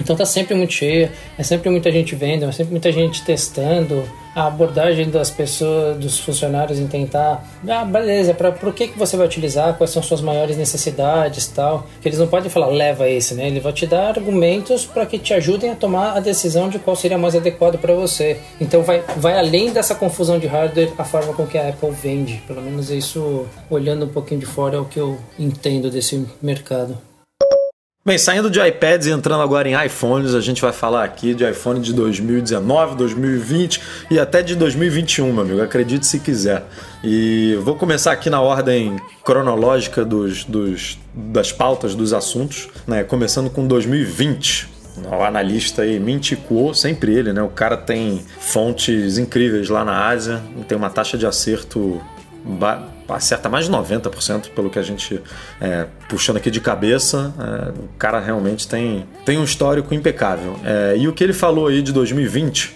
Então 0.00 0.16
tá 0.16 0.24
sempre 0.24 0.54
muito 0.54 0.72
cheia, 0.72 1.12
é 1.36 1.42
sempre 1.42 1.70
muita 1.70 1.90
gente 1.90 2.14
vendo, 2.14 2.44
é 2.44 2.52
sempre 2.52 2.72
muita 2.72 2.90
gente 2.92 3.24
testando. 3.24 4.04
A 4.34 4.46
abordagem 4.46 5.10
das 5.10 5.30
pessoas, 5.30 5.96
dos 5.96 6.20
funcionários 6.20 6.78
em 6.78 6.86
tentar, 6.86 7.44
ah, 7.66 7.84
beleza, 7.84 8.32
para 8.32 8.50
o 8.50 8.72
que, 8.72 8.86
que 8.86 8.96
você 8.96 9.16
vai 9.16 9.26
utilizar, 9.26 9.76
quais 9.76 9.90
são 9.90 10.00
suas 10.00 10.20
maiores 10.20 10.56
necessidades 10.56 11.48
tal. 11.48 11.88
Que 12.00 12.08
eles 12.08 12.20
não 12.20 12.28
podem 12.28 12.48
falar, 12.48 12.68
leva 12.68 13.08
esse, 13.08 13.34
né? 13.34 13.48
Ele 13.48 13.58
vai 13.58 13.72
te 13.72 13.84
dar 13.84 14.16
argumentos 14.16 14.86
para 14.86 15.04
que 15.06 15.18
te 15.18 15.34
ajudem 15.34 15.70
a 15.70 15.74
tomar 15.74 16.16
a 16.16 16.20
decisão 16.20 16.68
de 16.68 16.78
qual 16.78 16.94
seria 16.94 17.18
mais 17.18 17.34
adequado 17.34 17.78
para 17.78 17.92
você. 17.94 18.38
Então 18.60 18.82
vai, 18.82 19.02
vai 19.16 19.36
além 19.36 19.72
dessa 19.72 19.94
confusão 19.94 20.38
de 20.38 20.46
hardware 20.46 20.92
a 20.96 21.04
forma 21.04 21.32
com 21.32 21.44
que 21.44 21.58
a 21.58 21.68
Apple 21.70 21.90
vende. 21.90 22.40
Pelo 22.46 22.62
menos 22.62 22.90
isso, 22.90 23.44
olhando 23.68 24.04
um 24.04 24.08
pouquinho 24.08 24.38
de 24.38 24.46
fora, 24.46 24.76
é 24.76 24.78
o 24.78 24.84
que 24.84 25.00
eu 25.00 25.18
entendo 25.36 25.90
desse 25.90 26.24
mercado. 26.40 27.07
Bem, 28.08 28.16
saindo 28.16 28.48
de 28.50 28.58
iPads 28.58 29.06
e 29.06 29.10
entrando 29.10 29.42
agora 29.42 29.68
em 29.68 29.84
iPhones, 29.84 30.32
a 30.34 30.40
gente 30.40 30.62
vai 30.62 30.72
falar 30.72 31.04
aqui 31.04 31.34
de 31.34 31.46
iPhone 31.46 31.78
de 31.78 31.92
2019, 31.92 32.96
2020 32.96 33.82
e 34.10 34.18
até 34.18 34.40
de 34.40 34.56
2021, 34.56 35.30
meu 35.30 35.42
amigo, 35.42 35.60
acredite 35.60 36.06
se 36.06 36.18
quiser. 36.18 36.64
E 37.04 37.58
vou 37.62 37.74
começar 37.74 38.12
aqui 38.12 38.30
na 38.30 38.40
ordem 38.40 38.96
cronológica 39.22 40.06
dos, 40.06 40.42
dos 40.44 40.98
das 41.12 41.52
pautas 41.52 41.94
dos 41.94 42.14
assuntos, 42.14 42.70
né? 42.86 43.04
começando 43.04 43.50
com 43.50 43.66
2020 43.66 44.78
o 45.06 45.22
analista 45.22 45.82
aí, 45.82 46.00
Minty 46.00 46.38
sempre 46.72 47.14
ele, 47.14 47.34
né? 47.34 47.42
O 47.42 47.50
cara 47.50 47.76
tem 47.76 48.24
fontes 48.40 49.18
incríveis 49.18 49.68
lá 49.68 49.84
na 49.84 50.08
Ásia, 50.08 50.42
tem 50.66 50.78
uma 50.78 50.88
taxa 50.88 51.18
de 51.18 51.26
acerto 51.26 52.00
acerta 53.08 53.48
mais 53.48 53.66
de 53.66 53.72
90% 53.72 54.50
pelo 54.50 54.70
que 54.70 54.78
a 54.78 54.82
gente 54.82 55.20
é, 55.60 55.86
puxando 56.08 56.36
aqui 56.36 56.50
de 56.50 56.60
cabeça. 56.60 57.32
É, 57.38 57.70
o 57.70 57.88
cara 57.98 58.20
realmente 58.20 58.66
tem, 58.68 59.06
tem 59.24 59.38
um 59.38 59.44
histórico 59.44 59.94
impecável. 59.94 60.58
É, 60.64 60.96
e 60.96 61.08
o 61.08 61.12
que 61.12 61.24
ele 61.24 61.32
falou 61.32 61.66
aí 61.66 61.82
de 61.82 61.92
2020. 61.92 62.74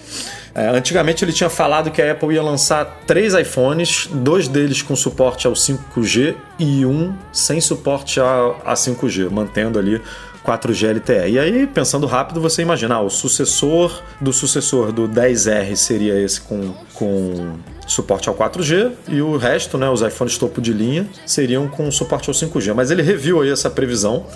É, 0.54 0.68
antigamente 0.68 1.24
ele 1.24 1.32
tinha 1.32 1.48
falado 1.48 1.90
que 1.90 2.02
a 2.02 2.12
Apple 2.12 2.34
ia 2.34 2.42
lançar 2.42 2.84
três 3.06 3.32
iPhones, 3.32 4.06
dois 4.12 4.48
deles 4.48 4.82
com 4.82 4.94
suporte 4.94 5.46
ao 5.46 5.54
5G 5.54 6.34
e 6.58 6.84
um 6.84 7.14
sem 7.32 7.58
suporte 7.60 8.20
a, 8.20 8.54
a 8.64 8.74
5G, 8.74 9.30
mantendo 9.30 9.78
ali 9.78 10.00
4G 10.44 10.96
LTE. 10.96 11.30
E 11.30 11.38
aí, 11.38 11.66
pensando 11.66 12.06
rápido, 12.06 12.40
você 12.40 12.62
imaginar, 12.62 13.00
o 13.00 13.10
sucessor 13.10 14.02
do 14.20 14.32
sucessor 14.32 14.92
do 14.92 15.08
10R 15.08 15.76
seria 15.76 16.18
esse 16.20 16.40
com, 16.40 16.74
com 16.94 17.56
suporte 17.86 18.28
ao 18.28 18.34
4G 18.34 18.92
e 19.08 19.20
o 19.20 19.36
resto, 19.36 19.76
né, 19.78 19.88
os 19.88 20.02
iPhones 20.02 20.38
topo 20.38 20.60
de 20.60 20.72
linha, 20.72 21.08
seriam 21.26 21.68
com 21.68 21.90
suporte 21.90 22.28
ao 22.28 22.34
5G. 22.34 22.74
Mas 22.74 22.90
ele 22.90 23.02
reviu 23.02 23.40
aí 23.40 23.50
essa 23.50 23.70
previsão 23.70 24.26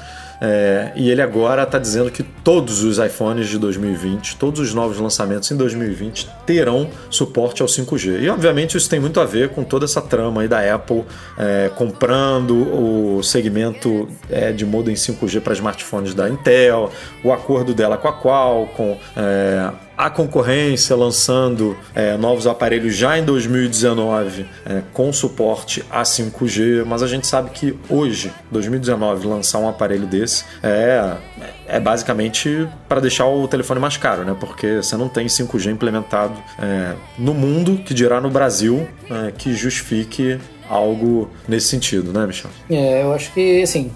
é, 0.41 0.93
e 0.95 1.11
ele 1.11 1.23
agora 1.23 1.63
está 1.63 1.79
dizendo 1.79 2.11
que 2.11 2.23
todos 2.23 2.83
os 2.83 2.99
iPhones 2.99 3.49
de 3.49 3.59
2020, 3.59 4.37
todos 4.37 4.61
os 4.61 4.75
novos 4.75 4.99
lançamentos 4.99 5.51
em 5.51 5.57
2020 5.57 6.29
terão 6.45 6.89
suporte 7.11 7.63
ao 7.63 7.69
5G. 7.69 8.23
E 8.23 8.29
obviamente 8.29 8.77
isso 8.77 8.89
tem 8.89 9.01
muito 9.01 9.21
a 9.21 9.25
ver 9.25 9.51
com 9.51 9.65
toda 9.65 9.85
essa 9.85 10.01
trama 10.01 10.43
aí 10.43 10.49
da 10.49 10.75
Apple 10.75 11.05
é, 11.39 11.71
comprando 11.75 12.55
o 12.55 13.23
segmento 13.23 14.09
é, 14.31 14.53
de 14.53 14.65
modem 14.65 14.95
5G 14.95 15.41
para 15.41 15.53
smartphones 15.55 16.15
da 16.15 16.29
Intel, 16.29 16.91
o 17.25 17.33
acordo 17.33 17.75
dela 17.75 17.97
com 17.97 18.09
a 18.09 18.13
Qualcomm, 18.13 18.97
é, 19.17 19.86
a 19.97 20.11
concorrência 20.11 20.95
lançando 20.95 21.77
é, 21.95 22.17
novos 22.17 22.47
aparelhos 22.47 22.95
já 22.95 23.19
em 23.19 23.25
2019 23.25 24.47
é, 24.65 24.83
com 24.93 25.13
suporte 25.13 25.85
a 25.91 26.03
5G, 26.03 26.85
mas 26.85 27.03
a 27.03 27.07
gente 27.07 27.27
sabe 27.27 27.51
que 27.51 27.77
hoje, 27.89 28.33
2019, 28.51 29.27
lançar 29.27 29.59
um 29.59 29.69
aparelho 29.69 30.07
desse 30.07 30.45
é, 30.63 31.17
é 31.67 31.81
basicamente 31.81 32.69
para 32.89 33.01
deixar 33.01 33.27
o 33.27 33.49
telefone 33.49 33.81
mais 33.81 33.97
caro, 33.97 34.25
né? 34.25 34.37
Porque 34.39 34.77
você 34.77 34.97
não 34.97 35.09
tem 35.09 35.27
5G 35.27 35.71
implementado 35.71 36.35
é, 36.59 36.95
no 37.19 37.33
mundo, 37.33 37.79
que 37.79 37.95
dirá 37.95 38.21
no 38.21 38.31
Brasil, 38.31 38.87
é, 39.11 39.33
que 39.33 39.55
justifique 39.55 40.39
algo 40.69 41.31
nesse 41.49 41.69
sentido, 41.69 42.13
né, 42.13 42.27
Michel? 42.27 42.51
É, 42.71 43.03
eu 43.03 43.13
acho 43.13 43.33
que 43.33 43.63
assim 43.63 43.93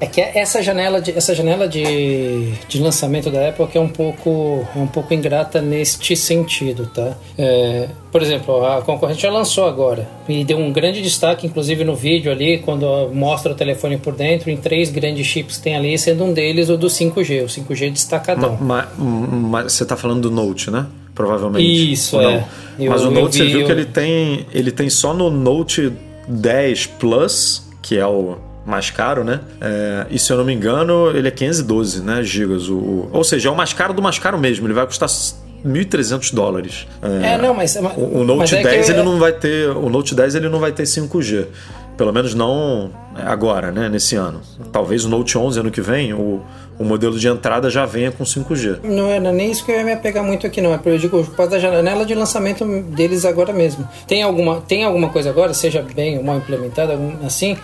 é 0.00 0.06
que 0.06 0.20
essa 0.20 0.62
janela 0.62 1.00
de, 1.00 1.10
essa 1.10 1.34
janela 1.34 1.66
de, 1.66 2.52
de 2.68 2.80
lançamento 2.80 3.30
da 3.30 3.48
Apple 3.48 3.66
é 3.74 3.80
um 3.80 3.88
pouco 3.88 4.64
é 4.74 4.78
um 4.78 4.86
pouco 4.86 5.12
ingrata 5.12 5.60
neste 5.60 6.14
sentido, 6.14 6.86
tá? 6.86 7.16
É, 7.36 7.88
por 8.12 8.22
exemplo, 8.22 8.64
a 8.64 8.80
concorrente 8.82 9.20
já 9.20 9.30
lançou 9.30 9.66
agora 9.66 10.08
e 10.28 10.44
deu 10.44 10.56
um 10.56 10.72
grande 10.72 11.02
destaque, 11.02 11.46
inclusive 11.46 11.82
no 11.82 11.96
vídeo 11.96 12.30
ali, 12.30 12.58
quando 12.58 13.10
mostra 13.12 13.50
o 13.50 13.54
telefone 13.56 13.98
por 13.98 14.14
dentro, 14.14 14.50
em 14.50 14.56
três 14.56 14.88
grandes 14.88 15.26
chips 15.26 15.56
que 15.56 15.64
tem 15.64 15.76
ali, 15.76 15.98
sendo 15.98 16.24
um 16.24 16.32
deles 16.32 16.68
o 16.68 16.76
do 16.76 16.86
5G, 16.86 17.42
o 17.42 17.46
5G 17.46 17.90
destacadão. 17.90 18.56
Mas, 18.60 18.86
mas 18.96 19.72
você 19.72 19.82
está 19.82 19.96
falando 19.96 20.22
do 20.22 20.30
Note, 20.30 20.70
né? 20.70 20.86
Provavelmente. 21.12 21.92
Isso, 21.92 22.20
é. 22.20 22.46
Eu, 22.78 22.92
mas 22.92 23.04
o 23.04 23.10
Note, 23.10 23.38
você 23.38 23.46
viu 23.46 23.60
eu... 23.60 23.66
que 23.66 23.72
ele 23.72 23.84
tem, 23.84 24.46
ele 24.52 24.70
tem 24.70 24.88
só 24.88 25.12
no 25.12 25.28
Note 25.28 25.92
10 26.28 26.86
Plus, 26.86 27.68
que 27.82 27.98
é 27.98 28.06
o 28.06 28.36
mais 28.68 28.90
caro, 28.90 29.24
né? 29.24 29.40
É, 29.60 30.06
e 30.10 30.18
se 30.18 30.32
eu 30.32 30.36
não 30.36 30.44
me 30.44 30.52
engano, 30.52 31.10
ele 31.16 31.26
é 31.28 31.30
512 31.30 32.02
né, 32.02 32.22
gigas. 32.22 32.68
O, 32.68 32.76
o, 32.76 33.10
ou 33.12 33.24
seja, 33.24 33.48
é 33.48 33.52
o 33.52 33.56
mais 33.56 33.72
caro 33.72 33.92
do 33.92 34.02
mais 34.02 34.18
caro 34.18 34.38
mesmo. 34.38 34.66
Ele 34.66 34.74
vai 34.74 34.86
custar 34.86 35.08
1.300 35.08 36.32
dólares. 36.34 36.86
É, 37.02 37.38
não, 37.38 37.54
mas. 37.54 37.76
O, 37.76 38.20
o 38.20 38.24
Note 38.24 38.38
mas 38.38 38.52
é 38.52 38.62
10 38.62 38.86
que- 38.86 38.92
ele 38.92 39.02
não 39.02 39.18
vai 39.18 39.32
ter, 39.32 39.68
o 39.70 39.88
Note 39.88 40.14
10 40.14 40.34
ele 40.34 40.48
não 40.48 40.60
vai 40.60 40.72
ter 40.72 40.84
5G. 40.84 41.46
Pelo 41.96 42.12
menos 42.12 42.32
não 42.32 42.92
agora, 43.26 43.70
né, 43.72 43.88
nesse 43.88 44.16
ano. 44.16 44.40
Talvez 44.72 45.04
o 45.04 45.08
Note 45.08 45.36
11 45.38 45.60
ano 45.60 45.70
que 45.70 45.80
vem, 45.80 46.12
o, 46.12 46.40
o 46.78 46.84
modelo 46.84 47.18
de 47.18 47.26
entrada 47.28 47.68
já 47.70 47.84
venha 47.86 48.10
com 48.12 48.24
5G. 48.24 48.80
Não 48.84 49.08
era 49.10 49.32
nem 49.32 49.50
isso 49.50 49.64
que 49.64 49.72
eu 49.72 49.76
ia 49.76 49.84
me 49.84 49.92
apegar 49.92 50.22
muito 50.24 50.46
aqui, 50.46 50.60
não. 50.60 50.72
É 50.74 50.80
eu 50.84 50.98
digo 50.98 51.22
por 51.24 51.34
causa 51.36 51.52
da 51.52 51.58
janela 51.58 52.04
de 52.04 52.14
lançamento 52.14 52.64
deles 52.82 53.24
agora 53.24 53.52
mesmo. 53.52 53.86
Tem 54.06 54.22
alguma, 54.22 54.60
tem 54.60 54.84
alguma 54.84 55.08
coisa 55.10 55.30
agora, 55.30 55.52
seja 55.54 55.82
bem 55.94 56.18
ou 56.18 56.24
mal 56.24 56.36
implementada, 56.38 56.98
assim, 57.24 57.56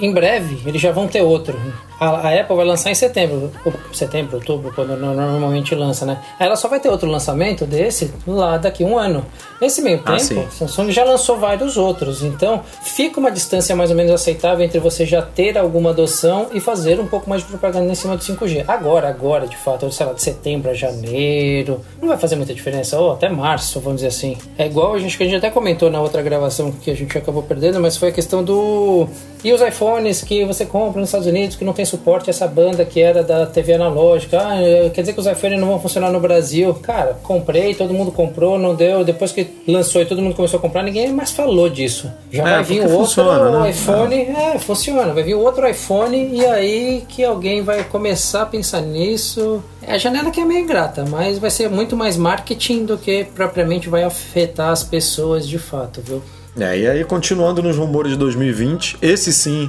em 0.00 0.12
breve 0.12 0.58
eles 0.66 0.80
já 0.80 0.92
vão 0.92 1.08
ter 1.08 1.22
outro. 1.22 1.58
A, 1.98 2.28
a 2.28 2.40
Apple 2.40 2.56
vai 2.56 2.64
lançar 2.66 2.90
em 2.90 2.94
setembro, 2.94 3.50
setembro, 3.92 4.36
outubro, 4.36 4.72
quando 4.74 4.96
no- 4.96 5.14
normalmente 5.14 5.74
lança, 5.74 6.04
né? 6.04 6.18
Ela 6.38 6.56
só 6.56 6.68
vai 6.68 6.80
ter 6.80 6.88
outro 6.88 7.08
lançamento 7.08 7.64
desse 7.64 8.12
lá 8.26 8.56
daqui 8.58 8.84
um 8.84 8.98
ano. 8.98 9.24
Nesse 9.60 9.80
meio 9.80 10.00
Ah, 10.04 10.12
tempo, 10.12 10.22
sim. 10.24 10.40
a 10.40 10.50
Samsung 10.50 10.90
já 10.90 11.04
lançou 11.04 11.38
vários 11.38 11.76
outros, 11.76 12.22
então 12.22 12.62
fica 12.82 13.18
uma 13.20 13.30
distância 13.30 13.74
mais 13.74 13.90
ou 13.90 13.96
menos 13.96 14.12
aceitável 14.12 14.64
entre 14.64 14.78
você 14.80 14.93
já 15.04 15.20
ter 15.22 15.58
alguma 15.58 15.90
adoção 15.90 16.48
e 16.52 16.60
fazer 16.60 17.00
um 17.00 17.06
pouco 17.06 17.28
mais 17.28 17.42
de 17.42 17.48
propaganda 17.48 17.90
em 17.90 17.94
cima 17.94 18.16
do 18.16 18.22
5G. 18.22 18.64
Agora, 18.68 19.08
agora, 19.08 19.46
de 19.46 19.56
fato, 19.56 19.90
sei 19.90 20.06
lá, 20.06 20.12
de 20.12 20.22
setembro 20.22 20.70
a 20.70 20.74
janeiro, 20.74 21.80
não 22.00 22.08
vai 22.08 22.18
fazer 22.18 22.36
muita 22.36 22.54
diferença, 22.54 22.98
ou 23.00 23.12
até 23.12 23.28
março, 23.28 23.80
vamos 23.80 23.96
dizer 23.96 24.08
assim. 24.08 24.36
É 24.58 24.66
igual 24.66 24.94
a 24.94 24.98
gente 24.98 25.16
que 25.16 25.22
a 25.22 25.26
gente 25.26 25.36
até 25.36 25.50
comentou 25.50 25.90
na 25.90 26.00
outra 26.00 26.22
gravação 26.22 26.70
que 26.70 26.90
a 26.90 26.94
gente 26.94 27.16
acabou 27.16 27.42
perdendo, 27.42 27.80
mas 27.80 27.96
foi 27.96 28.08
a 28.10 28.12
questão 28.12 28.44
do 28.44 29.08
e 29.42 29.52
os 29.52 29.60
iPhones 29.60 30.22
que 30.22 30.42
você 30.44 30.64
compra 30.64 31.00
nos 31.00 31.10
Estados 31.10 31.26
Unidos 31.26 31.56
que 31.56 31.64
não 31.64 31.74
tem 31.74 31.84
suporte 31.84 32.28
a 32.28 32.32
essa 32.32 32.46
banda 32.48 32.82
que 32.84 33.00
era 33.00 33.22
da 33.22 33.44
TV 33.46 33.74
analógica. 33.74 34.38
Ah, 34.40 34.90
quer 34.92 35.02
dizer 35.02 35.12
que 35.12 35.20
os 35.20 35.26
iPhones 35.26 35.60
não 35.60 35.68
vão 35.68 35.80
funcionar 35.80 36.10
no 36.10 36.18
Brasil? 36.18 36.72
Cara, 36.82 37.18
comprei, 37.22 37.74
todo 37.74 37.92
mundo 37.92 38.10
comprou, 38.10 38.58
não 38.58 38.74
deu. 38.74 39.04
Depois 39.04 39.32
que 39.32 39.46
lançou 39.68 40.00
e 40.00 40.06
todo 40.06 40.22
mundo 40.22 40.34
começou 40.34 40.58
a 40.58 40.60
comprar, 40.62 40.82
ninguém 40.82 41.12
mais 41.12 41.30
falou 41.30 41.68
disso. 41.68 42.10
Já 42.32 42.42
É, 42.42 42.52
vai 42.54 42.62
vir 42.64 42.80
outro 42.82 42.96
funciona, 42.98 43.60
né? 43.60 43.70
iPhone, 43.70 44.14
é. 44.14 44.58
funciona. 44.58 44.83
Vai 44.92 45.22
vir 45.22 45.34
outro 45.34 45.68
iPhone 45.68 46.16
e 46.32 46.44
aí 46.44 47.04
que 47.08 47.24
alguém 47.24 47.62
vai 47.62 47.84
começar 47.84 48.42
a 48.42 48.46
pensar 48.46 48.80
nisso. 48.80 49.62
É 49.82 49.94
a 49.94 49.98
janela 49.98 50.30
que 50.30 50.40
é 50.40 50.44
meio 50.44 50.60
ingrata, 50.60 51.04
mas 51.08 51.38
vai 51.38 51.50
ser 51.50 51.68
muito 51.68 51.96
mais 51.96 52.16
marketing 52.16 52.84
do 52.84 52.98
que 52.98 53.24
propriamente 53.34 53.88
vai 53.88 54.02
afetar 54.02 54.70
as 54.70 54.82
pessoas 54.82 55.48
de 55.48 55.58
fato, 55.58 56.00
viu? 56.02 56.22
É, 56.58 56.78
e 56.78 56.86
aí, 56.86 57.04
continuando 57.04 57.62
nos 57.62 57.76
rumores 57.76 58.12
de 58.12 58.18
2020, 58.18 58.98
esse 59.02 59.32
sim, 59.32 59.68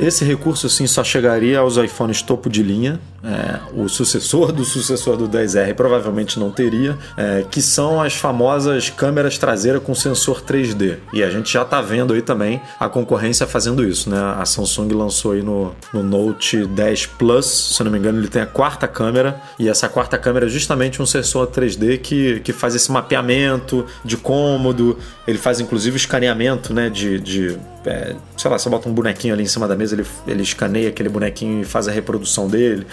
esse 0.00 0.24
recurso 0.24 0.68
sim 0.68 0.86
só 0.86 1.04
chegaria 1.04 1.58
aos 1.58 1.76
iPhones 1.76 2.22
topo 2.22 2.48
de 2.48 2.62
linha. 2.62 2.98
É, 3.22 3.60
o 3.74 3.86
sucessor 3.86 4.50
do 4.50 4.64
sucessor 4.64 5.14
do 5.14 5.28
10R 5.28 5.74
provavelmente 5.74 6.40
não 6.40 6.50
teria, 6.50 6.96
é, 7.18 7.44
que 7.50 7.60
são 7.60 8.00
as 8.00 8.14
famosas 8.14 8.88
câmeras 8.88 9.36
traseiras 9.36 9.82
com 9.82 9.94
sensor 9.94 10.42
3D. 10.42 10.96
E 11.12 11.22
a 11.22 11.28
gente 11.28 11.52
já 11.52 11.62
está 11.62 11.82
vendo 11.82 12.14
aí 12.14 12.22
também 12.22 12.62
a 12.78 12.88
concorrência 12.88 13.46
fazendo 13.46 13.84
isso, 13.84 14.08
né? 14.08 14.18
A 14.38 14.46
Samsung 14.46 14.88
lançou 14.94 15.32
aí 15.32 15.42
no, 15.42 15.74
no 15.92 16.02
Note 16.02 16.66
10 16.66 17.06
Plus, 17.06 17.74
se 17.76 17.84
não 17.84 17.90
me 17.90 17.98
engano, 17.98 18.18
ele 18.18 18.28
tem 18.28 18.40
a 18.40 18.46
quarta 18.46 18.88
câmera, 18.88 19.38
e 19.58 19.68
essa 19.68 19.86
quarta 19.88 20.16
câmera 20.16 20.46
é 20.46 20.48
justamente 20.48 21.02
um 21.02 21.06
sensor 21.06 21.48
3D 21.48 21.98
que, 21.98 22.40
que 22.40 22.52
faz 22.54 22.74
esse 22.74 22.90
mapeamento 22.90 23.84
de 24.02 24.16
cômodo, 24.16 24.96
ele 25.28 25.38
faz 25.38 25.60
inclusive 25.60 25.96
escaneamento, 25.96 26.72
né? 26.72 26.88
De, 26.88 27.20
de 27.20 27.58
é, 27.86 28.14
sei 28.36 28.50
lá, 28.50 28.58
você 28.58 28.68
bota 28.68 28.88
um 28.88 28.92
bonequinho 28.92 29.34
ali 29.34 29.42
em 29.42 29.46
cima 29.46 29.66
da 29.66 29.74
mesa, 29.74 29.94
ele, 29.94 30.06
ele 30.26 30.42
escaneia 30.42 30.88
aquele 30.88 31.08
bonequinho 31.08 31.62
e 31.62 31.64
faz 31.64 31.88
a 31.88 31.90
reprodução 31.92 32.48
dele. 32.48 32.86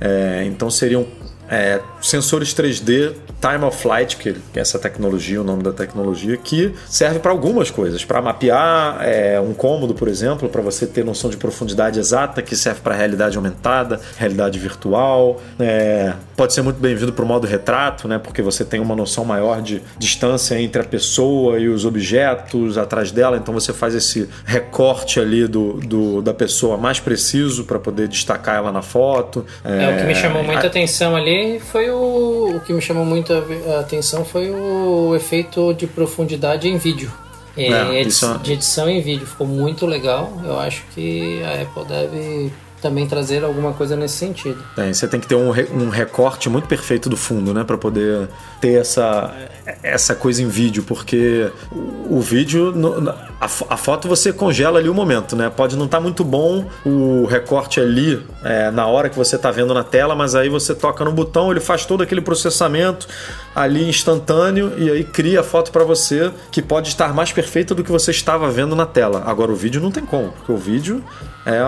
É, 0.00 0.44
então 0.44 0.70
seriam 0.70 1.06
é, 1.54 1.80
sensores 2.00 2.52
3D 2.54 3.12
Time 3.40 3.64
of 3.64 3.76
Flight, 3.80 4.16
que 4.16 4.30
é 4.30 4.34
essa 4.60 4.78
tecnologia, 4.78 5.40
o 5.40 5.44
nome 5.44 5.62
da 5.62 5.72
tecnologia, 5.72 6.36
que 6.36 6.74
serve 6.88 7.18
para 7.18 7.30
algumas 7.30 7.70
coisas, 7.70 8.04
para 8.04 8.20
mapear 8.22 8.98
é, 9.02 9.38
um 9.40 9.52
cômodo, 9.52 9.94
por 9.94 10.08
exemplo, 10.08 10.48
para 10.48 10.62
você 10.62 10.86
ter 10.86 11.04
noção 11.04 11.28
de 11.30 11.36
profundidade 11.36 11.98
exata, 12.00 12.40
que 12.42 12.56
serve 12.56 12.80
para 12.80 12.94
realidade 12.94 13.36
aumentada, 13.36 14.00
realidade 14.16 14.58
virtual, 14.58 15.40
é, 15.60 16.14
pode 16.36 16.54
ser 16.54 16.62
muito 16.62 16.80
bem-vindo 16.80 17.12
para 17.12 17.24
o 17.24 17.28
modo 17.28 17.46
retrato, 17.46 18.08
né, 18.08 18.18
porque 18.18 18.40
você 18.42 18.64
tem 18.64 18.80
uma 18.80 18.96
noção 18.96 19.24
maior 19.24 19.60
de 19.62 19.82
distância 19.98 20.58
entre 20.60 20.80
a 20.80 20.84
pessoa 20.84 21.58
e 21.58 21.68
os 21.68 21.84
objetos 21.84 22.78
atrás 22.78 23.10
dela, 23.10 23.36
então 23.36 23.52
você 23.52 23.72
faz 23.72 23.94
esse 23.94 24.28
recorte 24.44 25.20
ali 25.20 25.46
do, 25.46 25.74
do- 25.74 26.22
da 26.22 26.32
pessoa 26.32 26.76
mais 26.78 26.98
preciso 26.98 27.64
para 27.64 27.78
poder 27.78 28.08
destacar 28.08 28.56
ela 28.56 28.72
na 28.72 28.82
foto. 28.82 29.44
É, 29.64 29.94
o 29.94 29.96
que 29.98 30.04
me 30.04 30.14
chamou 30.14 30.42
muita 30.42 30.62
a- 30.62 30.66
atenção 30.66 31.14
ali 31.14 31.43
foi 31.60 31.90
o. 31.90 32.56
O 32.56 32.60
que 32.60 32.72
me 32.72 32.80
chamou 32.80 33.04
muita 33.04 33.42
atenção 33.80 34.24
foi 34.24 34.50
o 34.50 35.14
efeito 35.14 35.72
de 35.74 35.86
profundidade 35.86 36.68
em 36.68 36.76
vídeo. 36.76 37.10
É, 37.56 37.68
É, 37.70 38.00
edi- 38.00 38.08
isso 38.08 38.26
é- 38.26 38.38
De 38.38 38.52
edição 38.52 38.88
em 38.88 39.00
vídeo. 39.00 39.26
Ficou 39.26 39.46
muito 39.46 39.86
legal. 39.86 40.32
Eu 40.44 40.58
acho 40.58 40.82
que 40.94 41.40
a 41.44 41.62
Apple 41.62 41.84
deve 41.84 42.52
também 42.84 43.06
trazer 43.06 43.42
alguma 43.42 43.72
coisa 43.72 43.96
nesse 43.96 44.16
sentido. 44.16 44.62
É, 44.76 44.92
você 44.92 45.08
tem 45.08 45.18
que 45.18 45.26
ter 45.26 45.34
um, 45.34 45.48
um 45.72 45.88
recorte 45.88 46.50
muito 46.50 46.68
perfeito 46.68 47.08
do 47.08 47.16
fundo, 47.16 47.54
né? 47.54 47.64
Pra 47.64 47.78
poder 47.78 48.28
ter 48.60 48.74
essa, 48.74 49.34
essa 49.82 50.14
coisa 50.14 50.42
em 50.42 50.48
vídeo, 50.48 50.82
porque 50.86 51.50
o, 51.72 52.18
o 52.18 52.20
vídeo, 52.20 52.72
no- 52.72 53.08
a, 53.40 53.44
a 53.70 53.76
foto 53.78 54.06
você 54.06 54.34
congela 54.34 54.78
ali 54.78 54.88
o 54.90 54.94
momento, 54.94 55.34
né? 55.34 55.48
Pode 55.48 55.76
não 55.76 55.86
estar 55.86 55.98
muito 55.98 56.22
bom 56.22 56.66
o 56.84 57.24
recorte 57.24 57.80
ali 57.80 58.22
é, 58.44 58.70
na 58.70 58.86
hora 58.86 59.08
que 59.08 59.16
você 59.16 59.38
tá 59.38 59.50
vendo 59.50 59.72
na 59.72 59.82
tela, 59.82 60.14
mas 60.14 60.34
aí 60.34 60.50
você 60.50 60.74
toca 60.74 61.02
no 61.06 61.12
botão, 61.12 61.50
ele 61.50 61.60
faz 61.60 61.86
todo 61.86 62.02
aquele 62.02 62.20
processamento 62.20 63.08
ali 63.54 63.88
instantâneo 63.88 64.72
e 64.76 64.90
aí 64.90 65.04
cria 65.04 65.40
a 65.40 65.42
foto 65.42 65.70
pra 65.70 65.84
você 65.84 66.32
que 66.50 66.60
pode 66.60 66.88
estar 66.88 67.14
mais 67.14 67.32
perfeita 67.32 67.74
do 67.74 67.84
que 67.84 67.92
você 67.92 68.10
estava 68.10 68.50
vendo 68.50 68.74
na 68.74 68.86
tela. 68.86 69.22
Agora 69.26 69.52
o 69.52 69.56
vídeo 69.56 69.80
não 69.80 69.90
tem 69.90 70.04
como, 70.04 70.32
porque 70.32 70.52
o 70.52 70.56
vídeo 70.56 71.02
é, 71.46 71.60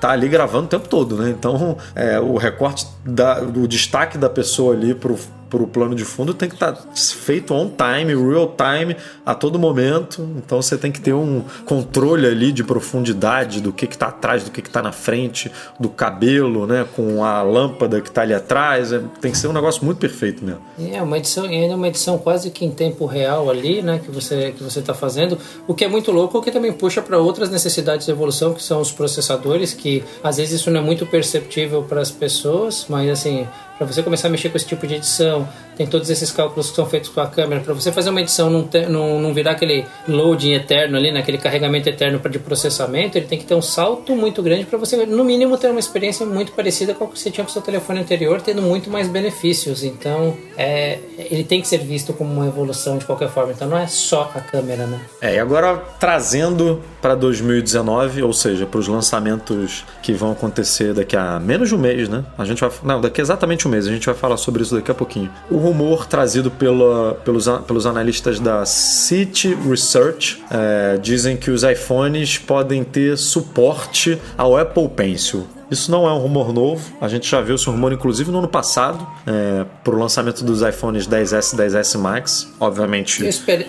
tá 0.00 0.10
ali 0.10 0.28
gravando 0.28 0.64
o 0.66 0.68
tempo 0.68 0.88
todo, 0.88 1.16
né? 1.16 1.30
Então 1.30 1.76
é, 1.94 2.18
o 2.18 2.36
recorte 2.36 2.86
da, 3.04 3.40
do 3.40 3.68
destaque 3.68 4.16
da 4.16 4.30
pessoa 4.30 4.74
ali 4.74 4.94
pro 4.94 5.18
pro 5.48 5.66
plano 5.66 5.94
de 5.94 6.04
fundo 6.04 6.34
tem 6.34 6.48
que 6.48 6.54
estar 6.54 6.74
feito 6.94 7.54
on 7.54 7.70
time, 7.70 8.14
real 8.14 8.54
time, 8.56 8.96
a 9.24 9.34
todo 9.34 9.58
momento. 9.58 10.22
Então 10.36 10.60
você 10.60 10.76
tem 10.76 10.90
que 10.90 11.00
ter 11.00 11.12
um 11.12 11.42
controle 11.64 12.26
ali 12.26 12.52
de 12.52 12.64
profundidade 12.64 13.60
do 13.60 13.72
que 13.72 13.84
está 13.84 14.08
atrás, 14.08 14.44
do 14.44 14.50
que 14.50 14.60
está 14.60 14.82
na 14.82 14.92
frente, 14.92 15.50
do 15.78 15.88
cabelo, 15.88 16.66
né? 16.66 16.86
Com 16.94 17.24
a 17.24 17.42
lâmpada 17.42 18.00
que 18.00 18.08
está 18.08 18.22
ali 18.22 18.34
atrás. 18.34 18.92
É, 18.92 19.00
tem 19.20 19.30
que 19.30 19.38
ser 19.38 19.48
um 19.48 19.52
negócio 19.52 19.84
muito 19.84 19.98
perfeito 19.98 20.44
mesmo. 20.44 20.60
É 20.78 21.02
uma 21.02 21.18
edição, 21.18 21.46
e 21.46 21.54
ainda 21.54 21.76
uma 21.76 21.88
edição 21.88 22.18
quase 22.18 22.50
que 22.50 22.64
em 22.64 22.70
tempo 22.70 23.06
real 23.06 23.50
ali, 23.50 23.82
né, 23.82 24.00
que 24.02 24.10
você 24.10 24.52
que 24.56 24.62
você 24.62 24.80
está 24.80 24.94
fazendo, 24.94 25.38
o 25.66 25.74
que 25.74 25.84
é 25.84 25.88
muito 25.88 26.10
louco, 26.10 26.38
o 26.38 26.42
que 26.42 26.50
também 26.50 26.72
puxa 26.72 27.00
para 27.02 27.18
outras 27.18 27.50
necessidades 27.50 28.06
de 28.06 28.12
evolução, 28.12 28.52
que 28.54 28.62
são 28.62 28.80
os 28.80 28.92
processadores, 28.92 29.72
que 29.72 30.02
às 30.22 30.36
vezes 30.36 30.60
isso 30.60 30.70
não 30.70 30.80
é 30.80 30.82
muito 30.82 31.06
perceptível 31.06 31.82
para 31.82 32.00
as 32.00 32.10
pessoas, 32.10 32.86
mas 32.88 33.08
assim, 33.10 33.46
para 33.78 33.86
você 33.86 34.02
começar 34.02 34.28
a 34.28 34.30
mexer 34.30 34.48
com 34.48 34.56
esse 34.56 34.66
tipo 34.66 34.86
de 34.86 34.94
edição, 34.94 35.48
tem 35.76 35.86
todos 35.86 36.08
esses 36.10 36.30
cálculos 36.30 36.70
que 36.70 36.76
são 36.76 36.86
feitos 36.86 37.10
com 37.10 37.20
a 37.20 37.26
câmera, 37.26 37.60
para 37.60 37.74
você 37.74 37.90
fazer 37.90 38.10
uma 38.10 38.20
edição 38.20 38.48
não, 38.48 38.68
não, 38.88 39.20
não 39.20 39.34
virar 39.34 39.52
aquele 39.52 39.84
loading 40.06 40.52
eterno 40.52 40.96
ali, 40.96 41.10
naquele 41.12 41.38
carregamento 41.38 41.88
eterno 41.88 42.20
de 42.28 42.38
processamento, 42.38 43.18
ele 43.18 43.26
tem 43.26 43.38
que 43.38 43.44
ter 43.44 43.54
um 43.54 43.62
salto 43.62 44.14
muito 44.14 44.42
grande 44.42 44.64
para 44.64 44.78
você, 44.78 45.04
no 45.04 45.24
mínimo, 45.24 45.58
ter 45.58 45.70
uma 45.70 45.80
experiência 45.80 46.24
muito 46.24 46.52
parecida 46.52 46.94
com 46.94 47.04
a 47.04 47.08
que 47.08 47.18
você 47.18 47.30
tinha 47.30 47.44
com 47.44 47.50
o 47.50 47.52
seu 47.52 47.62
telefone 47.62 48.00
anterior, 48.00 48.40
tendo 48.40 48.62
muito 48.62 48.90
mais 48.90 49.08
benefícios. 49.08 49.82
Então, 49.84 50.36
é, 50.56 50.98
ele 51.18 51.44
tem 51.44 51.60
que 51.60 51.68
ser 51.68 51.78
visto 51.78 52.12
como 52.12 52.32
uma 52.32 52.46
evolução 52.46 52.98
de 52.98 53.04
qualquer 53.04 53.28
forma. 53.28 53.52
Então, 53.52 53.68
não 53.68 53.78
é 53.78 53.86
só 53.86 54.30
a 54.34 54.40
câmera, 54.40 54.86
né? 54.86 55.00
É, 55.20 55.34
e 55.34 55.38
agora 55.38 55.82
trazendo 55.98 56.82
para 57.00 57.14
2019, 57.14 58.22
ou 58.22 58.32
seja, 58.32 58.66
para 58.66 58.80
os 58.80 58.88
lançamentos 58.88 59.84
que 60.02 60.12
vão 60.12 60.32
acontecer 60.32 60.92
daqui 60.94 61.16
a 61.16 61.38
menos 61.38 61.68
de 61.68 61.74
um 61.74 61.78
mês, 61.78 62.08
né? 62.08 62.24
A 62.36 62.44
gente 62.44 62.60
vai, 62.60 62.70
não, 62.82 63.00
daqui 63.00 63.20
exatamente 63.20 63.63
um 63.66 63.70
mês. 63.70 63.86
A 63.86 63.90
gente 63.90 64.06
vai 64.06 64.14
falar 64.14 64.36
sobre 64.36 64.62
isso 64.62 64.74
daqui 64.74 64.90
a 64.90 64.94
pouquinho. 64.94 65.30
O 65.50 65.56
rumor 65.56 66.06
trazido 66.06 66.50
pela, 66.50 67.14
pelos, 67.24 67.46
pelos 67.66 67.86
analistas 67.86 68.38
da 68.40 68.64
City 68.64 69.54
Research 69.68 70.42
é, 70.50 70.98
dizem 70.98 71.36
que 71.36 71.50
os 71.50 71.62
iPhones 71.62 72.38
podem 72.38 72.84
ter 72.84 73.16
suporte 73.16 74.18
ao 74.36 74.56
Apple 74.56 74.88
Pencil. 74.88 75.46
Isso 75.70 75.90
não 75.90 76.06
é 76.06 76.12
um 76.12 76.18
rumor 76.18 76.52
novo, 76.52 76.84
a 77.00 77.08
gente 77.08 77.28
já 77.28 77.40
viu 77.40 77.54
esse 77.54 77.66
rumor 77.66 77.92
inclusive 77.92 78.30
no 78.30 78.38
ano 78.38 78.48
passado, 78.48 79.06
é, 79.26 79.64
para 79.82 79.94
o 79.94 79.98
lançamento 79.98 80.44
dos 80.44 80.62
iPhones 80.62 81.08
10S 81.08 81.54
e 81.54 81.56
10S 81.56 81.98
Max. 81.98 82.52
Obviamente, 82.60 83.24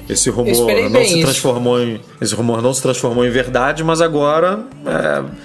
esse 0.09 0.29
rumor 0.29 0.67
não 0.89 1.03
se 1.03 1.13
isso. 1.13 1.21
transformou 1.21 1.81
em 1.81 1.99
esse 2.21 2.35
rumor 2.35 2.61
não 2.61 2.73
se 2.73 2.81
transformou 2.81 3.25
em 3.25 3.29
verdade, 3.29 3.83
mas 3.83 4.01
agora 4.01 4.59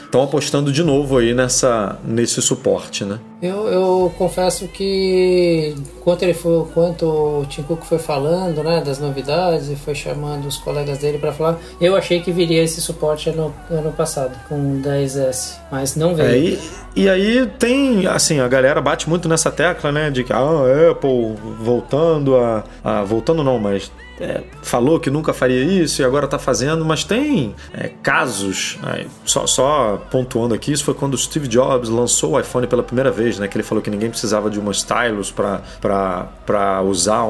estão 0.04 0.22
apostando 0.22 0.72
de 0.72 0.82
novo 0.82 1.18
aí 1.18 1.32
nessa 1.32 1.98
nesse 2.04 2.42
suporte, 2.42 3.04
né? 3.04 3.18
Eu, 3.42 3.68
eu 3.68 4.12
confesso 4.18 4.68
que 4.68 5.74
quanto 6.02 6.22
ele 6.22 6.34
foi, 6.34 6.66
quanto 6.74 7.06
o 7.06 7.46
Tim 7.48 7.62
Cook 7.62 7.84
foi 7.84 7.98
falando, 7.98 8.62
né, 8.62 8.82
das 8.84 8.98
novidades 8.98 9.70
e 9.70 9.76
foi 9.76 9.94
chamando 9.94 10.46
os 10.46 10.58
colegas 10.58 10.98
dele 10.98 11.16
para 11.16 11.32
falar, 11.32 11.58
eu 11.80 11.96
achei 11.96 12.20
que 12.20 12.30
viria 12.32 12.62
esse 12.62 12.82
suporte 12.82 13.30
ano, 13.30 13.54
ano 13.70 13.92
passado 13.92 14.36
com 14.46 14.56
o 14.56 14.82
10S, 14.82 15.56
mas 15.72 15.96
não 15.96 16.14
veio. 16.14 16.28
É, 16.28 16.38
e, 16.38 16.58
e 17.04 17.08
aí 17.08 17.46
tem, 17.58 18.06
assim, 18.06 18.40
a 18.40 18.48
galera 18.48 18.80
bate 18.80 19.08
muito 19.08 19.26
nessa 19.26 19.50
tecla, 19.50 19.90
né, 19.90 20.10
de 20.10 20.22
que 20.22 20.32
ah, 20.34 20.38
a 20.38 20.90
Apple 20.90 21.34
voltando 21.60 22.36
a, 22.36 22.62
a 22.84 23.02
voltando 23.04 23.42
não, 23.42 23.58
mas 23.58 23.90
é, 24.20 24.42
falou 24.62 25.00
que 25.00 25.10
nunca 25.10 25.32
faria 25.32 25.64
isso 25.64 26.02
e 26.02 26.04
agora 26.04 26.26
está 26.26 26.38
fazendo, 26.38 26.84
mas 26.84 27.04
tem 27.04 27.54
é, 27.72 27.88
casos, 28.02 28.78
é, 28.86 29.06
só, 29.24 29.46
só, 29.46 29.96
pontuando 30.10 30.54
aqui, 30.54 30.72
isso 30.72 30.84
foi 30.84 30.94
quando 30.94 31.14
o 31.14 31.18
Steve 31.18 31.48
Jobs 31.48 31.88
lançou 31.88 32.32
o 32.32 32.40
iPhone 32.40 32.66
pela 32.66 32.82
primeira 32.82 33.10
vez, 33.10 33.38
né, 33.38 33.48
que 33.48 33.56
ele 33.56 33.64
falou 33.64 33.82
que 33.82 33.90
ninguém 33.90 34.10
precisava 34.10 34.50
de 34.50 34.60
uma 34.60 34.72
stylus 34.72 35.32
para 35.32 36.82
usar, 36.82 37.24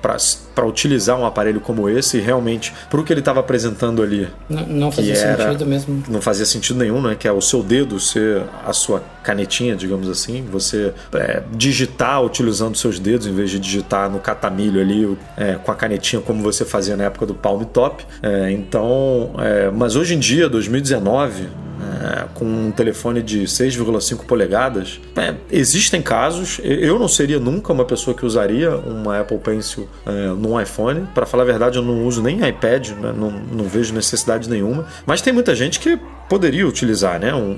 para 0.00 0.16
utilizar 0.64 1.18
um 1.18 1.26
aparelho 1.26 1.60
como 1.60 1.88
esse 1.88 2.18
realmente, 2.18 2.72
para 2.88 3.00
o 3.00 3.04
que 3.04 3.12
ele 3.12 3.20
estava 3.20 3.40
apresentando 3.40 4.02
ali. 4.02 4.28
Não, 4.48 4.66
não 4.66 4.92
fazia 4.92 5.14
era, 5.14 5.44
sentido 5.44 5.66
mesmo. 5.66 6.02
Não 6.08 6.20
fazia 6.22 6.46
sentido 6.46 6.78
nenhum, 6.78 7.02
né, 7.02 7.16
que 7.18 7.26
é 7.26 7.32
o 7.32 7.40
seu 7.40 7.62
dedo 7.62 7.98
ser 7.98 8.42
a 8.64 8.72
sua 8.72 9.02
canetinha, 9.22 9.74
digamos 9.74 10.08
assim, 10.08 10.46
você 10.50 10.94
é, 11.14 11.42
digitar 11.52 12.22
utilizando 12.22 12.76
seus 12.76 12.98
dedos 12.98 13.26
em 13.26 13.34
vez 13.34 13.50
de 13.50 13.58
digitar 13.58 14.08
no 14.08 14.20
catamilho 14.20 14.80
ali 14.80 15.18
é, 15.36 15.54
com 15.54 15.72
a 15.72 15.74
canetinha 15.74 16.22
como 16.22 16.42
você 16.42 16.64
fazia 16.64 16.96
na 16.96 17.04
época 17.04 17.26
do 17.26 17.34
Palm 17.34 17.62
Top. 17.64 18.04
É, 18.22 18.50
então, 18.52 19.32
é, 19.38 19.70
mas 19.70 19.96
hoje 19.96 20.14
em 20.14 20.18
dia, 20.18 20.48
2019, 20.48 21.48
é, 21.80 22.26
com 22.34 22.44
um 22.44 22.70
telefone 22.70 23.22
de 23.22 23.44
6,5 23.44 24.24
polegadas. 24.24 25.00
É, 25.16 25.34
existem 25.50 26.00
casos, 26.02 26.60
eu 26.62 26.98
não 26.98 27.08
seria 27.08 27.38
nunca 27.38 27.72
uma 27.72 27.84
pessoa 27.84 28.16
que 28.16 28.24
usaria 28.24 28.76
uma 28.76 29.20
Apple 29.20 29.38
Pencil 29.38 29.88
é, 30.04 30.28
num 30.28 30.60
iPhone. 30.60 31.06
Para 31.14 31.26
falar 31.26 31.42
a 31.42 31.46
verdade, 31.46 31.78
eu 31.78 31.82
não 31.82 32.04
uso 32.04 32.22
nem 32.22 32.46
iPad, 32.46 32.90
né? 32.90 33.12
não, 33.16 33.30
não 33.30 33.64
vejo 33.64 33.94
necessidade 33.94 34.48
nenhuma. 34.48 34.86
Mas 35.04 35.20
tem 35.20 35.32
muita 35.32 35.54
gente 35.54 35.78
que 35.80 35.98
poderia 36.28 36.66
utilizar 36.66 37.20
né, 37.20 37.34
um, 37.34 37.56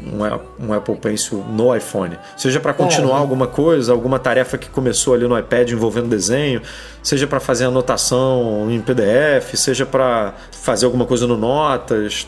um, 0.60 0.72
Apple 0.72 0.96
Pencil 0.96 1.44
no 1.50 1.74
iPhone. 1.74 2.18
Seja 2.36 2.60
para 2.60 2.72
continuar 2.74 3.16
é, 3.16 3.20
alguma 3.20 3.46
coisa, 3.46 3.92
alguma 3.92 4.18
tarefa 4.18 4.58
que 4.58 4.68
começou 4.68 5.14
ali 5.14 5.26
no 5.26 5.38
iPad 5.38 5.70
envolvendo 5.70 6.08
desenho, 6.08 6.60
seja 7.02 7.26
para 7.26 7.40
fazer 7.40 7.64
anotação 7.64 8.68
em 8.70 8.80
PDF, 8.80 9.54
seja 9.54 9.86
para 9.86 10.34
fazer 10.50 10.86
alguma 10.86 11.06
coisa 11.06 11.26
no 11.26 11.36
Notas. 11.36 12.26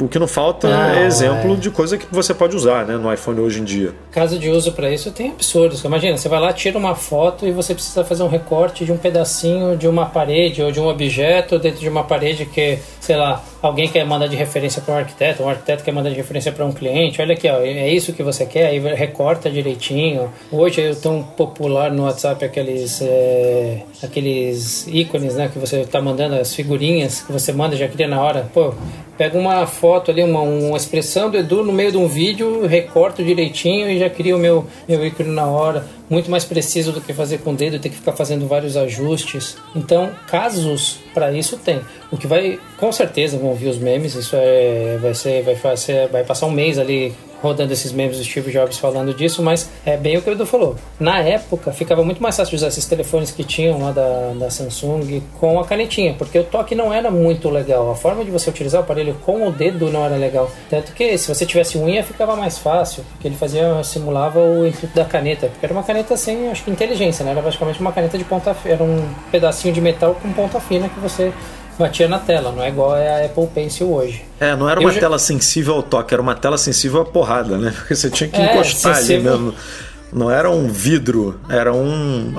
O 0.00 0.08
que 0.08 0.18
não 0.18 0.26
falta 0.26 0.68
não, 0.68 0.90
é 0.90 1.06
exemplo 1.06 1.52
é. 1.52 1.56
de 1.56 1.70
coisa 1.70 1.96
que 1.96 2.06
você 2.10 2.34
pode 2.34 2.56
usar 2.56 2.84
né, 2.84 2.96
no 2.96 3.12
iPhone 3.12 3.40
hoje 3.40 3.60
em 3.60 3.64
dia. 3.64 3.94
Caso 4.10 4.38
de 4.38 4.50
uso 4.50 4.72
para 4.72 4.90
isso 4.90 5.10
tem 5.12 5.30
absurdos. 5.30 5.84
Imagina, 5.84 6.16
você 6.16 6.28
vai 6.28 6.40
lá, 6.40 6.52
tira 6.52 6.76
uma 6.76 6.94
foto 6.94 7.46
e 7.46 7.52
você 7.52 7.74
precisa 7.74 8.04
fazer 8.04 8.22
um 8.22 8.28
recorte 8.28 8.84
de 8.84 8.92
um 8.92 8.96
pedacinho 8.96 9.76
de 9.76 9.86
uma 9.86 10.06
parede 10.06 10.62
ou 10.62 10.72
de 10.72 10.80
um 10.80 10.88
objeto 10.88 11.58
dentro 11.58 11.80
de 11.80 11.88
uma 11.88 12.02
parede 12.02 12.46
que, 12.46 12.78
sei 13.00 13.16
lá, 13.16 13.42
alguém 13.62 13.88
quer 13.88 14.04
mandar 14.04 14.26
de 14.26 14.36
referência 14.36 14.82
para 14.82 14.94
um 14.94 14.98
arquiteto, 14.98 15.42
um 15.42 15.48
arquiteto 15.48 15.75
quer 15.82 15.92
mandar 15.92 16.10
de 16.10 16.16
referência 16.16 16.52
para 16.52 16.64
um 16.64 16.72
cliente, 16.72 17.20
olha 17.20 17.34
aqui, 17.34 17.48
ó, 17.48 17.60
é 17.60 17.88
isso 17.90 18.12
que 18.12 18.22
você 18.22 18.46
quer, 18.46 18.66
aí 18.66 18.78
recorta 18.78 19.50
direitinho. 19.50 20.30
Hoje 20.50 20.80
é 20.80 20.94
tão 20.94 21.22
popular 21.22 21.90
no 21.90 22.04
WhatsApp 22.04 22.44
aqueles, 22.44 23.00
é, 23.02 23.82
aqueles 24.02 24.86
ícones, 24.88 25.34
né, 25.34 25.48
que 25.52 25.58
você 25.58 25.80
está 25.80 26.00
mandando, 26.00 26.36
as 26.36 26.54
figurinhas 26.54 27.22
que 27.22 27.32
você 27.32 27.52
manda 27.52 27.76
já 27.76 27.88
cria 27.88 28.08
na 28.08 28.22
hora. 28.22 28.48
Pô, 28.52 28.74
pega 29.16 29.38
uma 29.38 29.66
foto 29.66 30.10
ali, 30.10 30.22
uma, 30.22 30.40
uma 30.40 30.76
expressão 30.76 31.30
do 31.30 31.36
Edu 31.36 31.64
no 31.64 31.72
meio 31.72 31.90
de 31.90 31.98
um 31.98 32.06
vídeo, 32.06 32.66
recorto 32.66 33.24
direitinho 33.24 33.88
e 33.88 33.98
já 33.98 34.10
cria 34.10 34.36
o 34.36 34.38
meu, 34.38 34.66
meu 34.88 35.04
ícone 35.06 35.30
na 35.30 35.46
hora. 35.46 35.86
Muito 36.08 36.30
mais 36.30 36.44
preciso 36.44 36.92
do 36.92 37.00
que 37.00 37.12
fazer 37.12 37.38
com 37.38 37.52
o 37.52 37.56
dedo, 37.56 37.78
ter 37.78 37.88
que 37.88 37.96
ficar 37.96 38.12
fazendo 38.12 38.46
vários 38.46 38.76
ajustes. 38.76 39.56
Então, 39.74 40.10
casos 40.28 40.98
para 41.12 41.32
isso 41.32 41.56
tem. 41.56 41.80
O 42.12 42.16
que 42.16 42.26
vai, 42.26 42.60
com 42.78 42.92
certeza, 42.92 43.38
vão 43.38 43.54
vir 43.54 43.68
os 43.68 43.78
memes, 43.78 44.14
isso 44.14 44.36
é, 44.36 44.98
vai 45.00 45.14
ser, 45.14 45.42
vai 45.42 45.56
fazer, 45.56 46.08
vai 46.08 46.22
passar 46.22 46.46
um 46.46 46.52
mês 46.52 46.78
ali 46.78 47.12
rodando 47.42 47.72
esses 47.72 47.92
memes 47.92 48.18
do 48.18 48.24
Steve 48.24 48.50
Jobs 48.50 48.78
falando 48.78 49.14
disso, 49.14 49.42
mas 49.42 49.70
é 49.84 49.96
bem 49.96 50.16
o 50.16 50.22
que 50.22 50.30
o 50.30 50.32
Edu 50.32 50.46
falou. 50.46 50.76
Na 50.98 51.18
época, 51.20 51.72
ficava 51.72 52.04
muito 52.04 52.22
mais 52.22 52.36
fácil 52.36 52.56
usar 52.56 52.68
esses 52.68 52.86
telefones 52.86 53.30
que 53.30 53.44
tinham 53.44 53.78
lá 53.78 53.92
da, 53.92 54.32
da 54.38 54.50
Samsung 54.50 55.22
com 55.38 55.58
a 55.60 55.64
canetinha, 55.64 56.14
porque 56.14 56.38
o 56.38 56.44
toque 56.44 56.74
não 56.74 56.92
era 56.92 57.10
muito 57.10 57.48
legal. 57.48 57.90
A 57.90 57.94
forma 57.94 58.24
de 58.24 58.30
você 58.30 58.50
utilizar 58.50 58.80
o 58.80 58.84
aparelho 58.84 59.14
com 59.24 59.46
o 59.46 59.52
dedo 59.52 59.90
não 59.90 60.04
era 60.04 60.16
legal. 60.16 60.50
Tanto 60.68 60.92
que 60.92 61.16
se 61.18 61.28
você 61.28 61.44
tivesse 61.46 61.78
unha, 61.78 62.02
ficava 62.02 62.36
mais 62.36 62.58
fácil, 62.58 63.04
porque 63.12 63.28
ele 63.28 63.36
fazia, 63.36 63.82
simulava 63.84 64.40
o 64.40 64.66
intuito 64.66 64.94
da 64.94 65.04
caneta, 65.04 65.48
porque 65.48 65.64
era 65.64 65.72
uma 65.72 65.82
caneta 65.82 66.16
sem, 66.16 66.50
acho 66.50 66.64
que, 66.64 66.70
inteligência, 66.70 67.24
né? 67.24 67.32
Era 67.32 67.42
basicamente 67.42 67.80
uma 67.80 67.92
caneta 67.92 68.16
de 68.18 68.24
ponta 68.24 68.56
era 68.64 68.82
um 68.82 69.06
pedacinho 69.30 69.72
de 69.72 69.80
metal 69.80 70.16
com 70.20 70.32
ponta 70.32 70.60
fina 70.60 70.88
que 70.88 71.00
você 71.00 71.32
batia 71.78 72.08
na 72.08 72.18
tela, 72.18 72.52
não 72.52 72.62
é 72.62 72.68
igual 72.68 72.92
a 72.92 73.24
Apple 73.24 73.46
Pencil 73.48 73.92
hoje. 73.92 74.24
É, 74.40 74.54
não 74.56 74.68
era 74.68 74.80
uma 74.80 74.92
já... 74.92 75.00
tela 75.00 75.18
sensível 75.18 75.74
ao 75.74 75.82
toque, 75.82 76.14
era 76.14 76.22
uma 76.22 76.34
tela 76.34 76.58
sensível 76.58 77.00
à 77.00 77.04
porrada, 77.04 77.56
né? 77.58 77.72
Porque 77.76 77.94
você 77.94 78.10
tinha 78.10 78.28
que 78.28 78.40
é, 78.40 78.52
encostar 78.52 78.96
sensível... 78.96 79.34
ali 79.34 79.42
mesmo. 79.42 79.54
Não 80.12 80.30
era 80.30 80.48
um 80.48 80.68
vidro, 80.68 81.38
era 81.48 81.74
um. 81.74 82.32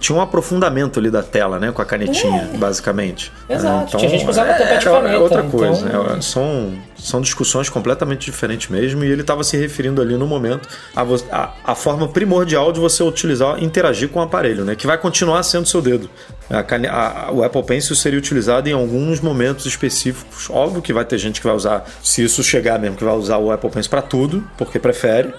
Tinha 0.00 0.16
um 0.16 0.20
aprofundamento 0.20 0.98
ali 0.98 1.10
da 1.10 1.22
tela, 1.22 1.58
né? 1.58 1.70
Com 1.70 1.82
a 1.82 1.84
canetinha, 1.84 2.50
é. 2.52 2.56
basicamente. 2.56 3.30
Exato. 3.48 3.84
Então, 3.88 4.00
Tinha 4.00 4.10
gente 4.10 4.24
que 4.24 4.30
usava 4.30 4.50
é, 4.50 4.54
tampete 4.54 4.78
de 4.78 4.84
caneta. 4.86 5.14
É 5.14 5.18
outra 5.18 5.42
coisa. 5.42 5.86
Então... 5.86 6.16
É, 6.16 6.20
são, 6.22 6.72
são 6.96 7.20
discussões 7.20 7.68
completamente 7.68 8.24
diferentes 8.24 8.68
mesmo. 8.70 9.04
E 9.04 9.10
ele 9.10 9.20
estava 9.20 9.44
se 9.44 9.56
referindo 9.58 10.00
ali 10.00 10.16
no 10.16 10.26
momento 10.26 10.68
a, 10.96 11.02
a, 11.30 11.52
a, 11.64 11.74
forma 11.74 12.08
primordial 12.08 12.72
de 12.72 12.80
você 12.80 13.02
utilizar, 13.02 13.62
interagir 13.62 14.08
com 14.08 14.18
o 14.18 14.22
aparelho, 14.22 14.64
né? 14.64 14.74
Que 14.74 14.86
vai 14.86 14.96
continuar 14.96 15.42
sendo 15.42 15.68
seu 15.68 15.82
dedo. 15.82 16.08
A, 16.50 17.32
o 17.32 17.42
Apple 17.42 17.62
Pencil 17.62 17.96
seria 17.96 18.18
utilizado 18.18 18.68
em 18.68 18.72
alguns 18.72 19.20
momentos 19.20 19.64
específicos. 19.66 20.50
Óbvio 20.50 20.82
que 20.82 20.92
vai 20.92 21.04
ter 21.04 21.18
gente 21.18 21.40
que 21.40 21.46
vai 21.46 21.56
usar, 21.56 21.84
se 22.02 22.22
isso 22.22 22.42
chegar 22.42 22.78
mesmo, 22.78 22.96
que 22.96 23.04
vai 23.04 23.14
usar 23.14 23.38
o 23.38 23.50
Apple 23.50 23.70
Pencil 23.70 23.90
para 23.90 24.02
tudo, 24.02 24.46
porque 24.56 24.78
prefere 24.78 25.32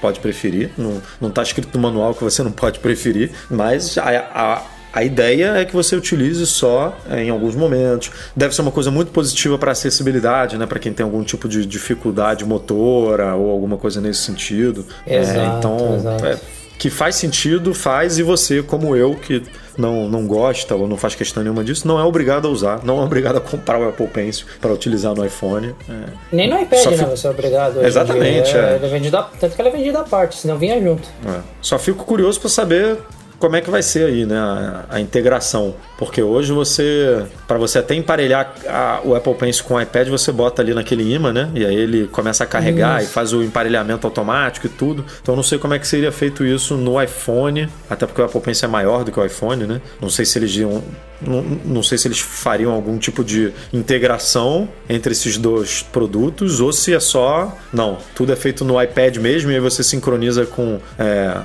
pode 0.00 0.18
preferir. 0.18 0.70
Não, 0.76 1.00
não 1.20 1.30
tá 1.30 1.42
escrito 1.42 1.76
no 1.76 1.82
manual 1.82 2.14
que 2.14 2.24
você 2.24 2.42
não 2.42 2.50
pode 2.50 2.80
preferir, 2.80 3.30
mas 3.50 3.98
a, 3.98 4.08
a, 4.34 4.62
a 4.92 5.04
ideia 5.04 5.56
é 5.56 5.64
que 5.64 5.74
você 5.74 5.94
utilize 5.94 6.44
só 6.46 6.96
é, 7.08 7.22
em 7.22 7.30
alguns 7.30 7.54
momentos. 7.54 8.10
Deve 8.34 8.54
ser 8.54 8.62
uma 8.62 8.72
coisa 8.72 8.90
muito 8.90 9.12
positiva 9.12 9.58
para 9.58 9.72
acessibilidade, 9.72 10.58
né? 10.58 10.66
Para 10.66 10.78
quem 10.78 10.92
tem 10.92 11.04
algum 11.04 11.22
tipo 11.22 11.48
de 11.48 11.64
dificuldade 11.64 12.44
motora 12.44 13.34
ou 13.34 13.50
alguma 13.50 13.76
coisa 13.76 14.00
nesse 14.00 14.20
sentido. 14.20 14.86
Exato, 15.06 15.38
é, 15.38 15.58
então, 15.58 15.94
exato. 15.96 16.26
É, 16.26 16.38
que 16.78 16.88
faz 16.88 17.16
sentido, 17.16 17.74
faz, 17.74 18.18
e 18.18 18.22
você, 18.22 18.62
como 18.62 18.96
eu, 18.96 19.14
que 19.14 19.42
não, 19.80 20.08
não 20.08 20.26
gosta 20.26 20.74
ou 20.74 20.86
não 20.86 20.96
faz 20.96 21.14
questão 21.14 21.42
nenhuma 21.42 21.64
disso, 21.64 21.88
não 21.88 21.98
é 21.98 22.04
obrigado 22.04 22.46
a 22.46 22.50
usar, 22.50 22.84
não 22.84 23.00
é 23.00 23.04
obrigado 23.04 23.36
a 23.36 23.40
comprar 23.40 23.80
o 23.80 23.88
Apple 23.88 24.06
Pencil 24.08 24.46
para 24.60 24.72
utilizar 24.72 25.14
no 25.14 25.24
iPhone. 25.24 25.74
É. 25.88 26.10
Nem 26.30 26.48
no 26.48 26.58
iPad, 26.60 26.78
fico... 26.78 26.96
né? 26.96 27.04
Você 27.04 27.26
é 27.26 27.30
obrigado. 27.30 27.84
Exatamente. 27.84 28.56
É, 28.56 28.78
é. 28.82 28.86
é 28.86 28.88
vendido 28.88 29.16
a... 29.16 29.22
Tanto 29.22 29.54
que 29.54 29.60
ela 29.60 29.70
é 29.70 29.72
vendida 29.72 30.00
à 30.00 30.04
parte, 30.04 30.36
senão 30.36 30.58
vinha 30.58 30.80
junto. 30.80 31.08
É. 31.26 31.40
Só 31.60 31.78
fico 31.78 32.04
curioso 32.04 32.38
para 32.40 32.50
saber 32.50 32.98
como 33.40 33.56
é 33.56 33.60
que 33.62 33.70
vai 33.70 33.82
ser 33.82 34.04
aí, 34.04 34.26
né, 34.26 34.38
a, 34.38 34.84
a 34.90 35.00
integração. 35.00 35.74
Porque 35.98 36.22
hoje 36.22 36.52
você, 36.52 37.24
para 37.48 37.58
você 37.58 37.78
até 37.78 37.94
emparelhar 37.94 38.54
a, 38.68 39.00
o 39.02 39.14
Apple 39.14 39.34
Pencil 39.34 39.64
com 39.64 39.74
o 39.74 39.80
iPad, 39.80 40.08
você 40.08 40.30
bota 40.30 40.60
ali 40.60 40.74
naquele 40.74 41.10
imã, 41.12 41.32
né? 41.32 41.50
E 41.54 41.64
aí 41.64 41.74
ele 41.74 42.06
começa 42.06 42.44
a 42.44 42.46
carregar 42.46 43.00
isso. 43.00 43.10
e 43.10 43.12
faz 43.12 43.32
o 43.32 43.42
emparelhamento 43.42 44.06
automático 44.06 44.66
e 44.66 44.70
tudo. 44.70 45.04
Então 45.22 45.34
não 45.34 45.42
sei 45.42 45.58
como 45.58 45.72
é 45.72 45.78
que 45.78 45.88
seria 45.88 46.12
feito 46.12 46.44
isso 46.44 46.76
no 46.76 47.02
iPhone, 47.02 47.68
até 47.88 48.06
porque 48.06 48.20
o 48.20 48.24
Apple 48.24 48.40
Pencil 48.40 48.68
é 48.68 48.70
maior 48.70 49.04
do 49.04 49.10
que 49.10 49.18
o 49.18 49.24
iPhone, 49.24 49.64
né? 49.64 49.80
Não 50.00 50.10
sei 50.10 50.26
se 50.26 50.38
eles 50.38 50.54
iam 50.56 50.82
não, 51.20 51.42
não, 51.42 51.82
sei 51.82 51.98
se 51.98 52.08
eles 52.08 52.18
fariam 52.18 52.72
algum 52.72 52.98
tipo 52.98 53.22
de 53.22 53.52
integração 53.72 54.68
entre 54.88 55.12
esses 55.12 55.36
dois 55.36 55.82
produtos 55.82 56.60
ou 56.60 56.72
se 56.72 56.94
é 56.94 57.00
só. 57.00 57.56
Não, 57.72 57.98
tudo 58.14 58.32
é 58.32 58.36
feito 58.36 58.64
no 58.64 58.80
iPad 58.80 59.16
mesmo 59.18 59.50
e 59.50 59.54
aí 59.54 59.60
você 59.60 59.82
sincroniza 59.82 60.46
com. 60.46 60.80
É, 60.98 61.40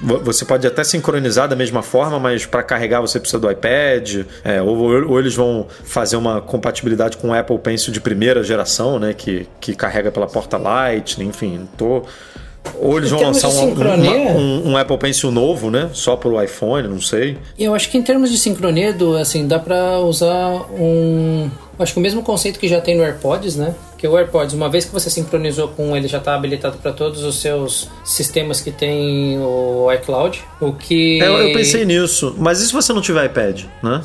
você 0.00 0.44
pode 0.44 0.66
até 0.66 0.84
sincronizar 0.84 1.48
da 1.48 1.56
mesma 1.56 1.82
forma, 1.82 2.18
mas 2.18 2.44
para 2.44 2.62
carregar 2.62 3.00
você 3.00 3.18
precisa 3.18 3.38
do 3.38 3.50
iPad. 3.50 4.26
É, 4.44 4.60
ou, 4.60 4.76
ou, 5.08 5.18
eles 5.18 5.34
vão 5.34 5.66
fazer 5.84 6.16
uma 6.16 6.40
compatibilidade 6.40 7.16
com 7.16 7.30
o 7.30 7.34
Apple 7.34 7.58
Pencil 7.58 7.92
de 7.92 8.00
primeira 8.00 8.42
geração, 8.42 8.98
né? 8.98 9.14
Que, 9.14 9.46
que 9.60 9.74
carrega 9.74 10.10
pela 10.10 10.26
porta 10.26 10.58
Lightning, 10.58 11.28
enfim. 11.28 11.68
Tô 11.76 12.04
ou 12.80 12.98
eles 12.98 13.10
vão 13.10 13.20
lançar 13.20 13.48
um, 13.48 13.74
um, 13.74 14.70
um, 14.70 14.76
Apple 14.76 14.98
Pencil 14.98 15.30
novo, 15.30 15.70
né? 15.70 15.90
Só 15.92 16.16
para 16.16 16.28
o 16.28 16.42
iPhone, 16.42 16.88
não 16.88 17.00
sei. 17.00 17.36
Eu 17.58 17.74
acho 17.74 17.90
que 17.90 17.98
em 17.98 18.02
termos 18.02 18.30
de 18.30 18.38
sincronia, 18.38 18.94
assim, 19.20 19.46
dá 19.46 19.58
para 19.58 20.00
usar 20.00 20.66
um. 20.72 21.50
Acho 21.78 21.92
que 21.92 21.98
o 21.98 22.02
mesmo 22.02 22.22
conceito 22.22 22.58
que 22.58 22.68
já 22.68 22.80
tem 22.80 22.96
no 22.96 23.02
AirPods, 23.02 23.56
né? 23.56 23.74
Que 23.98 24.06
o 24.06 24.16
AirPods, 24.16 24.54
uma 24.54 24.68
vez 24.68 24.84
que 24.84 24.92
você 24.92 25.10
sincronizou 25.10 25.68
com 25.68 25.96
ele, 25.96 26.06
já 26.06 26.18
está 26.18 26.34
habilitado 26.34 26.78
para 26.78 26.92
todos 26.92 27.24
os 27.24 27.40
seus 27.40 27.88
sistemas 28.04 28.60
que 28.60 28.70
tem 28.70 29.38
o 29.38 29.90
iCloud. 29.92 30.42
O 30.60 30.72
que. 30.72 31.20
É, 31.22 31.28
eu 31.28 31.52
pensei 31.52 31.84
nisso. 31.84 32.34
Mas 32.38 32.60
e 32.60 32.66
se 32.66 32.72
você 32.72 32.92
não 32.92 33.00
tiver 33.00 33.24
iPad, 33.26 33.64
né? 33.82 34.00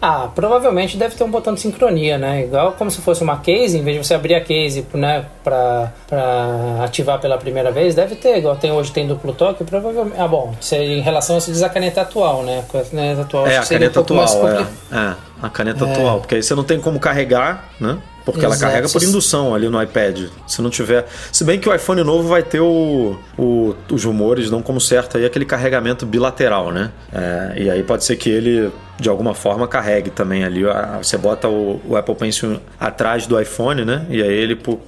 Ah, 0.00 0.28
provavelmente 0.32 0.96
deve 0.96 1.16
ter 1.16 1.24
um 1.24 1.30
botão 1.30 1.54
de 1.54 1.60
sincronia, 1.60 2.16
né? 2.16 2.44
Igual 2.44 2.72
como 2.72 2.90
se 2.90 3.00
fosse 3.00 3.22
uma 3.22 3.38
case, 3.38 3.78
em 3.78 3.82
vez 3.82 3.96
de 3.96 4.06
você 4.06 4.14
abrir 4.14 4.34
a 4.34 4.40
case 4.40 4.86
né, 4.94 5.24
pra, 5.42 5.92
pra 6.06 6.84
ativar 6.84 7.20
pela 7.20 7.36
primeira 7.36 7.72
vez, 7.72 7.94
deve 7.94 8.14
ter, 8.14 8.38
igual 8.38 8.54
tem 8.56 8.70
hoje 8.70 8.92
tem 8.92 9.06
duplo 9.06 9.32
toque, 9.32 9.64
provavelmente. 9.64 10.18
Ah, 10.18 10.28
bom, 10.28 10.54
se, 10.60 10.76
em 10.76 11.00
relação 11.00 11.36
a 11.36 11.40
se 11.40 11.50
diz 11.50 11.62
a 11.62 11.68
caneta 11.68 12.02
atual, 12.02 12.42
né? 12.44 12.62
A 12.68 12.82
caneta 12.84 13.22
atual 13.22 13.46
É, 13.46 13.58
a 13.58 13.66
caneta 13.66 13.98
um 13.98 14.02
atual, 14.02 14.48
é. 14.48 14.62
é. 14.92 15.14
A 15.42 15.48
caneta 15.48 15.84
atual, 15.84 16.20
porque 16.20 16.36
aí 16.36 16.42
você 16.42 16.54
não 16.54 16.64
tem 16.64 16.80
como 16.80 16.98
carregar, 17.00 17.68
né? 17.80 17.98
Porque 18.32 18.44
ela 18.44 18.54
Exato. 18.54 18.70
carrega 18.72 18.88
por 18.88 19.02
indução 19.02 19.54
ali 19.54 19.68
no 19.68 19.82
iPad. 19.82 20.28
Se 20.46 20.60
não 20.62 20.70
tiver. 20.70 21.06
Se 21.32 21.44
bem 21.44 21.58
que 21.58 21.68
o 21.68 21.74
iPhone 21.74 22.02
novo 22.04 22.28
vai 22.28 22.42
ter 22.42 22.60
o, 22.60 23.16
o- 23.38 23.74
os 23.90 24.04
rumores, 24.04 24.50
não 24.50 24.62
como 24.62 24.80
certo 24.80 25.16
aí, 25.18 25.24
aquele 25.24 25.44
carregamento 25.44 26.04
bilateral, 26.06 26.70
né? 26.72 26.90
É, 27.12 27.52
e 27.62 27.70
aí 27.70 27.82
pode 27.82 28.04
ser 28.04 28.16
que 28.16 28.28
ele, 28.30 28.70
de 29.00 29.08
alguma 29.08 29.34
forma, 29.34 29.66
carregue 29.66 30.10
também 30.10 30.44
ali. 30.44 30.62
Você 31.02 31.16
bota 31.16 31.48
o, 31.48 31.80
o 31.88 31.96
Apple 31.96 32.14
Pencil 32.14 32.60
atrás 32.78 33.26
do 33.26 33.40
iPhone, 33.40 33.84
né? 33.84 34.06
E 34.10 34.22
aí 34.22 34.32
ele, 34.32 34.54
por, 34.56 34.78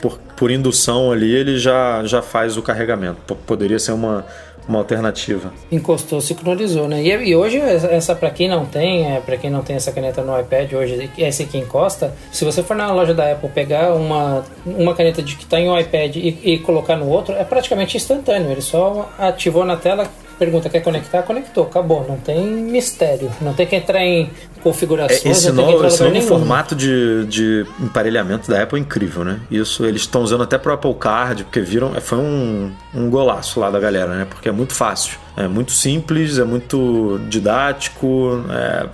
por, 0.00 0.18
por 0.36 0.50
indução 0.50 1.12
ali, 1.12 1.34
ele 1.34 1.58
já, 1.58 2.02
já 2.04 2.22
faz 2.22 2.56
o 2.56 2.62
carregamento. 2.62 3.34
Poderia 3.46 3.78
ser 3.78 3.92
uma, 3.92 4.24
uma 4.68 4.78
alternativa. 4.78 5.52
Encostou, 5.70 6.20
sincronizou, 6.20 6.88
né? 6.88 7.02
E, 7.02 7.28
e 7.28 7.36
hoje, 7.36 7.58
essa 7.58 8.06
essa 8.06 8.14
pra 8.14 8.30
quem 8.30 8.48
não 8.48 8.64
tem, 8.64 9.16
é, 9.16 9.20
pra 9.20 9.36
quem 9.36 9.50
não 9.50 9.62
tem 9.62 9.76
essa 9.76 9.90
caneta 9.92 10.22
no 10.22 10.38
iPad, 10.38 10.72
hoje, 10.72 11.10
esse 11.18 11.44
que 11.44 11.58
encosta, 11.58 12.14
se 12.32 12.44
você 12.44 12.62
for 12.62 12.76
na 12.76 12.92
loja 12.92 13.12
da 13.12 13.32
Apple 13.32 13.48
pegar 13.48 13.94
uma, 13.94 14.44
uma 14.64 14.94
caneta 14.94 15.22
de 15.22 15.36
que 15.36 15.44
tá 15.44 15.58
em 15.58 15.68
um 15.68 15.78
iPad 15.78 16.16
e, 16.16 16.38
e 16.42 16.58
colocar 16.58 16.96
no 16.96 17.08
outro, 17.08 17.34
é 17.34 17.44
praticamente 17.44 17.96
instantâneo. 17.96 18.50
Ele 18.50 18.60
só 18.60 19.10
ativou 19.18 19.64
na 19.64 19.76
tela, 19.76 20.08
pergunta, 20.38 20.68
quer 20.68 20.80
conectar? 20.80 21.22
Conectou, 21.22 21.64
acabou. 21.64 22.06
Não 22.08 22.16
tem 22.16 22.46
mistério. 22.46 23.30
Não 23.40 23.52
tem 23.52 23.66
que 23.66 23.76
entrar 23.76 24.04
em 24.04 24.30
configurações, 24.62 25.24
É, 25.24 25.30
Esse 25.30 25.52
novo, 25.52 25.86
esse 25.86 26.02
novo 26.02 26.20
formato 26.22 26.74
de, 26.74 27.24
de 27.26 27.66
emparelhamento 27.80 28.50
da 28.50 28.62
Apple 28.62 28.78
é 28.78 28.82
incrível, 28.82 29.24
né? 29.24 29.40
Isso 29.50 29.84
eles 29.84 30.02
estão 30.02 30.22
usando 30.22 30.42
até 30.42 30.58
pro 30.58 30.72
Apple 30.72 30.94
Card, 30.94 31.44
porque 31.44 31.60
viram. 31.60 31.92
Foi 32.00 32.18
um, 32.18 32.72
um 32.94 33.10
golaço 33.10 33.60
lá 33.60 33.70
da 33.70 33.78
galera, 33.78 34.14
né? 34.14 34.26
Porque 34.28 34.48
é 34.48 34.52
muito 34.52 34.74
fácil. 34.74 35.18
É 35.36 35.46
muito 35.46 35.72
simples, 35.72 36.38
é 36.38 36.44
muito 36.44 37.20
didático, 37.28 38.42
é, 38.50 38.86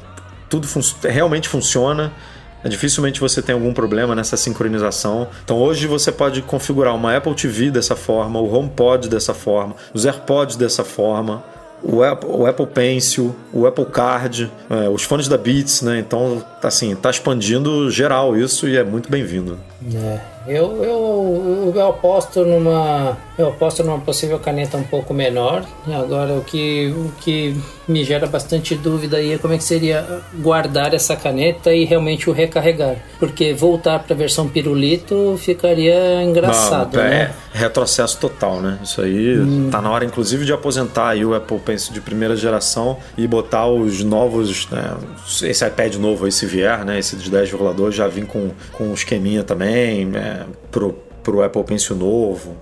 tudo 0.49 0.67
fun 0.67 0.81
realmente 1.03 1.49
funciona. 1.49 2.13
É, 2.65 2.69
dificilmente 2.69 3.21
você 3.21 3.43
tem 3.43 3.55
algum 3.55 3.73
problema 3.73 4.15
nessa 4.15 4.37
sincronização. 4.37 5.29
Então 5.45 5.59
hoje 5.59 5.87
você 5.87 6.13
pode 6.13 6.43
configurar 6.43 6.95
uma 6.95 7.17
Apple 7.17 7.35
TV 7.35 7.71
dessa 7.71 7.97
forma, 7.97 8.41
o 8.41 8.53
HomePod 8.53 9.09
dessa 9.09 9.35
forma, 9.35 9.75
os 9.93 10.07
AirPods 10.07 10.57
dessa 10.57 10.85
forma, 10.85 11.43
o 11.83 12.03
Apple, 12.03 12.29
o 12.31 12.47
Apple 12.47 12.67
Pencil, 12.67 13.35
o 13.53 13.67
Apple 13.67 13.87
Card, 13.87 14.51
é, 14.71 14.89
os 14.89 15.03
fones 15.03 15.27
da 15.27 15.37
Beats, 15.37 15.83
né? 15.83 15.99
Então, 15.99 16.43
assim, 16.63 16.95
tá 16.95 17.11
expandindo 17.11 17.91
geral 17.91 18.37
isso 18.37 18.69
e 18.69 18.77
é 18.77 18.85
muito 18.85 19.11
bem-vindo. 19.11 19.59
É, 19.95 20.21
eu, 20.47 20.83
eu, 20.83 21.73
eu 21.75 21.89
aposto 21.89 22.45
numa 22.45 23.17
eu 23.39 23.49
aposto 23.49 23.83
numa 23.83 23.99
possível 23.99 24.39
caneta 24.39 24.77
um 24.77 24.83
pouco 24.83 25.15
menor. 25.15 25.65
Agora 25.87 26.35
o 26.35 26.45
que 26.45 26.93
o 26.97 27.13
que 27.21 27.57
me 27.89 28.05
gera 28.05 28.27
bastante 28.27 28.75
dúvida 28.75 29.17
aí 29.17 29.33
é 29.33 29.39
como 29.39 29.55
é 29.55 29.59
que 29.59 29.65
seria 29.65 30.23
guardar 30.35 30.95
essa 30.95 31.17
caneta 31.17 31.73
e 31.73 31.85
realmente 31.85 32.29
o 32.29 32.33
recarregar, 32.33 32.97
porque 33.19 33.53
voltar 33.53 34.01
para 34.01 34.15
a 34.15 34.17
versão 34.17 34.49
pirulito 34.49 35.37
ficaria 35.39 36.23
engraçado, 36.23 36.97
Não, 36.97 37.03
é 37.05 37.09
né? 37.09 37.35
retrocesso 37.53 38.19
total, 38.19 38.61
né? 38.61 38.79
Isso 38.83 39.01
aí 39.01 39.37
tá 39.71 39.81
na 39.81 39.91
hora, 39.91 40.05
inclusive, 40.05 40.45
de 40.45 40.53
aposentar 40.53 41.09
aí 41.09 41.25
o 41.25 41.35
Apple 41.35 41.59
Pencil 41.59 41.93
de 41.93 42.01
primeira 42.01 42.37
geração 42.37 42.99
e 43.17 43.27
botar 43.27 43.67
os 43.67 44.03
novos, 44.03 44.69
né? 44.71 44.97
Esse 45.43 45.67
iPad 45.67 45.97
novo 45.97 46.25
aí, 46.25 46.33
se 46.33 46.47
vier, 46.47 46.85
né? 46.85 46.99
Esse 46.99 47.17
de 47.17 47.31
10,2 47.31 47.93
já 47.93 48.07
vim 48.09 48.25
com, 48.25 48.51
com 48.73 48.85
um 48.85 48.95
esqueminha 48.95 49.43
também, 49.43 50.07
né? 50.07 50.47
Pro, 50.71 50.97
pro 51.23 51.43
Apple 51.43 51.65
Pencil 51.65 51.97
novo, 51.97 52.57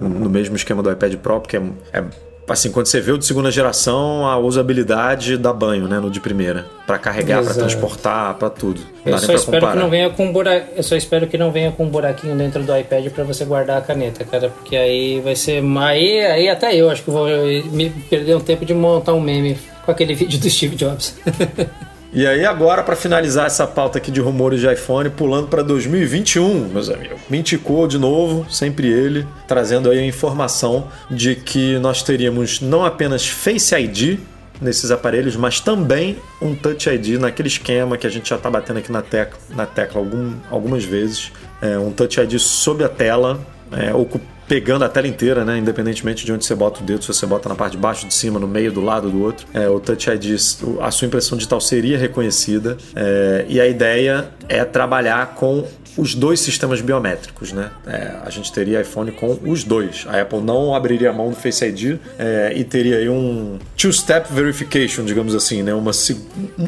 no 0.00 0.28
mesmo 0.30 0.56
esquema 0.56 0.82
do 0.82 0.90
iPad 0.90 1.14
Pro, 1.16 1.40
porque 1.40 1.56
é, 1.56 1.62
é 1.92 2.04
assim, 2.48 2.70
quando 2.70 2.86
você 2.86 3.00
vê 3.00 3.12
o 3.12 3.18
de 3.18 3.24
segunda 3.24 3.50
geração, 3.50 4.26
a 4.26 4.38
usabilidade 4.38 5.36
dá 5.36 5.52
banho, 5.52 5.88
né, 5.88 5.98
no 5.98 6.10
de 6.10 6.20
primeira, 6.20 6.66
Pra 6.86 6.98
carregar, 6.98 7.36
pra 7.36 7.50
Exato. 7.50 7.58
transportar, 7.60 8.34
pra 8.34 8.50
tudo. 8.50 8.80
Não 9.04 9.12
Eu 9.12 9.18
só 9.18 9.32
espero 9.32 9.70
que 9.70 9.78
não 9.78 9.88
venha 9.90 10.10
com 10.10 10.26
um 10.26 10.32
buraco, 10.32 10.66
eu 10.76 10.82
só 10.82 10.96
espero 10.96 11.26
que 11.26 11.38
não 11.38 11.50
venha 11.50 11.72
com 11.72 11.84
um 11.84 11.88
buraquinho 11.88 12.36
dentro 12.36 12.62
do 12.62 12.76
iPad 12.76 13.06
para 13.10 13.24
você 13.24 13.44
guardar 13.44 13.78
a 13.78 13.80
caneta, 13.80 14.24
cara, 14.24 14.50
porque 14.50 14.76
aí 14.76 15.20
vai 15.20 15.34
ser 15.34 15.62
aí, 15.78 16.20
aí 16.20 16.48
até 16.48 16.74
eu 16.74 16.90
acho 16.90 17.02
que 17.02 17.10
vou 17.10 17.26
me 17.72 17.90
perder 18.10 18.36
um 18.36 18.40
tempo 18.40 18.64
de 18.64 18.74
montar 18.74 19.14
um 19.14 19.20
meme 19.20 19.56
com 19.84 19.90
aquele 19.90 20.12
vídeo 20.14 20.38
do 20.38 20.50
Steve 20.50 20.76
Jobs. 20.76 21.16
E 22.16 22.24
aí 22.28 22.44
agora, 22.44 22.80
para 22.84 22.94
finalizar 22.94 23.46
essa 23.46 23.66
pauta 23.66 23.98
aqui 23.98 24.08
de 24.12 24.20
rumores 24.20 24.60
de 24.60 24.72
iPhone, 24.72 25.10
pulando 25.10 25.48
para 25.48 25.62
2021, 25.62 26.68
meus 26.68 26.88
amigos. 26.88 27.18
Minticou 27.28 27.88
de 27.88 27.98
novo, 27.98 28.46
sempre 28.48 28.86
ele, 28.86 29.26
trazendo 29.48 29.90
aí 29.90 29.98
a 29.98 30.06
informação 30.06 30.86
de 31.10 31.34
que 31.34 31.76
nós 31.80 32.04
teríamos 32.04 32.60
não 32.60 32.84
apenas 32.84 33.26
Face 33.28 33.74
ID 33.74 34.20
nesses 34.62 34.92
aparelhos, 34.92 35.34
mas 35.34 35.58
também 35.58 36.16
um 36.40 36.54
Touch 36.54 36.88
ID 36.88 37.18
naquele 37.18 37.48
esquema 37.48 37.98
que 37.98 38.06
a 38.06 38.10
gente 38.10 38.28
já 38.30 38.36
está 38.36 38.48
batendo 38.48 38.78
aqui 38.78 38.92
na 38.92 39.02
tecla, 39.02 39.36
na 39.50 39.66
tecla 39.66 40.00
algum, 40.00 40.34
algumas 40.52 40.84
vezes. 40.84 41.32
É, 41.60 41.76
um 41.76 41.90
Touch 41.90 42.20
ID 42.20 42.38
sob 42.38 42.84
a 42.84 42.88
tela, 42.88 43.40
é, 43.72 43.92
ocu- 43.92 44.20
pegando 44.46 44.84
a 44.84 44.88
tela 44.88 45.06
inteira, 45.06 45.44
né? 45.44 45.58
Independentemente 45.58 46.24
de 46.24 46.32
onde 46.32 46.44
você 46.44 46.54
bota 46.54 46.80
o 46.80 46.84
dedo, 46.84 47.02
se 47.02 47.08
você 47.08 47.26
bota 47.26 47.48
na 47.48 47.54
parte 47.54 47.72
de 47.72 47.78
baixo, 47.78 48.06
de 48.06 48.14
cima, 48.14 48.38
no 48.38 48.48
meio, 48.48 48.72
do 48.72 48.80
lado, 48.80 49.10
do 49.10 49.22
outro. 49.22 49.46
É, 49.52 49.68
o 49.68 49.80
Touch 49.80 50.08
ID, 50.10 50.34
a 50.80 50.90
sua 50.90 51.06
impressão 51.06 51.36
digital 51.36 51.60
seria 51.60 51.98
reconhecida. 51.98 52.76
É, 52.94 53.44
e 53.48 53.60
a 53.60 53.66
ideia 53.66 54.28
é 54.48 54.64
trabalhar 54.64 55.34
com 55.34 55.66
os 55.96 56.14
dois 56.14 56.40
sistemas 56.40 56.80
biométricos, 56.80 57.52
né? 57.52 57.70
É, 57.86 58.16
a 58.24 58.30
gente 58.30 58.52
teria 58.52 58.80
iPhone 58.80 59.12
com 59.12 59.38
os 59.44 59.62
dois. 59.62 60.04
A 60.08 60.20
Apple 60.20 60.40
não 60.40 60.74
abriria 60.74 61.10
a 61.10 61.12
mão 61.12 61.30
do 61.30 61.36
Face 61.36 61.64
ID 61.64 61.98
é, 62.18 62.52
e 62.56 62.64
teria 62.64 62.98
aí 62.98 63.08
um 63.08 63.58
two-step 63.76 64.32
verification, 64.32 65.04
digamos 65.04 65.34
assim, 65.34 65.62
né? 65.62 65.72
Uma, 65.72 65.92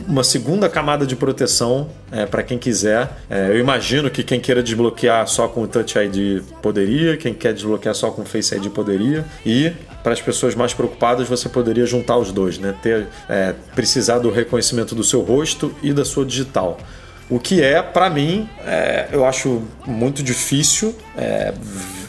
uma 0.06 0.22
segunda 0.22 0.68
camada 0.68 1.06
de 1.06 1.16
proteção 1.16 1.88
para 2.30 2.42
quem 2.42 2.56
quiser. 2.56 3.10
É, 3.28 3.48
eu 3.50 3.58
imagino 3.58 4.10
que 4.10 4.22
quem 4.22 4.38
queira 4.40 4.62
desbloquear 4.62 5.26
só 5.26 5.48
com 5.48 5.62
o 5.62 5.66
Touch 5.68 5.98
ID 5.98 6.42
poderia, 6.62 7.16
quem 7.16 7.34
quer 7.34 7.52
só 7.94 8.10
com 8.10 8.24
Face 8.24 8.54
ID 8.54 8.68
poderia 8.68 9.24
e 9.44 9.72
para 10.02 10.12
as 10.12 10.22
pessoas 10.22 10.54
mais 10.54 10.72
preocupadas, 10.72 11.28
você 11.28 11.48
poderia 11.48 11.84
juntar 11.86 12.16
os 12.16 12.30
dois, 12.30 12.58
né? 12.58 12.74
Ter, 12.80 13.08
é, 13.28 13.54
precisar 13.74 14.18
do 14.18 14.30
reconhecimento 14.30 14.94
do 14.94 15.02
seu 15.02 15.20
rosto 15.20 15.74
e 15.82 15.92
da 15.92 16.04
sua 16.04 16.24
digital. 16.24 16.78
O 17.28 17.40
que 17.40 17.60
é, 17.60 17.82
para 17.82 18.08
mim, 18.08 18.48
é, 18.64 19.08
eu 19.10 19.24
acho 19.26 19.62
muito 19.84 20.22
difícil. 20.22 20.94
é, 21.16 21.52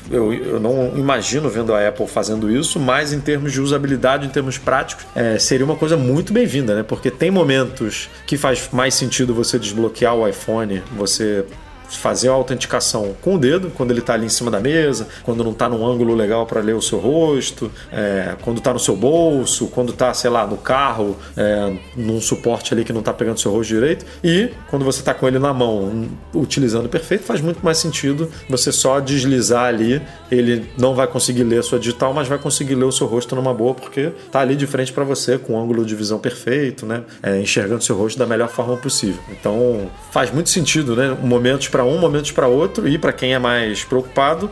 eu, 0.10 0.34
eu 0.34 0.60
não 0.60 0.94
imagino 0.98 1.50
vendo 1.50 1.74
a 1.74 1.88
Apple 1.88 2.08
fazendo 2.08 2.50
isso, 2.50 2.80
mas 2.80 3.12
em 3.12 3.20
termos 3.20 3.52
de 3.52 3.60
usabilidade, 3.60 4.26
em 4.26 4.30
termos 4.30 4.58
práticos, 4.58 5.06
é, 5.16 5.38
seria 5.38 5.66
uma 5.66 5.76
coisa 5.76 5.98
muito 5.98 6.32
bem-vinda, 6.32 6.76
né? 6.76 6.84
Porque 6.84 7.12
tem 7.12 7.30
momentos 7.30 8.10
que 8.26 8.38
faz 8.38 8.70
mais 8.72 8.94
sentido 8.94 9.34
você 9.34 9.60
desbloquear 9.60 10.16
o 10.16 10.28
iPhone, 10.28 10.82
você 10.96 11.46
fazer 11.90 12.30
a 12.30 12.34
autenticação 12.34 13.16
com 13.22 13.36
o 13.36 13.38
dedo, 13.38 13.72
quando 13.76 13.92
ele 13.92 14.00
está 14.00 14.14
ali 14.14 14.26
em 14.26 14.30
cima 14.30 14.52
da 14.52 14.60
mesa, 14.60 15.08
quando 15.24 15.44
não 15.44 15.52
está 15.52 15.70
num 15.70 15.86
ângulo 15.86 16.14
legal 16.14 16.46
para 16.46 16.62
ler 16.62 16.76
o 16.76 16.82
seu 16.82 17.00
rosto, 17.00 17.72
é, 17.92 18.36
quando 18.42 18.58
está 18.58 18.74
no 18.74 18.80
seu 18.80 18.96
bolso, 18.96 19.68
quando 19.68 19.92
está, 19.92 20.14
sei 20.14 20.30
lá, 20.30 20.46
no 20.46 20.58
carro, 20.58 21.18
é, 21.36 21.74
num 21.96 22.20
suporte 22.20 22.74
ali 22.74 22.84
que 22.84 22.92
não 22.92 23.00
está 23.00 23.14
pegando 23.14 23.40
seu 23.40 23.52
rosto 23.52 23.70
direito, 23.70 24.06
e 24.24 24.52
quando 24.70 24.84
você 24.84 25.00
está 25.00 25.14
com 25.14 25.28
ele 25.28 25.40
na 25.40 25.54
mão, 25.54 25.84
um, 25.84 26.10
utilizando 26.34 26.90
perfeito, 26.90 27.24
faz 27.24 27.42
muito 27.42 27.64
mais 27.64 27.78
sentido 27.78 28.30
você 28.50 28.72
só 28.72 29.00
deslizar 29.00 29.66
ali, 29.66 30.02
ele 30.32 30.70
não 30.78 30.94
vai 30.94 31.08
conseguir 31.08 31.44
ler 31.44 31.60
a 31.60 31.64
sua 31.64 31.80
digital, 31.80 32.14
mas 32.14 32.28
vai 32.28 32.38
conseguir 32.38 32.76
ler 32.76 32.86
o 32.86 32.92
seu 32.92 33.08
rosto 33.08 33.36
numa 33.36 33.54
boa, 33.54 33.74
porque 33.74 34.12
está 34.26 34.40
ali 34.40 34.56
de 34.56 34.68
frente 34.68 34.92
para 34.92 35.04
você, 35.04 35.38
com 35.38 35.54
um 35.54 35.62
ângulo 35.62 35.86
de 35.86 35.96
visão 35.96 36.20
perfeito, 36.20 36.86
né? 36.86 37.04
É, 37.22 37.40
enxergando 37.40 37.84
seu 37.84 37.96
rosto 37.96 38.18
da 38.18 38.26
melhor 38.26 38.50
forma 38.50 38.76
possível. 38.78 39.22
Então 39.30 39.90
faz 40.12 40.32
muito 40.32 40.50
sentido, 40.50 40.96
né? 40.96 41.16
Momentos 41.22 41.68
para 41.78 41.86
um, 41.86 42.00
momentos 42.00 42.32
para 42.32 42.48
outro, 42.48 42.88
e 42.88 42.98
para 42.98 43.14
quem 43.14 43.36
é 43.36 43.40
mais 43.40 43.84
preocupado, 43.84 44.50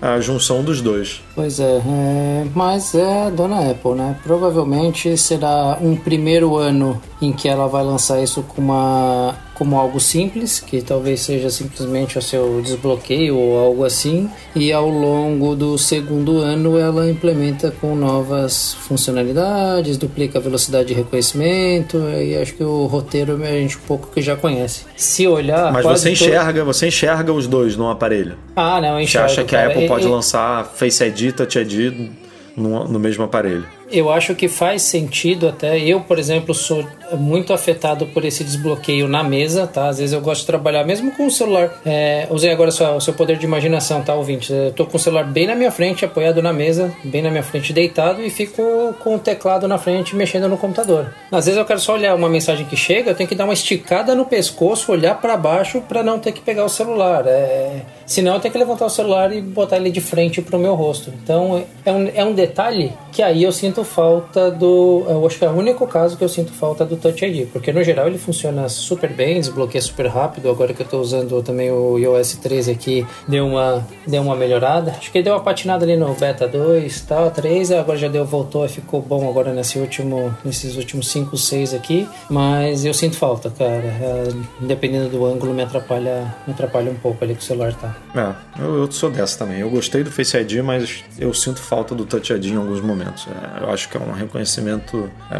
a 0.00 0.20
junção 0.20 0.62
dos 0.62 0.80
dois. 0.80 1.20
Pois 1.34 1.58
é, 1.58 1.82
é, 1.84 2.46
mas 2.54 2.94
é 2.94 3.26
a 3.26 3.30
dona 3.30 3.68
Apple, 3.68 3.94
né? 3.96 4.16
Provavelmente 4.22 5.18
será 5.18 5.76
um 5.80 5.96
primeiro 5.96 6.56
ano 6.56 7.02
em 7.20 7.32
que 7.32 7.48
ela 7.48 7.66
vai 7.66 7.82
lançar 7.82 8.22
isso 8.22 8.44
com 8.44 8.62
uma, 8.62 9.34
como 9.58 9.76
algo 9.76 9.98
simples, 9.98 10.60
que 10.60 10.80
talvez 10.80 11.20
seja 11.20 11.50
simplesmente 11.50 12.16
o 12.16 12.22
seu 12.22 12.60
desbloqueio 12.62 13.36
ou 13.36 13.58
algo 13.58 13.84
assim, 13.84 14.30
e 14.54 14.72
ao 14.72 14.88
longo 14.88 15.56
do 15.56 15.76
segundo 15.76 16.38
ano 16.38 16.78
ela 16.78 17.10
implementa 17.10 17.72
com 17.80 17.96
novas 17.96 18.74
funcionalidades, 18.74 19.96
duplica 19.96 20.38
a 20.38 20.42
velocidade 20.42 20.88
de 20.88 20.94
reconhecimento, 20.94 21.98
e 22.10 22.36
acho 22.36 22.54
que 22.54 22.62
o 22.62 22.86
roteiro 22.86 23.42
a 23.42 23.46
gente 23.46 23.76
um 23.76 23.80
pouco 23.80 24.08
que 24.12 24.22
já 24.22 24.36
conhece. 24.36 24.84
Se 24.96 25.26
olhar. 25.26 25.72
Mas 25.72 25.84
você 25.84 26.10
enxerga, 26.12 26.64
você 26.64 26.86
enxerga 26.88 27.32
os 27.32 27.46
dois 27.46 27.76
no 27.76 27.90
aparelho. 27.90 28.36
Ah, 28.54 28.80
não, 28.80 29.00
eu 29.00 29.06
Você 29.06 29.18
acha 29.18 29.42
que 29.44 29.56
a 29.56 29.60
cara. 29.60 29.70
Apple 29.72 29.84
E- 29.84 29.88
pode 29.88 30.04
e- 30.06 30.08
lançar 30.08 30.64
Face 30.66 31.02
ID, 31.04 31.32
Touch 31.32 31.58
ID 31.58 32.10
no, 32.56 32.86
no 32.86 32.98
mesmo 32.98 33.24
aparelho? 33.24 33.66
Eu 33.90 34.10
acho 34.10 34.34
que 34.34 34.48
faz 34.48 34.82
sentido 34.82 35.48
até. 35.48 35.78
Eu, 35.78 36.00
por 36.00 36.18
exemplo, 36.18 36.54
sou 36.54 36.84
muito 37.16 37.52
afetado 37.52 38.06
por 38.06 38.24
esse 38.24 38.44
desbloqueio 38.44 39.08
na 39.08 39.22
mesa, 39.22 39.66
tá? 39.66 39.88
Às 39.88 39.98
vezes 39.98 40.12
eu 40.12 40.20
gosto 40.20 40.40
de 40.42 40.46
trabalhar 40.46 40.84
mesmo 40.84 41.12
com 41.12 41.26
o 41.26 41.30
celular. 41.30 41.80
É, 41.84 42.26
usei 42.30 42.50
agora 42.50 42.70
o 42.70 43.00
seu 43.00 43.14
poder 43.14 43.38
de 43.38 43.46
imaginação, 43.46 44.02
tá, 44.02 44.14
ouvinte? 44.14 44.52
Eu 44.52 44.72
tô 44.72 44.86
com 44.86 44.96
o 44.96 45.00
celular 45.00 45.24
bem 45.24 45.46
na 45.46 45.54
minha 45.54 45.70
frente, 45.70 46.04
apoiado 46.04 46.42
na 46.42 46.52
mesa, 46.52 46.92
bem 47.04 47.22
na 47.22 47.30
minha 47.30 47.42
frente, 47.42 47.72
deitado, 47.72 48.22
e 48.22 48.30
fico 48.30 48.62
com 49.00 49.14
o 49.16 49.18
teclado 49.18 49.66
na 49.66 49.78
frente, 49.78 50.14
mexendo 50.14 50.48
no 50.48 50.56
computador. 50.56 51.14
Às 51.32 51.46
vezes 51.46 51.58
eu 51.58 51.64
quero 51.64 51.80
só 51.80 51.94
olhar 51.94 52.14
uma 52.14 52.28
mensagem 52.28 52.66
que 52.66 52.76
chega, 52.76 53.10
eu 53.10 53.14
tenho 53.14 53.28
que 53.28 53.34
dar 53.34 53.44
uma 53.44 53.54
esticada 53.54 54.14
no 54.14 54.24
pescoço, 54.24 54.92
olhar 54.92 55.14
para 55.20 55.36
baixo 55.36 55.80
para 55.80 56.02
não 56.02 56.18
ter 56.18 56.32
que 56.32 56.40
pegar 56.40 56.64
o 56.64 56.68
celular. 56.68 57.24
É... 57.26 57.82
Senão 58.06 58.34
eu 58.34 58.40
tenho 58.40 58.52
que 58.52 58.58
levantar 58.58 58.86
o 58.86 58.90
celular 58.90 59.34
e 59.34 59.40
botar 59.40 59.76
ele 59.76 59.90
de 59.90 60.00
frente 60.00 60.40
pro 60.40 60.58
meu 60.58 60.74
rosto. 60.74 61.12
Então 61.22 61.64
é 61.84 61.92
um, 61.92 62.10
é 62.14 62.24
um 62.24 62.32
detalhe 62.32 62.92
que 63.12 63.22
aí 63.22 63.42
eu 63.42 63.52
sinto 63.52 63.77
falta 63.84 64.50
do. 64.50 65.04
Eu 65.08 65.26
acho 65.26 65.38
que 65.38 65.44
é 65.44 65.48
o 65.48 65.52
único 65.52 65.86
caso 65.86 66.16
que 66.16 66.24
eu 66.24 66.28
sinto 66.28 66.52
falta 66.52 66.84
do 66.84 66.96
Touch 66.96 67.24
ID, 67.24 67.48
porque 67.52 67.72
no 67.72 67.82
geral 67.82 68.06
ele 68.06 68.18
funciona 68.18 68.68
super 68.68 69.12
bem, 69.12 69.40
desbloqueia 69.40 69.82
super 69.82 70.06
rápido. 70.06 70.50
Agora 70.50 70.72
que 70.72 70.82
eu 70.82 70.84
estou 70.84 71.00
usando 71.00 71.42
também 71.42 71.70
o 71.70 71.98
iOS 71.98 72.34
13 72.36 72.70
aqui, 72.70 73.06
deu 73.26 73.46
uma, 73.46 73.86
deu 74.06 74.22
uma 74.22 74.36
melhorada. 74.36 74.92
Acho 74.92 75.10
que 75.10 75.22
deu 75.22 75.34
uma 75.34 75.40
patinada 75.40 75.84
ali 75.84 75.96
no 75.96 76.12
Beta 76.14 76.46
2 76.46 77.00
tal, 77.02 77.30
3, 77.30 77.72
agora 77.72 77.98
já 77.98 78.08
deu, 78.08 78.24
voltou 78.24 78.64
e 78.64 78.68
ficou 78.68 79.00
bom 79.00 79.28
agora 79.28 79.52
nesse 79.52 79.78
último, 79.78 80.34
nesses 80.44 80.76
últimos 80.76 81.08
5, 81.08 81.36
6 81.36 81.74
aqui. 81.74 82.08
Mas 82.30 82.84
eu 82.84 82.94
sinto 82.94 83.16
falta, 83.16 83.50
cara. 83.50 83.86
É, 83.86 84.28
dependendo 84.60 85.08
do 85.08 85.24
ângulo, 85.24 85.54
me 85.54 85.62
atrapalha, 85.62 86.34
me 86.46 86.52
atrapalha 86.52 86.90
um 86.90 86.96
pouco 86.96 87.24
ali 87.24 87.34
que 87.34 87.40
o 87.40 87.44
celular 87.44 87.74
tá. 87.74 87.96
É, 88.14 88.62
eu, 88.62 88.78
eu 88.78 88.92
sou 88.92 89.10
dessa 89.10 89.38
também. 89.38 89.60
Eu 89.60 89.70
gostei 89.70 90.02
do 90.02 90.10
Face 90.10 90.36
ID, 90.36 90.62
mas 90.62 91.04
eu 91.18 91.32
sinto 91.32 91.60
falta 91.60 91.94
do 91.94 92.04
Touch 92.04 92.32
ID 92.32 92.46
em 92.46 92.56
alguns 92.56 92.80
momentos. 92.80 93.26
É, 93.28 93.64
eu 93.68 93.74
acho 93.74 93.88
que 93.88 93.96
é 93.96 94.00
um 94.00 94.12
reconhecimento, 94.12 95.10
é, 95.30 95.38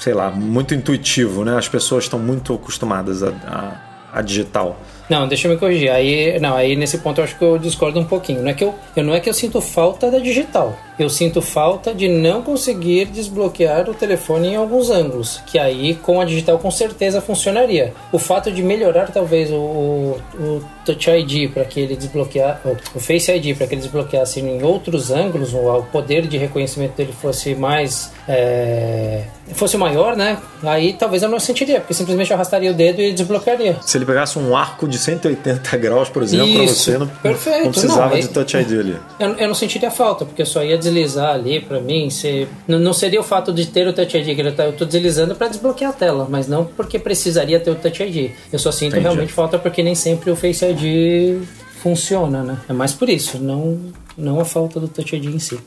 sei 0.00 0.14
lá, 0.14 0.30
muito 0.30 0.74
intuitivo, 0.74 1.44
né? 1.44 1.56
As 1.56 1.68
pessoas 1.68 2.04
estão 2.04 2.18
muito 2.18 2.54
acostumadas 2.54 3.22
a, 3.22 3.28
a, 3.28 4.18
a 4.18 4.22
digital. 4.22 4.80
Não, 5.08 5.28
deixa 5.28 5.46
eu 5.46 5.52
me 5.52 5.58
corrigir. 5.58 5.90
Aí, 5.90 6.38
não, 6.40 6.54
aí 6.54 6.74
nesse 6.76 6.98
ponto 6.98 7.20
eu 7.20 7.24
acho 7.24 7.36
que 7.36 7.44
eu 7.44 7.58
discordo 7.58 8.00
um 8.00 8.04
pouquinho. 8.04 8.42
Não 8.42 8.50
é 8.50 8.54
que 8.54 8.64
eu, 8.64 8.74
eu 8.94 9.04
não 9.04 9.14
é 9.14 9.20
que 9.20 9.28
eu 9.28 9.34
sinto 9.34 9.60
falta 9.60 10.10
da 10.10 10.18
digital. 10.18 10.76
Eu 10.98 11.10
sinto 11.10 11.42
falta 11.42 11.94
de 11.94 12.08
não 12.08 12.42
conseguir 12.42 13.06
desbloquear 13.06 13.88
o 13.90 13.94
telefone 13.94 14.48
em 14.48 14.56
alguns 14.56 14.88
ângulos, 14.88 15.42
que 15.46 15.58
aí 15.58 15.94
com 15.94 16.20
a 16.20 16.24
digital 16.24 16.58
com 16.58 16.70
certeza 16.70 17.20
funcionaria. 17.20 17.92
O 18.10 18.18
fato 18.18 18.50
de 18.50 18.62
melhorar 18.62 19.12
talvez 19.12 19.50
o, 19.50 19.56
o, 19.56 20.20
o 20.38 20.64
Touch 20.86 21.10
ID 21.10 21.52
para 21.52 21.64
que 21.64 21.80
ele 21.80 21.96
desbloquear, 21.96 22.62
o 22.94 23.00
Face 23.00 23.30
ID 23.30 23.56
para 23.56 23.66
que 23.66 23.74
ele 23.74 23.82
desbloqueasse 23.82 24.40
em 24.40 24.62
outros 24.62 25.10
ângulos, 25.10 25.52
o, 25.52 25.82
poder 25.92 26.26
de 26.26 26.38
reconhecimento 26.38 26.96
dele 26.96 27.12
fosse 27.12 27.54
mais 27.54 28.12
é, 28.26 29.24
fosse 29.52 29.76
maior, 29.76 30.16
né? 30.16 30.38
Aí 30.62 30.94
talvez 30.94 31.22
eu 31.22 31.28
não 31.28 31.38
sentiria, 31.38 31.80
porque 31.80 31.94
simplesmente 31.94 32.30
eu 32.30 32.34
arrastaria 32.34 32.70
o 32.70 32.74
dedo 32.74 33.00
e 33.00 33.12
desbloquearia. 33.12 33.76
Se 33.82 33.98
ele 33.98 34.04
pegasse 34.04 34.38
um 34.38 34.56
arco 34.56 34.88
de 34.88 34.95
180 34.98 35.76
graus, 35.78 36.08
por 36.08 36.22
exemplo, 36.22 36.52
para 36.54 36.66
você, 36.66 36.98
não, 36.98 37.06
perfeito. 37.06 37.64
não 37.64 37.70
precisava 37.72 38.02
Não, 38.02 38.08
de 38.20 38.26
aí- 38.26 38.28
Touch 38.28 38.56
ID 38.56 38.72
ali. 38.80 38.96
Eu, 39.18 39.28
eu 39.34 39.48
não 39.48 39.54
sentiria 39.54 39.90
falta, 39.90 40.24
porque 40.24 40.42
eu 40.42 40.46
só 40.46 40.62
ia 40.64 40.76
deslizar 40.78 41.34
ali 41.34 41.60
pra 41.60 41.80
mim. 41.80 42.10
Se, 42.10 42.46
não, 42.66 42.78
não 42.78 42.92
seria 42.92 43.20
o 43.20 43.22
fato 43.22 43.52
de 43.52 43.66
ter 43.66 43.86
o 43.88 43.92
Touch 43.92 44.16
ID, 44.16 44.34
que 44.36 44.50
tá- 44.52 44.64
eu 44.66 44.72
tô 44.72 44.84
deslizando 44.84 45.34
pra 45.34 45.48
desbloquear 45.48 45.90
a 45.90 45.94
tela, 45.94 46.26
mas 46.28 46.46
não 46.48 46.64
porque 46.64 46.98
precisaria 46.98 47.58
ter 47.60 47.70
o 47.70 47.74
Touch 47.74 48.02
ID. 48.02 48.30
Eu 48.52 48.58
só 48.58 48.70
sinto 48.72 48.92
Entendi. 48.92 49.02
realmente 49.02 49.32
falta 49.32 49.58
porque 49.58 49.82
nem 49.82 49.94
sempre 49.94 50.30
o 50.30 50.36
Face 50.36 50.64
ID 50.64 51.42
funciona, 51.82 52.42
né? 52.42 52.58
É 52.68 52.72
mais 52.72 52.92
por 52.92 53.08
isso, 53.08 53.38
não, 53.38 53.78
não 54.16 54.40
a 54.40 54.44
falta 54.44 54.80
do 54.80 54.88
Touch 54.88 55.14
ID 55.14 55.26
em 55.26 55.38
si. 55.38 55.58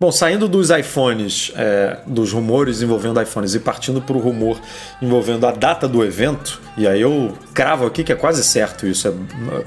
Bom, 0.00 0.10
saindo 0.10 0.48
dos 0.48 0.70
iPhones, 0.70 1.52
é, 1.54 1.98
dos 2.08 2.32
rumores 2.32 2.82
envolvendo 2.82 3.22
iPhones 3.22 3.54
e 3.54 3.60
partindo 3.60 4.02
para 4.02 4.16
o 4.16 4.18
rumor 4.18 4.60
envolvendo 5.00 5.46
a 5.46 5.52
data 5.52 5.86
do 5.86 6.04
evento, 6.04 6.60
e 6.76 6.88
aí 6.88 7.00
eu 7.00 7.38
cravo 7.54 7.86
aqui 7.86 8.02
que 8.02 8.10
é 8.10 8.16
quase 8.16 8.42
certo 8.42 8.84
isso, 8.84 9.06
é, 9.06 9.12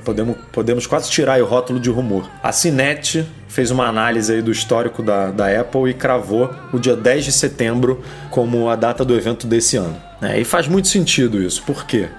podemos, 0.03 0.35
podemos 0.51 0.85
quase 0.85 1.09
tirar 1.09 1.41
o 1.41 1.45
rótulo 1.45 1.79
de 1.79 1.89
rumor. 1.89 2.29
A 2.43 2.51
Cinet 2.51 3.25
fez 3.47 3.71
uma 3.71 3.87
análise 3.87 4.33
aí 4.33 4.41
do 4.41 4.51
histórico 4.51 5.01
da, 5.01 5.31
da 5.31 5.61
Apple 5.61 5.89
e 5.89 5.93
cravou 5.93 6.53
o 6.73 6.79
dia 6.79 6.97
10 6.97 7.23
de 7.23 7.31
setembro 7.31 8.03
como 8.29 8.69
a 8.69 8.75
data 8.75 9.05
do 9.05 9.15
evento 9.15 9.47
desse 9.47 9.77
ano. 9.77 9.95
né? 10.19 10.37
E 10.37 10.43
faz 10.43 10.67
muito 10.67 10.89
sentido 10.89 11.41
isso, 11.41 11.63
por 11.63 11.85
quê? 11.85 12.09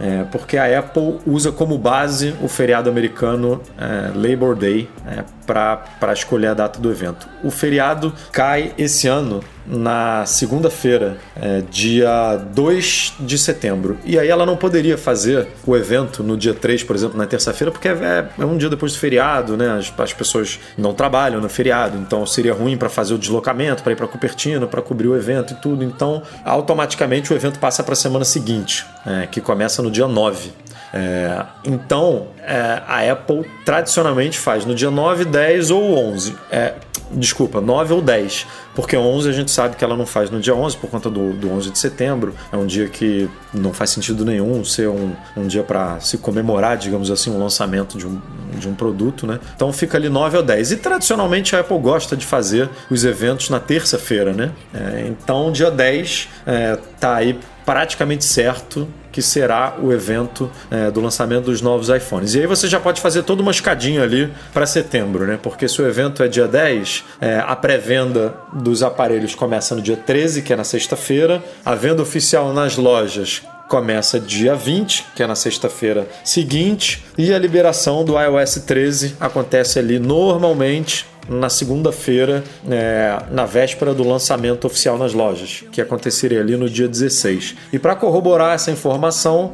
É, 0.00 0.24
porque 0.30 0.56
a 0.56 0.78
Apple 0.78 1.18
usa 1.26 1.50
como 1.50 1.76
base 1.76 2.34
o 2.40 2.48
feriado 2.48 2.88
americano 2.88 3.60
é, 3.76 4.12
Labor 4.14 4.54
Day 4.54 4.88
é, 5.06 5.24
para 5.44 6.12
escolher 6.12 6.48
a 6.48 6.54
data 6.54 6.78
do 6.78 6.90
evento. 6.90 7.28
O 7.42 7.50
feriado 7.50 8.12
cai 8.30 8.72
esse 8.78 9.08
ano 9.08 9.40
na 9.68 10.24
segunda-feira, 10.26 11.18
é, 11.36 11.62
dia 11.70 12.36
2 12.54 13.14
de 13.20 13.38
setembro. 13.38 13.98
E 14.04 14.18
aí 14.18 14.28
ela 14.28 14.46
não 14.46 14.56
poderia 14.56 14.96
fazer 14.96 15.48
o 15.66 15.76
evento 15.76 16.22
no 16.22 16.36
dia 16.36 16.54
3, 16.54 16.82
por 16.82 16.96
exemplo, 16.96 17.18
na 17.18 17.26
terça-feira, 17.26 17.70
porque 17.70 17.88
é, 17.88 18.28
é 18.38 18.44
um 18.44 18.56
dia 18.56 18.68
depois 18.68 18.92
do 18.92 18.98
feriado, 18.98 19.56
né? 19.56 19.78
As, 19.78 19.92
as 19.98 20.12
pessoas 20.12 20.58
não 20.76 20.94
trabalham 20.94 21.40
no 21.40 21.48
feriado, 21.48 21.98
então 21.98 22.24
seria 22.24 22.54
ruim 22.54 22.76
para 22.76 22.88
fazer 22.88 23.14
o 23.14 23.18
deslocamento, 23.18 23.82
para 23.82 23.92
ir 23.92 23.96
para 23.96 24.08
Cupertino, 24.08 24.66
para 24.66 24.80
cobrir 24.80 25.08
o 25.08 25.16
evento 25.16 25.52
e 25.52 25.56
tudo. 25.56 25.84
Então, 25.84 26.22
automaticamente 26.44 27.32
o 27.32 27.36
evento 27.36 27.58
passa 27.58 27.82
para 27.82 27.92
a 27.92 27.96
semana 27.96 28.24
seguinte, 28.24 28.86
é, 29.06 29.26
que 29.26 29.40
começa 29.40 29.82
no 29.82 29.90
dia 29.90 30.06
9. 30.06 30.50
É, 30.92 31.44
então, 31.64 32.28
é, 32.42 32.82
a 32.86 33.12
Apple 33.12 33.44
tradicionalmente 33.64 34.38
faz 34.38 34.64
no 34.64 34.74
dia 34.74 34.90
9, 34.90 35.24
10 35.24 35.70
ou 35.70 35.96
11. 35.96 36.34
É, 36.50 36.74
desculpa, 37.10 37.60
9 37.60 37.94
ou 37.94 38.02
10. 38.02 38.46
Porque 38.74 38.96
11 38.96 39.28
a 39.28 39.32
gente 39.32 39.50
sabe 39.50 39.76
que 39.76 39.84
ela 39.84 39.96
não 39.96 40.06
faz 40.06 40.30
no 40.30 40.40
dia 40.40 40.54
11 40.54 40.76
por 40.76 40.88
conta 40.88 41.10
do, 41.10 41.32
do 41.32 41.50
11 41.50 41.70
de 41.70 41.78
setembro. 41.78 42.34
É 42.52 42.56
um 42.56 42.66
dia 42.66 42.88
que 42.88 43.28
não 43.52 43.72
faz 43.72 43.90
sentido 43.90 44.24
nenhum 44.24 44.64
ser 44.64 44.88
um, 44.88 45.12
um 45.36 45.46
dia 45.46 45.62
para 45.62 45.98
se 46.00 46.18
comemorar, 46.18 46.76
digamos 46.76 47.10
assim, 47.10 47.30
o 47.30 47.38
lançamento 47.38 47.98
de 47.98 48.06
um, 48.06 48.20
de 48.56 48.68
um 48.68 48.74
produto, 48.74 49.26
né? 49.26 49.40
Então 49.56 49.72
fica 49.72 49.98
ali 49.98 50.08
9 50.08 50.36
ou 50.36 50.42
10. 50.42 50.72
E 50.72 50.76
tradicionalmente 50.76 51.56
a 51.56 51.60
Apple 51.60 51.78
gosta 51.78 52.16
de 52.16 52.24
fazer 52.24 52.68
os 52.90 53.04
eventos 53.04 53.50
na 53.50 53.58
terça-feira, 53.58 54.32
né? 54.32 54.52
É, 54.72 55.06
então 55.08 55.50
dia 55.50 55.70
10 55.70 56.28
é, 56.46 56.78
tá 57.00 57.16
aí 57.16 57.38
praticamente 57.68 58.24
certo 58.24 58.88
que 59.12 59.20
será 59.20 59.76
o 59.78 59.92
evento 59.92 60.50
é, 60.70 60.90
do 60.90 61.02
lançamento 61.02 61.44
dos 61.44 61.60
novos 61.60 61.90
iPhones. 61.90 62.32
E 62.32 62.40
aí 62.40 62.46
você 62.46 62.66
já 62.66 62.80
pode 62.80 62.98
fazer 62.98 63.24
toda 63.24 63.42
uma 63.42 63.50
escadinha 63.50 64.02
ali 64.02 64.32
para 64.54 64.64
setembro, 64.64 65.26
né? 65.26 65.38
Porque 65.42 65.68
se 65.68 65.82
o 65.82 65.86
evento 65.86 66.22
é 66.22 66.28
dia 66.28 66.48
10, 66.48 67.04
é, 67.20 67.44
a 67.46 67.54
pré-venda 67.54 68.34
dos 68.54 68.82
aparelhos 68.82 69.34
começa 69.34 69.74
no 69.74 69.82
dia 69.82 69.98
13, 69.98 70.40
que 70.40 70.50
é 70.50 70.56
na 70.56 70.64
sexta-feira, 70.64 71.44
a 71.62 71.74
venda 71.74 72.00
oficial 72.00 72.54
nas 72.54 72.78
lojas 72.78 73.42
começa 73.68 74.18
dia 74.18 74.54
20, 74.54 75.04
que 75.14 75.22
é 75.22 75.26
na 75.26 75.34
sexta-feira 75.34 76.08
seguinte, 76.24 77.04
e 77.18 77.34
a 77.34 77.38
liberação 77.38 78.02
do 78.02 78.18
iOS 78.18 78.62
13 78.66 79.16
acontece 79.20 79.78
ali 79.78 79.98
normalmente 79.98 81.04
na 81.28 81.48
segunda-feira, 81.48 82.42
é, 82.70 83.18
na 83.30 83.44
véspera 83.44 83.92
do 83.92 84.02
lançamento 84.02 84.66
oficial 84.66 84.96
nas 84.96 85.12
lojas, 85.12 85.64
que 85.70 85.80
aconteceria 85.80 86.40
ali 86.40 86.56
no 86.56 86.68
dia 86.68 86.88
16. 86.88 87.56
E 87.72 87.78
para 87.78 87.94
corroborar 87.94 88.54
essa 88.54 88.70
informação, 88.70 89.52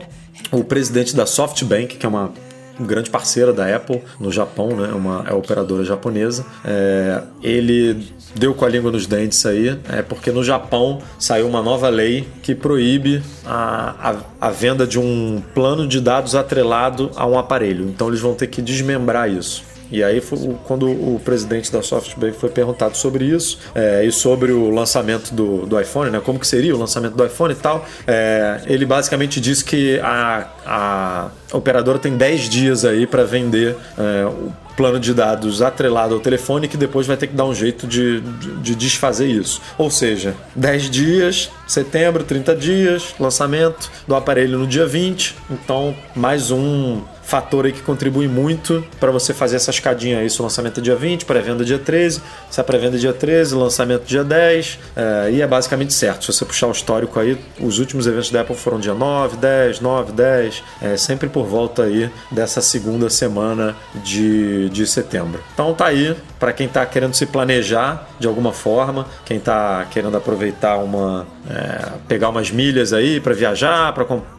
o 0.52 0.62
presidente 0.62 1.14
da 1.14 1.26
SoftBank, 1.26 1.96
que 1.96 2.06
é 2.06 2.08
uma 2.08 2.32
grande 2.80 3.10
parceira 3.10 3.52
da 3.52 3.74
Apple 3.74 4.02
no 4.18 4.32
Japão, 4.32 4.74
né? 4.74 4.88
Uma 4.88 5.24
é 5.28 5.32
operadora 5.32 5.84
japonesa. 5.84 6.44
É, 6.64 7.22
ele 7.42 8.12
deu 8.34 8.54
com 8.54 8.64
a 8.64 8.68
língua 8.68 8.90
nos 8.90 9.06
dentes 9.06 9.44
aí, 9.46 9.78
é 9.88 10.02
porque 10.02 10.32
no 10.32 10.42
Japão 10.42 11.00
saiu 11.18 11.46
uma 11.46 11.62
nova 11.62 11.88
lei 11.88 12.26
que 12.42 12.54
proíbe 12.54 13.22
a, 13.44 14.16
a, 14.40 14.48
a 14.48 14.50
venda 14.50 14.86
de 14.86 14.98
um 14.98 15.42
plano 15.54 15.86
de 15.86 16.00
dados 16.00 16.34
atrelado 16.34 17.10
a 17.14 17.26
um 17.26 17.38
aparelho. 17.38 17.84
Então 17.88 18.08
eles 18.08 18.20
vão 18.20 18.34
ter 18.34 18.48
que 18.48 18.60
desmembrar 18.60 19.30
isso. 19.30 19.73
E 19.90 20.02
aí, 20.02 20.22
quando 20.64 20.90
o 20.90 21.20
presidente 21.24 21.72
da 21.72 21.82
SoftBank 21.82 22.36
foi 22.36 22.48
perguntado 22.48 22.96
sobre 22.96 23.24
isso 23.24 23.58
é, 23.74 24.04
e 24.04 24.12
sobre 24.12 24.52
o 24.52 24.70
lançamento 24.70 25.34
do, 25.34 25.66
do 25.66 25.80
iPhone, 25.80 26.10
né, 26.10 26.20
como 26.24 26.38
que 26.38 26.46
seria 26.46 26.74
o 26.74 26.78
lançamento 26.78 27.14
do 27.14 27.24
iPhone 27.24 27.52
e 27.52 27.56
tal, 27.56 27.84
é, 28.06 28.60
ele 28.66 28.84
basicamente 28.86 29.40
disse 29.40 29.64
que 29.64 29.98
a, 30.00 30.48
a 30.66 31.30
operadora 31.52 31.98
tem 31.98 32.16
10 32.16 32.48
dias 32.48 32.84
aí 32.84 33.06
para 33.06 33.24
vender 33.24 33.76
é, 33.98 34.26
o 34.26 34.52
plano 34.76 34.98
de 34.98 35.14
dados 35.14 35.62
atrelado 35.62 36.14
ao 36.14 36.20
telefone 36.20 36.66
que 36.68 36.76
depois 36.76 37.06
vai 37.06 37.16
ter 37.16 37.28
que 37.28 37.34
dar 37.34 37.44
um 37.44 37.54
jeito 37.54 37.86
de, 37.86 38.20
de, 38.20 38.56
de 38.56 38.74
desfazer 38.74 39.28
isso. 39.28 39.60
Ou 39.78 39.90
seja, 39.90 40.34
10 40.56 40.90
dias, 40.90 41.50
setembro, 41.66 42.24
30 42.24 42.56
dias, 42.56 43.14
lançamento 43.18 43.90
do 44.06 44.14
aparelho 44.14 44.58
no 44.58 44.66
dia 44.66 44.86
20. 44.86 45.36
Então, 45.50 45.94
mais 46.14 46.50
um 46.50 47.02
fator 47.24 47.66
aí 47.66 47.72
que 47.72 47.82
contribui 47.82 48.28
muito 48.28 48.84
para 49.00 49.10
você 49.10 49.32
fazer 49.32 49.56
essa 49.56 49.70
escadinha 49.70 50.18
aí. 50.18 50.30
Se 50.30 50.40
o 50.40 50.42
lançamento 50.42 50.80
é 50.80 50.82
dia 50.82 50.96
20, 50.96 51.24
pré-venda 51.24 51.64
dia 51.64 51.78
13, 51.78 52.22
se 52.50 52.60
a 52.60 52.64
pré-venda 52.64 52.96
é 52.96 53.00
dia 53.00 53.12
13, 53.12 53.54
lançamento 53.54 54.04
dia 54.04 54.22
10, 54.22 54.78
é, 54.94 55.30
e 55.32 55.42
é 55.42 55.46
basicamente 55.46 55.92
certo. 55.92 56.24
Se 56.24 56.32
você 56.32 56.44
puxar 56.44 56.68
o 56.68 56.72
histórico 56.72 57.18
aí, 57.18 57.38
os 57.60 57.78
últimos 57.78 58.06
eventos 58.06 58.30
da 58.30 58.42
Apple 58.42 58.56
foram 58.56 58.78
dia 58.78 58.94
9, 58.94 59.36
10, 59.36 59.80
9, 59.80 60.12
10, 60.12 60.62
é, 60.82 60.96
sempre 60.96 61.28
por 61.28 61.46
volta 61.46 61.84
aí 61.84 62.10
dessa 62.30 62.60
segunda 62.60 63.08
semana 63.10 63.74
de, 63.94 64.68
de 64.70 64.86
setembro. 64.86 65.42
Então 65.52 65.72
tá 65.74 65.86
aí, 65.86 66.16
para 66.38 66.52
quem 66.52 66.68
tá 66.68 66.84
querendo 66.84 67.14
se 67.14 67.26
planejar 67.26 68.08
de 68.18 68.26
alguma 68.26 68.52
forma, 68.52 69.06
quem 69.24 69.38
tá 69.38 69.86
querendo 69.90 70.16
aproveitar 70.16 70.76
uma. 70.76 71.26
É, 71.48 71.92
pegar 72.08 72.30
umas 72.30 72.50
milhas 72.50 72.94
aí 72.94 73.20
para 73.20 73.34
viajar, 73.34 73.92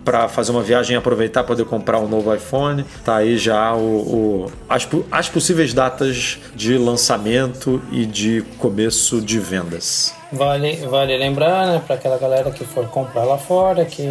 para 0.03 0.27
fazer 0.27 0.51
uma 0.51 0.63
viagem 0.63 0.95
e 0.95 0.97
aproveitar 0.97 1.43
poder 1.43 1.65
comprar 1.65 1.99
um 1.99 2.07
novo 2.07 2.33
iPhone, 2.33 2.74
tá 3.03 3.17
aí 3.17 3.37
já 3.37 3.73
o, 3.73 3.79
o 3.79 4.51
as, 4.67 4.87
as 5.11 5.29
possíveis 5.29 5.73
datas 5.73 6.39
de 6.55 6.77
lançamento 6.77 7.81
e 7.91 8.05
de 8.05 8.43
começo 8.57 9.21
de 9.21 9.39
vendas. 9.39 10.13
Vale, 10.31 10.75
vale 10.87 11.17
lembrar, 11.17 11.67
né, 11.67 11.81
para 11.85 11.95
aquela 11.95 12.17
galera 12.17 12.51
que 12.51 12.65
for 12.65 12.87
comprar 12.87 13.23
lá 13.23 13.37
fora, 13.37 13.85
que 13.85 14.03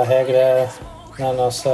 a 0.00 0.04
regra 0.04 0.68
na 1.18 1.32
nossa 1.32 1.70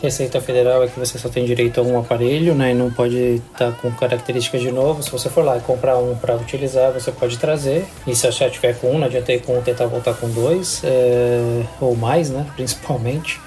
Receita 0.00 0.40
Federal 0.40 0.84
é 0.84 0.86
que 0.86 0.98
você 0.98 1.18
só 1.18 1.28
tem 1.28 1.44
direito 1.44 1.80
a 1.80 1.82
um 1.82 1.98
aparelho, 1.98 2.54
né, 2.54 2.70
e 2.70 2.74
não 2.74 2.90
pode 2.90 3.42
estar 3.52 3.72
com 3.72 3.90
características 3.90 4.60
de 4.60 4.70
novo. 4.70 5.02
Se 5.02 5.10
você 5.10 5.28
for 5.28 5.44
lá 5.44 5.56
e 5.56 5.60
comprar 5.60 5.98
um 5.98 6.14
para 6.14 6.36
utilizar, 6.36 6.92
você 6.92 7.10
pode 7.10 7.36
trazer. 7.38 7.84
E 8.06 8.14
se 8.14 8.30
já 8.30 8.48
tiver 8.48 8.78
com 8.78 8.92
um, 8.92 8.98
não 8.98 9.06
adianta 9.06 9.32
ir 9.32 9.42
com 9.42 9.58
um, 9.58 9.62
tentar 9.62 9.86
voltar 9.86 10.14
com 10.14 10.28
dois, 10.30 10.82
é, 10.84 11.62
ou 11.80 11.96
mais, 11.96 12.30
né, 12.30 12.46
principalmente. 12.54 13.40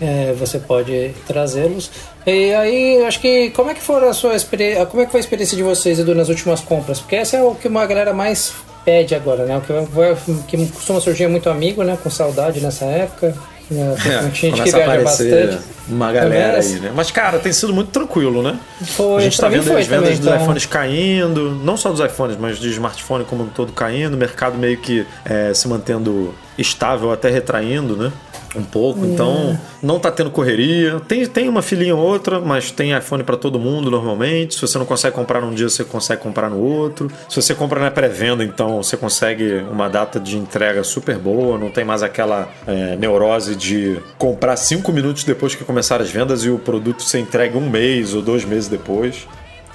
É, 0.00 0.34
você 0.38 0.58
pode 0.58 1.14
trazê-los. 1.26 1.90
E 2.26 2.52
aí, 2.52 3.02
acho 3.04 3.20
que 3.20 3.50
como 3.50 3.70
é 3.70 3.74
que 3.74 3.80
foi 3.80 4.06
a 4.06 4.12
sua 4.12 4.34
experiência? 4.34 4.84
Como 4.86 5.02
é 5.02 5.06
que 5.06 5.10
foi 5.10 5.20
a 5.20 5.22
experiência 5.22 5.56
de 5.56 5.62
vocês 5.62 5.98
Edu, 5.98 6.14
nas 6.14 6.28
últimas 6.28 6.60
compras? 6.60 7.00
Porque 7.00 7.16
essa 7.16 7.36
é 7.36 7.42
o 7.42 7.54
que 7.54 7.66
uma 7.66 7.86
galera 7.86 8.12
mais 8.12 8.52
pede 8.84 9.14
agora, 9.14 9.44
né? 9.44 9.56
O 9.56 9.60
que, 9.60 10.56
que 10.56 10.66
costuma 10.68 11.00
surgir 11.00 11.28
muito 11.28 11.48
amigo, 11.48 11.82
né? 11.82 11.98
Com 12.02 12.10
saudade 12.10 12.60
nessa 12.60 12.84
época. 12.84 13.34
Né? 13.70 13.96
É, 14.06 14.18
Tem 14.22 14.32
gente 14.32 14.62
que 14.62 14.70
viaja 14.70 15.02
bastante. 15.02 15.58
uma 15.88 16.12
galera 16.12 16.58
aí, 16.58 16.80
né? 16.80 16.92
Mas, 16.94 17.10
cara, 17.10 17.38
tem 17.38 17.52
sido 17.52 17.72
muito 17.72 17.90
tranquilo, 17.90 18.42
né? 18.42 18.58
Foi, 18.80 19.16
a 19.16 19.20
gente 19.20 19.38
tá 19.38 19.48
vendo 19.48 19.60
as 19.76 19.86
vendas 19.86 19.88
também, 19.88 20.16
dos 20.18 20.26
então. 20.26 20.42
iPhones 20.42 20.66
caindo, 20.66 21.50
não 21.64 21.76
só 21.76 21.90
dos 21.90 22.00
iPhones, 22.00 22.36
mas 22.38 22.58
de 22.58 22.68
smartphone 22.70 23.24
como 23.24 23.44
um 23.44 23.48
todo 23.48 23.72
caindo, 23.72 24.14
o 24.14 24.16
mercado 24.16 24.56
meio 24.56 24.78
que 24.78 25.04
é, 25.24 25.52
se 25.52 25.66
mantendo 25.66 26.34
estável, 26.56 27.10
até 27.10 27.28
retraindo, 27.28 27.96
né? 27.96 28.12
Um 28.56 28.62
pouco, 28.64 29.04
então 29.04 29.58
não 29.82 29.98
tá 29.98 30.10
tendo 30.10 30.30
correria. 30.30 30.98
Tem, 31.00 31.26
tem 31.26 31.48
uma 31.48 31.62
filinha 31.62 31.94
ou 31.94 32.02
outra, 32.02 32.40
mas 32.40 32.70
tem 32.70 32.96
iPhone 32.96 33.22
para 33.22 33.36
todo 33.36 33.58
mundo 33.58 33.90
normalmente. 33.90 34.54
Se 34.54 34.60
você 34.62 34.78
não 34.78 34.86
consegue 34.86 35.14
comprar 35.14 35.40
num 35.40 35.52
dia, 35.52 35.68
você 35.68 35.84
consegue 35.84 36.22
comprar 36.22 36.48
no 36.48 36.58
outro. 36.58 37.10
Se 37.28 37.40
você 37.40 37.54
compra 37.54 37.78
na 37.80 37.90
pré-venda, 37.90 38.42
então 38.42 38.82
você 38.82 38.96
consegue 38.96 39.64
uma 39.70 39.88
data 39.88 40.18
de 40.18 40.38
entrega 40.38 40.82
super 40.82 41.18
boa. 41.18 41.58
Não 41.58 41.70
tem 41.70 41.84
mais 41.84 42.02
aquela 42.02 42.48
é, 42.66 42.96
neurose 42.96 43.54
de 43.54 43.98
comprar 44.16 44.56
cinco 44.56 44.92
minutos 44.92 45.24
depois 45.24 45.54
que 45.54 45.64
começar 45.64 46.00
as 46.00 46.10
vendas 46.10 46.44
e 46.44 46.50
o 46.50 46.58
produto 46.58 47.02
ser 47.02 47.18
entregue 47.18 47.56
um 47.56 47.68
mês 47.68 48.14
ou 48.14 48.22
dois 48.22 48.44
meses 48.44 48.68
depois. 48.68 49.26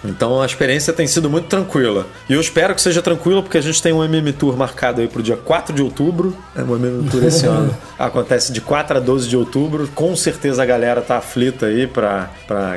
Então 0.03 0.41
a 0.41 0.45
experiência 0.45 0.91
tem 0.91 1.05
sido 1.05 1.29
muito 1.29 1.47
tranquila. 1.47 2.07
E 2.27 2.33
eu 2.33 2.41
espero 2.41 2.73
que 2.73 2.81
seja 2.81 3.01
tranquila, 3.01 3.41
porque 3.41 3.57
a 3.57 3.61
gente 3.61 3.81
tem 3.81 3.93
um 3.93 4.03
MM 4.03 4.33
Tour 4.33 4.57
marcado 4.57 5.01
aí 5.01 5.07
pro 5.07 5.21
dia 5.21 5.37
4 5.37 5.75
de 5.75 5.81
outubro. 5.81 6.35
É 6.55 6.63
um 6.63 6.75
MM 6.75 7.09
Tour 7.09 7.23
esse 7.23 7.45
ano. 7.47 7.75
Acontece 7.97 8.51
de 8.51 8.61
4 8.61 8.97
a 8.97 8.99
12 8.99 9.29
de 9.29 9.37
outubro. 9.37 9.87
Com 9.93 10.15
certeza 10.15 10.63
a 10.63 10.65
galera 10.65 11.01
tá 11.01 11.17
aflita 11.17 11.67
aí 11.67 11.85
para 11.85 12.29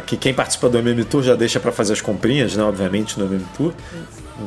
que 0.06 0.16
quem 0.16 0.34
participa 0.34 0.68
do 0.68 0.78
MM 0.78 1.04
Tour 1.04 1.22
já 1.22 1.34
deixa 1.34 1.58
para 1.58 1.72
fazer 1.72 1.94
as 1.94 2.00
comprinhas, 2.00 2.54
né? 2.56 2.62
Obviamente, 2.62 3.18
no 3.18 3.24
MM 3.26 3.44
Tour. 3.56 3.72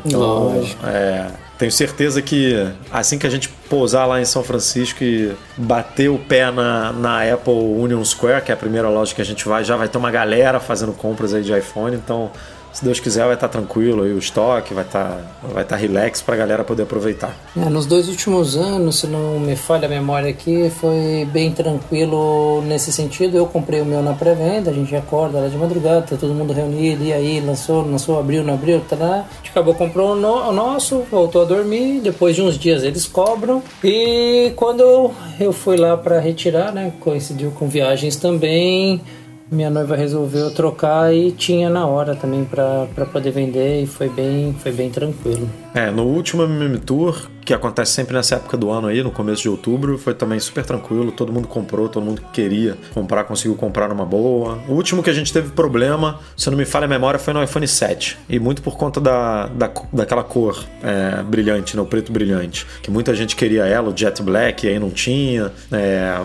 Então, 0.06 0.20
Lógico. 0.20 0.86
é, 0.86 1.32
tenho 1.58 1.72
certeza 1.72 2.22
que 2.22 2.54
assim 2.92 3.18
que 3.18 3.26
a 3.26 3.30
gente 3.30 3.50
pousar 3.70 4.06
lá 4.06 4.22
em 4.22 4.26
São 4.26 4.44
Francisco 4.44 5.04
e 5.04 5.34
bater 5.58 6.10
o 6.10 6.18
pé 6.20 6.52
na, 6.52 6.92
na 6.92 7.34
Apple 7.34 7.54
Union 7.54 8.04
Square, 8.04 8.44
que 8.44 8.52
é 8.52 8.54
a 8.54 8.58
primeira 8.58 8.90
loja 8.90 9.16
que 9.16 9.22
a 9.22 9.26
gente 9.26 9.48
vai, 9.48 9.64
já 9.64 9.76
vai 9.76 9.88
ter 9.88 9.98
uma 9.98 10.12
galera 10.12 10.60
fazendo 10.60 10.92
compras 10.92 11.34
aí 11.34 11.42
de 11.42 11.58
iPhone. 11.58 11.96
Então, 11.96 12.32
se 12.78 12.86
Deus 12.86 13.00
quiser, 13.00 13.26
vai 13.26 13.34
estar 13.34 13.48
tranquilo 13.48 14.04
aí 14.04 14.14
o 14.14 14.20
estoque, 14.20 14.72
vai 14.72 14.84
estar 14.84 15.20
vai 15.52 15.64
estar 15.64 15.76
relax 15.78 16.22
pra 16.22 16.36
galera 16.36 16.64
poder 16.64 16.84
aproveitar. 16.84 17.36
É, 17.56 17.68
nos 17.70 17.88
dois 17.88 18.08
últimos 18.08 18.56
anos, 18.56 19.00
se 19.00 19.08
não 19.08 19.40
me 19.40 19.56
falha 19.56 19.88
a 19.88 19.90
memória 19.90 20.30
aqui, 20.30 20.70
foi 20.70 21.28
bem 21.34 21.52
tranquilo 21.52 22.62
nesse 22.68 22.92
sentido. 22.92 23.36
Eu 23.36 23.48
comprei 23.48 23.82
o 23.82 23.86
meu 23.86 24.04
na 24.04 24.14
pré-venda, 24.14 24.70
a 24.70 24.74
gente 24.74 24.96
acorda 24.96 25.40
lá 25.40 25.48
de 25.48 25.58
madrugada, 25.58 26.04
tá 26.04 26.16
todo 26.18 26.34
mundo 26.36 26.54
reunido, 26.54 27.04
e 27.04 27.12
aí, 27.12 27.40
lançou, 27.40 27.82
lançou, 27.82 28.20
abriu, 28.20 28.44
não 28.44 28.54
abriu, 28.54 28.80
tá 28.88 28.96
lá. 28.96 29.26
A 29.32 29.38
gente 29.38 29.50
acabou 29.50 29.74
comprou 29.74 30.12
o, 30.12 30.16
no- 30.16 30.50
o 30.50 30.52
nosso, 30.52 31.04
voltou 31.10 31.42
a 31.42 31.46
dormir, 31.46 32.00
depois 32.02 32.36
de 32.36 32.44
uns 32.44 32.60
dias 32.60 32.84
eles 32.84 33.08
cobram. 33.08 33.64
E 33.84 34.52
quando 34.56 35.12
eu 35.40 35.52
fui 35.52 35.78
lá 35.78 35.98
para 35.98 36.20
retirar, 36.20 36.72
né, 36.72 36.94
coincidiu 37.00 37.50
com 37.52 37.68
viagens 37.68 38.16
também, 38.18 39.02
minha 39.50 39.70
noiva 39.70 39.96
resolveu 39.96 40.54
trocar 40.54 41.14
e 41.14 41.32
tinha 41.32 41.70
na 41.70 41.86
hora 41.86 42.16
também 42.16 42.44
para 42.46 43.06
poder 43.12 43.32
vender 43.32 43.82
e 43.82 43.88
foi 43.88 44.10
bem, 44.10 44.54
foi 44.54 44.72
bem 44.72 44.90
tranquilo. 44.90 45.50
É, 45.78 45.92
no 45.92 46.06
último 46.06 46.42
MM 46.42 46.80
Tour, 46.80 47.30
que 47.46 47.54
acontece 47.54 47.92
sempre 47.92 48.16
nessa 48.16 48.34
época 48.34 48.58
do 48.58 48.72
ano 48.72 48.88
aí, 48.88 49.04
no 49.04 49.12
começo 49.12 49.44
de 49.44 49.50
outubro, 49.50 49.96
foi 49.96 50.16
também 50.16 50.40
super 50.40 50.66
tranquilo, 50.66 51.12
todo 51.12 51.32
mundo 51.32 51.48
comprou, 51.48 51.88
todo 51.88 52.04
mundo 52.04 52.20
que 52.20 52.42
queria 52.42 52.76
comprar 52.96 53.26
conseguiu 53.26 53.56
comprar 53.56 53.88
numa 53.88 54.04
boa. 54.04 54.58
O 54.68 54.74
último 54.74 55.04
que 55.04 55.10
a 55.12 55.14
gente 55.14 55.32
teve 55.32 55.52
problema, 55.52 56.20
se 56.36 56.50
não 56.50 56.58
me 56.58 56.66
falha 56.66 56.86
a 56.86 56.88
memória, 56.88 57.20
foi 57.20 57.32
no 57.32 57.44
iPhone 57.44 57.68
7. 57.68 58.18
E 58.28 58.40
muito 58.40 58.64
por 58.64 58.76
conta 58.76 59.00
da, 59.00 59.46
da, 59.46 59.72
daquela 59.94 60.24
cor 60.24 60.66
é, 60.82 61.22
brilhante, 61.22 61.76
né, 61.76 61.84
o 61.84 61.86
preto 61.86 62.12
brilhante, 62.12 62.66
que 62.82 62.90
muita 62.90 63.14
gente 63.14 63.36
queria 63.36 63.64
ela, 63.68 63.92
o 63.92 63.96
Jet 63.96 64.24
Black, 64.24 64.66
e 64.66 64.70
aí 64.72 64.80
não 64.80 64.90
tinha. 64.90 65.52
É, 65.72 66.20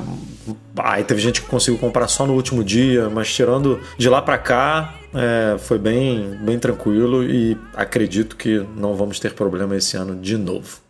Aí 0.76 1.04
teve 1.04 1.20
gente 1.20 1.40
que 1.40 1.46
conseguiu 1.46 1.78
comprar 1.78 2.08
só 2.08 2.26
no 2.26 2.32
último 2.32 2.64
dia, 2.64 3.08
mas 3.08 3.32
tirando 3.32 3.80
de 3.96 4.08
lá 4.08 4.20
pra 4.20 4.38
cá, 4.38 4.94
é, 5.14 5.58
foi 5.58 5.78
bem, 5.78 6.36
bem 6.42 6.58
tranquilo 6.58 7.22
e 7.22 7.56
acredito 7.74 8.36
que 8.36 8.64
não 8.76 8.94
vamos 8.94 9.18
ter 9.20 9.34
problema 9.34 9.76
esse 9.76 9.96
ano 9.96 10.16
de 10.16 10.36
novo. 10.36 10.80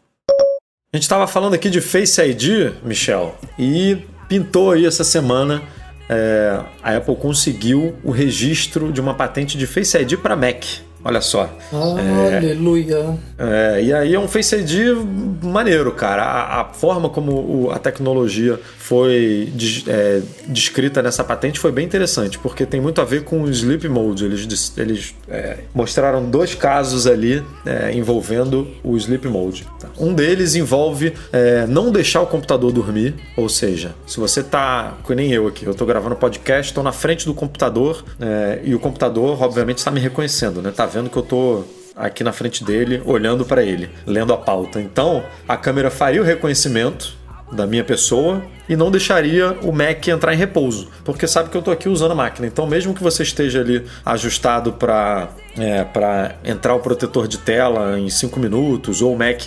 A 0.93 0.97
gente 0.97 1.05
estava 1.05 1.27
falando 1.27 1.55
aqui 1.55 1.71
de 1.71 1.81
Face 1.81 2.21
ID, 2.21 2.75
Michel, 2.85 3.35
e 3.59 3.99
pintou 4.29 4.73
aí 4.73 4.87
essa 4.87 5.05
semana. 5.05 5.63
é, 6.09 6.61
a 6.83 6.97
Apple 6.97 7.17
conseguiu 7.17 7.97
o 8.05 8.11
registro 8.11 8.93
de 8.93 9.01
uma 9.01 9.15
patente 9.15 9.57
de 9.57 9.67
Face 9.67 9.97
ID 9.97 10.19
para 10.19 10.37
Mac. 10.37 10.65
Olha 11.05 11.21
só. 11.21 11.51
Aleluia. 11.73 13.19
É, 13.39 13.83
e 13.83 13.93
aí 13.93 14.15
é 14.15 14.19
um 14.19 14.29
Face 14.29 14.55
ID 14.55 14.97
maneiro, 15.43 15.91
cara. 15.93 16.23
A, 16.23 16.61
a 16.61 16.65
forma 16.73 17.09
como 17.09 17.33
o- 17.67 17.71
a 17.73 17.79
tecnologia 17.79 18.59
foi 18.79 19.53
é, 19.89 20.21
descrita 20.47 21.03
nessa 21.03 21.25
patente 21.25 21.59
foi 21.59 21.73
bem 21.73 21.85
interessante, 21.85 22.39
porque 22.39 22.65
tem 22.67 22.81
muito 22.81 23.01
a 23.01 23.05
ver 23.05 23.25
com 23.25 23.43
o 23.43 23.51
Sleep 23.51 23.89
Mode. 23.89 24.25
Eles, 24.25 24.73
eles 24.77 25.15
é, 25.29 25.59
mostraram 25.75 26.25
dois 26.29 26.55
casos 26.55 27.07
ali 27.07 27.43
é, 27.67 27.93
envolvendo 27.93 28.69
o 28.85 28.97
Sleep 28.97 29.27
Mode. 29.29 29.67
tá? 29.81 29.89
Um 29.99 30.15
deles 30.15 30.55
envolve 30.55 31.13
é, 31.33 31.67
não 31.67 31.91
deixar 31.91 32.21
o 32.21 32.27
computador 32.27 32.71
dormir, 32.73 33.15
ou 33.37 33.49
seja, 33.49 33.95
se 34.07 34.21
você 34.21 34.43
tá, 34.43 34.95
que 35.07 35.15
nem 35.15 35.33
eu 35.33 35.47
aqui, 35.49 35.65
eu 35.67 35.75
tô 35.75 35.85
gravando 35.87 36.15
podcast, 36.17 36.71
estou 36.71 36.85
na 36.85 36.93
frente 36.93 37.25
do 37.27 37.35
computador 37.35 38.05
é, 38.21 38.61
e 38.63 38.75
o 38.75 38.79
computador, 38.79 39.43
obviamente, 39.43 39.79
está 39.79 39.91
me 39.91 40.01
reconhecendo, 40.01 40.61
né? 40.63 40.71
Tá 40.75 40.87
vendo 40.93 41.09
que 41.09 41.17
eu 41.17 41.23
tô 41.23 41.65
aqui 41.97 42.23
na 42.23 42.33
frente 42.33 42.65
dele, 42.65 43.03
olhando 43.05 43.45
para 43.45 43.63
ele, 43.63 43.91
lendo 44.07 44.33
a 44.33 44.37
pauta. 44.37 44.81
Então, 44.81 45.25
a 45.49 45.57
câmera 45.57 45.91
faria 45.91 46.21
o 46.21 46.25
reconhecimento 46.25 47.15
da 47.51 47.67
minha 47.67 47.85
pessoa 47.85 48.43
e 48.69 48.75
não 48.75 48.91
deixaria 48.91 49.59
o 49.63 49.73
Mac 49.73 50.09
entrar 50.09 50.33
em 50.33 50.37
repouso, 50.37 50.89
porque 51.05 51.27
sabe 51.27 51.51
que 51.51 51.57
eu 51.57 51.61
estou 51.61 51.73
aqui 51.73 51.89
usando 51.89 52.13
a 52.13 52.15
máquina. 52.15 52.47
Então, 52.47 52.67
mesmo 52.67 52.95
que 52.95 53.03
você 53.03 53.23
esteja 53.23 53.61
ali 53.61 53.85
ajustado 54.05 54.73
para 54.73 55.29
é, 55.59 55.85
para 55.85 56.37
entrar 56.45 56.75
o 56.75 56.81
protetor 56.81 57.29
de 57.29 57.39
tela 57.39 57.99
em 57.99 58.09
5 58.09 58.39
minutos 58.41 59.03
ou 59.03 59.15
o 59.15 59.19
Mac 59.19 59.43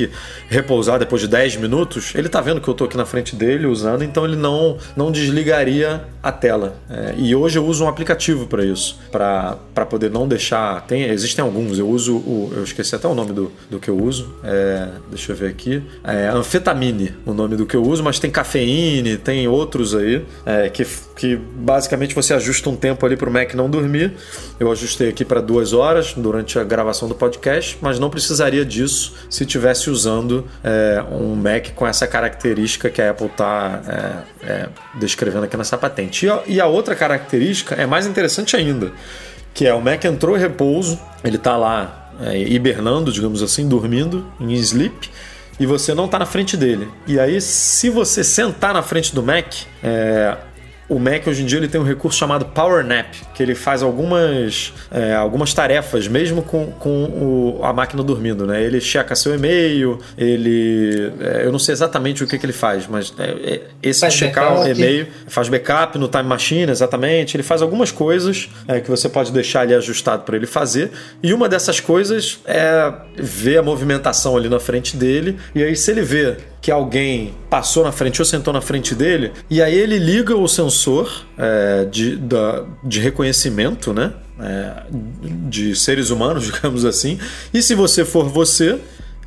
repousar 0.48 1.00
depois 1.00 1.22
de 1.22 1.28
10 1.28 1.58
minutos, 1.58 2.14
ele 2.16 2.28
está 2.28 2.42
vendo 2.42 2.62
que 2.62 2.68
eu 2.68 2.74
estou 2.74 2.86
aqui 2.86 2.98
na 2.98 3.06
frente 3.06 3.36
dele 3.36 3.66
usando, 3.66 4.04
então 4.04 4.26
ele 4.26 4.36
não, 4.36 4.78
não 4.96 5.12
desligaria 5.12 6.04
a 6.22 6.32
tela. 6.32 6.76
É, 6.90 7.14
e 7.18 7.36
hoje 7.36 7.58
eu 7.58 7.66
uso 7.66 7.86
um 7.86 7.88
aplicativo 7.88 8.48
para 8.48 8.64
isso, 8.64 9.00
para 9.12 9.86
poder 9.90 10.10
não 10.10 10.28
deixar. 10.28 10.82
Tem, 10.86 11.04
existem 11.04 11.44
alguns, 11.44 11.78
eu 11.78 11.88
uso 11.88 12.18
o. 12.18 12.52
Eu 12.56 12.64
esqueci 12.64 12.96
até 12.96 13.08
o 13.08 13.14
nome 13.14 13.32
do, 13.32 13.52
do 13.70 13.80
que 13.80 13.90
eu 13.90 13.98
uso. 13.98 14.36
É, 14.44 14.90
deixa 15.10 15.32
eu 15.32 15.36
ver 15.36 15.50
aqui. 15.50 15.84
É 16.04 16.28
anfetamine, 16.28 17.14
o 17.26 17.34
nome 17.34 17.56
do 17.56 17.66
que 17.66 17.76
eu 17.76 17.84
uso, 17.84 18.04
mas 18.04 18.20
tem 18.20 18.32
cafeíne, 18.32 19.18
tem 19.18 19.48
outros 19.48 19.96
aí, 19.96 20.26
é, 20.46 20.70
que, 20.70 20.86
que 21.16 21.36
basicamente 21.36 22.14
você 22.14 22.34
ajusta 22.34 22.70
um 22.70 22.76
tempo 22.76 23.06
ali 23.06 23.16
para 23.16 23.30
o 23.30 23.32
Mac 23.32 23.54
não 23.54 23.70
dormir. 23.70 24.14
Eu 24.60 24.72
ajustei 24.72 25.10
aqui 25.10 25.24
para 25.24 25.40
duas 25.40 25.72
horas 25.72 26.14
durante 26.14 26.60
a 26.60 26.64
gravação 26.64 27.08
do 27.08 27.16
podcast, 27.16 27.78
mas 27.82 27.98
não 27.98 28.10
precisaria 28.10 28.66
disso 28.66 29.14
se 29.30 29.46
tivesse 29.46 29.90
usando 29.90 30.46
é, 30.64 31.04
um 31.12 31.36
Mac 31.36 31.70
com 31.74 31.88
essa 31.88 32.06
característica 32.06 32.90
que 32.90 33.02
a 33.02 33.12
Apple 33.12 33.28
está 33.28 34.24
é, 34.44 34.52
é, 34.52 34.70
descrevendo 34.96 35.46
aqui 35.46 35.56
nessa 35.56 35.78
patente. 35.78 36.26
E 36.26 36.30
a, 36.30 36.44
e 36.48 36.62
a 36.62 36.66
outra 36.66 36.96
característica 36.96 37.76
é 37.76 37.86
mais 37.86 38.06
interessante 38.06 38.56
ainda, 38.56 38.92
que 39.54 39.66
é 39.66 39.74
o 39.74 39.82
Mac 39.82 40.04
entrou 40.04 40.36
em 40.36 40.40
repouso, 40.40 41.00
ele 41.24 41.38
está 41.38 41.56
lá 41.56 42.12
é, 42.20 42.38
hibernando, 42.38 43.12
digamos 43.12 43.42
assim, 43.42 43.68
dormindo 43.68 44.26
em 44.40 44.54
sleep 44.54 45.10
e 45.58 45.66
você 45.66 45.94
não 45.94 46.06
está 46.06 46.20
na 46.20 46.26
frente 46.26 46.58
dele. 46.58 46.90
E 47.08 47.20
aí, 47.20 47.40
se 47.40 47.90
você 47.90 48.24
sentar 48.24 48.74
na 48.74 48.84
frente 48.84 49.16
do 49.16 49.24
Mac, 49.24 49.54
é, 49.82 50.36
o 50.88 51.00
Mac 51.00 51.26
hoje 51.28 51.42
em 51.42 51.46
dia 51.46 51.58
ele 51.58 51.68
tem 51.68 51.82
um 51.82 51.84
recurso 51.84 52.18
chamado 52.18 52.46
Power 52.46 52.86
Nap, 52.86 53.14
que 53.34 53.42
ele 53.42 53.56
faz 53.56 53.82
algumas, 53.82 54.74
é, 54.92 55.14
algumas 55.14 55.54
tarefas, 55.54 56.08
mesmo 56.08 56.44
com, 56.44 56.68
com 56.72 57.06
o, 57.60 57.60
a 57.64 57.74
máquina 57.74 58.04
dormindo. 58.04 58.46
Né? 58.46 58.64
Ele 58.64 58.80
checa 58.80 59.16
seu 59.16 59.34
e-mail, 59.34 60.00
ele. 60.18 61.12
É, 61.20 61.46
eu 61.46 61.52
não 61.52 61.60
sei 61.60 61.74
exatamente 61.74 62.24
o 62.24 62.28
que, 62.28 62.38
que 62.38 62.46
ele 62.46 62.54
faz, 62.54 62.88
mas 62.88 63.14
é, 63.18 63.24
é 63.24 63.62
esse 63.82 64.02
Faz 64.02 64.14
checar 64.14 64.62
o 64.62 64.68
e-mail, 64.68 65.08
faz 65.28 65.50
backup 65.50 65.98
no 65.98 66.08
Time 66.08 66.24
Machine, 66.24 66.72
exatamente. 66.72 67.36
Ele 67.36 67.44
faz 67.44 67.62
algumas 67.62 67.92
coisas 67.92 68.50
é, 68.68 68.80
que 68.80 68.90
você 68.90 69.10
pode 69.10 69.32
deixar 69.32 69.62
ali 69.62 69.74
ajustado 69.74 70.24
para 70.24 70.36
ele 70.36 70.46
fazer. 70.46 70.92
E 71.24 71.34
uma 71.34 71.50
dessas 71.50 71.80
coisas 71.80 72.40
é 72.46 72.94
ver 73.16 73.58
a 73.58 73.64
movimentação 73.64 74.38
ali 74.38 74.50
na 74.50 74.60
frente 74.60 74.96
dele. 74.96 75.38
E 75.56 75.64
aí, 75.64 75.76
se 75.76 75.90
ele 75.90 76.02
vê 76.02 76.38
que 76.66 76.72
alguém 76.72 77.32
passou 77.48 77.84
na 77.84 77.92
frente 77.92 78.20
ou 78.20 78.26
sentou 78.26 78.52
na 78.52 78.60
frente 78.60 78.96
dele, 78.96 79.32
e 79.52 79.62
aí 79.62 79.76
ele 79.78 80.00
liga 80.00 80.36
o 80.36 80.48
sensor 80.48 81.24
é, 81.38 81.86
de, 81.86 82.16
da- 82.16 82.64
de 82.84 83.00
reconhecimento, 83.00 83.94
né? 83.94 84.14
É, 84.40 84.72
de 85.48 85.76
seres 85.76 86.10
humanos, 86.10 86.46
digamos 86.52 86.84
assim. 86.84 87.20
E 87.54 87.62
se 87.62 87.76
você 87.76 88.04
for 88.04 88.26
você, 88.28 88.80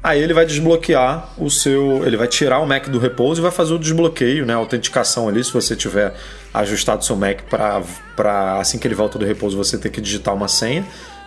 aí 0.02 0.20
ele 0.20 0.34
vai 0.34 0.44
desbloquear 0.46 1.32
o 1.38 1.48
seu. 1.48 2.04
Ele 2.04 2.16
vai 2.16 2.26
tirar 2.26 2.58
o 2.58 2.66
Mac 2.66 2.88
do 2.88 2.98
repouso 2.98 3.40
e 3.40 3.42
vai 3.42 3.52
fazer 3.52 3.72
o 3.74 3.78
desbloqueio, 3.78 4.44
né? 4.44 4.52
A 4.54 4.56
autenticação 4.56 5.28
ali, 5.28 5.44
se 5.44 5.52
você 5.52 5.76
tiver 5.76 6.12
ajustado 6.52 7.04
seu 7.04 7.14
Mac 7.14 7.42
para 7.48 8.58
assim 8.58 8.80
que 8.80 8.88
ele 8.88 8.96
volta 8.96 9.16
do 9.16 9.24
repouso 9.24 9.56
você 9.56 9.78
ter 9.78 9.90
que 9.90 10.00
digitar 10.00 10.34
uma 10.34 10.48
senha. 10.48 10.84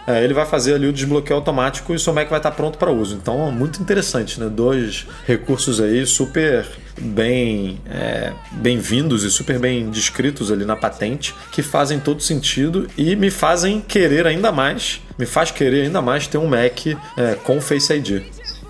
É, 0.08 0.24
ele 0.24 0.34
vai 0.34 0.46
fazer 0.46 0.76
ali 0.76 0.88
o 0.88 0.94
desbloqueio 0.94 1.38
automático 1.38 1.94
e 1.94 1.96
o 1.96 2.00
seu 2.00 2.14
Mac 2.14 2.30
vai 2.30 2.40
estar 2.40 2.52
pronto 2.52 2.78
para 2.78 2.92
uso. 2.92 3.16
Então, 3.16 3.52
muito 3.52 3.82
interessante, 3.82 4.40
né? 4.40 4.50
Dois 4.50 5.06
recursos 5.26 5.80
aí 5.80 6.06
super 6.06 6.66
bem 7.00 7.80
é, 7.90 8.34
bem-vindos 8.52 9.24
e 9.24 9.32
super 9.32 9.60
bem 9.60 9.90
descritos 9.90 10.52
ali 10.52 10.66
na 10.66 10.76
patente, 10.76 11.34
que 11.52 11.62
fazem 11.62 12.00
todo 12.00 12.22
sentido 12.22 12.88
e 12.98 13.16
me 13.16 13.30
fazem 13.30 13.82
querer 13.82 14.28
ainda 14.28 14.52
mais, 14.52 15.02
me 15.18 15.26
faz 15.26 15.52
querer 15.52 15.84
ainda 15.84 16.02
mais 16.02 16.28
ter 16.28 16.38
um 16.38 16.48
Mac 16.48 16.88
é, 16.88 17.36
com 17.44 17.62
Face 17.62 17.94
ID. 17.94 18.24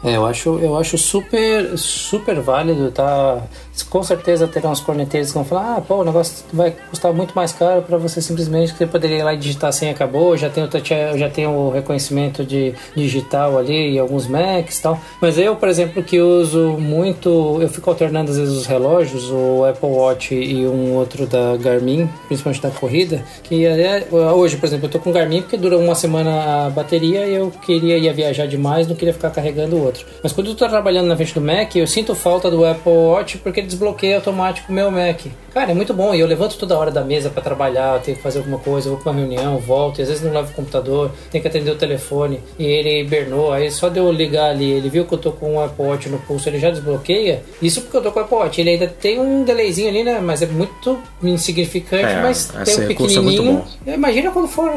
É, 0.04 0.16
eu 0.16 0.26
acho, 0.26 0.58
eu 0.60 0.76
acho 0.78 0.98
super, 0.98 1.78
super 1.78 2.40
válido, 2.40 2.92
tá? 2.92 3.44
Com 3.90 4.04
certeza 4.04 4.48
terão 4.48 4.72
uns 4.72 4.80
corneteiros 4.80 5.30
que 5.30 5.36
vão 5.36 5.46
falar, 5.46 5.78
ah, 5.78 5.82
pô, 5.82 5.96
o 5.96 6.04
negócio 6.04 6.46
vai 6.54 6.72
custar 6.90 7.14
muito 7.14 7.34
mais 7.34 7.52
caro 7.52 7.82
para 7.82 7.98
você 7.98 8.22
simplesmente 8.22 8.72
que 8.72 8.78
você 8.78 8.88
poderia 8.88 9.18
ir 9.20 9.24
lá 9.24 9.34
e 9.34 9.38
digitar 9.38 9.70
a 9.70 9.74
senha 9.74 9.92
acabou, 9.92 10.38
já 10.38 10.50
tem 10.50 10.64
o 10.64 10.68
touch, 10.68 10.90
já 11.18 11.30
tem 11.30 11.48
o 11.48 11.70
reconhecimento 11.70 12.44
de 12.44 12.74
digital 12.96 13.58
ali 13.58 13.94
e 13.94 14.00
alguns 14.00 14.28
Macs 14.28 14.80
e 14.80 14.82
tal. 14.82 15.00
Mas 15.22 15.38
eu, 15.38 15.56
por 15.56 15.68
exemplo, 15.68 16.04
que 16.04 16.20
uso 16.22 16.78
muito, 16.80 17.58
eu 17.62 17.70
fico 17.70 17.90
alternando 17.90 18.32
às 18.32 18.38
vezes 18.38 18.56
os 18.56 18.66
relógios, 18.66 19.30
o 19.30 19.66
Apple 19.66 19.90
Watch 19.90 20.34
e 20.34 20.68
um 20.68 20.96
outro 20.96 21.26
da 21.26 21.58
Garmin, 21.58 22.10
principalmente 22.28 22.62
da 22.62 22.72
corrida, 22.72 23.24
que 23.44 23.66
é, 23.66 24.08
hoje, 24.12 24.58
por 24.58 24.66
exemplo, 24.66 24.86
eu 24.86 24.92
tô 24.92 25.00
com 25.00 25.10
o 25.10 25.14
Garmin 25.14 25.42
porque 25.42 25.58
dura 25.58 25.78
uma 25.78 25.96
semana 25.96 26.66
a 26.66 26.70
bateria 26.70 27.26
e 27.26 27.36
eu 27.36 27.52
queria 27.66 27.98
ia 27.98 28.14
viajar 28.14 28.48
demais, 28.48 28.88
não 28.88 28.96
queria 28.96 29.14
ficar 29.14 29.30
carregando 29.30 29.76
o 29.76 29.84
outro. 29.84 30.06
Mas 30.24 30.32
quando 30.32 30.48
eu 30.48 30.56
tô 30.56 30.68
trabalhando 30.68 31.08
na 31.08 31.16
frente 31.16 31.34
do 31.34 31.42
Mac, 31.42 31.76
eu 31.76 31.88
sinto 31.88 32.16
falta 32.16 32.50
do 32.50 32.66
Apple 32.66 32.92
Watch 32.92 33.38
porque 33.38 33.61
ele 33.62 33.68
desbloqueia 33.68 34.18
automático 34.18 34.72
meu 34.72 34.92
Mac. 34.92 35.26
Cara, 35.54 35.72
é 35.72 35.74
muito 35.74 35.94
bom. 35.94 36.14
E 36.16 36.20
eu 36.20 36.28
levanto 36.28 36.58
toda 36.58 36.78
hora 36.78 36.90
da 36.92 37.04
mesa 37.04 37.30
para 37.30 37.42
trabalhar, 37.42 38.00
tenho 38.02 38.16
que 38.18 38.24
fazer 38.24 38.40
alguma 38.40 38.58
coisa, 38.60 38.88
eu 38.88 38.94
vou 38.94 39.02
pra 39.02 39.12
uma 39.12 39.20
reunião, 39.20 39.58
volto, 39.60 40.00
e 40.00 40.02
às 40.02 40.08
vezes 40.08 40.24
não 40.24 40.32
levo 40.34 40.52
o 40.52 40.54
computador, 40.54 41.12
tenho 41.30 41.42
que 41.42 41.48
atender 41.48 41.72
o 41.72 41.76
telefone, 41.76 42.40
e 42.58 42.66
ele 42.66 43.02
hibernou. 43.02 43.52
Aí 43.52 43.70
só 43.72 43.90
de 43.90 44.00
eu 44.00 44.12
ligar 44.12 44.50
ali, 44.52 44.70
ele 44.72 44.90
viu 44.90 45.06
que 45.06 45.14
eu 45.14 45.18
tô 45.18 45.32
com 45.32 45.56
o 45.56 45.64
Apple 45.64 45.86
Watch 45.86 46.10
no 46.10 46.20
pulso, 46.20 46.48
ele 46.50 46.60
já 46.60 46.70
desbloqueia. 46.70 47.44
Isso 47.62 47.82
porque 47.82 47.98
eu 47.98 48.02
tô 48.02 48.12
com 48.12 48.20
o 48.20 48.24
Apple 48.24 48.38
Watch. 48.38 48.62
Ele 48.62 48.70
ainda 48.72 48.88
tem 48.88 49.20
um 49.20 49.44
delayzinho 49.44 49.90
ali, 49.90 50.04
né? 50.04 50.20
Mas 50.22 50.42
é 50.42 50.46
muito 50.48 50.98
insignificante, 51.24 52.04
É, 52.06 52.22
mas 52.22 52.46
tem 52.66 52.78
um 52.78 52.82
é 52.84 52.88
pequenininho. 52.88 53.54
bom. 53.54 53.92
Imagina 53.94 54.32
quando 54.32 54.48
for 54.48 54.72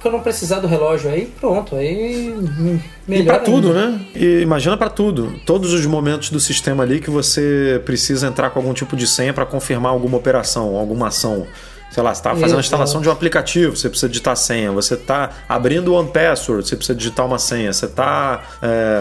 que 0.00 0.06
eu 0.06 0.12
não 0.12 0.20
precisar 0.20 0.60
do 0.60 0.66
relógio 0.66 1.10
aí, 1.10 1.26
pronto. 1.40 1.74
Aí. 1.76 2.30
hum, 2.36 2.78
E 3.06 3.10
Melhor 3.10 3.36
para 3.36 3.38
tudo, 3.44 3.68
ainda. 3.68 3.86
né? 3.90 4.00
E 4.14 4.40
imagina 4.42 4.76
para 4.76 4.90
tudo. 4.90 5.32
Todos 5.46 5.72
os 5.72 5.86
momentos 5.86 6.28
do 6.30 6.38
sistema 6.38 6.82
ali 6.82 7.00
que 7.00 7.08
você 7.08 7.80
precisa 7.86 8.26
entrar 8.26 8.50
com 8.50 8.58
algum 8.58 8.74
tipo 8.74 8.94
de 8.96 9.06
senha 9.06 9.32
para 9.32 9.46
confirmar 9.46 9.92
alguma 9.92 10.17
operação, 10.18 10.76
alguma 10.76 11.08
ação. 11.08 11.46
Sei 11.90 12.02
lá, 12.02 12.12
você 12.14 12.18
está 12.20 12.36
fazendo 12.36 12.58
a 12.58 12.60
instalação 12.60 13.00
de 13.00 13.08
um 13.08 13.12
aplicativo, 13.12 13.74
você 13.74 13.88
precisa 13.88 14.08
digitar 14.10 14.36
senha. 14.36 14.70
Você 14.72 14.92
está 14.92 15.30
abrindo 15.48 15.88
o 15.88 15.94
One 15.94 16.10
Password, 16.10 16.68
você 16.68 16.76
precisa 16.76 16.96
digitar 16.96 17.24
uma 17.24 17.38
senha. 17.38 17.72
Você 17.72 17.86
está, 17.86 18.42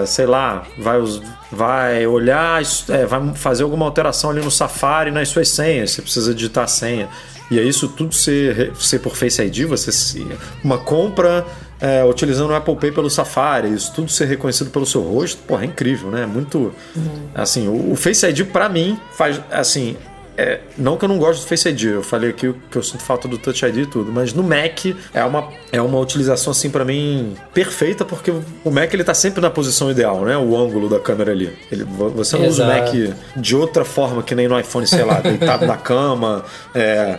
sei 0.07 0.25
lá, 0.25 0.63
vai, 0.79 0.97
vai 1.51 2.07
olhar, 2.07 2.61
é, 2.89 3.05
vai 3.05 3.33
fazer 3.35 3.63
alguma 3.63 3.85
alteração 3.85 4.29
ali 4.29 4.41
no 4.41 4.49
Safari 4.49 5.11
nas 5.11 5.27
suas 5.27 5.49
senhas, 5.49 5.91
você 5.91 6.01
precisa 6.01 6.33
digitar 6.33 6.63
a 6.63 6.67
senha. 6.67 7.09
E 7.51 7.59
é 7.59 7.61
isso 7.63 7.89
tudo 7.89 8.15
ser, 8.15 8.71
ser 8.79 8.99
por 8.99 9.15
Face 9.17 9.41
ID, 9.41 9.65
você 9.65 9.91
se- 9.91 10.25
uma 10.63 10.77
compra 10.77 11.45
é, 11.79 12.03
utilizando 12.05 12.49
o 12.51 12.55
Apple 12.55 12.75
Pay 12.77 12.91
pelo 12.93 13.09
Safari, 13.09 13.71
isso 13.73 13.91
tudo 13.93 14.09
ser 14.11 14.25
reconhecido 14.25 14.69
pelo 14.71 14.85
seu 14.85 15.01
rosto, 15.01 15.41
porra, 15.43 15.63
é 15.63 15.67
incrível, 15.67 16.09
né? 16.09 16.23
É 16.23 16.25
Muito. 16.25 16.73
Assim, 17.35 17.67
o, 17.67 17.91
o 17.91 17.95
Face 17.97 18.25
ID 18.25 18.45
pra 18.45 18.69
mim 18.69 18.97
faz. 19.11 19.39
Assim. 19.51 19.97
É, 20.37 20.59
não 20.77 20.97
que 20.97 21.03
eu 21.03 21.09
não 21.09 21.17
gosto 21.17 21.41
do 21.41 21.47
Face 21.47 21.67
ID, 21.67 21.83
eu 21.85 22.03
falei 22.03 22.29
aqui 22.29 22.53
que 22.69 22.77
eu 22.77 22.83
sinto 22.83 23.01
falta 23.01 23.27
do 23.27 23.39
Touch 23.39 23.65
ID 23.65 23.77
e 23.77 23.85
tudo, 23.87 24.11
mas 24.11 24.33
no 24.33 24.43
Mac 24.43 24.85
é 25.11 25.23
uma, 25.23 25.49
é 25.71 25.81
uma 25.81 25.99
utilização 25.99 26.51
assim 26.51 26.69
pra 26.69 26.85
mim 26.85 27.35
perfeita, 27.55 28.05
porque 28.05 28.31
o 28.63 28.69
Mac 28.69 28.93
ele 28.93 29.03
tá 29.03 29.15
sempre 29.15 29.41
na 29.41 29.49
posição 29.49 29.89
ideal, 29.89 30.21
né? 30.21 30.37
O 30.37 30.55
ângulo 30.55 30.87
da 30.87 30.99
câmera 30.99 31.31
ali. 31.31 31.51
Ele, 31.71 31.83
você 31.83 32.37
não 32.37 32.47
usa 32.47 32.63
o 32.63 32.67
Mac 32.67 32.93
Exato. 32.93 33.17
de 33.35 33.55
outra 33.55 33.83
forma 33.83 34.21
que 34.21 34.35
nem 34.35 34.47
no 34.47 34.59
iPhone, 34.59 34.85
sei 34.85 35.03
lá, 35.03 35.21
deitado 35.21 35.65
na 35.65 35.75
cama, 35.75 36.45
é, 36.75 37.17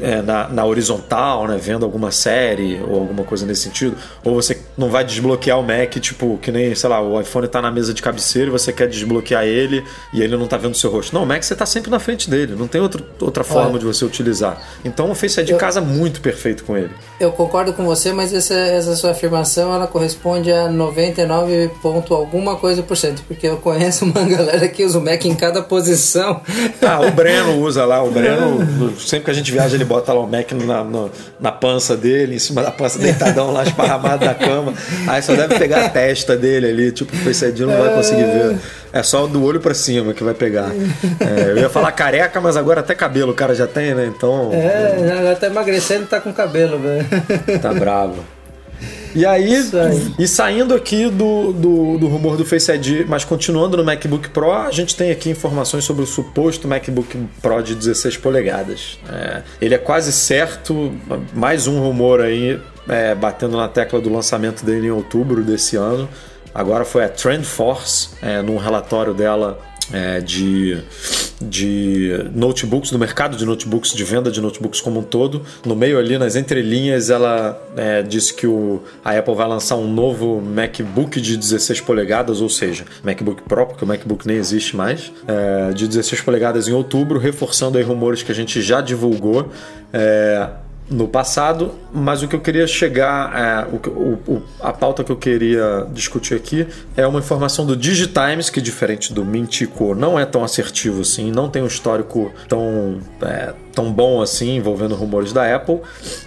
é, 0.00 0.22
na, 0.22 0.48
na 0.48 0.64
horizontal, 0.64 1.48
né, 1.48 1.58
vendo 1.60 1.84
alguma 1.84 2.10
série 2.10 2.80
ou 2.86 3.00
alguma 3.00 3.24
coisa 3.24 3.46
nesse 3.46 3.62
sentido, 3.62 3.96
ou 4.22 4.34
você 4.34 4.60
não 4.76 4.88
vai 4.88 5.04
desbloquear 5.04 5.58
o 5.58 5.62
Mac, 5.62 5.92
tipo, 6.00 6.38
que 6.40 6.50
nem, 6.50 6.74
sei 6.74 6.88
lá, 6.88 7.00
o 7.00 7.20
iPhone 7.20 7.46
tá 7.48 7.60
na 7.60 7.70
mesa 7.70 7.92
de 7.92 8.00
cabeceira 8.00 8.48
e 8.48 8.50
você 8.50 8.72
quer 8.72 8.88
desbloquear 8.88 9.44
ele 9.44 9.84
e 10.14 10.22
ele 10.22 10.36
não 10.36 10.46
tá 10.46 10.56
vendo 10.56 10.72
o 10.72 10.76
seu 10.76 10.90
rosto. 10.90 11.14
Não, 11.14 11.24
o 11.24 11.26
Mac 11.26 11.42
você 11.42 11.54
tá 11.54 11.66
sempre 11.66 11.90
na 11.90 11.98
frente 11.98 12.28
dele, 12.30 12.54
não 12.56 12.66
tem 12.66 12.80
outro, 12.80 13.04
outra 13.20 13.44
forma 13.44 13.70
Olha. 13.70 13.78
de 13.78 13.84
você 13.84 14.04
utilizar. 14.04 14.60
Então 14.84 15.10
o 15.10 15.14
Face 15.14 15.40
ID 15.40 15.50
Eu- 15.50 15.58
casa 15.58 15.80
muito 15.80 16.20
perfeito 16.20 16.64
com 16.64 16.76
ele. 16.76 16.90
Eu 17.20 17.32
concordo 17.32 17.72
com 17.72 17.84
você, 17.84 18.12
mas 18.12 18.32
essa, 18.32 18.54
essa 18.54 18.96
sua 18.96 19.10
afirmação 19.12 19.72
ela 19.74 19.86
corresponde 19.86 20.50
a 20.50 20.68
99 20.68 21.70
ponto 21.82 22.14
alguma 22.14 22.56
coisa 22.56 22.82
por 22.82 22.96
cento, 22.96 23.22
porque 23.28 23.46
eu 23.46 23.58
conheço 23.58 24.04
uma 24.04 24.22
galera 24.24 24.66
que 24.68 24.84
usa 24.84 24.98
o 24.98 25.02
Mac 25.04 25.24
em 25.24 25.34
cada 25.34 25.62
posição. 25.62 26.40
Ah, 26.84 27.00
o 27.00 27.10
Breno 27.12 27.58
usa 27.60 27.84
lá, 27.84 28.02
o 28.02 28.10
Breno, 28.12 28.92
sempre 28.98 29.26
que 29.26 29.30
a 29.30 29.34
gente 29.34 29.52
viaja, 29.52 29.76
ele 29.76 29.84
bota 29.84 30.12
lá 30.12 30.20
o 30.20 30.26
Mac 30.26 30.50
na, 30.52 30.82
na, 30.84 31.08
na 31.40 31.52
pança 31.52 31.96
dele, 31.96 32.34
em 32.34 32.38
cima 32.38 32.60
da 32.62 32.70
pança, 32.70 32.98
deitadão 32.98 33.52
lá, 33.52 33.62
esparramado 33.62 34.24
na 34.24 34.34
cama. 34.34 34.61
Aí 35.06 35.22
só 35.22 35.34
deve 35.34 35.58
pegar 35.58 35.86
a 35.86 35.88
testa 35.88 36.36
dele 36.36 36.68
ali, 36.68 36.92
tipo, 36.92 37.14
o 37.14 37.18
Face 37.18 37.44
ID 37.44 37.60
não 37.60 37.76
vai 37.76 37.94
conseguir 37.94 38.24
ver. 38.24 38.56
É 38.92 39.02
só 39.02 39.26
do 39.26 39.42
olho 39.42 39.58
pra 39.58 39.72
cima 39.72 40.12
que 40.12 40.22
vai 40.22 40.34
pegar. 40.34 40.70
É, 41.20 41.50
eu 41.50 41.58
ia 41.58 41.70
falar 41.70 41.92
careca, 41.92 42.40
mas 42.40 42.56
agora 42.56 42.80
até 42.80 42.94
cabelo 42.94 43.32
o 43.32 43.34
cara 43.34 43.54
já 43.54 43.66
tem, 43.66 43.94
né? 43.94 44.06
Então. 44.06 44.50
É, 44.52 44.96
ela 45.18 45.34
tá 45.34 45.46
emagrecendo 45.46 46.04
e 46.04 46.06
tá 46.06 46.20
com 46.20 46.32
cabelo, 46.32 46.78
velho. 46.78 47.06
Tá 47.60 47.72
bravo. 47.72 48.22
E 49.14 49.26
aí, 49.26 49.54
aí. 49.54 50.14
e 50.18 50.26
saindo 50.26 50.74
aqui 50.74 51.10
do, 51.10 51.52
do, 51.52 51.98
do 51.98 52.08
rumor 52.08 52.36
do 52.36 52.44
Face 52.44 52.70
ID, 52.70 53.06
mas 53.06 53.24
continuando 53.24 53.76
no 53.76 53.84
MacBook 53.84 54.30
Pro, 54.30 54.52
a 54.52 54.70
gente 54.70 54.96
tem 54.96 55.10
aqui 55.10 55.30
informações 55.30 55.84
sobre 55.84 56.02
o 56.02 56.06
suposto 56.06 56.66
MacBook 56.66 57.18
Pro 57.40 57.62
de 57.62 57.74
16 57.74 58.16
polegadas. 58.16 58.98
É, 59.08 59.42
ele 59.60 59.74
é 59.74 59.78
quase 59.78 60.12
certo, 60.12 60.92
mais 61.34 61.66
um 61.66 61.80
rumor 61.80 62.20
aí, 62.20 62.60
é, 62.88 63.14
batendo 63.14 63.56
na 63.56 63.68
tecla 63.68 64.00
do 64.00 64.12
lançamento 64.12 64.64
dele 64.64 64.86
em 64.86 64.90
outubro 64.90 65.42
desse 65.42 65.76
ano. 65.76 66.08
Agora 66.54 66.84
foi 66.84 67.04
a 67.04 67.08
TrendForce, 67.08 68.10
é, 68.20 68.42
num 68.42 68.56
relatório 68.56 69.14
dela 69.14 69.58
é, 69.92 70.20
de, 70.20 70.78
de 71.40 72.30
notebooks, 72.34 72.90
do 72.90 72.98
mercado 72.98 73.36
de 73.36 73.44
notebooks, 73.44 73.92
de 73.92 74.04
venda 74.04 74.30
de 74.30 74.40
notebooks 74.40 74.80
como 74.80 75.00
um 75.00 75.02
todo. 75.02 75.42
No 75.64 75.76
meio 75.76 75.98
ali, 75.98 76.16
nas 76.18 76.36
entrelinhas, 76.36 77.10
ela 77.10 77.60
é, 77.76 78.02
disse 78.02 78.32
que 78.34 78.46
o, 78.46 78.82
a 79.04 79.16
Apple 79.16 79.34
vai 79.34 79.48
lançar 79.48 79.76
um 79.76 79.92
novo 79.92 80.40
MacBook 80.40 81.20
de 81.20 81.36
16 81.36 81.80
polegadas, 81.80 82.40
ou 82.40 82.48
seja, 82.48 82.84
MacBook 83.02 83.42
Pro, 83.42 83.66
porque 83.66 83.84
o 83.84 83.88
MacBook 83.88 84.26
nem 84.26 84.36
existe 84.36 84.76
mais, 84.76 85.12
é, 85.26 85.72
de 85.72 85.86
16 85.86 86.22
polegadas 86.22 86.68
em 86.68 86.72
outubro, 86.72 87.18
reforçando 87.18 87.78
aí 87.78 87.84
rumores 87.84 88.22
que 88.22 88.32
a 88.32 88.34
gente 88.34 88.60
já 88.62 88.80
divulgou. 88.80 89.50
É, 89.92 90.48
no 90.90 91.08
passado, 91.08 91.72
mas 91.92 92.22
o 92.22 92.28
que 92.28 92.36
eu 92.36 92.40
queria 92.40 92.66
chegar, 92.66 93.32
é, 93.34 93.88
o, 93.88 94.18
o, 94.30 94.42
a 94.60 94.72
pauta 94.72 95.02
que 95.02 95.10
eu 95.10 95.16
queria 95.16 95.86
discutir 95.92 96.34
aqui 96.34 96.66
é 96.96 97.06
uma 97.06 97.18
informação 97.18 97.64
do 97.64 97.76
Digitimes, 97.76 98.50
que 98.50 98.60
diferente 98.60 99.12
do 99.12 99.24
Mintico, 99.24 99.94
não 99.94 100.18
é 100.18 100.26
tão 100.26 100.44
assertivo 100.44 101.00
assim, 101.00 101.30
não 101.30 101.48
tem 101.48 101.62
um 101.62 101.66
histórico 101.66 102.32
tão, 102.48 103.00
é, 103.22 103.54
tão 103.74 103.92
bom 103.92 104.20
assim 104.20 104.56
envolvendo 104.56 104.94
rumores 104.94 105.32
da 105.32 105.54
Apple, 105.54 105.80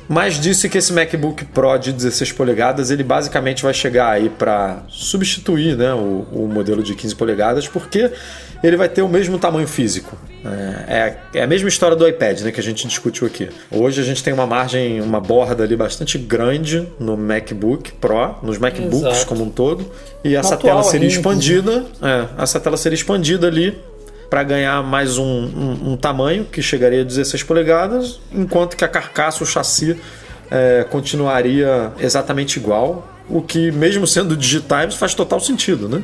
mas 0.07 0.39
disse 0.39 0.67
que 0.67 0.77
esse 0.77 0.91
MacBook 0.91 1.45
Pro 1.45 1.77
de 1.77 1.91
16 1.91 2.31
polegadas 2.31 2.89
ele 2.91 3.03
basicamente 3.03 3.63
vai 3.63 3.73
chegar 3.73 4.09
aí 4.09 4.29
para 4.29 4.83
substituir 4.87 5.75
né, 5.77 5.93
o, 5.93 6.25
o 6.31 6.49
modelo 6.51 6.81
de 6.81 6.95
15 6.95 7.15
polegadas, 7.15 7.67
porque 7.67 8.11
ele 8.63 8.77
vai 8.77 8.89
ter 8.89 9.01
o 9.01 9.09
mesmo 9.09 9.37
tamanho 9.37 9.67
físico. 9.67 10.17
É, 10.47 11.15
é, 11.33 11.41
a 11.43 11.47
mesma 11.47 11.67
história 11.67 11.95
do 11.95 12.07
iPad 12.07 12.41
né, 12.41 12.51
que 12.51 12.59
a 12.59 12.63
gente 12.63 12.87
discutiu 12.87 13.25
aqui. 13.25 13.49
Hoje 13.71 13.99
a 13.99 14.03
gente 14.03 14.23
tem 14.23 14.31
uma 14.33 14.45
margem, 14.45 15.01
uma 15.01 15.19
borda 15.19 15.63
ali 15.63 15.75
bastante 15.75 16.17
grande 16.19 16.87
no 16.99 17.17
MacBook 17.17 17.93
Pro, 17.93 18.35
nos 18.43 18.57
MacBooks 18.59 18.99
Exato. 19.15 19.25
como 19.25 19.43
um 19.43 19.49
todo, 19.49 19.89
e 20.23 20.35
essa 20.35 20.53
Atual 20.53 20.77
tela 20.81 20.83
seria 20.83 21.07
ainda, 21.07 21.17
expandida. 21.19 21.85
É, 22.01 22.43
essa 22.43 22.59
tela 22.59 22.77
seria 22.77 22.95
expandida 22.95 23.47
ali 23.47 23.75
para 24.29 24.43
ganhar 24.43 24.83
mais 24.83 25.17
um, 25.17 25.23
um- 25.23 25.91
um 25.93 25.97
tamanho 25.97 26.45
que 26.45 26.61
chegaria 26.61 27.01
a 27.01 27.03
16 27.03 27.41
polegadas, 27.43 28.19
enquanto 28.31 28.75
que 28.77 28.83
a 28.85 28.87
carcaça, 28.87 29.43
o 29.43 29.47
chassi, 29.47 29.97
é, 30.51 30.85
continuaria 30.91 31.91
exatamente 31.99 32.57
igual. 32.57 33.07
O 33.27 33.41
que, 33.41 33.71
mesmo 33.71 34.05
sendo 34.05 34.37
Digitimes, 34.37 34.93
faz 34.95 35.15
total 35.15 35.39
sentido, 35.39 35.89
né? 35.89 36.03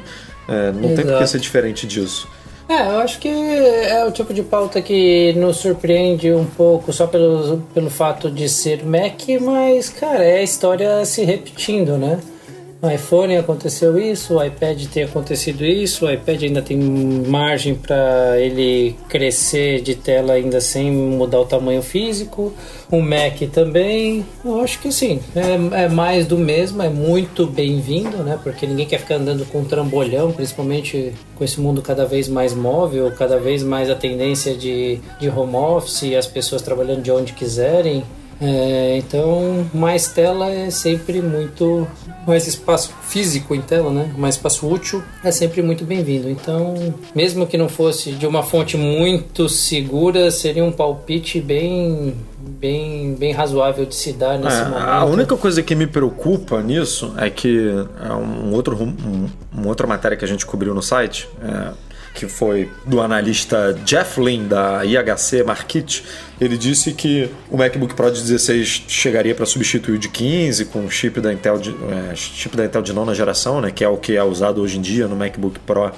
É, 0.50 0.72
não 0.72 0.82
tem 0.82 0.96
por 0.96 1.04
que 1.04 1.10
Exato. 1.10 1.28
ser 1.28 1.40
diferente 1.40 1.86
disso. 1.86 2.28
É, 2.72 2.88
eu 2.88 3.00
acho 3.00 3.20
que 3.20 3.28
é 3.28 4.06
o 4.06 4.12
tipo 4.12 4.34
de 4.34 4.42
pauta 4.42 4.82
que 4.82 5.34
nos 5.34 5.58
surpreende 5.58 6.32
um 6.32 6.46
pouco 6.46 6.94
só 6.94 7.06
pelo, 7.06 7.58
pelo 7.74 7.90
fato 7.90 8.32
de 8.32 8.48
ser 8.48 8.86
Mac, 8.86 9.28
mas, 9.42 9.90
cara, 9.90 10.24
é 10.24 10.38
a 10.38 10.42
história 10.42 11.04
se 11.04 11.26
repetindo, 11.26 11.98
né? 11.98 12.22
No 12.82 12.92
iPhone 12.92 13.38
aconteceu 13.38 14.00
isso, 14.00 14.38
o 14.38 14.44
iPad 14.44 14.86
tem 14.88 15.04
acontecido 15.04 15.64
isso, 15.64 16.08
o 16.08 16.12
iPad 16.12 16.42
ainda 16.42 16.64
tem 16.64 16.80
margem 17.28 17.76
para 17.76 18.40
ele 18.40 18.96
crescer 19.08 19.82
de 19.82 19.94
tela 19.94 20.34
ainda 20.34 20.60
sem 20.60 20.92
mudar 20.92 21.42
o 21.42 21.46
tamanho 21.46 21.84
físico, 21.84 22.52
o 22.90 23.00
Mac 23.00 23.40
também. 23.54 24.26
Eu 24.44 24.62
acho 24.62 24.80
que 24.80 24.92
sim, 24.92 25.20
é, 25.36 25.84
é 25.84 25.90
mais 25.90 26.26
do 26.26 26.40
mesmo, 26.40 26.82
é 26.82 26.90
muito 26.90 27.46
bem-vindo, 27.46 28.18
né? 28.24 28.40
Porque 28.42 28.66
ninguém 28.66 28.88
quer 28.88 28.98
ficar 28.98 29.16
andando 29.16 29.46
com 29.46 29.60
um 29.60 29.66
trambolhão, 29.66 30.32
principalmente 30.32 31.14
com 31.36 31.44
esse 31.44 31.62
mundo 31.62 31.84
cada 31.84 32.04
vez 32.06 32.28
mais 32.28 32.52
móvel, 32.52 33.12
cada 33.16 33.38
vez 33.38 33.62
mais 33.62 33.92
a 33.92 33.96
tendência 33.96 34.56
de, 34.56 35.00
de 35.20 35.30
home 35.30 35.56
office 35.56 36.16
as 36.16 36.26
pessoas 36.26 36.64
trabalhando 36.64 37.04
de 37.04 37.12
onde 37.12 37.34
quiserem. 37.34 38.04
É, 38.42 38.98
então, 38.98 39.68
mais 39.74 40.08
tela 40.08 40.50
é 40.50 40.72
sempre 40.72 41.22
muito. 41.22 41.88
Mais 42.26 42.48
espaço 42.48 42.92
físico 43.04 43.54
em 43.54 43.62
tela, 43.62 43.92
né? 43.92 44.12
Mais 44.18 44.36
espaço 44.36 44.68
útil 44.68 45.04
é 45.24 45.32
sempre 45.32 45.62
muito 45.62 45.84
bem-vindo. 45.86 46.30
Então, 46.30 46.94
mesmo 47.16 47.46
que 47.48 47.58
não 47.58 47.70
fosse 47.70 48.12
de 48.14 48.26
uma 48.26 48.42
fonte 48.44 48.78
muito 48.78 49.48
segura, 49.50 50.30
seria 50.32 50.64
um 50.64 50.72
palpite 50.72 51.40
bem, 51.40 52.16
bem, 52.40 53.14
bem 53.16 53.32
razoável 53.32 53.86
de 53.86 53.96
se 53.96 54.14
dar 54.14 54.38
nesse 54.40 54.58
É, 54.62 54.66
momento. 54.66 54.84
a 54.88 55.06
única 55.06 55.38
coisa 55.38 55.62
que 55.64 55.76
me 55.76 55.86
preocupa 55.88 56.62
nisso 56.62 57.14
é 57.18 57.30
que 57.30 57.70
é 58.04 58.14
um 58.14 58.54
outro, 58.54 58.76
um, 58.82 59.28
uma 59.52 59.68
outra 59.68 59.86
matéria 59.88 60.16
que 60.18 60.26
a 60.26 60.28
gente 60.28 60.46
cobriu 60.46 60.74
no 60.74 60.82
site, 60.82 61.28
é, 61.44 61.72
que 62.22 62.28
foi 62.28 62.70
do 62.86 63.02
analista 63.02 63.74
Jeff 63.84 64.22
Lynn 64.22 64.48
da 64.48 64.86
IHC 64.86 65.44
Market, 65.44 66.02
ele 66.40 66.56
disse 66.56 66.94
que 66.94 67.28
o 67.50 67.58
MacBook 67.58 67.96
Pro 67.96 68.12
de 68.12 68.22
16 68.22 68.84
chegaria 68.88 69.34
para 69.34 69.48
substituir 69.48 69.96
o 69.96 69.98
de 69.98 70.08
15 70.08 70.66
com 70.66 70.88
chip 70.88 71.20
da 71.20 71.34
Intel 71.34 71.58
de, 71.58 71.72
é, 71.72 72.16
chip 72.16 72.56
da 72.56 72.64
Intel 72.64 72.84
de 72.84 72.94
nona 72.94 73.16
geração, 73.16 73.60
né, 73.60 73.72
que 73.72 73.84
é 73.84 73.90
o 73.90 73.98
que 73.98 74.16
é 74.16 74.24
usado 74.24 74.62
hoje 74.62 74.78
em 74.78 74.82
dia 74.82 75.08
no 75.08 75.16
MacBook 75.16 75.60
Pro 75.62 75.92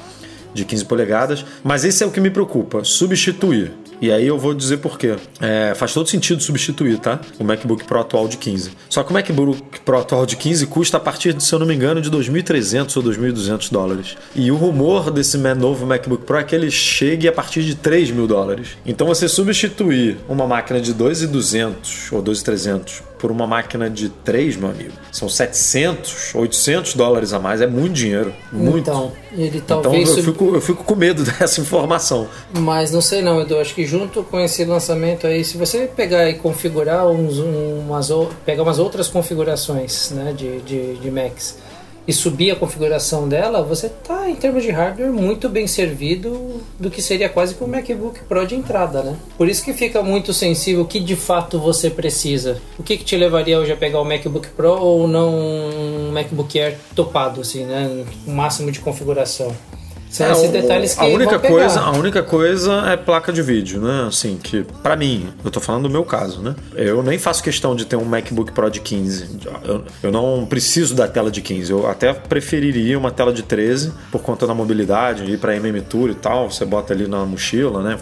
de 0.53 0.63
15 0.63 0.85
polegadas. 0.85 1.45
Mas 1.61 1.83
esse 1.83 2.01
é 2.01 2.07
o 2.07 2.11
que 2.11 2.21
me 2.21 2.29
preocupa: 2.29 2.85
substituir. 2.85 3.73
E 4.03 4.11
aí 4.11 4.27
eu 4.27 4.37
vou 4.37 4.53
dizer 4.53 4.79
por 4.79 4.99
quê. 4.99 5.15
É, 5.39 5.73
faz 5.73 5.93
todo 5.93 6.09
sentido 6.09 6.43
substituir, 6.43 6.99
tá? 6.99 7.21
O 7.39 7.43
MacBook 7.45 7.85
Pro 7.85 8.01
atual 8.01 8.27
de 8.27 8.35
15. 8.35 8.71
Só 8.89 9.01
que 9.01 9.11
o 9.11 9.13
MacBook 9.13 9.79
Pro 9.79 9.97
atual 9.97 10.25
de 10.25 10.35
15 10.35 10.67
custa 10.67 10.97
a 10.97 10.99
partir, 10.99 11.31
de, 11.31 11.41
se 11.41 11.55
eu 11.55 11.57
não 11.57 11.65
me 11.65 11.73
engano, 11.73 12.01
de 12.01 12.11
2.300 12.11 12.97
ou 12.97 13.03
2.200 13.03 13.71
dólares. 13.71 14.17
E 14.35 14.51
o 14.51 14.57
rumor 14.57 15.09
desse 15.09 15.37
novo 15.37 15.85
MacBook 15.85 16.25
Pro 16.25 16.35
é 16.35 16.43
que 16.43 16.53
ele 16.53 16.69
chegue 16.69 17.29
a 17.29 17.31
partir 17.31 17.63
de 17.63 17.75
3 17.75 18.11
mil 18.11 18.27
dólares. 18.27 18.75
Então 18.85 19.07
você 19.07 19.29
substituir 19.29 20.17
uma 20.27 20.45
máquina 20.45 20.81
de 20.81 20.93
2.200 20.93 22.11
ou 22.11 22.21
2.300 22.21 23.12
por 23.23 23.31
uma 23.31 23.47
máquina 23.47 23.89
de 23.89 24.09
3, 24.09 24.57
meu 24.57 24.69
amigo, 24.69 24.91
são 25.09 25.29
700, 25.29 26.35
800 26.35 26.93
dólares 26.95 27.31
a 27.31 27.39
mais. 27.39 27.61
É 27.61 27.67
muito 27.67 27.93
dinheiro. 27.93 28.33
Muito. 28.51 28.79
Então, 28.79 29.13
ele 29.31 29.59
Então 29.59 29.81
talvez. 29.81 30.09
eu 30.09 30.15
sub- 30.15 30.25
fico, 30.33 30.55
eu 30.55 30.59
fico 30.59 30.83
com 30.83 30.93
medo 30.93 31.23
dessa 31.39 31.61
informação. 31.61 32.27
Mas 32.53 32.91
não 32.91 32.99
sei 32.99 33.21
não, 33.21 33.39
Edu. 33.39 33.57
Acho 33.59 33.73
que 33.73 33.85
junto 33.85 34.23
com 34.23 34.37
esse 34.41 34.65
lançamento 34.65 35.25
aí, 35.25 35.41
se 35.45 35.55
você 35.57 35.87
pegar 35.87 36.29
e 36.29 36.33
configurar 36.33 37.07
uns, 37.07 37.37
umas, 37.39 38.09
pegar 38.45 38.63
umas 38.63 38.77
outras 38.77 39.07
configurações 39.07 40.11
né, 40.11 40.33
de, 40.35 40.59
de, 40.59 40.95
de 40.95 41.09
Macs 41.09 41.57
e 42.07 42.13
subir 42.13 42.51
a 42.51 42.55
configuração 42.55 43.27
dela, 43.27 43.63
você 43.63 43.89
tá, 43.89 44.29
em 44.29 44.35
termos 44.35 44.63
de 44.63 44.71
hardware, 44.71 45.11
muito 45.11 45.47
bem 45.47 45.67
servido 45.67 46.61
do 46.79 46.89
que 46.89 47.01
seria 47.01 47.29
quase 47.29 47.55
que 47.55 47.63
um 47.63 47.67
MacBook 47.67 48.19
Pro 48.25 48.45
de 48.45 48.55
entrada, 48.55 49.01
né? 49.01 49.15
Por 49.37 49.47
isso 49.47 49.63
que 49.63 49.73
fica 49.73 50.03
muito 50.03 50.33
sensível 50.33 50.83
o 50.83 50.87
que 50.87 50.99
de 50.99 51.15
fato 51.15 51.59
você 51.59 51.89
precisa. 51.89 52.61
O 52.77 52.83
que, 52.83 52.97
que 52.97 53.05
te 53.05 53.15
levaria 53.15 53.59
hoje 53.59 53.71
a 53.71 53.77
pegar 53.77 54.01
o 54.01 54.05
MacBook 54.05 54.49
Pro 54.49 54.73
ou 54.73 55.07
não 55.07 55.33
um 55.33 56.11
MacBook 56.11 56.59
Air 56.59 56.77
topado, 56.95 57.41
assim, 57.41 57.65
né? 57.65 58.05
O 58.27 58.31
máximo 58.31 58.71
de 58.71 58.79
configuração. 58.79 59.55
São 60.13 60.31
esses 60.31 60.43
É, 60.43 60.47
o- 60.47 60.51
detalhes 60.51 60.93
que 60.93 61.01
a 61.01 61.05
única 61.07 61.39
coisa 61.39 61.79
a 61.81 61.91
única 61.91 62.21
coisa 62.23 62.83
é 62.87 62.95
placa 62.95 63.33
de 63.33 63.41
vídeo 63.41 63.81
né? 63.81 64.05
Assim 64.07 64.37
que 64.41 64.63
pra 64.83 64.95
mim 64.95 65.27
eu 65.43 65.49
tô 65.49 65.59
falando 65.59 65.83
do 65.83 65.89
meu 65.89 66.05
caso 66.05 66.39
né? 66.41 66.55
Eu 66.75 67.01
nem 67.01 67.17
faço 67.17 67.41
questão 67.43 67.75
de 67.75 67.85
ter 67.85 67.95
um 67.95 68.05
MacBook 68.05 68.51
Pro 68.51 68.69
de 68.69 68.79
15 68.79 69.39
eu, 69.65 69.83
eu 70.03 70.11
não 70.11 70.45
preciso 70.45 70.93
da 70.93 71.07
tela 71.07 71.31
de 71.31 71.41
15 71.41 71.71
eu 71.71 71.87
até 71.89 72.13
preferiria 72.13 72.97
uma 72.97 73.09
tela 73.11 73.33
de 73.33 73.41
13 73.43 73.91
por 74.11 74.21
conta 74.21 74.45
da 74.45 74.53
mobilidade 74.53 75.23
ir 75.29 75.37
pra 75.39 75.55
MM 75.55 75.81
Tour 75.81 76.09
e 76.11 76.15
tal. 76.15 76.49
Você 76.51 76.63
bota 76.63 76.93
ali 76.93 77.07
na 77.07 77.25
mochila 77.25 77.81
né 77.81 77.97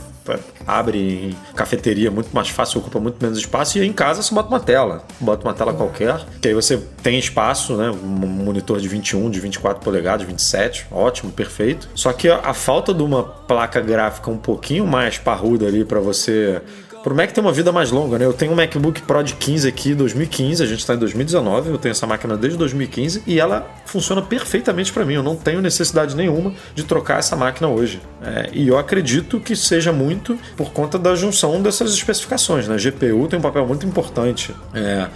abre 0.67 1.31
em 1.31 1.53
cafeteria 1.55 2.11
muito 2.11 2.29
mais 2.33 2.49
fácil 2.49 2.79
ocupa 2.79 2.99
muito 2.99 3.21
menos 3.21 3.37
espaço 3.37 3.77
e 3.77 3.85
em 3.85 3.93
casa 3.93 4.21
você 4.21 4.33
bota 4.33 4.49
uma 4.49 4.59
tela 4.59 5.03
bota 5.19 5.47
uma 5.47 5.53
tela 5.53 5.73
qualquer 5.73 6.25
que 6.41 6.47
aí 6.47 6.53
você 6.53 6.77
tem 7.01 7.17
espaço 7.17 7.75
né 7.75 7.89
um 7.89 7.95
monitor 7.95 8.79
de 8.79 8.87
21 8.87 9.29
de 9.29 9.39
24 9.39 9.83
polegadas 9.83 10.25
27 10.25 10.87
ótimo 10.91 11.31
perfeito. 11.31 11.89
Só 11.95 12.13
que 12.13 12.29
a, 12.29 12.37
a 12.37 12.53
falta 12.53 12.93
de 12.93 13.03
uma 13.03 13.23
placa 13.23 13.81
gráfica 13.81 14.29
um 14.29 14.37
pouquinho 14.37 14.85
mais 14.85 15.17
parruda 15.17 15.67
ali 15.67 15.83
para 15.83 15.99
você 15.99 16.61
Pro 17.03 17.15
Mac 17.15 17.31
tem 17.31 17.43
uma 17.43 17.51
vida 17.51 17.71
mais 17.71 17.89
longa, 17.89 18.19
né? 18.19 18.25
Eu 18.25 18.33
tenho 18.33 18.51
um 18.51 18.55
MacBook 18.55 19.01
Pro 19.01 19.23
de 19.23 19.33
15 19.33 19.67
aqui, 19.67 19.95
2015, 19.95 20.61
a 20.61 20.65
gente 20.67 20.79
está 20.79 20.93
em 20.93 20.97
2019, 20.97 21.71
eu 21.71 21.77
tenho 21.77 21.91
essa 21.91 22.05
máquina 22.05 22.37
desde 22.37 22.57
2015 22.59 23.23
e 23.25 23.39
ela 23.39 23.67
funciona 23.85 24.21
perfeitamente 24.21 24.93
para 24.93 25.03
mim. 25.03 25.15
Eu 25.15 25.23
não 25.23 25.35
tenho 25.35 25.61
necessidade 25.61 26.15
nenhuma 26.15 26.53
de 26.75 26.83
trocar 26.83 27.17
essa 27.17 27.35
máquina 27.35 27.67
hoje. 27.67 27.99
É, 28.23 28.49
e 28.53 28.67
eu 28.67 28.77
acredito 28.77 29.39
que 29.39 29.55
seja 29.55 29.91
muito 29.91 30.37
por 30.55 30.71
conta 30.71 30.99
da 30.99 31.15
junção 31.15 31.59
dessas 31.61 31.91
especificações, 31.93 32.67
né? 32.67 32.77
GPU 32.77 33.27
tem 33.27 33.39
um 33.39 33.41
papel 33.41 33.65
muito 33.65 33.85
importante. 33.85 34.53
É, 34.73 35.07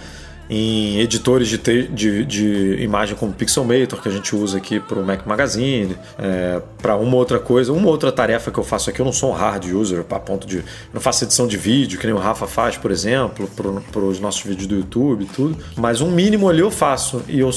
em 0.48 1.00
editores 1.00 1.48
de, 1.48 1.58
te- 1.58 1.88
de, 1.88 2.24
de 2.24 2.76
imagem 2.80 3.16
como 3.16 3.32
Pixelmator, 3.32 4.00
que 4.00 4.08
a 4.08 4.12
gente 4.12 4.34
usa 4.34 4.58
aqui 4.58 4.78
para 4.78 4.98
o 4.98 5.04
Mac 5.04 5.26
Magazine, 5.26 5.96
é, 6.18 6.60
para 6.80 6.96
uma 6.96 7.16
outra 7.16 7.38
coisa, 7.38 7.72
uma 7.72 7.88
outra 7.88 8.12
tarefa 8.12 8.50
que 8.50 8.58
eu 8.58 8.64
faço 8.64 8.88
aqui, 8.90 9.00
eu 9.00 9.04
não 9.04 9.12
sou 9.12 9.30
um 9.30 9.34
hard 9.34 9.64
user, 9.66 10.04
a 10.08 10.18
ponto 10.20 10.46
de. 10.46 10.62
Não 10.94 11.00
faço 11.00 11.24
edição 11.24 11.46
de 11.46 11.56
vídeo, 11.56 11.98
que 11.98 12.06
nem 12.06 12.14
o 12.14 12.18
Rafa 12.18 12.46
faz, 12.46 12.76
por 12.76 12.90
exemplo, 12.90 13.48
para 13.90 14.00
os 14.00 14.20
nossos 14.20 14.42
vídeos 14.42 14.66
do 14.66 14.76
YouTube 14.76 15.24
e 15.24 15.26
tudo, 15.26 15.56
mas 15.76 16.00
um 16.00 16.10
mínimo 16.10 16.48
ali 16.48 16.60
eu 16.60 16.70
faço. 16.70 17.22
E 17.28 17.40
eu. 17.40 17.50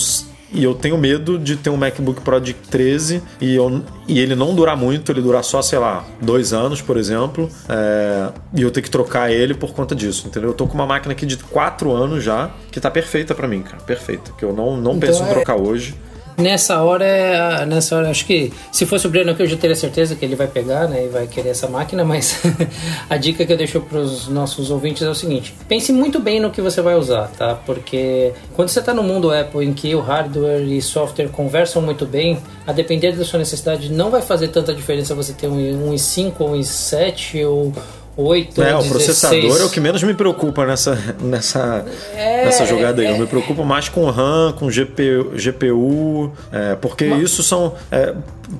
E 0.51 0.63
eu 0.63 0.73
tenho 0.73 0.97
medo 0.97 1.37
de 1.37 1.55
ter 1.55 1.69
um 1.69 1.77
MacBook 1.77 2.21
Pro 2.21 2.39
de 2.39 2.53
13 2.53 3.21
e, 3.39 3.53
eu, 3.55 3.83
e 4.07 4.19
ele 4.19 4.35
não 4.35 4.55
durar 4.55 4.75
muito, 4.75 5.11
ele 5.11 5.21
durar 5.21 5.43
só, 5.43 5.61
sei 5.61 5.77
lá, 5.77 6.03
dois 6.19 6.53
anos, 6.53 6.81
por 6.81 6.97
exemplo, 6.97 7.47
é, 7.69 8.29
e 8.55 8.61
eu 8.63 8.71
ter 8.71 8.81
que 8.81 8.89
trocar 8.89 9.31
ele 9.31 9.53
por 9.53 9.73
conta 9.73 9.93
disso, 9.95 10.27
entendeu? 10.27 10.49
Eu 10.49 10.53
tô 10.55 10.65
com 10.67 10.73
uma 10.73 10.87
máquina 10.87 11.11
aqui 11.11 11.25
de 11.25 11.37
quatro 11.37 11.91
anos 11.91 12.23
já, 12.23 12.49
que 12.71 12.79
tá 12.79 12.89
perfeita 12.89 13.35
pra 13.35 13.47
mim, 13.47 13.61
cara, 13.61 13.77
perfeita, 13.83 14.31
que 14.37 14.43
eu 14.43 14.51
não, 14.51 14.75
não 14.75 14.95
Então 14.95 14.99
penso 14.99 15.21
em 15.23 15.27
é- 15.27 15.33
trocar 15.33 15.55
hoje. 15.55 15.93
Nessa 16.39 16.81
hora, 16.81 17.05
é- 17.05 17.65
nessa 17.65 17.97
hora, 17.97 18.09
acho 18.09 18.25
que 18.25 18.53
se 18.71 18.85
fosse 18.85 19.05
o 19.05 19.09
Breno 19.09 19.31
aqui, 19.31 19.43
eu 19.43 19.47
já 19.47 19.57
teria 19.57 19.75
certeza 19.75 20.15
que 20.15 20.23
ele 20.23 20.35
vai 20.35 20.47
pegar, 20.47 20.87
né, 20.87 21.05
e 21.05 21.09
vai 21.09 21.27
querer 21.27 21.49
essa 21.49 21.67
máquina, 21.67 22.05
mas 22.05 22.41
a 23.09 23.17
dica 23.17 23.45
que 23.45 23.51
eu 23.51 23.57
deixo 23.57 23.81
para 23.81 23.99
os 23.99 24.29
nossos 24.29 24.71
ouvintes 24.71 25.03
é 25.03 25.09
o 25.09 25.15
seguinte: 25.15 25.53
pense 25.67 25.91
muito 25.91 26.17
bem 26.17 26.39
no 26.39 26.49
que 26.49 26.61
você 26.61 26.81
vai 26.81 26.95
usar, 26.95 27.27
tá? 27.37 27.55
Porque 27.65 28.31
quando 28.55 28.69
você 28.69 28.79
está 28.79 28.93
no 28.93 29.03
mundo 29.03 29.33
Apple 29.33 29.65
em 29.65 29.73
que 29.73 29.93
o 29.93 29.99
hardware 29.99 30.61
e 30.61 30.81
software 30.81 31.27
conversam 31.27 31.81
muito 31.81 32.05
bem, 32.05 32.39
a 32.65 32.71
depender 32.71 33.11
da 33.11 33.25
sua 33.25 33.39
necessidade, 33.39 33.91
não 33.91 34.09
vai 34.09 34.21
fazer 34.21 34.47
tanta 34.47 34.73
diferença 34.73 35.13
você 35.13 35.33
ter 35.33 35.47
um, 35.47 35.89
um 35.89 35.93
i5 35.93 36.33
ou 36.39 36.51
um 36.51 36.59
i7 36.59 37.45
ou 37.45 37.73
8 38.21 38.61
É, 38.61 38.75
ou 38.75 38.79
o 38.81 38.83
16. 38.83 38.89
processador 38.91 39.61
é 39.61 39.63
o 39.65 39.69
que 39.69 39.79
menos 39.79 40.03
me 40.03 40.13
preocupa 40.13 40.65
nessa, 40.65 40.97
nessa, 41.21 41.85
É, 42.13 42.45
nessa 42.45 42.65
jogada 42.65 43.01
aí. 43.01 43.07
é. 43.07 43.11
Eu 43.11 43.19
me 43.19 43.27
preocupo 43.27 43.63
mais 43.63 43.87
com 43.89 44.09
RAM, 44.09 44.53
com 44.57 44.67
GPU, 44.67 45.31
GPU 45.35 46.31
é, 46.51 46.75
porque 46.75 47.05
isso 47.05 47.41
são. 47.43 47.75
É, 47.91 48.13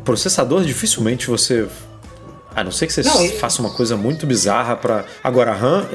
processador 0.06 0.64
dificilmente 0.64 1.28
você. 1.28 1.68
A 2.56 2.64
não 2.64 2.72
ser 2.72 2.88
que 2.88 2.94
você 2.94 3.04
Não, 3.04 3.28
faça 3.40 3.62
uma 3.62 3.70
coisa 3.70 3.96
muito 3.96 4.26
bizarra 4.26 4.76
para 4.76 5.06
Agora, 5.24 5.54
RAM. 5.54 5.86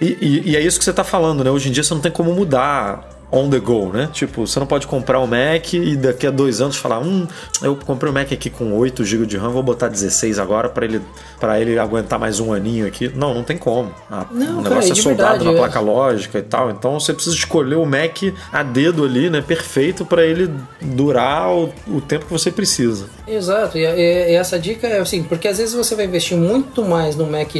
E, 0.00 0.06
e- 0.20 0.42
e 0.50 0.56
é 0.56 0.60
isso 0.60 0.78
que 0.78 0.84
você 0.84 0.92
tá 0.92 1.04
falando, 1.04 1.42
né? 1.44 1.50
Hoje 1.50 1.68
em 1.68 1.72
dia 1.72 1.82
você 1.82 1.94
não 1.94 2.00
tem 2.00 2.10
como 2.12 2.32
mudar 2.32 3.08
on 3.32 3.50
the 3.50 3.58
go, 3.58 3.90
né? 3.92 4.08
Tipo, 4.12 4.46
você 4.46 4.58
não 4.60 4.66
pode 4.66 4.86
comprar 4.86 5.20
um 5.20 5.26
Mac 5.26 5.72
e 5.74 5.96
daqui 5.96 6.26
a 6.26 6.30
dois 6.30 6.60
anos 6.60 6.76
falar, 6.76 7.00
hum, 7.00 7.26
eu 7.62 7.74
comprei 7.76 8.10
um 8.10 8.14
Mac 8.14 8.30
aqui 8.32 8.48
com 8.48 8.72
8 8.74 9.04
GB 9.04 9.26
de 9.26 9.36
RAM, 9.36 9.50
vou 9.50 9.62
botar 9.62 9.88
16 9.88 10.38
agora 10.38 10.68
para 10.68 10.84
ele 10.84 11.00
para 11.40 11.60
ele 11.60 11.78
aguentar 11.78 12.18
mais 12.18 12.40
um 12.40 12.52
aninho 12.52 12.86
aqui. 12.86 13.10
Não, 13.14 13.34
não 13.34 13.42
tem 13.42 13.56
como. 13.58 13.90
A- 14.10 14.26
Não, 14.30 14.60
o 14.60 14.62
cara, 14.62 14.68
negócio 14.70 14.90
é 14.90 14.94
de 14.94 15.02
soldado 15.02 15.28
verdade, 15.38 15.44
na 15.44 15.52
placa 15.52 15.80
lógica 15.80 16.38
e 16.38 16.42
tal. 16.42 16.70
Então 16.70 16.98
você 16.98 17.12
precisa 17.12 17.34
escolher 17.36 17.76
o 17.76 17.84
Mac 17.84 18.16
a 18.52 18.62
dedo 18.62 19.04
ali, 19.04 19.28
né? 19.30 19.40
Perfeito 19.42 20.04
para 20.04 20.24
ele 20.24 20.50
durar 20.80 21.50
o, 21.54 21.70
o 21.88 22.00
tempo 22.00 22.26
que 22.26 22.32
você 22.32 22.50
precisa. 22.50 23.06
Exato, 23.26 23.76
e, 23.76 23.82
e- 23.84 24.30
e 24.30 24.34
essa 24.34 24.58
dica 24.58 24.86
é 24.86 24.98
assim, 24.98 25.22
porque 25.22 25.48
às 25.48 25.58
vezes 25.58 25.74
você 25.74 25.94
vai 25.94 26.04
investir 26.04 26.36
muito 26.36 26.84
mais 26.84 27.16
no 27.16 27.26
Mac 27.26 27.50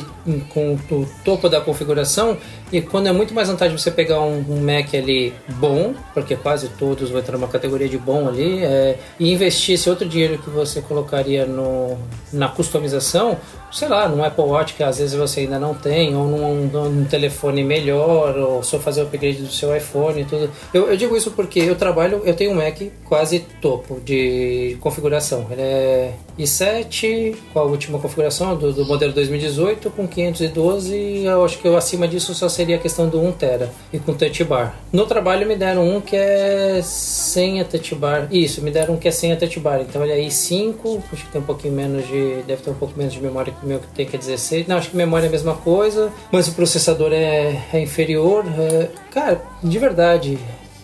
com 0.53 0.75
o 0.91 1.07
topo 1.25 1.49
da 1.49 1.61
configuração 1.61 2.37
e 2.73 2.81
quando 2.81 3.09
é 3.09 3.13
muito 3.13 3.33
mais 3.35 3.49
vantagem 3.49 3.77
você 3.77 3.91
pegar 3.91 4.21
um, 4.21 4.45
um 4.49 4.61
Mac 4.61 4.95
ali 4.95 5.33
bom, 5.49 5.95
porque 6.15 6.35
quase 6.37 6.69
todos 6.71 7.11
vão 7.11 7.21
entrar 7.21 7.37
numa 7.37 7.49
categoria 7.49 7.89
de 7.89 7.99
bom 7.99 8.29
ali, 8.29 8.65
é, 8.65 8.97
e 9.19 9.33
investir 9.33 9.75
esse 9.75 9.89
outro 9.91 10.09
dinheiro 10.09 10.39
que 10.39 10.51
você 10.51 10.81
colocaria 10.81 11.47
no, 11.47 11.97
na 12.33 12.49
customização, 12.49 13.37
sei 13.71 13.89
lá, 13.89 14.09
num 14.09 14.23
Apple 14.25 14.45
Watch 14.45 14.75
que 14.75 14.83
às 14.83 14.99
vezes 14.99 15.15
você 15.15 15.41
ainda 15.41 15.59
não 15.59 15.75
tem, 15.75 16.17
ou 16.17 16.27
num, 16.27 16.67
num 16.67 17.05
telefone 17.05 17.63
melhor, 17.63 18.37
ou 18.37 18.63
só 18.63 18.79
fazer 18.79 19.03
o 19.03 19.05
upgrade 19.05 19.43
do 19.43 19.53
seu 19.53 19.77
iPhone 19.77 20.21
e 20.21 20.25
tudo. 20.25 20.51
Eu, 20.73 20.89
eu 20.89 20.97
digo 20.97 21.17
isso 21.17 21.31
porque 21.33 21.61
eu 21.61 21.77
trabalho, 21.77 22.23
eu 22.25 22.35
tenho 22.35 22.53
um 22.53 22.55
Mac 22.55 22.81
quase 23.05 23.41
topo 23.61 24.01
de 24.01 24.77
configuração. 24.81 25.47
Ele 25.51 25.63
é 25.63 26.15
i7, 26.39 27.37
qual 27.53 27.67
a 27.67 27.71
última 27.71 27.99
configuração? 27.99 28.57
Do, 28.57 28.73
do 28.73 28.85
modelo 28.85 29.13
2018 29.13 29.91
com 29.91 30.07
512, 30.07 31.25
eu 31.25 31.45
acho 31.45 31.59
que 31.59 31.67
eu, 31.67 31.77
acima 31.77 32.07
disso 32.07 32.35
só 32.35 32.49
seria 32.49 32.77
a 32.77 32.79
questão 32.79 33.09
do 33.09 33.21
1TB 33.21 33.69
e 33.93 33.99
com 33.99 34.15
touch 34.15 34.45
bar. 34.45 34.77
No 34.93 35.07
trabalho 35.07 35.47
me 35.47 35.57
deram 35.57 35.89
um 35.89 36.01
que 36.01 36.17
é 36.17 36.81
sem 36.83 37.61
a 37.61 37.65
touch 37.65 37.95
bar. 37.95 38.29
Isso, 38.31 38.63
me 38.63 38.71
deram 38.71 38.95
um 38.95 38.97
que 38.97 39.09
é 39.09 39.11
sem 39.11 39.33
a 39.33 39.37
touch 39.37 39.59
bar. 39.61 39.81
Então 39.81 40.03
ele 40.03 40.13
é 40.13 40.27
i5, 40.27 41.01
acho 41.13 41.25
que 41.25 41.33
tem 41.33 41.41
um 41.41 41.45
pouquinho 41.45 41.75
menos 41.75 42.07
de. 42.07 42.43
deve 42.47 42.63
ter 42.63 42.71
um 42.71 42.75
pouco 42.75 42.97
menos 42.97 43.13
de 43.13 43.21
memória 43.21 43.53
meu 43.63 43.81
que 43.81 43.87
tem 43.89 44.07
que 44.07 44.17
é 44.17 44.19
16. 44.19 44.67
Não, 44.67 44.77
acho 44.77 44.91
que 44.91 44.97
memória 44.97 45.27
é 45.27 45.29
a 45.29 45.33
mesma 45.33 45.55
coisa, 45.55 46.13
mas 46.31 46.49
o 46.49 46.53
processador 46.53 47.13
é, 47.13 47.63
é 47.73 47.81
inferior. 47.81 48.45
É, 48.59 48.89
cara, 49.11 49.43
de 49.63 49.79
verdade. 49.79 50.39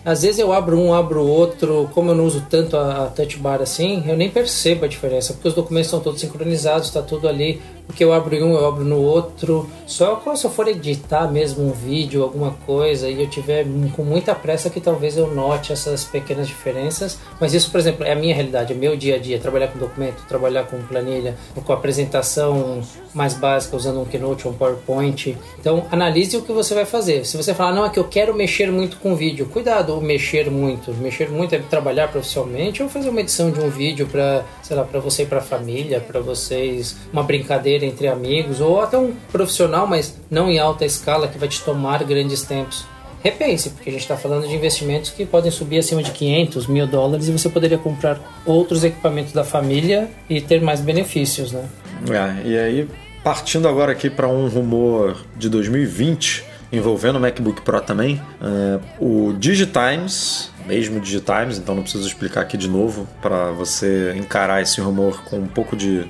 Às 0.05 0.21
vezes 0.23 0.37
eu 0.37 0.51
abro 0.51 0.77
um, 0.77 0.93
abro 0.93 1.21
o 1.21 1.27
outro, 1.27 1.89
como 1.93 2.11
eu 2.11 2.15
não 2.15 2.25
uso 2.25 2.45
tanto 2.49 2.75
a, 2.75 3.05
a 3.05 3.07
touch 3.07 3.37
bar 3.37 3.61
assim, 3.61 4.03
eu 4.05 4.17
nem 4.17 4.29
percebo 4.29 4.83
a 4.83 4.87
diferença, 4.87 5.31
porque 5.33 5.47
os 5.47 5.53
documentos 5.53 5.87
estão 5.87 6.01
todos 6.01 6.19
sincronizados, 6.19 6.89
está 6.89 7.01
tudo 7.01 7.25
ali. 7.25 7.61
O 7.87 7.93
que 7.93 8.03
eu 8.03 8.13
abro 8.13 8.33
em 8.33 8.41
um, 8.41 8.53
eu 8.53 8.65
abro 8.65 8.83
no 8.83 9.01
outro. 9.01 9.69
Só 9.85 10.15
quando 10.15 10.41
eu 10.41 10.49
for 10.49 10.67
editar 10.67 11.29
mesmo 11.31 11.67
um 11.67 11.71
vídeo, 11.71 12.23
alguma 12.23 12.51
coisa, 12.65 13.09
e 13.09 13.21
eu 13.21 13.29
tiver 13.29 13.65
com 13.95 14.03
muita 14.03 14.33
pressa 14.33 14.69
que 14.69 14.79
talvez 14.79 15.17
eu 15.17 15.33
note 15.33 15.73
essas 15.73 16.03
pequenas 16.03 16.47
diferenças. 16.47 17.19
Mas 17.39 17.53
isso, 17.53 17.69
por 17.69 17.79
exemplo, 17.79 18.05
é 18.05 18.13
a 18.13 18.15
minha 18.15 18.33
realidade, 18.33 18.73
é 18.73 18.75
meu 18.75 18.95
dia 18.95 19.15
a 19.15 19.19
dia, 19.19 19.37
trabalhar 19.37 19.67
com 19.67 19.77
documento, 19.77 20.25
trabalhar 20.27 20.63
com 20.63 20.81
planilha, 20.83 21.35
com 21.53 21.73
apresentação 21.73 22.81
mais 23.13 23.33
básica, 23.33 23.75
usando 23.75 24.01
um 24.01 24.05
Keynote 24.05 24.47
ou 24.47 24.53
um 24.53 24.57
PowerPoint. 24.57 25.37
Então, 25.59 25.85
analise 25.91 26.37
o 26.37 26.41
que 26.41 26.51
você 26.51 26.73
vai 26.73 26.85
fazer. 26.85 27.25
Se 27.25 27.37
você 27.37 27.53
falar, 27.53 27.73
não, 27.73 27.85
é 27.85 27.89
que 27.89 27.99
eu 27.99 28.05
quero 28.05 28.33
mexer 28.33 28.71
muito 28.71 28.97
com 28.97 29.15
vídeo, 29.15 29.45
cuidado, 29.47 29.99
mexer 30.01 30.49
muito. 30.49 30.91
Mexer 30.93 31.29
muito 31.29 31.53
é 31.53 31.59
trabalhar 31.59 32.07
profissionalmente 32.07 32.81
ou 32.81 32.89
fazer 32.89 33.09
uma 33.09 33.19
edição 33.19 33.51
de 33.51 33.59
um 33.59 33.69
vídeo 33.69 34.07
para, 34.07 34.45
sei 34.63 34.75
lá, 34.75 34.83
para 34.83 34.99
você 34.99 35.23
e 35.23 35.25
para 35.25 35.39
a 35.39 35.41
família, 35.41 35.99
para 35.99 36.19
vocês, 36.19 36.95
uma 37.11 37.23
brincadeira 37.23 37.72
entre 37.81 38.07
amigos, 38.07 38.59
ou 38.59 38.81
até 38.81 38.97
um 38.97 39.13
profissional, 39.31 39.87
mas 39.87 40.19
não 40.29 40.49
em 40.49 40.59
alta 40.59 40.85
escala, 40.85 41.27
que 41.27 41.37
vai 41.37 41.47
te 41.47 41.61
tomar 41.61 42.03
grandes 42.03 42.43
tempos. 42.43 42.85
Repense, 43.23 43.69
porque 43.69 43.89
a 43.89 43.93
gente 43.93 44.01
está 44.01 44.17
falando 44.17 44.45
de 44.45 44.53
investimentos 44.53 45.09
que 45.09 45.25
podem 45.25 45.49
subir 45.49 45.79
acima 45.79 46.03
de 46.03 46.11
500 46.11 46.67
mil 46.67 46.85
dólares 46.85 47.29
e 47.29 47.31
você 47.31 47.47
poderia 47.47 47.77
comprar 47.77 48.19
outros 48.45 48.83
equipamentos 48.83 49.31
da 49.31 49.45
família 49.45 50.09
e 50.29 50.41
ter 50.41 50.61
mais 50.61 50.81
benefícios, 50.81 51.53
né? 51.53 51.63
É, 52.09 52.47
e 52.47 52.57
aí, 52.57 52.89
partindo 53.23 53.65
agora 53.65 53.93
aqui 53.93 54.09
para 54.09 54.27
um 54.27 54.49
rumor 54.49 55.15
de 55.37 55.47
2020 55.47 56.52
envolvendo 56.73 57.17
o 57.17 57.19
MacBook 57.19 57.61
Pro 57.61 57.79
também, 57.79 58.19
é, 58.41 58.79
o 58.99 59.31
Digitimes, 59.37 60.51
mesmo 60.65 60.99
Digitimes, 60.99 61.59
então 61.59 61.75
não 61.75 61.83
preciso 61.83 62.07
explicar 62.07 62.41
aqui 62.41 62.57
de 62.57 62.67
novo 62.67 63.07
para 63.21 63.51
você 63.51 64.13
encarar 64.17 64.61
esse 64.61 64.81
rumor 64.81 65.23
com 65.23 65.37
um 65.37 65.47
pouco 65.47 65.75
de 65.75 66.05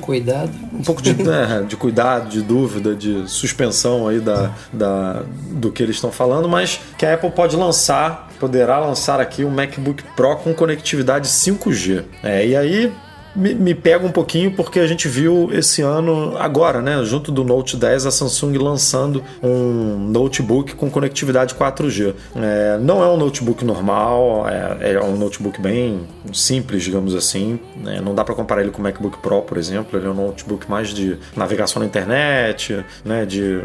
Cuidado. 0.00 0.50
um 0.72 0.82
pouco 0.82 1.02
de, 1.02 1.12
né, 1.22 1.64
de 1.68 1.76
cuidado, 1.76 2.30
de 2.30 2.40
dúvida, 2.40 2.94
de 2.94 3.28
suspensão 3.28 4.08
aí 4.08 4.18
da, 4.18 4.54
da, 4.72 5.22
do 5.50 5.70
que 5.70 5.82
eles 5.82 5.96
estão 5.96 6.10
falando, 6.10 6.48
mas 6.48 6.80
que 6.96 7.04
a 7.04 7.12
Apple 7.12 7.30
pode 7.30 7.54
lançar, 7.54 8.30
poderá 8.40 8.78
lançar 8.78 9.20
aqui 9.20 9.44
um 9.44 9.50
MacBook 9.50 10.02
Pro 10.16 10.36
com 10.36 10.54
conectividade 10.54 11.28
5G. 11.28 12.04
É, 12.22 12.46
e 12.46 12.56
aí 12.56 12.92
me, 13.36 13.54
me 13.54 13.74
pega 13.74 14.04
um 14.06 14.10
pouquinho 14.12 14.50
porque 14.52 14.80
a 14.80 14.86
gente 14.86 15.08
viu 15.08 15.50
esse 15.52 15.82
ano, 15.82 16.36
agora, 16.38 16.80
né, 16.80 17.02
junto 17.04 17.30
do 17.30 17.44
Note 17.44 17.76
10, 17.76 18.06
a 18.06 18.10
Samsung 18.10 18.56
lançando 18.58 19.22
um 19.42 20.08
notebook 20.10 20.74
com 20.74 20.90
conectividade 20.90 21.54
4G. 21.54 22.14
É, 22.34 22.78
não 22.80 23.02
é 23.02 23.08
um 23.08 23.16
notebook 23.16 23.64
normal, 23.64 24.46
é, 24.48 24.92
é 24.94 25.00
um 25.02 25.16
notebook 25.16 25.60
bem 25.60 26.00
simples, 26.32 26.82
digamos 26.82 27.14
assim. 27.14 27.58
né, 27.76 28.00
não 28.02 28.14
dá 28.14 28.24
para 28.24 28.34
comparar 28.34 28.62
ele 28.62 28.70
com 28.70 28.80
o 28.80 28.82
MacBook 28.82 29.18
Pro, 29.18 29.42
por 29.42 29.58
exemplo. 29.58 29.98
Ele 29.98 30.06
é 30.06 30.10
um 30.10 30.14
notebook 30.14 30.68
mais 30.70 30.88
de 30.88 31.18
navegação 31.36 31.80
na 31.80 31.86
internet, 31.86 32.84
né, 33.04 33.24
de 33.26 33.60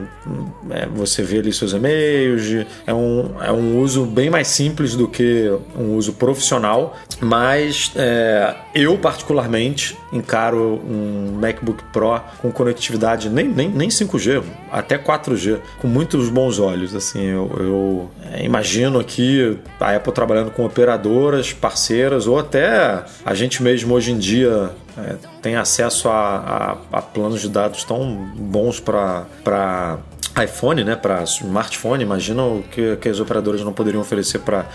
é, 0.70 0.86
você 0.88 1.24
ver 1.24 1.40
ali 1.40 1.54
seus 1.54 1.74
e-mails. 1.74 2.44
de- 2.44 2.68
é, 2.86 2.94
um, 2.94 3.32
é 3.42 3.52
um 3.52 3.80
uso 3.80 4.06
bem 4.06 4.30
mais 4.30 4.48
simples 4.48 4.96
do 4.96 5.08
que 5.08 5.52
um 5.78 5.96
uso 5.96 6.14
profissional, 6.14 6.96
mas 7.20 7.92
é, 7.96 8.56
eu 8.76 8.98
particularmente 8.98 9.61
encaro 10.14 10.82
um 10.86 11.38
MacBook 11.40 11.84
Pro 11.94 12.20
com 12.42 12.52
conectividade 12.52 13.30
nem, 13.30 13.48
nem, 13.48 13.70
nem 13.70 13.90
5G, 13.90 14.44
até 14.72 14.98
4G, 14.98 15.60
com 15.80 15.88
muitos 15.88 16.30
bons 16.30 16.60
olhos. 16.60 16.96
Assim, 16.96 17.22
eu, 17.24 17.52
eu, 17.60 18.12
é, 18.32 18.44
imagino 18.46 19.00
aqui 19.00 19.58
a 19.80 19.96
Apple 19.96 20.12
trabalhando 20.14 20.52
com 20.52 20.66
operadoras, 20.66 21.54
parceiras, 21.54 22.28
ou 22.28 22.40
até 22.40 23.04
a 23.26 23.34
gente 23.34 23.62
mesmo 23.62 23.94
hoje 23.94 24.12
em 24.12 24.18
dia 24.18 24.72
é, 24.98 25.16
tem 25.42 25.56
acesso 25.56 26.10
a, 26.10 26.78
a- 26.92 26.98
a 26.98 27.02
planos 27.02 27.42
de 27.42 27.50
dados 27.50 27.84
tão 27.84 28.14
bons 28.36 28.80
para 28.80 29.98
iPhone, 30.42 30.84
né, 30.84 30.96
para 30.96 31.24
smartphone, 31.24 32.04
imagina 32.04 32.44
o 32.44 32.64
que, 32.64 32.96
que 32.98 33.10
as 33.10 33.20
operadoras 33.20 33.62
não 33.62 33.74
poderiam 33.74 34.02
oferecer 34.02 34.40
para 34.40 34.66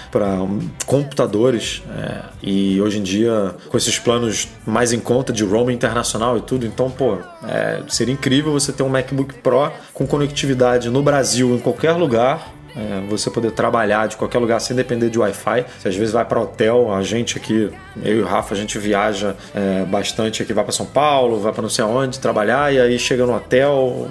computadores. 0.85 1.83
é, 1.97 2.23
e 2.43 2.81
hoje 2.81 2.99
em 2.99 3.03
dia, 3.03 3.55
com 3.69 3.77
esses 3.77 3.99
planos 3.99 4.49
mais 4.67 4.93
em 4.93 5.01
conta 5.01 5.33
de 5.33 5.45
roaming 5.45 5.75
internacional 5.75 6.37
e 6.37 6.41
tudo, 6.41 6.67
então, 6.67 6.91
pô, 6.91 7.19
é, 7.47 7.83
seria 7.89 8.13
incrível 8.13 8.53
você 8.53 8.73
ter 8.73 8.83
um 8.83 8.89
MacBook 8.89 9.35
Pro 9.35 9.71
com 9.93 10.07
conectividade 10.07 10.91
no 10.91 11.03
Brasil, 11.03 11.55
em 11.55 11.59
qualquer 11.59 11.93
lugar, 11.93 12.56
é, 12.77 13.01
você 13.09 13.31
poder 13.31 13.53
trabalhar 13.53 14.07
de 14.09 14.17
qualquer 14.17 14.39
lugar 14.39 14.61
sem 14.61 14.77
depender 14.77 15.09
de 15.11 15.19
Wi-Fi. 15.19 15.65
Você 15.79 15.89
às 15.89 15.97
vezes 15.97 16.13
vai 16.13 16.25
para 16.25 16.41
hotel, 16.41 16.93
a 16.93 17.03
gente 17.03 17.39
aqui, 17.39 17.71
eu 18.03 18.19
e 18.19 18.21
o 18.21 18.25
Rafa, 18.27 18.55
a 18.55 18.57
gente 18.57 18.79
viaja 18.79 19.35
é, 19.55 19.85
bastante 19.85 20.43
aqui, 20.43 20.53
vai 20.53 20.65
para 20.65 20.73
São 20.73 20.87
Paulo, 20.87 21.41
vai 21.41 21.53
para 21.53 21.63
não 21.63 21.69
sei 21.71 21.85
aonde 21.85 22.19
trabalhar 22.19 22.73
e 22.73 22.81
aí 22.81 22.99
chega 22.99 23.25
no 23.27 23.35
hotel, 23.35 24.09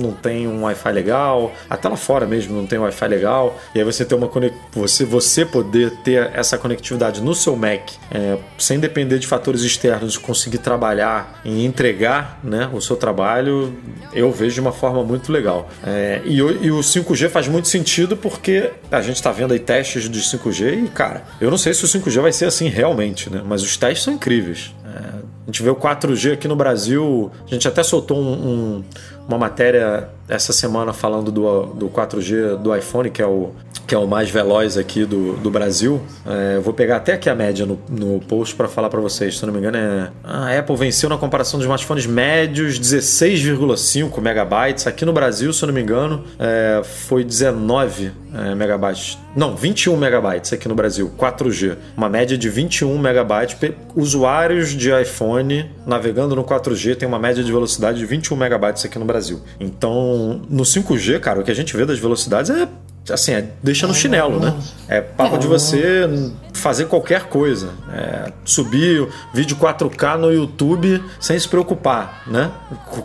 não 0.00 0.12
tem 0.12 0.46
um 0.48 0.62
Wi-Fi 0.64 0.92
legal, 0.92 1.52
até 1.68 1.88
lá 1.88 1.96
fora 1.96 2.26
mesmo 2.26 2.56
não 2.56 2.66
tem 2.66 2.78
um 2.78 2.82
Wi-Fi 2.82 3.08
legal. 3.08 3.58
E 3.74 3.78
aí 3.78 3.84
você 3.84 4.04
ter 4.04 4.14
uma 4.14 4.30
você 4.72 5.04
você 5.04 5.44
poder 5.44 5.90
ter 6.04 6.30
essa 6.34 6.56
conectividade 6.56 7.20
no 7.20 7.34
seu 7.34 7.54
Mac, 7.56 7.90
é, 8.10 8.38
sem 8.58 8.78
depender 8.80 9.18
de 9.18 9.26
fatores 9.26 9.62
externos, 9.62 10.16
conseguir 10.16 10.58
trabalhar 10.58 11.40
e 11.44 11.64
entregar, 11.64 12.38
né, 12.42 12.70
o 12.72 12.80
seu 12.80 12.96
trabalho, 12.96 13.74
eu 14.12 14.30
vejo 14.32 14.54
de 14.54 14.60
uma 14.60 14.72
forma 14.72 15.02
muito 15.02 15.30
legal. 15.32 15.68
É, 15.84 16.20
e, 16.24 16.40
o- 16.42 16.64
e 16.64 16.70
o 16.70 16.82
5G 16.82 17.28
faz 17.28 17.46
muito 17.48 17.68
sentido 17.68 17.99
sentido 18.00 18.16
porque 18.16 18.70
a 18.90 19.00
gente 19.02 19.16
está 19.16 19.30
vendo 19.30 19.52
aí 19.52 19.58
testes 19.58 20.08
de 20.08 20.20
5G 20.20 20.84
e, 20.84 20.88
cara, 20.88 21.24
eu 21.40 21.50
não 21.50 21.58
sei 21.58 21.74
se 21.74 21.84
o 21.84 21.88
5G 21.88 22.20
vai 22.20 22.32
ser 22.32 22.46
assim 22.46 22.68
realmente, 22.68 23.30
né? 23.30 23.42
Mas 23.44 23.62
os 23.62 23.76
testes 23.76 24.04
são 24.04 24.14
incríveis. 24.14 24.74
É, 24.84 24.98
a 24.98 25.46
gente 25.46 25.62
vê 25.62 25.70
o 25.70 25.76
4G 25.76 26.34
aqui 26.34 26.48
no 26.48 26.56
Brasil, 26.56 27.30
a 27.46 27.50
gente 27.50 27.68
até 27.68 27.82
soltou 27.82 28.18
um, 28.18 28.32
um, 28.32 28.84
uma 29.28 29.38
matéria 29.38 30.08
essa 30.28 30.52
semana 30.52 30.92
falando 30.92 31.30
do, 31.30 31.66
do 31.66 31.88
4G 31.88 32.56
do 32.56 32.74
iPhone, 32.74 33.10
que 33.10 33.20
é 33.20 33.26
o, 33.26 33.52
que 33.90 33.94
é 33.96 33.98
o 33.98 34.06
mais 34.06 34.30
veloz 34.30 34.78
aqui 34.78 35.04
do, 35.04 35.32
do 35.32 35.50
Brasil. 35.50 36.00
É, 36.24 36.58
eu 36.58 36.62
vou 36.62 36.72
pegar 36.72 36.98
até 36.98 37.14
aqui 37.14 37.28
a 37.28 37.34
média 37.34 37.66
no, 37.66 37.76
no 37.88 38.20
post 38.20 38.54
para 38.54 38.68
falar 38.68 38.88
para 38.88 39.00
vocês. 39.00 39.36
Se 39.36 39.44
não 39.44 39.52
me 39.52 39.58
engano, 39.58 39.78
é. 39.78 40.12
A 40.22 40.56
Apple 40.56 40.76
venceu 40.76 41.08
na 41.08 41.18
comparação 41.18 41.58
dos 41.58 41.64
smartphones 41.64 42.06
médios 42.06 42.78
16,5 42.78 44.20
megabytes. 44.20 44.86
Aqui 44.86 45.04
no 45.04 45.12
Brasil, 45.12 45.52
se 45.52 45.64
eu 45.64 45.66
não 45.66 45.74
me 45.74 45.82
engano, 45.82 46.22
é, 46.38 46.82
foi 46.84 47.24
19 47.24 48.12
é, 48.32 48.54
megabytes. 48.54 49.18
Não, 49.34 49.56
21 49.56 49.96
megabytes 49.96 50.52
aqui 50.52 50.68
no 50.68 50.76
Brasil, 50.76 51.10
4G. 51.18 51.76
Uma 51.96 52.08
média 52.08 52.38
de 52.38 52.48
21 52.48 52.96
megabytes. 52.96 53.56
Usuários 53.96 54.68
de 54.68 54.88
iPhone 55.02 55.68
navegando 55.84 56.36
no 56.36 56.44
4G 56.44 56.94
tem 56.94 57.08
uma 57.08 57.18
média 57.18 57.42
de 57.42 57.50
velocidade 57.50 57.98
de 57.98 58.06
21 58.06 58.36
megabytes 58.36 58.84
aqui 58.84 59.00
no 59.00 59.04
Brasil. 59.04 59.40
Então, 59.58 60.42
no 60.48 60.62
5G, 60.62 61.18
cara, 61.18 61.40
o 61.40 61.42
que 61.42 61.50
a 61.50 61.54
gente 61.54 61.76
vê 61.76 61.84
das 61.84 61.98
velocidades 61.98 62.52
é 62.52 62.68
assim, 63.12 63.32
é 63.32 63.48
deixa 63.62 63.86
no 63.86 63.94
chinelo, 63.94 64.40
né? 64.40 64.54
É 64.88 65.00
papo 65.00 65.38
de 65.38 65.46
você 65.46 66.08
fazer 66.52 66.86
qualquer 66.86 67.24
coisa. 67.24 67.70
É, 67.92 68.32
subir 68.44 69.08
vídeo 69.32 69.56
4K 69.56 70.18
no 70.18 70.32
YouTube 70.32 71.02
sem 71.18 71.38
se 71.38 71.48
preocupar, 71.48 72.22
né? 72.26 72.50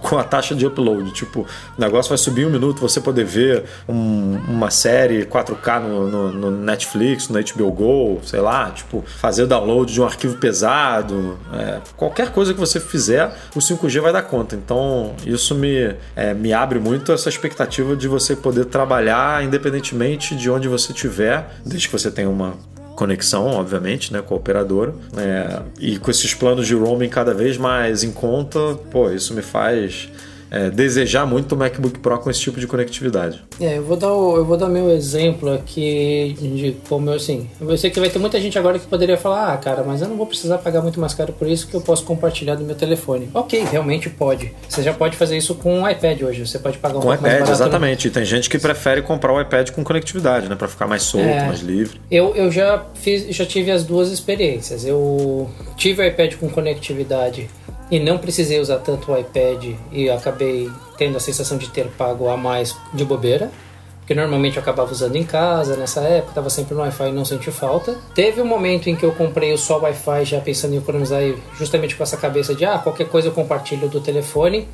Com 0.02 0.18
a 0.18 0.24
taxa 0.24 0.56
de 0.56 0.66
upload. 0.66 1.12
Tipo, 1.12 1.42
o 1.78 1.82
negócio 1.82 2.10
vai 2.10 2.18
subir 2.18 2.46
um 2.46 2.50
minuto, 2.50 2.80
você 2.80 3.00
poder 3.00 3.26
ver 3.26 3.64
um, 3.88 4.40
uma 4.48 4.70
série 4.70 5.26
4K 5.26 5.82
no, 5.82 6.08
no, 6.10 6.32
no, 6.32 6.52
Netflix, 6.52 7.30
no 7.30 7.40
HBO 7.40 7.72
Go, 7.72 8.20
sei 8.24 8.40
lá, 8.40 8.72
tipo, 8.72 9.04
fazer 9.18 9.46
download 9.46 9.92
de 9.92 10.02
um 10.02 10.06
arquivo 10.06 10.38
pesado. 10.38 11.38
É, 11.54 11.80
qualquer 11.96 12.32
coisa 12.32 12.54
que 12.54 12.60
você 12.60 12.80
fizer, 12.80 13.34
o 13.56 13.60
5G 13.60 14.02
vai 14.02 14.14
dar 14.14 14.24
conta. 14.24 14.56
Então, 14.56 15.16
isso 15.26 15.56
me, 15.56 15.96
é, 16.16 16.34
me 16.34 16.54
abre 16.54 16.80
muito 16.80 17.12
essa 17.12 17.30
expectativa 17.30 17.96
de 17.96 18.08
você 18.08 18.36
poder 18.36 18.66
trabalhar 18.66 19.44
independentemente 19.44 20.36
de 20.36 20.50
onde 20.50 20.68
você 20.68 20.92
estiver, 20.92 21.50
desde 21.66 21.88
que 21.88 21.94
você 21.94 22.12
tenha 22.12 22.30
uma 22.30 22.56
conexão, 22.96 23.48
obviamente, 23.48 24.12
né, 24.12 24.22
com 24.22 24.34
a 24.34 24.38
operadora. 24.38 24.94
É, 25.18 25.62
e 25.80 25.98
com 25.98 26.10
esses 26.10 26.34
planos 26.34 26.66
de 26.66 26.74
roaming 26.74 27.10
cada 27.10 27.34
vez 27.34 27.58
mais 27.58 28.04
em 28.04 28.12
conta, 28.12 28.60
pô, 28.90 29.12
isso 29.12 29.34
me 29.34 29.42
faz 29.42 30.10
é, 30.56 30.70
desejar 30.70 31.26
muito 31.26 31.54
o 31.54 31.58
MacBook 31.58 32.00
Pro 32.00 32.18
com 32.18 32.30
esse 32.30 32.40
tipo 32.40 32.60
de 32.60 32.66
conectividade. 32.66 33.44
É, 33.60 33.78
eu 33.78 33.84
vou 33.84 33.98
dar 33.98 34.14
o, 34.14 34.38
eu 34.38 34.46
vou 34.46 34.56
dar 34.56 34.70
meu 34.70 34.90
exemplo 34.90 35.54
aqui 35.54 36.34
de 36.40 36.78
como 36.88 37.10
eu 37.10 37.16
assim. 37.16 37.50
Eu 37.60 37.78
sei 37.78 37.90
que 37.90 38.00
vai 38.00 38.10
ter 38.10 38.20
muita 38.20 38.40
gente 38.40 38.58
agora 38.58 38.80
que 38.80 38.88
poderia 38.88 39.18
falar, 39.18 39.54
ah, 39.54 39.58
cara, 39.58 39.84
mas 39.86 40.02
eu 40.02 40.08
não 40.08 40.16
vou 40.16 40.26
precisar 40.26 40.58
pagar 40.60 40.82
muito 40.82 41.00
mais 41.00 41.14
caro 41.14 41.34
por 41.34 41.48
isso 41.48 41.68
que 41.68 41.74
eu 41.76 41.82
posso 41.82 42.06
compartilhar 42.06 42.56
do 42.56 42.64
meu 42.64 42.76
telefone. 42.76 43.30
Ok, 43.34 43.66
realmente 43.70 44.10
pode. 44.10 44.54
Você 44.70 44.82
já 44.82 44.94
pode 44.94 45.18
fazer 45.18 45.36
isso 45.38 45.56
com 45.56 45.84
o 45.84 45.90
iPad 45.90 46.22
hoje. 46.22 46.48
Você 46.48 46.58
pode 46.58 46.78
pagar 46.78 47.00
um 47.00 47.02
com 47.02 47.08
pouco 47.08 47.20
iPad, 47.20 47.32
mais 47.34 47.44
barato. 47.50 47.62
exatamente. 47.62 48.08
E 48.08 48.12
tem 48.12 48.24
gente 48.24 48.50
que 48.50 48.58
prefere 48.58 49.02
comprar 49.02 49.34
o 49.34 49.42
iPad 49.42 49.72
com 49.72 49.84
conectividade, 49.84 50.48
né, 50.48 50.56
para 50.56 50.68
ficar 50.70 50.88
mais 50.88 51.04
solto, 51.04 51.26
É. 51.28 51.46
mais 51.48 51.60
livre. 51.60 52.00
Eu, 52.10 52.34
eu 52.34 52.50
já 52.50 52.86
fiz, 52.94 53.36
já 53.36 53.46
tive 53.46 53.72
as 53.72 53.84
duas 53.84 54.10
experiências. 54.10 54.86
Eu 54.86 55.50
tive 55.76 56.02
o 56.02 56.06
iPad 56.08 56.36
com 56.36 56.48
conectividade 56.48 57.50
e 57.92 58.00
não 58.00 58.18
precisei 58.18 58.60
usar 58.60 58.80
tanto 58.80 59.12
o 59.12 59.18
iPad 59.18 59.74
e 59.92 60.10
acabei 60.10 60.70
tendo 60.98 61.18
a 61.18 61.20
sensação 61.20 61.58
de 61.58 61.70
ter 61.70 61.88
pago 61.98 62.30
a 62.30 62.38
mais 62.38 62.76
de 62.94 63.06
bobeira. 63.06 63.52
Porque 64.00 64.14
normalmente 64.14 64.58
eu 64.58 64.62
acabava 64.62 64.92
usando 64.92 65.16
em 65.16 65.24
casa, 65.24 65.76
nessa 65.76 66.02
época, 66.02 66.30
estava 66.30 66.50
sempre 66.52 66.76
no 66.76 66.82
Wi-Fi 66.82 67.10
e 67.10 67.12
não 67.12 67.26
senti 67.26 67.50
falta. 67.50 67.98
Teve 68.14 68.40
um 68.40 68.46
momento 68.46 68.88
em 68.88 68.96
que 68.96 69.04
eu 69.04 69.12
comprei 69.12 69.52
o 69.52 69.58
só 69.58 69.80
Wi-Fi 69.80 70.26
já 70.26 70.40
pensando 70.40 70.76
em 70.76 70.78
economizar 70.78 71.22
justamente 71.58 71.96
com 71.96 72.04
essa 72.04 72.16
cabeça 72.16 72.54
de 72.54 72.64
ah, 72.66 72.78
qualquer 72.78 73.08
coisa 73.10 73.30
eu 73.30 73.32
compartilho 73.32 73.90
do 73.90 74.00
telefone. 74.00 74.68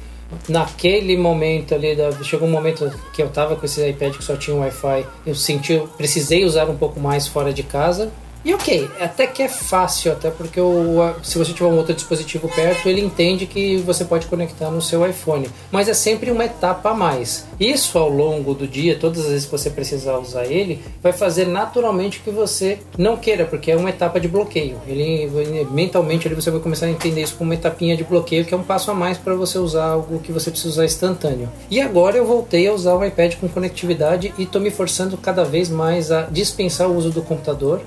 Naquele 0.50 1.16
momento 1.16 1.74
ali, 1.74 1.96
da- 1.96 2.12
chegou 2.24 2.46
um 2.48 2.52
momento 2.52 2.92
que 3.14 3.22
eu 3.22 3.30
tava 3.30 3.56
com 3.56 3.66
esse 3.66 3.86
iPad 3.90 4.16
que 4.18 4.24
só 4.24 4.36
tinha 4.36 4.56
Wi-Fi, 4.58 5.06
eu 5.26 5.36
senti, 5.36 5.74
eu 5.74 5.88
precisei 5.98 6.44
usar 6.44 6.70
um 6.70 6.76
pouco 6.76 7.00
mais 7.00 7.26
fora 7.28 7.54
de 7.54 7.64
casa. 7.64 8.12
E 8.44 8.54
ok, 8.54 8.90
até 9.00 9.28
que 9.28 9.44
é 9.44 9.48
fácil, 9.48 10.12
até 10.12 10.32
porque 10.32 10.60
o, 10.60 11.14
se 11.22 11.38
você 11.38 11.54
tiver 11.54 11.70
um 11.70 11.78
outro 11.78 11.94
dispositivo 11.94 12.50
perto, 12.50 12.90
ele 12.90 13.00
entende 13.00 13.46
que 13.46 13.78
você 13.78 14.04
pode 14.04 14.26
conectar 14.26 14.72
no 14.72 14.82
seu 14.82 15.08
iPhone. 15.08 15.48
Mas 15.72 15.88
é 15.88 15.94
sempre 15.94 16.32
uma 16.32 16.46
etapa 16.46 16.90
a 16.90 16.94
mais. 16.94 17.46
Isso 17.60 18.00
ao 18.00 18.10
longo 18.10 18.56
do 18.56 18.68
dia, 18.68 18.98
todas 18.98 19.20
as 19.20 19.28
vezes 19.28 19.46
que 19.46 19.52
você 19.52 19.70
precisar 19.70 20.18
usar 20.18 20.46
ele, 20.46 20.82
vai 21.04 21.14
fazer 21.14 21.46
naturalmente 21.46 22.20
que 22.20 22.32
você 22.32 22.80
não 22.98 23.16
queira, 23.16 23.46
porque 23.46 23.72
é 23.72 23.78
uma 23.78 23.92
etapa 23.92 24.20
de 24.20 24.28
bloqueio. 24.28 24.82
Ele 24.88 25.30
mentalmente 25.70 26.28
ele, 26.28 26.34
você 26.34 26.50
vai 26.50 26.60
começar 26.60 26.88
a 26.88 26.90
entender 26.90 27.22
isso 27.22 27.36
como 27.36 27.52
uma 27.52 27.56
etapinha 27.56 27.96
de 27.96 28.04
bloqueio, 28.04 28.44
que 28.44 28.54
é 28.56 28.58
um 28.58 28.64
passo 28.64 28.90
a 28.90 28.94
mais 28.96 29.20
para 29.20 29.36
você 29.36 29.60
usar 29.60 29.86
algo 29.86 30.20
que 30.20 30.32
você 30.32 30.50
precisa 30.50 30.70
usar 30.70 30.86
instantâneo. 30.86 31.48
E 31.70 31.80
agora 31.80 32.18
eu 32.18 32.26
voltei 32.26 32.68
a 32.68 32.74
usar 32.74 32.96
o 32.96 33.06
iPad 33.06 33.36
com 33.36 33.48
conectividade 33.48 34.34
e 34.38 34.44
estou 34.44 34.60
me 34.60 34.72
forçando 34.72 35.16
cada 35.16 35.44
vez 35.44 35.70
mais 35.70 36.12
a 36.12 36.24
dispensar 36.24 36.90
o 36.90 36.96
uso 36.96 37.12
do 37.12 37.22
computador 37.22 37.82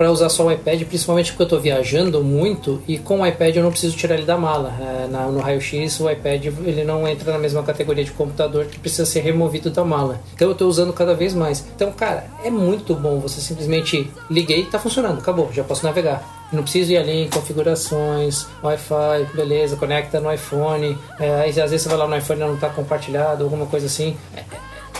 para 0.00 0.10
usar 0.10 0.30
só 0.30 0.46
o 0.46 0.50
iPad, 0.50 0.82
principalmente 0.84 1.30
porque 1.32 1.42
eu 1.42 1.44
estou 1.44 1.60
viajando 1.60 2.24
muito 2.24 2.80
e 2.88 2.96
com 2.96 3.20
o 3.20 3.26
iPad 3.26 3.56
eu 3.56 3.62
não 3.62 3.70
preciso 3.70 3.94
tirar 3.94 4.14
ele 4.14 4.24
da 4.24 4.38
mala. 4.38 4.72
É, 4.80 5.06
na- 5.08 5.26
no 5.26 5.40
raio-x 5.40 6.00
o 6.00 6.08
iPad 6.08 6.46
ele 6.64 6.84
não 6.84 7.06
entra 7.06 7.30
na 7.30 7.38
mesma 7.38 7.62
categoria 7.62 8.02
de 8.02 8.10
computador 8.12 8.64
que 8.64 8.78
precisa 8.78 9.04
ser 9.04 9.20
removido 9.20 9.68
da 9.68 9.84
mala. 9.84 10.18
Então 10.32 10.48
eu 10.48 10.52
estou 10.52 10.70
usando 10.70 10.90
cada 10.94 11.14
vez 11.14 11.34
mais. 11.34 11.66
Então, 11.76 11.92
cara, 11.92 12.24
é 12.42 12.48
muito 12.50 12.94
bom 12.94 13.20
você 13.20 13.42
simplesmente 13.42 14.10
liguei, 14.30 14.64
tá 14.64 14.78
funcionando, 14.78 15.18
acabou, 15.18 15.50
já 15.52 15.62
posso 15.62 15.84
navegar. 15.84 16.48
Não 16.50 16.62
preciso 16.62 16.92
ir 16.92 16.96
ali 16.96 17.24
em 17.24 17.28
configurações, 17.28 18.46
Wi-Fi, 18.64 19.34
beleza, 19.34 19.76
conecta 19.76 20.18
no 20.18 20.32
iPhone. 20.32 20.96
É, 21.18 21.46
às 21.46 21.54
vezes 21.54 21.82
você 21.82 21.88
vai 21.90 21.98
lá 21.98 22.08
no 22.08 22.16
iPhone 22.16 22.40
e 22.40 22.44
não 22.44 22.54
está 22.54 22.70
compartilhado, 22.70 23.44
alguma 23.44 23.66
coisa 23.66 23.84
assim. 23.84 24.16
É, 24.34 24.44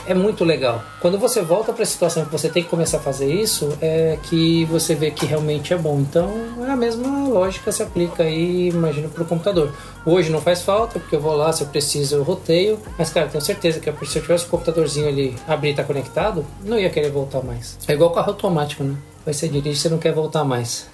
é 0.06 0.14
muito 0.14 0.44
legal. 0.44 0.82
Quando 1.01 1.18
você 1.18 1.43
volta 1.43 1.72
para 1.72 1.82
a 1.82 1.86
situação 1.86 2.24
que 2.24 2.32
você 2.32 2.48
tem 2.48 2.62
que 2.62 2.68
começar 2.68 2.98
a 2.98 3.01
fazer 3.01 3.32
isso, 3.32 3.77
é 3.81 4.18
que 4.24 4.64
você 4.66 4.94
vê 4.94 5.10
que 5.10 5.27
realmente 5.27 5.72
é 5.72 5.77
bom. 5.77 5.98
Então, 6.01 6.31
é 6.66 6.70
a 6.70 6.77
mesma 6.77 7.28
lógica 7.28 7.72
se 7.72 7.82
aplica 7.82 8.22
aí, 8.22 8.68
imagino, 8.68 9.09
para 9.09 9.22
o 9.22 9.27
computador. 9.27 9.72
Hoje 10.05 10.31
não 10.31 10.40
faz 10.40 10.62
falta, 10.62 10.98
porque 10.98 11.16
eu 11.16 11.20
vou 11.20 11.35
lá, 11.35 11.52
se 11.52 11.62
eu 11.62 11.68
preciso, 11.68 12.16
eu 12.16 12.22
roteio. 12.22 12.78
Mas, 12.98 13.10
cara, 13.10 13.28
tenho 13.28 13.43
certeza 13.43 13.81
que 13.81 14.06
se 14.06 14.18
eu 14.18 14.22
tivesse 14.22 14.47
o 14.47 14.48
computadorzinho 14.48 15.09
ali 15.09 15.36
abrir 15.47 15.70
e 15.70 15.74
tá 15.74 15.85
conectado, 15.85 16.44
não 16.64 16.78
ia 16.78 16.90
querer 16.90 17.10
voltar 17.10 17.43
mais. 17.43 17.78
É 17.86 17.93
igual 17.93 18.10
carro 18.10 18.31
automático, 18.31 18.82
né? 18.82 18.97
Aí 19.27 19.35
você 19.35 19.48
dirige, 19.48 19.78
você 19.78 19.89
não 19.89 19.98
quer 19.98 20.12
voltar 20.12 20.44
mais. 20.44 20.86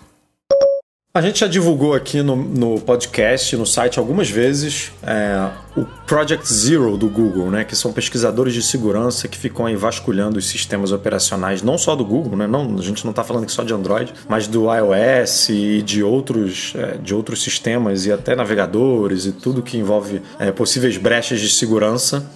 A 1.17 1.23
gente 1.23 1.41
já 1.41 1.47
divulgou 1.47 1.95
aqui 1.95 2.21
no, 2.21 2.37
no 2.37 2.79
podcast, 2.79 3.57
no 3.57 3.65
site, 3.65 3.99
algumas 3.99 4.29
vezes 4.29 4.93
é, 5.03 5.49
o 5.75 5.87
Project 6.07 6.47
Zero 6.53 6.95
do 6.99 7.09
Google, 7.09 7.51
né? 7.51 7.65
Que 7.65 7.75
são 7.75 7.91
pesquisadores 7.91 8.53
de 8.53 8.63
segurança 8.63 9.27
que 9.27 9.39
ficam 9.39 9.65
aí 9.65 9.75
vasculhando 9.75 10.39
os 10.39 10.47
sistemas 10.47 10.93
operacionais, 10.93 11.63
não 11.63 11.79
só 11.79 11.97
do 11.97 12.05
Google, 12.05 12.37
né? 12.37 12.47
Não, 12.47 12.77
a 12.79 12.83
gente 12.83 13.03
não 13.03 13.13
está 13.13 13.25
falando 13.25 13.49
só 13.49 13.65
de 13.65 13.73
Android, 13.73 14.13
mas 14.29 14.47
do 14.47 14.67
iOS 14.71 15.49
e 15.49 15.81
de 15.81 16.03
outros, 16.03 16.75
é, 16.77 16.99
de 16.99 17.15
outros 17.15 17.43
sistemas 17.43 18.05
e 18.05 18.13
até 18.13 18.37
navegadores 18.37 19.25
e 19.25 19.33
tudo 19.33 19.63
que 19.63 19.79
envolve 19.79 20.21
é, 20.39 20.53
possíveis 20.53 20.99
brechas 20.99 21.41
de 21.41 21.49
segurança. 21.49 22.31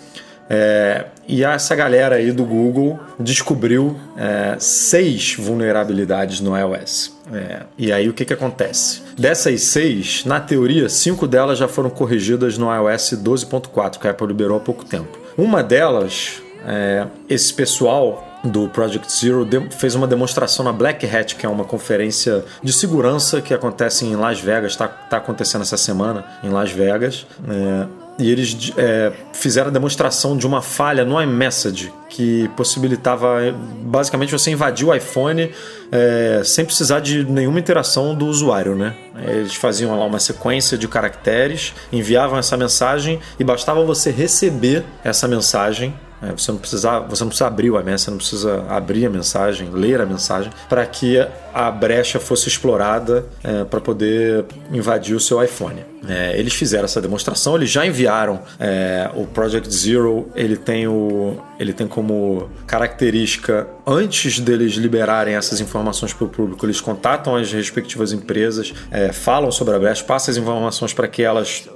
É, 0.53 1.05
e 1.29 1.45
essa 1.45 1.77
galera 1.77 2.17
aí 2.17 2.33
do 2.33 2.45
Google 2.45 2.99
descobriu 3.21 3.97
é, 4.17 4.57
seis 4.59 5.37
vulnerabilidades 5.39 6.41
no 6.41 6.59
iOS. 6.59 7.17
É, 7.33 7.61
e 7.79 7.93
aí 7.93 8.09
o 8.09 8.13
que, 8.13 8.25
que 8.25 8.33
acontece? 8.33 9.01
Dessas 9.17 9.63
seis, 9.63 10.25
na 10.25 10.41
teoria, 10.41 10.89
cinco 10.89 11.29
delas 11.29 11.57
já 11.57 11.69
foram 11.69 11.89
corrigidas 11.89 12.59
no 12.59 12.67
iOS 12.75 13.15
12.4, 13.23 13.99
que 14.01 14.09
a 14.09 14.11
Apple 14.11 14.27
liberou 14.27 14.57
há 14.57 14.61
pouco 14.61 14.85
tempo. 14.85 15.17
Uma 15.39 15.63
delas, 15.63 16.43
é, 16.67 17.07
esse 17.29 17.55
pessoal 17.55 18.27
do 18.43 18.69
Project 18.69 19.13
Zero 19.13 19.47
fez 19.71 19.95
uma 19.95 20.07
demonstração 20.07 20.65
na 20.65 20.73
Black 20.73 21.07
Hat, 21.07 21.37
que 21.37 21.47
é 21.47 21.49
uma 21.49 21.65
conferência 21.65 22.45
de 22.63 22.73
segurança 22.73 23.41
que 23.41 23.53
acontece 23.55 24.05
em 24.05 24.17
Las 24.17 24.41
Vegas, 24.41 24.73
está 24.73 24.89
tá 24.89 25.19
acontecendo 25.19 25.63
essa 25.63 25.77
semana 25.77 26.25
em 26.43 26.49
Las 26.49 26.73
Vegas. 26.73 27.27
É, 27.49 27.87
e 28.21 28.31
eles 28.31 28.73
é, 28.77 29.13
fizeram 29.33 29.69
a 29.69 29.73
demonstração 29.73 30.37
de 30.37 30.47
uma 30.47 30.61
falha 30.61 31.05
no 31.05 31.21
iMessage 31.21 31.93
que 32.09 32.49
possibilitava 32.57 33.55
basicamente 33.83 34.33
você 34.33 34.51
invadir 34.51 34.87
o 34.87 34.95
iPhone 34.95 35.51
é, 35.91 36.43
sem 36.45 36.65
precisar 36.65 37.01
de 37.01 37.25
nenhuma 37.25 37.59
interação 37.59 38.15
do 38.15 38.27
usuário, 38.27 38.75
né? 38.75 38.95
Eles 39.27 39.55
faziam 39.55 39.99
lá 39.99 40.05
uma 40.05 40.19
sequência 40.19 40.77
de 40.77 40.87
caracteres, 40.87 41.73
enviavam 41.93 42.39
essa 42.39 42.57
mensagem 42.57 43.21
e 43.39 43.45
bastava 43.45 43.83
você 43.85 44.11
receber 44.11 44.85
essa 45.05 45.27
mensagem 45.27 45.95
É, 46.23 46.33
você, 46.33 46.53
não 46.53 46.59
precisa, 46.59 47.01
você 47.01 47.23
não 47.23 47.29
precisa 47.29 47.47
abrir 47.47 47.71
o 47.71 47.81
iMessage, 47.81 48.05
você 48.05 48.11
não 48.11 48.19
precisa 48.19 48.65
abrir 48.69 49.07
a 49.07 49.11
mensagem, 49.11 49.71
ler 49.71 50.01
a 50.01 50.07
mensagem, 50.07 50.53
para 50.69 50.85
que 50.87 51.17
a 51.53 51.71
brecha 51.71 52.21
fosse 52.21 52.49
explorada 52.49 53.25
é, 53.43 53.65
para 53.65 53.81
poder 53.81 54.45
invadir 54.73 55.15
o 55.15 55.21
seu 55.21 55.43
iPhone. 55.43 55.85
É, 56.09 56.39
eles 56.39 56.55
fizeram 56.55 56.85
essa 56.85 57.01
demonstração, 57.01 57.57
eles 57.57 57.71
já 57.71 57.87
enviaram 57.87 58.41
é, 58.59 59.11
o 59.15 59.27
Project 59.27 59.73
Zero, 59.75 60.31
ele 60.35 60.57
tem, 60.57 60.87
o, 60.87 61.39
ele 61.59 61.73
tem 61.73 61.87
como 61.87 62.49
característica, 62.67 63.67
antes 63.87 64.41
deles 64.41 64.75
liberarem 64.75 65.35
essas 65.35 65.61
informações 65.61 66.13
para 66.13 66.25
o 66.25 66.29
público, 66.29 66.65
eles 66.65 66.81
contatam 66.81 67.37
as 67.37 67.53
respectivas 67.53 68.13
empresas, 68.13 68.73
é, 68.91 69.13
falam 69.13 69.51
sobre 69.51 69.75
a 69.75 69.79
brecha, 69.79 70.05
passam 70.05 70.33
as 70.33 70.39
informações 70.39 70.95
para 70.95 71.07
que 71.07 71.23
elas 71.23 71.69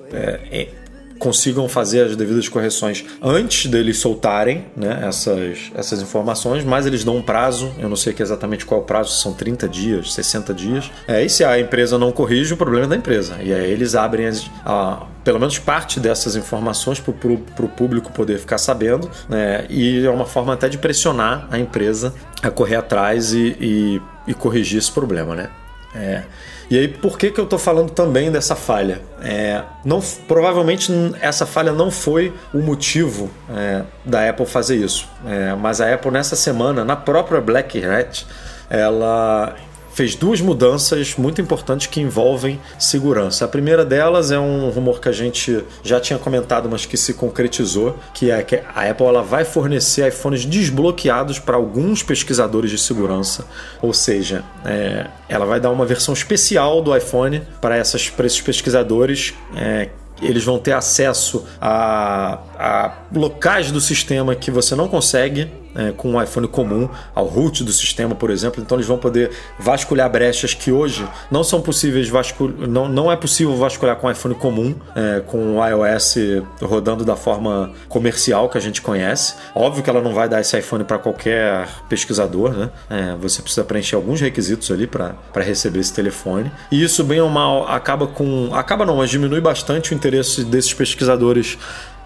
consigam 1.24 1.66
fazer 1.66 2.02
as 2.02 2.16
devidas 2.16 2.51
correções 2.51 3.02
antes 3.22 3.64
deles 3.70 3.96
soltarem 3.96 4.66
né, 4.76 5.05
essas, 5.09 5.72
essas 5.74 6.02
informações, 6.02 6.62
mas 6.64 6.84
eles 6.84 7.02
dão 7.02 7.16
um 7.16 7.22
prazo, 7.22 7.72
eu 7.78 7.88
não 7.88 7.96
sei 7.96 8.12
aqui 8.12 8.22
exatamente 8.22 8.66
qual 8.66 8.82
o 8.82 8.84
prazo, 8.84 9.12
são 9.12 9.32
30 9.32 9.66
dias, 9.66 10.12
60 10.12 10.52
dias. 10.52 10.90
É, 11.09 11.24
e 11.24 11.30
se 11.30 11.42
a 11.42 11.59
empresa 11.59 11.98
não 11.98 12.12
corrige, 12.12 12.52
o 12.52 12.59
problema 12.59 12.84
é 12.84 12.88
da 12.88 12.96
empresa. 12.96 13.38
E 13.42 13.55
aí 13.55 13.70
eles 13.70 13.94
abrem 13.94 14.26
as, 14.26 14.51
a, 14.66 15.06
pelo 15.24 15.40
menos 15.40 15.59
parte 15.59 15.98
dessas 15.98 16.36
informações 16.36 17.01
para 17.01 17.64
o 17.64 17.68
público 17.68 18.12
poder 18.12 18.38
ficar 18.38 18.59
sabendo, 18.59 19.10
né, 19.26 19.64
e 19.70 20.05
é 20.05 20.10
uma 20.10 20.26
forma 20.26 20.52
até 20.52 20.68
de 20.68 20.76
pressionar 20.76 21.48
a 21.51 21.59
empresa 21.59 22.12
a 22.42 22.51
correr 22.51 22.76
atrás 22.76 23.32
e, 23.32 23.56
e, 23.59 24.02
e 24.28 24.34
corrigir 24.34 24.78
esse 24.78 24.92
problema. 24.92 25.34
Né? 25.34 25.48
É. 25.94 26.24
E 26.70 26.78
aí, 26.78 26.88
por 26.88 27.18
que, 27.18 27.30
que 27.30 27.38
eu 27.38 27.44
estou 27.44 27.58
falando 27.58 27.90
também 27.90 28.30
dessa 28.30 28.54
falha? 28.54 29.02
É, 29.22 29.62
não, 29.84 30.00
provavelmente 30.26 30.92
essa 31.20 31.44
falha 31.44 31.72
não 31.72 31.90
foi 31.90 32.32
o 32.52 32.58
motivo 32.58 33.30
é, 33.50 33.82
da 34.04 34.28
Apple 34.28 34.46
fazer 34.46 34.76
isso. 34.76 35.08
É, 35.26 35.54
mas 35.54 35.80
a 35.80 35.92
Apple, 35.92 36.10
nessa 36.10 36.36
semana, 36.36 36.84
na 36.84 36.96
própria 36.96 37.40
Black 37.40 37.84
Hat, 37.84 38.26
ela 38.70 39.54
fez 39.94 40.16
duas 40.16 40.40
mudanças 40.40 41.14
muito 41.16 41.40
importantes 41.40 41.86
que 41.86 42.00
envolvem 42.00 42.60
segurança. 42.78 43.44
A 43.44 43.48
primeira 43.48 43.84
delas 43.84 44.32
é 44.32 44.38
um 44.38 44.68
rumor 44.68 45.00
que 45.00 45.08
a 45.08 45.12
gente 45.12 45.64
já 45.82 46.00
tinha 46.00 46.18
comentado, 46.18 46.68
mas 46.68 46.84
que 46.84 46.96
se 46.96 47.14
concretizou, 47.14 47.96
que 48.12 48.30
é 48.30 48.42
que 48.42 48.56
a 48.56 48.90
Apple 48.90 49.06
ela 49.06 49.22
vai 49.22 49.44
fornecer 49.44 50.08
iPhones 50.08 50.44
desbloqueados 50.44 51.38
para 51.38 51.56
alguns 51.56 52.02
pesquisadores 52.02 52.70
de 52.70 52.78
segurança, 52.78 53.46
ou 53.80 53.92
seja, 53.92 54.44
é, 54.64 55.06
ela 55.28 55.46
vai 55.46 55.60
dar 55.60 55.70
uma 55.70 55.86
versão 55.86 56.12
especial 56.12 56.82
do 56.82 56.94
iPhone 56.94 57.42
para, 57.60 57.76
essas, 57.76 58.12
esses 58.18 58.40
pesquisadores. 58.40 59.32
É, 59.56 59.90
eles 60.20 60.44
vão 60.44 60.58
ter 60.58 60.72
acesso 60.72 61.44
a, 61.60 62.38
a, 62.58 62.92
locais 63.14 63.70
do 63.70 63.80
sistema 63.80 64.34
que 64.34 64.50
você 64.50 64.74
não 64.74 64.88
consegue 64.88 65.50
é, 65.74 65.92
com 65.92 66.12
um 66.12 66.22
iPhone 66.22 66.48
comum, 66.48 66.88
ao 67.14 67.26
root 67.26 67.64
do 67.64 67.72
sistema, 67.72 68.14
por 68.14 68.30
exemplo. 68.30 68.62
Então 68.62 68.76
eles 68.76 68.86
vão 68.86 68.98
poder 68.98 69.30
vasculhar 69.59 70.10
brechas 70.10 70.55
que 70.55 70.70
hoje 70.70 71.06
não 71.30 71.42
são 71.42 71.60
possíveis 71.60 72.09
vasculhar, 72.09 72.68
não, 72.68 72.88
não 72.88 73.10
é 73.10 73.16
possível 73.16 73.56
vasculhar 73.56 73.96
com 73.96 74.06
um 74.06 74.10
iPhone 74.10 74.34
comum, 74.34 74.74
é, 74.94 75.20
com 75.20 75.59
o 75.59 75.66
iOS 75.66 76.16
rodando 76.62 77.05
da 77.05 77.16
forma 77.16 77.72
comercial 77.88 78.48
que 78.48 78.59
a 78.59 78.60
gente 78.60 78.80
conhece. 78.82 79.34
Óbvio 79.55 79.82
que 79.82 79.90
ela 79.90 80.01
não 80.01 80.12
vai 80.12 80.28
dar 80.28 80.40
esse 80.40 80.59
iPhone 80.59 80.84
para 80.84 80.98
qualquer 80.98 81.68
pesquisador, 81.88 82.52
né? 82.52 82.70
É, 82.88 83.14
você 83.16 83.42
precisa 83.42 83.64
preencher 83.64 83.96
alguns 83.96 84.20
requisitos 84.20 84.70
ali 84.70 84.86
para 84.86 85.14
receber 85.36 85.80
esse 85.80 85.92
telefone. 85.92 86.51
E 86.70 86.82
isso, 86.82 87.02
bem 87.05 87.20
ou 87.20 87.28
mal, 87.28 87.68
acaba 87.68 88.06
com. 88.06 88.51
Acaba 88.55 88.84
não, 88.84 88.96
mas 88.96 89.10
diminui 89.10 89.40
bastante 89.40 89.92
o 89.92 89.94
interesse 89.94 90.44
desses 90.44 90.72
pesquisadores 90.72 91.59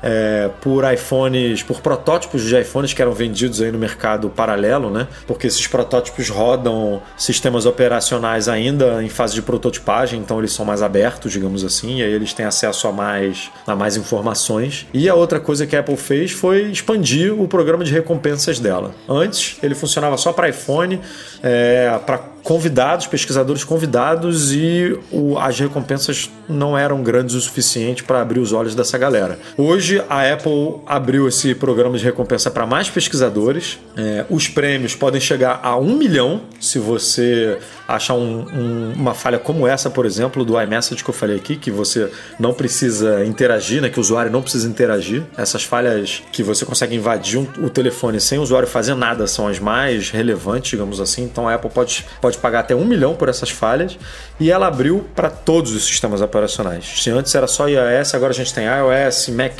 é, 0.02 0.50
por 0.60 0.90
iPhones, 0.92 1.62
por 1.62 1.80
protótipos 1.80 2.42
de 2.42 2.58
iPhones 2.58 2.92
que 2.92 3.02
eram 3.02 3.12
vendidos 3.12 3.60
aí 3.60 3.70
no 3.70 3.78
mercado 3.78 4.28
paralelo, 4.28 4.90
né? 4.90 5.08
Porque 5.26 5.46
esses 5.46 5.66
protótipos 5.66 6.28
rodam 6.28 7.02
sistemas 7.16 7.66
operacionais 7.66 8.48
ainda 8.48 9.02
em 9.02 9.08
fase 9.08 9.34
de 9.34 9.42
prototipagem, 9.42 10.20
então 10.20 10.38
eles 10.38 10.52
são 10.52 10.64
mais 10.64 10.82
abertos, 10.82 11.32
digamos 11.32 11.64
assim, 11.64 11.98
e 11.98 12.02
aí 12.02 12.12
eles 12.12 12.32
têm 12.32 12.46
acesso 12.46 12.86
a 12.86 12.92
mais, 12.92 13.50
a 13.66 13.74
mais 13.74 13.96
informações. 13.96 14.86
E 14.92 15.08
a 15.08 15.14
outra 15.14 15.40
coisa 15.40 15.66
que 15.66 15.76
a 15.76 15.80
Apple 15.80 15.96
fez 15.96 16.30
foi 16.30 16.62
expandir 16.70 17.32
o 17.32 17.48
programa 17.48 17.84
de 17.84 17.92
recompensas 17.92 18.58
dela. 18.58 18.94
Antes 19.08 19.58
ele 19.62 19.74
funcionava 19.74 20.16
só 20.16 20.32
para 20.32 20.48
iPhone, 20.48 21.00
é, 21.42 21.98
para 22.06 22.18
convidados, 22.48 23.06
pesquisadores 23.06 23.62
convidados, 23.62 24.52
e 24.54 24.98
o, 25.12 25.38
as 25.38 25.58
recompensas 25.60 26.30
não 26.48 26.78
eram 26.78 27.02
grandes 27.02 27.34
o 27.34 27.40
suficiente 27.42 28.02
para 28.02 28.22
abrir 28.22 28.40
os 28.40 28.54
olhos 28.54 28.74
dessa 28.74 28.96
galera. 28.96 29.38
Hoje 29.56 29.87
a 30.08 30.32
Apple 30.32 30.80
abriu 30.86 31.28
esse 31.28 31.54
programa 31.54 31.96
de 31.96 32.04
recompensa 32.04 32.50
para 32.50 32.66
mais 32.66 32.90
pesquisadores. 32.90 33.78
É, 33.96 34.24
os 34.28 34.48
prêmios 34.48 34.94
podem 34.94 35.20
chegar 35.20 35.60
a 35.62 35.76
um 35.76 35.96
milhão 35.96 36.42
se 36.60 36.78
você 36.78 37.58
achar 37.86 38.14
um, 38.14 38.46
um, 38.52 38.92
uma 38.94 39.14
falha 39.14 39.38
como 39.38 39.66
essa, 39.66 39.88
por 39.88 40.04
exemplo, 40.04 40.44
do 40.44 40.60
iMessage 40.60 41.02
que 41.02 41.08
eu 41.08 41.14
falei 41.14 41.36
aqui, 41.36 41.56
que 41.56 41.70
você 41.70 42.10
não 42.38 42.52
precisa 42.52 43.24
interagir, 43.24 43.80
né, 43.80 43.88
que 43.88 43.98
o 43.98 44.00
usuário 44.00 44.30
não 44.30 44.42
precisa 44.42 44.68
interagir. 44.68 45.22
Essas 45.36 45.64
falhas 45.64 46.22
que 46.30 46.42
você 46.42 46.66
consegue 46.66 46.94
invadir 46.94 47.38
um, 47.38 47.46
o 47.64 47.70
telefone 47.70 48.20
sem 48.20 48.38
o 48.38 48.42
usuário 48.42 48.68
fazer 48.68 48.94
nada 48.94 49.26
são 49.26 49.48
as 49.48 49.58
mais 49.58 50.10
relevantes, 50.10 50.70
digamos 50.70 51.00
assim. 51.00 51.22
Então 51.22 51.48
a 51.48 51.54
Apple 51.54 51.70
pode 51.70 52.04
pode 52.20 52.38
pagar 52.38 52.60
até 52.60 52.74
um 52.74 52.84
milhão 52.84 53.14
por 53.14 53.28
essas 53.28 53.50
falhas 53.50 53.98
e 54.38 54.50
ela 54.50 54.66
abriu 54.66 55.04
para 55.14 55.30
todos 55.30 55.74
os 55.74 55.84
sistemas 55.84 56.20
operacionais. 56.20 57.02
Se 57.02 57.10
antes 57.10 57.34
era 57.34 57.46
só 57.46 57.68
iOS, 57.68 58.14
agora 58.14 58.32
a 58.32 58.34
gente 58.34 58.52
tem 58.52 58.64
iOS, 58.64 59.28
macOS, 59.28 59.58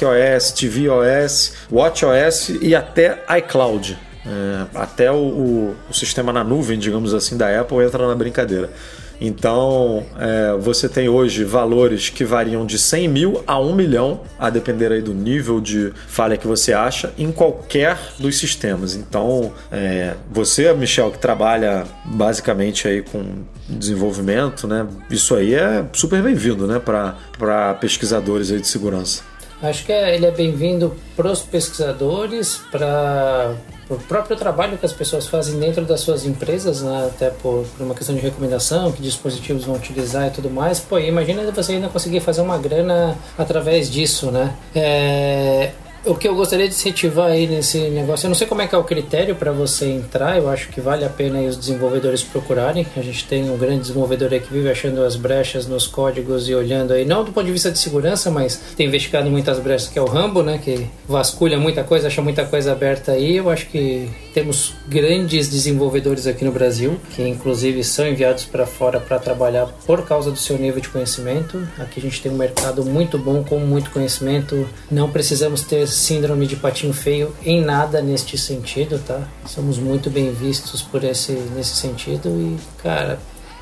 tvOS, 0.55 1.53
watchOS 1.71 2.51
e 2.61 2.75
até 2.75 3.25
iCloud. 3.39 3.99
É, 4.27 4.67
até 4.75 5.11
o, 5.11 5.15
o, 5.15 5.77
o 5.89 5.95
sistema 5.95 6.33
na 6.33 6.45
nuvem, 6.45 6.79
digamos 6.79 7.15
assim, 7.15 7.37
da 7.37 7.61
Apple 7.61 7.79
entra 7.79 8.07
na 8.07 8.15
brincadeira. 8.15 8.71
Então, 9.21 10.05
é, 10.19 10.57
você 10.59 10.89
tem 10.89 11.09
hoje 11.09 11.43
valores 11.45 12.09
que 12.09 12.25
variam 12.25 12.65
de 12.65 12.79
100 12.79 13.09
mil 13.09 13.43
a 13.47 13.59
1 13.59 13.75
milhão, 13.75 14.21
a 14.39 14.49
depender 14.49 14.93
aí 14.93 15.03
do 15.03 15.13
nível 15.13 15.61
de 15.61 15.93
falha 16.07 16.37
que 16.37 16.47
você 16.47 16.73
acha, 16.73 17.13
em 17.19 17.33
qualquer 17.33 17.99
dos 18.19 18.39
sistemas. 18.39 18.95
Então, 18.95 19.53
é, 19.73 20.15
você, 20.31 20.73
Michel, 20.73 21.11
que 21.11 21.19
trabalha 21.19 21.85
basicamente 22.05 22.87
aí 22.87 23.03
com 23.03 23.25
desenvolvimento, 23.69 24.67
né? 24.69 24.87
Isso 25.11 25.35
aí 25.35 25.55
é 25.55 25.85
super 25.93 26.23
bem-vindo, 26.23 26.67
né? 26.67 26.79
Para 26.79 27.75
pesquisadores 27.75 28.53
aí 28.53 28.61
de 28.61 28.69
segurança. 28.69 29.23
Acho 29.63 29.85
que 29.85 29.93
é, 29.93 30.15
ele 30.15 30.27
é 30.27 30.31
bem-vindo 30.31 30.97
para 31.17 31.31
os 31.31 31.41
pesquisadores, 31.41 32.61
para 32.71 33.57
o 33.91 33.97
próprio 33.97 34.37
trabalho 34.37 34.79
que 34.79 34.87
as 34.87 34.93
pessoas 34.93 35.27
fazem 35.27 35.59
dentro 35.59 35.85
das 35.85 36.01
suas 36.01 36.25
empresas, 36.25 36.83
né? 36.83 37.07
até 37.07 37.31
por, 37.31 37.65
por, 37.77 37.85
uma 37.85 37.95
questão 37.95 38.15
de 38.15 38.21
recomendação, 38.21 38.93
que 38.93 39.03
dispositivos 39.03 39.65
vão 39.65 39.75
utilizar 39.75 40.29
e 40.29 40.31
tudo 40.31 40.49
mais. 40.49 40.79
Pô, 40.79 40.99
imagina 40.99 41.51
você 41.51 41.73
ainda 41.73 41.89
conseguir 41.89 42.21
fazer 42.21 42.41
uma 42.41 42.59
grana 42.59 43.17
através 43.37 43.91
disso, 43.91 44.31
né? 44.31 44.55
É, 44.75 45.73
o 46.05 46.15
que 46.15 46.29
eu 46.29 46.35
gostaria 46.35 46.69
de 46.69 46.75
incentivar 46.75 47.31
aí 47.31 47.47
nesse 47.47 47.79
negócio, 47.91 48.27
eu 48.27 48.29
não 48.29 48.35
sei 48.35 48.47
como 48.47 48.63
é 48.63 48.67
que 48.67 48.75
é 48.75 48.79
o 48.79 48.85
critério 48.85 49.35
para 49.35 49.53
você 49.53 49.87
entrar, 49.87 50.37
eu 50.37 50.49
acho 50.49 50.69
que 50.69 50.81
vale 50.81 51.05
a 51.05 51.09
pena 51.09 51.41
os 51.41 51.57
desenvolvedores 51.57 52.23
procurarem. 52.23 52.87
A 52.97 53.03
gente 53.03 53.25
tem 53.27 53.51
um 53.51 53.57
grande 53.57 53.81
desenvolvedor 53.81 54.33
aí 54.33 54.41
que 54.41 54.53
vive 54.53 54.71
achando 54.71 55.03
as 55.03 55.17
brechas 55.17 55.67
nos 55.67 55.87
códigos 55.87 56.49
e 56.49 56.55
olhando 56.55 56.93
aí, 56.93 57.05
não 57.05 57.25
do 57.25 57.33
ponto 57.33 57.47
de 57.47 57.53
vista 57.53 57.71
de 57.71 57.79
segurança, 57.79 58.31
mas 58.31 58.61
tem 58.77 58.87
investigado 58.87 59.31
muitas 59.31 59.59
brechas, 59.59 59.89
que 59.89 59.99
é 59.99 60.03
o 60.03 60.07
Rambo, 60.07 60.43
né, 60.43 60.59
que 60.63 60.87
vasculha 61.07 61.59
muita 61.59 61.83
coisa, 61.83 62.07
acha 62.07 62.23
muita 62.23 62.45
coisa 62.45 62.73
aberta 62.73 63.13
aí. 63.13 63.37
Eu 63.37 63.51
acho 63.51 63.67
que 63.67 64.09
temos 64.33 64.75
grandes 64.87 65.49
desenvolvedores 65.49 66.27
aqui 66.27 66.45
no 66.45 66.53
Brasil, 66.53 66.99
que 67.15 67.23
inclusive 67.23 67.83
são 67.83 68.07
enviados 68.07 68.45
para 68.45 68.67
fora 68.67 69.01
para 69.01 69.19
trabalhar 69.19 69.67
por 69.85 70.07
causa 70.07 70.31
do 70.31 70.37
seu 70.37 70.57
nível 70.57 70.81
de 70.81 70.89
conhecimento. 70.89 71.67
Aqui 71.79 71.99
a 71.99 72.03
gente 72.03 72.23
tem 72.23 72.31
um 72.31 72.37
mercado 72.37 72.85
muito 72.85 73.19
bom 73.19 73.43
com 73.43 73.59
muito 73.59 73.91
conhecimento. 73.91 74.69
Não 74.91 75.11
precisamos 75.11 75.63
ter 75.63 75.88
síndrome 75.91 76.47
de 76.47 76.57
patinho 76.57 76.93
feio 76.93 77.35
em 77.45 77.61
nada 77.63 78.01
neste 78.01 78.37
sentido, 78.37 78.99
tá? 78.99 79.27
Somos 79.47 79.79
muito 79.79 80.11
bem 80.11 80.33
vistos 80.33 80.83
por 80.83 81.05
esse 81.05 81.33
nesse 81.33 81.77
sentido 81.77 82.29
e, 82.29 82.57
cara, 82.83 83.19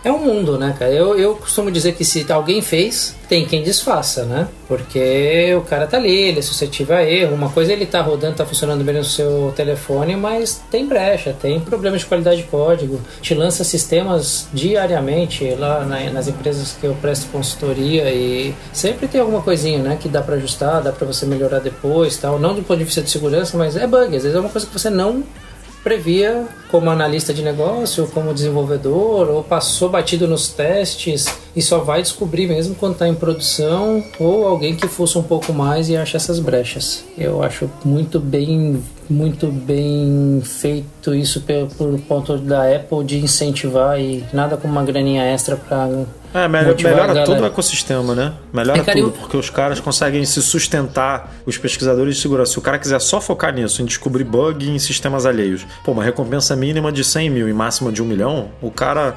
é 0.07 0.13
um 0.13 0.19
mundo, 0.19 0.57
né, 0.57 0.73
cara? 0.79 0.93
Eu, 0.93 1.19
eu 1.19 1.35
costumo 1.35 1.69
dizer 1.69 1.95
que 1.95 2.05
se 2.05 2.25
alguém 2.31 2.63
fez, 2.63 3.17
tem 3.29 3.45
quem 3.45 3.65
desfaça, 3.65 4.25
né? 4.25 4.47
Porque 4.69 5.53
o 5.59 5.63
cara 5.63 5.85
tá 5.85 5.97
ali, 5.97 6.29
ele 6.29 6.39
é 6.39 6.43
suscetível 6.43 6.95
a 6.95 7.03
erro. 7.03 7.35
Uma 7.35 7.51
coisa 7.51 7.73
é 7.73 7.75
ele 7.75 7.87
tá 7.87 8.01
rodando, 8.03 8.37
tá 8.37 8.47
funcionando 8.47 8.85
bem 8.85 8.95
no 8.95 9.03
seu 9.03 9.53
telefone, 9.57 10.15
mas 10.15 10.63
tem 10.71 10.87
brecha, 10.87 11.35
tem 11.43 11.59
problemas 11.59 12.03
de 12.03 12.07
qualidade 12.07 12.37
de 12.37 12.45
código. 12.45 13.01
Te 13.21 13.35
lança 13.35 13.65
sistemas 13.65 14.47
diariamente 14.55 15.45
lá 15.57 15.85
na, 15.85 15.99
nas 16.11 16.29
empresas 16.29 16.77
que 16.81 16.87
eu 16.87 16.95
presto 16.95 17.29
consultoria 17.33 18.09
e 18.09 18.55
sempre 18.73 19.09
tem 19.09 19.21
alguma 19.21 19.43
coisinha, 19.43 19.83
né? 19.83 19.99
Que 20.01 20.09
dá 20.09 20.23
para 20.23 20.37
ajustar, 20.37 20.83
dá 20.83 20.93
para 20.93 21.05
você 21.05 21.27
melhorar 21.27 21.59
depois, 21.59 22.17
tal. 22.17 22.39
Não 22.39 22.55
do 22.55 22.63
ponto 22.63 22.79
de 22.79 22.85
vista 22.85 23.03
de 23.03 23.11
segurança, 23.11 23.59
mas 23.59 23.75
é 23.75 23.89
bug. 23.89 24.15
Às 24.17 24.23
vezes 24.23 24.37
é 24.37 24.39
uma 24.39 24.51
coisa 24.51 24.69
que 24.69 24.73
você 24.73 24.89
não 24.89 25.25
previa 25.87 26.49
como 26.69 26.91
analista 26.91 27.33
de 27.33 27.43
negócio, 27.43 28.09
como 28.09 28.35
desenvolvedor, 28.35 29.29
ou 29.31 29.45
passou 29.45 29.89
batido 29.89 30.27
nos 30.27 30.49
testes 30.49 31.27
e 31.55 31.63
só 31.63 31.79
vai 31.79 32.03
descobrir 32.03 32.49
mesmo 32.49 32.75
quando 32.75 32.95
está 32.95 33.07
em 33.07 33.15
produção 33.15 34.03
ou 34.19 34.49
alguém 34.49 34.75
que 34.75 34.89
fosse 34.89 35.17
um 35.17 35.23
pouco 35.23 35.53
mais 35.53 35.89
e 35.89 35.97
acha 35.97 36.17
essas 36.17 36.41
brechas. 36.41 37.05
Eu 37.17 37.41
acho 37.41 37.71
muito 37.85 38.19
bem 38.19 38.83
muito 39.13 39.47
bem 39.49 40.41
feito 40.45 41.15
isso 41.15 41.41
por, 41.43 41.69
por 41.77 41.99
ponto 42.01 42.37
da 42.39 42.63
Apple 42.75 43.05
de 43.05 43.19
incentivar 43.19 43.99
e 44.01 44.25
nada 44.33 44.57
como 44.57 44.73
uma 44.73 44.85
graninha 44.85 45.23
extra 45.25 45.57
para 45.57 45.89
É, 46.35 46.49
melhora 46.49 47.25
todo 47.25 47.41
o 47.43 47.47
ecossistema, 47.47 48.15
né? 48.15 48.33
Melhora 48.53 48.81
É, 48.81 48.85
cara, 48.85 48.99
tudo, 48.99 49.09
eu- 49.09 49.13
porque 49.21 49.37
os 49.37 49.49
caras 49.49 49.81
conseguem 49.81 50.25
se 50.25 50.43
sustentar, 50.43 51.33
os 51.47 51.57
pesquisadores 51.57 52.17
de 52.17 52.21
segurança. 52.23 52.53
Se 52.53 52.59
o 52.59 52.63
cara 52.63 52.79
quiser 52.79 53.01
só 53.01 53.21
focar 53.21 53.55
nisso, 53.55 53.81
em 53.81 53.85
descobrir 53.85 54.25
bug 54.25 54.69
em 54.69 54.79
sistemas 54.79 55.25
alheios, 55.25 55.67
pô, 55.85 55.93
uma 55.93 56.05
recompensa 56.05 56.55
mínima 56.57 56.93
de 56.93 57.03
100 57.05 57.31
mil 57.31 57.49
e 57.49 57.53
máxima 57.53 57.91
de 57.93 58.03
1 58.03 58.05
milhão, 58.05 58.49
o 58.61 58.71
cara 58.71 59.17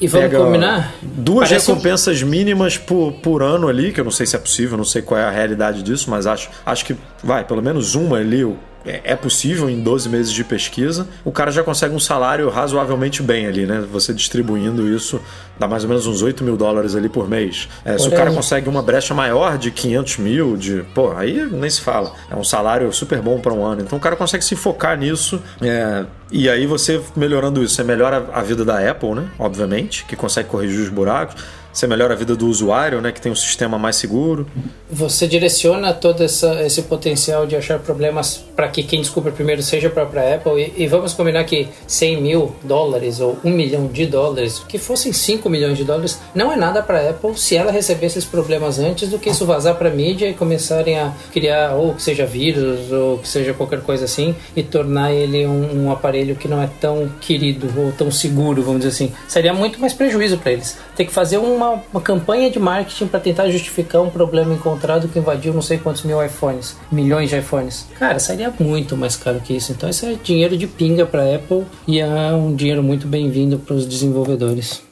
E 0.00 0.06
vamos 0.06 0.28
pega 0.30 0.44
combinar? 0.44 0.94
duas 1.02 1.48
Parece 1.48 1.70
um- 1.70 1.74
recompensas 1.74 2.22
mínimas 2.22 2.76
por, 2.78 3.12
por 3.14 3.42
ano 3.42 3.66
ali, 3.68 3.92
que 3.92 4.00
eu 4.00 4.04
não 4.04 4.10
sei 4.12 4.26
se 4.26 4.36
é 4.36 4.38
possível, 4.38 4.76
não 4.76 4.84
sei 4.84 5.02
qual 5.02 5.18
é 5.18 5.24
a 5.24 5.30
realidade 5.30 5.82
disso, 5.82 6.10
mas 6.10 6.26
acho, 6.26 6.48
acho 6.64 6.84
que 6.84 6.94
vai, 7.24 7.44
pelo 7.44 7.62
menos 7.62 7.94
uma 7.94 8.18
ali 8.18 8.44
é 8.86 9.16
é 9.16 9.16
possível 9.16 9.70
em 9.70 9.80
12 9.80 10.08
meses 10.08 10.32
de 10.32 10.44
pesquisa. 10.44 11.08
O 11.24 11.32
cara 11.32 11.50
já 11.50 11.62
consegue 11.62 11.94
um 11.94 11.98
salário 11.98 12.48
razoavelmente 12.50 13.22
bem 13.22 13.46
ali, 13.46 13.66
né? 13.66 13.84
Você 13.90 14.12
distribuindo 14.12 14.88
isso, 14.88 15.20
dá 15.58 15.66
mais 15.66 15.84
ou 15.84 15.88
menos 15.88 16.06
uns 16.06 16.22
8 16.22 16.44
mil 16.44 16.56
dólares 16.56 16.94
ali 16.94 17.08
por 17.08 17.28
mês. 17.28 17.68
É, 17.84 17.96
se 17.96 18.06
o 18.08 18.10
cara 18.10 18.30
consegue 18.30 18.68
uma 18.68 18.82
brecha 18.82 19.14
maior 19.14 19.56
de 19.58 19.70
500 19.70 20.18
mil, 20.18 20.56
de. 20.56 20.84
Pô, 20.94 21.12
aí 21.12 21.46
nem 21.50 21.70
se 21.70 21.80
fala. 21.80 22.12
É 22.30 22.36
um 22.36 22.44
salário 22.44 22.92
super 22.92 23.20
bom 23.20 23.40
para 23.40 23.52
um 23.52 23.64
ano. 23.64 23.82
Então 23.82 23.98
o 23.98 24.00
cara 24.00 24.16
consegue 24.16 24.44
se 24.44 24.54
focar 24.54 24.96
nisso. 24.98 25.40
é, 25.62 26.04
e 26.30 26.50
aí 26.50 26.66
você 26.66 27.00
melhorando 27.14 27.62
isso, 27.62 27.76
você 27.76 27.84
melhora 27.84 28.28
a 28.32 28.42
vida 28.42 28.64
da 28.64 28.90
Apple, 28.90 29.14
né? 29.14 29.28
Obviamente, 29.38 30.04
que 30.04 30.16
consegue 30.16 30.48
corrigir 30.48 30.80
os 30.80 30.88
buracos. 30.88 31.42
Você 31.76 31.86
melhora 31.86 32.14
a 32.14 32.16
vida 32.16 32.34
do 32.34 32.48
usuário, 32.48 33.02
né? 33.02 33.12
Que 33.12 33.20
tem 33.20 33.30
um 33.30 33.36
sistema 33.36 33.78
mais 33.78 33.96
seguro. 33.96 34.46
Você 34.90 35.28
direciona 35.28 35.92
todo 35.92 36.24
essa, 36.24 36.62
esse 36.62 36.80
potencial 36.80 37.46
de 37.46 37.54
achar 37.54 37.78
problemas 37.78 38.42
para 38.56 38.66
que 38.68 38.82
quem 38.82 39.02
descubra 39.02 39.30
primeiro 39.30 39.62
seja 39.62 39.88
a 39.88 39.90
própria 39.90 40.36
Apple. 40.36 40.72
E, 40.74 40.84
e 40.84 40.86
vamos 40.86 41.12
combinar 41.12 41.44
que 41.44 41.68
100 41.86 42.22
mil 42.22 42.56
dólares 42.62 43.20
ou 43.20 43.36
1 43.44 43.50
milhão 43.50 43.88
de 43.88 44.06
dólares, 44.06 44.64
que 44.66 44.78
fossem 44.78 45.12
5 45.12 45.50
milhões 45.50 45.76
de 45.76 45.84
dólares, 45.84 46.18
não 46.34 46.50
é 46.50 46.56
nada 46.56 46.82
para 46.82 46.98
a 46.98 47.10
Apple 47.10 47.36
se 47.36 47.54
ela 47.54 47.70
recebesse 47.70 48.16
esses 48.16 48.30
problemas 48.30 48.78
antes 48.78 49.10
do 49.10 49.18
que 49.18 49.28
isso 49.28 49.44
vazar 49.44 49.74
para 49.74 49.90
a 49.90 49.92
mídia 49.92 50.30
e 50.30 50.32
começarem 50.32 50.98
a 50.98 51.12
criar, 51.30 51.74
ou 51.74 51.92
que 51.92 52.02
seja 52.02 52.24
vírus, 52.24 52.90
ou 52.90 53.18
que 53.18 53.28
seja 53.28 53.52
qualquer 53.52 53.82
coisa 53.82 54.06
assim, 54.06 54.34
e 54.56 54.62
tornar 54.62 55.12
ele 55.12 55.46
um, 55.46 55.84
um 55.84 55.92
aparelho 55.92 56.36
que 56.36 56.48
não 56.48 56.62
é 56.62 56.70
tão 56.80 57.10
querido 57.20 57.70
ou 57.78 57.92
tão 57.92 58.10
seguro, 58.10 58.62
vamos 58.62 58.80
dizer 58.80 58.94
assim. 58.94 59.12
Seria 59.28 59.52
muito 59.52 59.78
mais 59.78 59.92
prejuízo 59.92 60.38
para 60.38 60.52
eles. 60.52 60.78
Ter 60.96 61.04
que 61.04 61.12
fazer 61.12 61.36
uma, 61.36 61.65
uma 61.92 62.00
campanha 62.00 62.50
de 62.50 62.58
marketing 62.58 63.06
para 63.06 63.20
tentar 63.20 63.48
justificar 63.50 64.02
um 64.02 64.10
problema 64.10 64.54
encontrado 64.54 65.08
que 65.08 65.18
invadiu 65.18 65.52
não 65.52 65.62
sei 65.62 65.78
quantos 65.78 66.02
mil 66.02 66.24
iPhones, 66.24 66.76
milhões 66.90 67.30
de 67.30 67.38
iPhones. 67.38 67.86
Cara, 67.98 68.18
seria 68.18 68.52
muito 68.58 68.96
mais 68.96 69.16
caro 69.16 69.40
que 69.40 69.54
isso. 69.54 69.72
Então, 69.72 69.88
isso 69.88 70.06
é 70.06 70.14
dinheiro 70.14 70.56
de 70.56 70.66
pinga 70.66 71.06
para 71.06 71.34
Apple 71.34 71.64
e 71.86 72.00
é 72.00 72.06
um 72.32 72.54
dinheiro 72.54 72.82
muito 72.82 73.06
bem-vindo 73.06 73.58
para 73.58 73.74
os 73.74 73.86
desenvolvedores. 73.86 74.86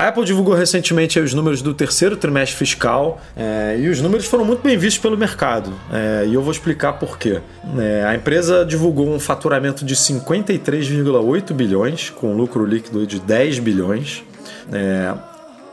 A 0.00 0.08
Apple 0.08 0.24
divulgou 0.24 0.54
recentemente 0.54 1.20
os 1.20 1.34
números 1.34 1.60
do 1.60 1.74
terceiro 1.74 2.16
trimestre 2.16 2.56
fiscal 2.56 3.20
é, 3.36 3.76
e 3.78 3.86
os 3.86 4.00
números 4.00 4.24
foram 4.24 4.46
muito 4.46 4.62
bem 4.62 4.74
vistos 4.78 4.96
pelo 4.96 5.14
mercado. 5.14 5.70
É, 5.92 6.24
e 6.26 6.32
eu 6.32 6.40
vou 6.40 6.50
explicar 6.50 6.94
por 6.94 7.18
quê. 7.18 7.42
É, 7.78 8.04
a 8.06 8.14
empresa 8.14 8.64
divulgou 8.64 9.06
um 9.06 9.20
faturamento 9.20 9.84
de 9.84 9.94
53,8 9.94 11.52
bilhões, 11.52 12.08
com 12.08 12.34
lucro 12.34 12.64
líquido 12.64 13.06
de 13.06 13.20
10 13.20 13.58
bilhões. 13.58 14.24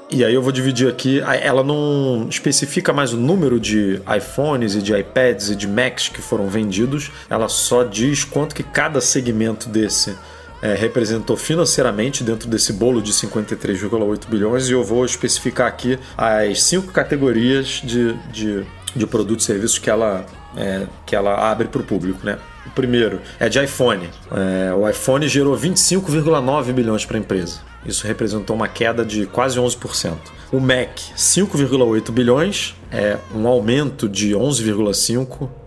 E 0.09 0.23
aí 0.23 0.34
eu 0.34 0.41
vou 0.41 0.53
dividir 0.53 0.88
aqui. 0.88 1.19
Ela 1.19 1.63
não 1.63 2.27
especifica 2.29 2.93
mais 2.93 3.11
o 3.11 3.17
número 3.17 3.59
de 3.59 4.01
iPhones 4.17 4.73
e 4.73 4.81
de 4.81 4.97
iPads 4.97 5.49
e 5.49 5.55
de 5.55 5.67
Macs 5.67 6.07
que 6.07 6.21
foram 6.21 6.47
vendidos. 6.47 7.11
Ela 7.29 7.49
só 7.49 7.84
diz 7.84 8.23
quanto 8.23 8.55
que 8.55 8.63
cada 8.63 9.01
segmento 9.01 9.67
desse 9.67 10.15
é, 10.61 10.73
representou 10.75 11.35
financeiramente 11.35 12.23
dentro 12.23 12.47
desse 12.49 12.71
bolo 12.71 13.01
de 13.01 13.11
53,8 13.11 14.29
bilhões. 14.29 14.69
E 14.69 14.71
eu 14.71 14.84
vou 14.84 15.03
especificar 15.03 15.67
aqui 15.67 15.99
as 16.17 16.63
cinco 16.63 16.93
categorias 16.93 17.81
de, 17.84 18.13
de, 18.31 18.63
de 18.95 19.05
produtos 19.05 19.43
e 19.43 19.47
serviços 19.47 19.77
que 19.77 19.89
ela, 19.89 20.25
é, 20.55 20.88
que 21.05 21.17
ela 21.17 21.51
abre 21.51 21.67
para 21.67 21.81
o 21.81 21.84
público, 21.84 22.25
né? 22.25 22.38
O 22.68 22.69
primeiro 22.72 23.22
é 23.39 23.49
de 23.49 23.64
iPhone. 23.64 24.10
É, 24.31 24.73
o 24.73 24.88
iPhone 24.88 25.27
gerou 25.27 25.57
25,9 25.57 26.73
bilhões 26.73 27.06
para 27.06 27.18
a 27.18 27.19
empresa. 27.19 27.60
Isso 27.85 28.06
representou 28.06 28.56
uma 28.56 28.68
queda 28.68 29.06
de 29.06 29.26
quase 29.26 29.57
11%. 29.57 30.15
O 30.52 30.60
Mac, 30.60 30.98
5,8 31.15 32.11
bilhões, 32.11 32.76
é 32.91 33.18
um 33.34 33.48
aumento 33.48 34.07
de 34.07 34.31
11,5%. 34.31 35.66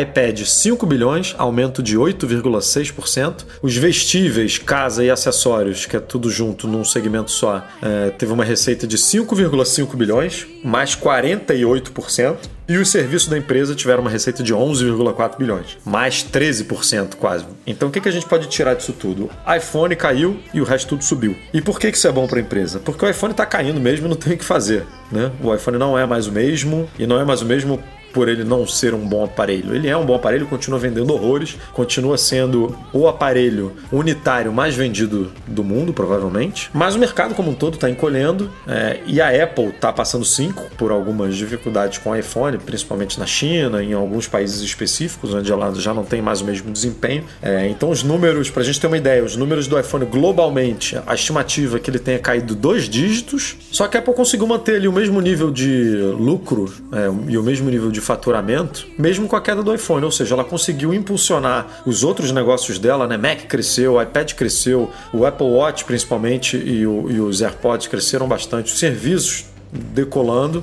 iPad 0.00 0.44
5 0.44 0.86
bilhões, 0.86 1.34
aumento 1.38 1.82
de 1.82 1.96
8,6%. 1.96 3.44
Os 3.62 3.76
vestíveis, 3.76 4.58
casa 4.58 5.04
e 5.04 5.10
acessórios, 5.10 5.86
que 5.86 5.96
é 5.96 6.00
tudo 6.00 6.30
junto 6.30 6.66
num 6.66 6.84
segmento 6.84 7.30
só, 7.30 7.66
é, 7.82 8.10
teve 8.10 8.32
uma 8.32 8.44
receita 8.44 8.86
de 8.86 8.96
5,5 8.96 9.96
bilhões, 9.96 10.46
mais 10.64 10.94
48%. 10.96 12.36
E 12.68 12.76
os 12.76 12.90
serviços 12.90 13.28
da 13.28 13.38
empresa 13.38 13.74
tiveram 13.74 14.02
uma 14.02 14.10
receita 14.10 14.42
de 14.42 14.52
11,4 14.54 15.38
bilhões, 15.38 15.78
mais 15.86 16.22
13% 16.22 17.14
quase. 17.14 17.46
Então 17.66 17.88
o 17.88 17.90
que 17.90 17.98
que 17.98 18.10
a 18.10 18.12
gente 18.12 18.26
pode 18.26 18.46
tirar 18.46 18.74
disso 18.74 18.92
tudo? 18.92 19.30
iPhone 19.56 19.96
caiu 19.96 20.38
e 20.52 20.60
o 20.60 20.64
resto 20.64 20.88
tudo 20.88 21.02
subiu. 21.02 21.34
E 21.54 21.62
por 21.62 21.80
que 21.80 21.90
que 21.90 21.96
isso 21.96 22.06
é 22.06 22.12
bom 22.12 22.26
para 22.26 22.38
a 22.38 22.42
empresa? 22.42 22.78
Porque 22.78 23.02
o 23.02 23.08
iPhone 23.08 23.30
está 23.30 23.46
caindo 23.46 23.80
mesmo 23.80 24.04
e 24.04 24.10
não 24.10 24.16
tem 24.16 24.34
o 24.34 24.36
que 24.36 24.44
fazer. 24.44 24.84
Né? 25.10 25.32
O 25.42 25.54
iPhone 25.54 25.78
não 25.78 25.98
é 25.98 26.04
mais 26.04 26.26
o 26.26 26.32
mesmo 26.32 26.86
e 26.98 27.06
não 27.06 27.18
é 27.18 27.24
mais 27.24 27.40
o 27.40 27.46
mesmo 27.46 27.82
por 28.12 28.28
ele 28.28 28.44
não 28.44 28.66
ser 28.66 28.94
um 28.94 29.06
bom 29.06 29.24
aparelho. 29.24 29.74
Ele 29.74 29.88
é 29.88 29.96
um 29.96 30.04
bom 30.04 30.14
aparelho, 30.14 30.46
continua 30.46 30.78
vendendo 30.78 31.12
horrores, 31.12 31.56
continua 31.72 32.16
sendo 32.16 32.76
o 32.92 33.06
aparelho 33.06 33.72
unitário 33.92 34.52
mais 34.52 34.74
vendido 34.74 35.30
do 35.46 35.62
mundo, 35.64 35.92
provavelmente. 35.92 36.70
Mas 36.72 36.94
o 36.94 36.98
mercado 36.98 37.34
como 37.34 37.50
um 37.50 37.54
todo 37.54 37.74
está 37.74 37.88
encolhendo 37.88 38.50
é, 38.66 39.00
e 39.06 39.20
a 39.20 39.44
Apple 39.44 39.68
está 39.68 39.92
passando 39.92 40.24
cinco 40.24 40.64
por 40.76 40.90
algumas 40.90 41.36
dificuldades 41.36 41.98
com 41.98 42.10
o 42.10 42.16
iPhone, 42.16 42.58
principalmente 42.58 43.18
na 43.18 43.26
China, 43.26 43.82
em 43.82 43.92
alguns 43.92 44.26
países 44.26 44.60
específicos, 44.60 45.34
onde 45.34 45.50
ela 45.50 45.74
já 45.74 45.92
não 45.94 46.04
tem 46.04 46.20
mais 46.22 46.40
o 46.40 46.44
mesmo 46.44 46.70
desempenho. 46.70 47.24
É, 47.42 47.68
então 47.68 47.90
os 47.90 48.02
números, 48.02 48.50
para 48.50 48.62
a 48.62 48.64
gente 48.64 48.80
ter 48.80 48.86
uma 48.86 48.96
ideia, 48.96 49.24
os 49.24 49.36
números 49.36 49.66
do 49.66 49.78
iPhone 49.78 50.04
globalmente, 50.06 50.98
a 51.06 51.14
estimativa 51.14 51.76
é 51.76 51.80
que 51.80 51.90
ele 51.90 51.98
tenha 51.98 52.18
caído 52.18 52.54
dois 52.54 52.88
dígitos, 52.88 53.56
só 53.70 53.86
que 53.86 53.96
a 53.96 54.00
Apple 54.00 54.14
conseguiu 54.14 54.46
manter 54.46 54.76
ali 54.76 54.88
o 54.88 54.92
mesmo 54.92 55.20
nível 55.20 55.50
de 55.50 55.96
lucro 56.18 56.72
é, 56.92 57.30
e 57.30 57.38
o 57.38 57.42
mesmo 57.42 57.70
nível 57.70 57.90
de 57.90 57.97
faturamento, 58.00 58.86
mesmo 58.98 59.26
com 59.28 59.36
a 59.36 59.40
queda 59.40 59.62
do 59.62 59.74
iPhone. 59.74 60.04
Ou 60.04 60.10
seja, 60.10 60.34
ela 60.34 60.44
conseguiu 60.44 60.92
impulsionar 60.94 61.82
os 61.86 62.02
outros 62.04 62.30
negócios 62.32 62.78
dela, 62.78 63.06
né? 63.06 63.16
Mac 63.16 63.42
cresceu, 63.48 64.00
iPad 64.00 64.32
cresceu, 64.34 64.90
o 65.12 65.24
Apple 65.26 65.46
Watch 65.46 65.84
principalmente 65.84 66.56
e, 66.56 66.86
o- 66.86 67.10
e 67.10 67.20
os 67.20 67.40
AirPods 67.42 67.86
cresceram 67.88 68.26
bastante, 68.28 68.72
os 68.72 68.78
serviços 68.78 69.44
decolando 69.72 70.62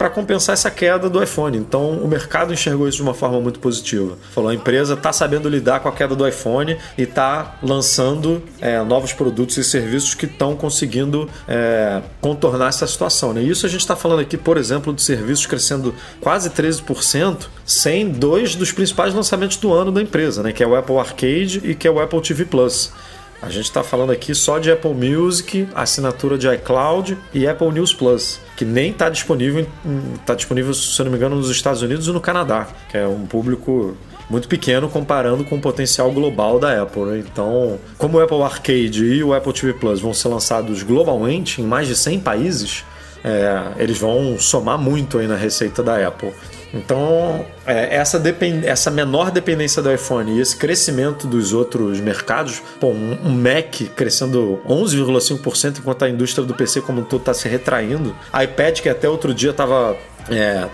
para 0.00 0.08
compensar 0.08 0.54
essa 0.54 0.70
queda 0.70 1.10
do 1.10 1.22
iPhone. 1.22 1.58
Então 1.58 1.92
o 1.98 2.08
mercado 2.08 2.52
enxergou 2.52 2.88
isso 2.88 2.96
de 2.96 3.02
uma 3.02 3.14
forma 3.14 3.40
muito 3.40 3.60
positiva. 3.60 4.16
Falou, 4.32 4.50
a 4.50 4.54
empresa 4.54 4.94
está 4.94 5.12
sabendo 5.12 5.48
lidar 5.48 5.80
com 5.80 5.88
a 5.88 5.92
queda 5.92 6.14
do 6.16 6.26
iPhone 6.26 6.76
e 6.96 7.02
está 7.02 7.58
lançando 7.62 8.42
é, 8.60 8.82
novos 8.82 9.12
produtos 9.12 9.56
e 9.56 9.64
serviços 9.64 10.14
que 10.14 10.26
estão 10.26 10.56
conseguindo 10.56 11.28
é, 11.46 12.00
contornar 12.20 12.68
essa 12.68 12.86
situação. 12.86 13.32
Né? 13.32 13.42
Isso 13.42 13.66
a 13.66 13.68
gente 13.68 13.80
está 13.80 13.94
falando 13.94 14.20
aqui, 14.20 14.36
por 14.36 14.56
exemplo, 14.56 14.92
de 14.92 15.02
serviços 15.02 15.46
crescendo 15.46 15.94
quase 16.20 16.50
13%, 16.50 17.46
sem 17.64 18.08
dois 18.08 18.54
dos 18.54 18.72
principais 18.72 19.14
lançamentos 19.14 19.56
do 19.56 19.72
ano 19.72 19.92
da 19.92 20.00
empresa, 20.00 20.42
né? 20.42 20.52
que 20.52 20.62
é 20.62 20.66
o 20.66 20.74
Apple 20.74 20.96
Arcade 20.96 21.60
e 21.62 21.74
que 21.74 21.86
é 21.86 21.90
o 21.90 22.00
Apple 22.00 22.20
TV 22.20 22.44
Plus. 22.44 22.92
A 23.42 23.48
gente 23.48 23.64
está 23.64 23.82
falando 23.82 24.10
aqui 24.10 24.34
só 24.34 24.58
de 24.58 24.70
Apple 24.70 24.92
Music, 24.92 25.66
assinatura 25.74 26.36
de 26.36 26.46
iCloud 26.46 27.16
e 27.32 27.46
Apple 27.46 27.72
News 27.72 27.94
Plus, 27.94 28.38
que 28.56 28.66
nem 28.66 28.90
está 28.90 29.08
disponível, 29.08 29.66
está 30.20 30.34
disponível, 30.34 30.74
se 30.74 31.02
não 31.02 31.10
me 31.10 31.16
engano, 31.16 31.36
nos 31.36 31.48
Estados 31.48 31.80
Unidos 31.80 32.06
e 32.06 32.12
no 32.12 32.20
Canadá, 32.20 32.68
que 32.90 32.98
é 32.98 33.06
um 33.06 33.24
público 33.26 33.96
muito 34.28 34.46
pequeno 34.46 34.88
comparando 34.88 35.42
com 35.42 35.56
o 35.56 35.60
potencial 35.60 36.12
global 36.12 36.58
da 36.58 36.82
Apple. 36.82 37.02
né? 37.02 37.18
Então, 37.18 37.78
como 37.98 38.18
o 38.18 38.20
Apple 38.22 38.42
Arcade 38.42 39.04
e 39.04 39.24
o 39.24 39.34
Apple 39.34 39.52
TV 39.52 39.72
Plus 39.72 40.00
vão 40.00 40.12
ser 40.12 40.28
lançados 40.28 40.82
globalmente 40.82 41.62
em 41.62 41.64
mais 41.64 41.88
de 41.88 41.96
100 41.96 42.20
países, 42.20 42.84
é, 43.24 43.72
eles 43.78 43.98
vão 43.98 44.38
somar 44.38 44.78
muito 44.78 45.18
aí 45.18 45.26
na 45.26 45.36
receita 45.36 45.82
da 45.82 46.06
Apple. 46.06 46.32
Então, 46.72 47.44
é, 47.66 47.96
essa, 47.96 48.18
depend... 48.18 48.66
essa 48.66 48.90
menor 48.90 49.30
dependência 49.30 49.82
do 49.82 49.92
iPhone 49.92 50.36
e 50.36 50.40
esse 50.40 50.56
crescimento 50.56 51.26
dos 51.26 51.52
outros 51.52 52.00
mercados, 52.00 52.62
pô, 52.78 52.88
um, 52.88 53.30
Mac 53.30 53.80
crescendo 53.94 54.60
11,5% 54.66 55.78
enquanto 55.78 56.04
a 56.04 56.08
indústria 56.08 56.44
do 56.44 56.54
PC 56.54 56.80
como 56.80 57.00
um 57.00 57.04
todo 57.04 57.20
está 57.20 57.34
se 57.34 57.48
retraindo, 57.48 58.14
iPad 58.28 58.80
que 58.80 58.88
até 58.88 59.08
outro 59.08 59.34
dia 59.34 59.50
estava 59.50 59.96
é, 60.28 60.68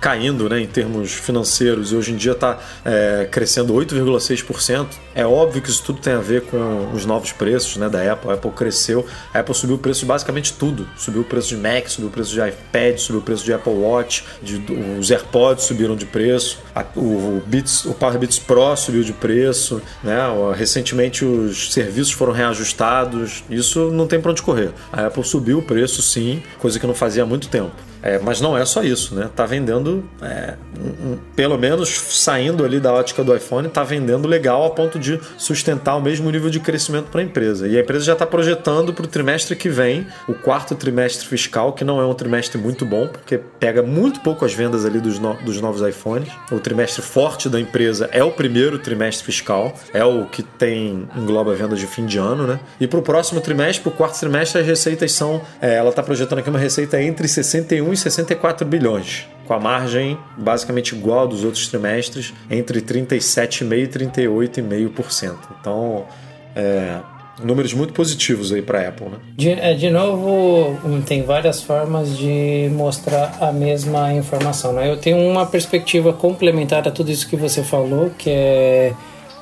caindo 0.00 0.48
né, 0.48 0.60
em 0.60 0.66
termos 0.66 1.12
financeiros 1.12 1.92
e 1.92 1.96
hoje 1.96 2.12
em 2.12 2.16
dia 2.16 2.32
está 2.32 2.58
é, 2.84 3.28
crescendo 3.30 3.74
8,6%. 3.74 4.86
É 5.14 5.26
óbvio 5.26 5.60
que 5.60 5.68
isso 5.68 5.82
tudo 5.82 6.00
tem 6.00 6.14
a 6.14 6.18
ver 6.18 6.42
com 6.42 6.90
os 6.92 7.04
novos 7.04 7.32
preços 7.32 7.76
né, 7.76 7.88
da 7.88 8.12
Apple. 8.12 8.30
A 8.30 8.34
Apple 8.34 8.50
cresceu, 8.50 9.06
a 9.32 9.40
Apple 9.40 9.54
subiu 9.54 9.76
o 9.76 9.78
preço 9.78 10.00
de 10.00 10.06
basicamente 10.06 10.52
tudo. 10.54 10.88
Subiu 10.96 11.22
o 11.22 11.24
preço 11.24 11.48
de 11.48 11.56
Mac, 11.56 11.88
subiu 11.88 12.08
o 12.08 12.12
preço 12.12 12.32
de 12.32 12.40
iPad, 12.40 12.98
subiu 12.98 13.20
o 13.20 13.24
preço 13.24 13.44
de 13.44 13.52
Apple 13.52 13.72
Watch, 13.72 14.24
de, 14.42 14.62
os 14.98 15.10
AirPods 15.10 15.64
subiram 15.72 15.96
de 15.96 16.06
preço, 16.06 16.58
o, 16.94 17.42
Beats, 17.46 17.84
o 17.86 17.94
Power 17.94 18.18
Beats 18.18 18.38
Pro 18.38 18.76
subiu 18.76 19.02
de 19.02 19.12
preço, 19.12 19.80
né? 20.02 20.18
recentemente 20.54 21.24
os 21.24 21.72
serviços 21.72 22.12
foram 22.12 22.32
reajustados. 22.32 23.42
Isso 23.48 23.90
não 23.90 24.06
tem 24.06 24.20
para 24.20 24.30
onde 24.30 24.42
correr. 24.42 24.70
A 24.92 25.06
Apple 25.06 25.24
subiu 25.24 25.58
o 25.58 25.62
preço 25.62 26.02
sim, 26.02 26.42
coisa 26.58 26.78
que 26.78 26.86
não 26.86 26.94
fazia 26.94 27.22
há 27.22 27.26
muito 27.26 27.48
tempo. 27.48 27.72
É, 28.02 28.18
mas 28.18 28.40
não 28.40 28.58
é 28.58 28.64
só 28.64 28.82
isso, 28.82 29.14
né? 29.14 29.30
Tá 29.34 29.46
vendendo, 29.46 30.04
é, 30.20 30.54
um, 30.78 31.12
um, 31.12 31.18
pelo 31.36 31.56
menos 31.56 31.88
saindo 31.88 32.64
ali 32.64 32.80
da 32.80 32.92
ótica 32.92 33.22
do 33.22 33.34
iPhone, 33.34 33.68
tá 33.68 33.84
vendendo 33.84 34.26
legal 34.26 34.66
a 34.66 34.70
ponto 34.70 34.98
de 34.98 35.20
sustentar 35.38 35.96
o 35.96 36.02
mesmo 36.02 36.30
nível 36.30 36.50
de 36.50 36.58
crescimento 36.58 37.06
para 37.06 37.20
a 37.20 37.24
empresa. 37.24 37.68
E 37.68 37.76
a 37.76 37.80
empresa 37.80 38.04
já 38.04 38.12
está 38.14 38.26
projetando 38.26 38.92
para 38.92 39.04
o 39.04 39.08
trimestre 39.08 39.54
que 39.54 39.68
vem, 39.68 40.06
o 40.28 40.34
quarto 40.34 40.74
trimestre 40.74 41.26
fiscal, 41.26 41.72
que 41.72 41.84
não 41.84 42.00
é 42.00 42.04
um 42.06 42.14
trimestre 42.14 42.58
muito 42.58 42.84
bom, 42.84 43.06
porque 43.06 43.38
pega 43.38 43.82
muito 43.82 44.20
pouco 44.20 44.44
as 44.44 44.52
vendas 44.52 44.84
ali 44.84 45.00
dos, 45.00 45.18
no, 45.18 45.34
dos 45.34 45.60
novos 45.60 45.86
iPhones. 45.86 46.28
O 46.50 46.58
trimestre 46.58 47.02
forte 47.02 47.48
da 47.48 47.60
empresa 47.60 48.08
é 48.12 48.24
o 48.24 48.32
primeiro 48.32 48.78
trimestre 48.78 49.24
fiscal, 49.24 49.72
é 49.94 50.04
o 50.04 50.26
que 50.26 50.42
tem 50.42 51.08
engloba 51.16 51.54
vendas 51.54 51.78
de 51.78 51.86
fim 51.86 52.04
de 52.04 52.18
ano, 52.18 52.46
né? 52.46 52.58
E 52.80 52.86
para 52.86 52.98
o 52.98 53.02
próximo 53.02 53.40
trimestre, 53.40 53.82
para 53.82 53.92
o 53.92 53.96
quarto 53.96 54.18
trimestre, 54.18 54.60
as 54.60 54.66
receitas 54.66 55.12
são, 55.12 55.40
é, 55.60 55.76
ela 55.76 55.90
está 55.90 56.02
projetando 56.02 56.40
aqui 56.40 56.50
uma 56.50 56.58
receita 56.58 57.00
entre 57.00 57.28
61 57.28 57.91
1,64 57.92 58.64
bilhões, 58.64 59.26
com 59.46 59.54
a 59.54 59.60
margem 59.60 60.18
basicamente 60.36 60.94
igual 60.94 61.26
dos 61.26 61.44
outros 61.44 61.68
trimestres, 61.68 62.32
entre 62.50 62.80
37,5% 62.80 63.72
e 63.72 63.88
38,5%. 63.88 65.36
Então, 65.60 66.06
é, 66.54 66.98
números 67.42 67.72
muito 67.72 67.92
positivos 67.92 68.52
aí 68.52 68.62
para 68.62 68.80
a 68.80 68.88
Apple, 68.88 69.08
né? 69.08 69.16
De, 69.36 69.50
é, 69.50 69.74
de 69.74 69.90
novo, 69.90 70.78
tem 71.06 71.22
várias 71.22 71.62
formas 71.62 72.16
de 72.16 72.68
mostrar 72.72 73.36
a 73.40 73.52
mesma 73.52 74.12
informação. 74.12 74.72
Né? 74.72 74.90
Eu 74.90 74.96
tenho 74.96 75.18
uma 75.18 75.46
perspectiva 75.46 76.12
complementar 76.12 76.86
a 76.86 76.90
tudo 76.90 77.10
isso 77.10 77.28
que 77.28 77.36
você 77.36 77.62
falou, 77.62 78.10
que 78.16 78.30
é 78.30 78.92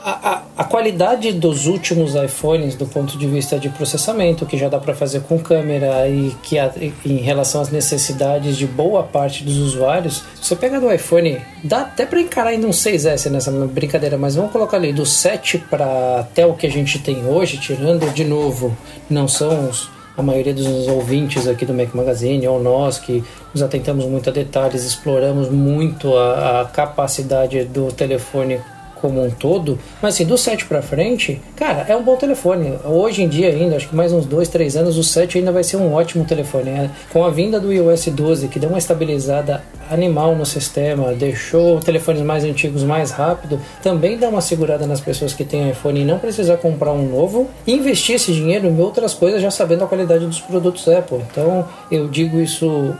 a, 0.02 0.30
a, 0.30 0.42
a, 0.58 0.64
qualidade 0.64 1.32
dos 1.32 1.66
últimos 1.66 2.14
iPhones 2.14 2.74
do 2.74 2.86
ponto 2.86 3.18
de 3.18 3.26
vista 3.26 3.58
de 3.58 3.68
processamento, 3.68 4.46
que 4.46 4.56
já 4.56 4.68
dá 4.68 4.78
para 4.78 4.94
fazer 4.94 5.20
com 5.22 5.38
câmera 5.38 6.08
e 6.08 6.34
que 6.42 6.58
a, 6.58 6.72
em 7.04 7.18
relação 7.18 7.60
às 7.60 7.70
necessidades 7.70 8.56
de 8.56 8.66
boa 8.66 9.02
parte 9.02 9.44
dos 9.44 9.58
usuários, 9.58 10.22
você 10.40 10.56
pega 10.56 10.80
do 10.80 10.90
iPhone, 10.92 11.40
dá 11.62 11.82
até 11.82 12.06
para 12.06 12.20
encarar 12.20 12.50
ainda 12.50 12.66
um 12.66 12.70
6S 12.70 13.30
nessa 13.30 13.50
brincadeira, 13.50 14.16
mas 14.16 14.34
vamos 14.34 14.52
colocar 14.52 14.76
ali 14.76 14.92
do 14.92 15.04
7 15.04 15.58
para 15.58 16.20
até 16.20 16.46
o 16.46 16.54
que 16.54 16.66
a 16.66 16.70
gente 16.70 16.98
tem 16.98 17.26
hoje, 17.26 17.58
tirando 17.58 18.10
de 18.12 18.24
novo, 18.24 18.76
não 19.08 19.28
são 19.28 19.68
os, 19.68 19.90
a 20.16 20.22
maioria 20.22 20.54
dos 20.54 20.88
ouvintes 20.88 21.46
aqui 21.46 21.64
do 21.64 21.74
Mac 21.74 21.94
Magazine 21.94 22.46
ou 22.46 22.62
nós 22.62 22.98
que 22.98 23.22
nos 23.52 23.62
atentamos 23.62 24.04
muito 24.06 24.30
a 24.30 24.32
detalhes, 24.32 24.84
exploramos 24.84 25.50
muito 25.50 26.16
a, 26.16 26.62
a 26.62 26.64
capacidade 26.66 27.64
do 27.64 27.92
telefone 27.92 28.60
como 29.00 29.24
um 29.24 29.30
todo, 29.30 29.78
mas 30.02 30.14
assim, 30.14 30.24
do 30.24 30.36
7 30.36 30.66
para 30.66 30.82
frente, 30.82 31.40
cara, 31.56 31.84
é 31.88 31.96
um 31.96 32.02
bom 32.02 32.16
telefone. 32.16 32.78
Hoje 32.84 33.22
em 33.22 33.28
dia 33.28 33.48
ainda, 33.48 33.76
acho 33.76 33.88
que 33.88 33.96
mais 33.96 34.12
uns 34.12 34.26
2, 34.26 34.48
3 34.48 34.76
anos, 34.76 34.96
o 34.96 35.04
7 35.04 35.38
ainda 35.38 35.52
vai 35.52 35.64
ser 35.64 35.76
um 35.76 35.92
ótimo 35.92 36.24
telefone. 36.24 36.70
Né? 36.70 36.90
Com 37.12 37.24
a 37.24 37.30
vinda 37.30 37.58
do 37.58 37.72
iOS 37.72 38.06
12, 38.06 38.48
que 38.48 38.58
deu 38.58 38.68
uma 38.68 38.78
estabilizada 38.78 39.62
animal 39.90 40.36
no 40.36 40.46
sistema, 40.46 41.12
deixou 41.12 41.80
telefones 41.80 42.22
mais 42.22 42.44
antigos 42.44 42.84
mais 42.84 43.10
rápido, 43.10 43.60
também 43.82 44.16
dá 44.16 44.28
uma 44.28 44.40
segurada 44.40 44.86
nas 44.86 45.00
pessoas 45.00 45.34
que 45.34 45.44
têm 45.44 45.70
iPhone 45.70 46.00
e 46.00 46.04
não 46.04 46.18
precisar 46.18 46.58
comprar 46.58 46.92
um 46.92 47.08
novo, 47.08 47.48
e 47.66 47.72
investir 47.72 48.14
esse 48.14 48.32
dinheiro 48.32 48.66
em 48.66 48.80
outras 48.80 49.14
coisas 49.14 49.42
já 49.42 49.50
sabendo 49.50 49.84
a 49.84 49.86
qualidade 49.88 50.24
dos 50.26 50.40
produtos 50.40 50.86
Apple. 50.88 51.18
Então, 51.30 51.66
eu 51.90 52.08
digo 52.08 52.40
isso 52.40 52.94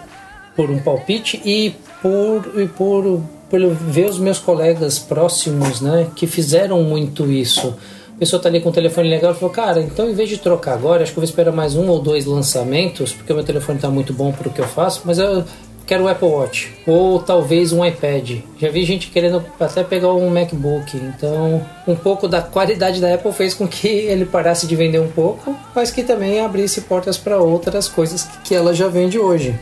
por 0.57 0.71
um 0.71 0.79
palpite 0.81 1.41
e 1.45 1.75
por, 2.03 2.61
e 2.61 2.67
por 2.67 3.23
por 3.51 3.61
ver 3.69 4.09
os 4.09 4.19
meus 4.19 4.39
colegas 4.39 4.99
próximos, 4.99 5.81
né, 5.81 6.07
que 6.15 6.27
fizeram 6.27 6.83
muito 6.83 7.31
isso. 7.31 7.75
A 8.15 8.19
pessoa 8.21 8.41
tá 8.41 8.49
ali 8.49 8.61
com 8.61 8.69
o 8.69 8.73
telefone 8.73 9.09
legal 9.09 9.33
e 9.33 9.35
falou, 9.35 9.51
cara, 9.51 9.81
então 9.81 10.09
em 10.09 10.15
vez 10.15 10.29
de 10.29 10.39
trocar 10.39 10.75
agora, 10.75 11.03
acho 11.03 11.13
que 11.13 11.19
eu 11.19 11.23
vou 11.23 11.29
esperar 11.29 11.53
mais 11.53 11.75
um 11.75 11.89
ou 11.89 12.01
dois 12.01 12.27
lançamentos, 12.27 13.13
porque 13.13 13.33
o 13.33 13.37
meu 13.37 13.45
telefone 13.45 13.79
está 13.79 13.91
muito 13.91 14.13
bom 14.13 14.31
para 14.31 14.49
o 14.49 14.53
que 14.53 14.61
eu 14.61 14.69
faço, 14.69 15.03
mas 15.05 15.19
eu 15.19 15.45
quero 15.91 16.05
o 16.05 16.09
Apple 16.09 16.29
Watch 16.29 16.73
ou 16.87 17.19
talvez 17.19 17.73
um 17.73 17.85
iPad. 17.85 18.43
Já 18.61 18.71
vi 18.71 18.85
gente 18.85 19.09
querendo 19.11 19.45
até 19.59 19.83
pegar 19.83 20.13
um 20.13 20.31
MacBook. 20.31 20.97
Então, 20.97 21.67
um 21.89 21.97
pouco 21.97 22.29
da 22.29 22.41
qualidade 22.41 23.01
da 23.01 23.13
Apple 23.13 23.33
fez 23.33 23.55
com 23.55 23.67
que 23.67 23.89
ele 24.07 24.25
parasse 24.25 24.69
de 24.69 24.77
vender 24.77 25.01
um 25.01 25.11
pouco, 25.11 25.57
mas 25.75 25.91
que 25.91 26.05
também 26.05 26.41
abrisse 26.41 26.83
portas 26.83 27.19
para 27.19 27.39
outras 27.39 27.89
coisas 27.89 28.29
que 28.45 28.55
ela 28.55 28.73
já 28.73 28.87
vende 28.87 29.19
hoje. 29.19 29.59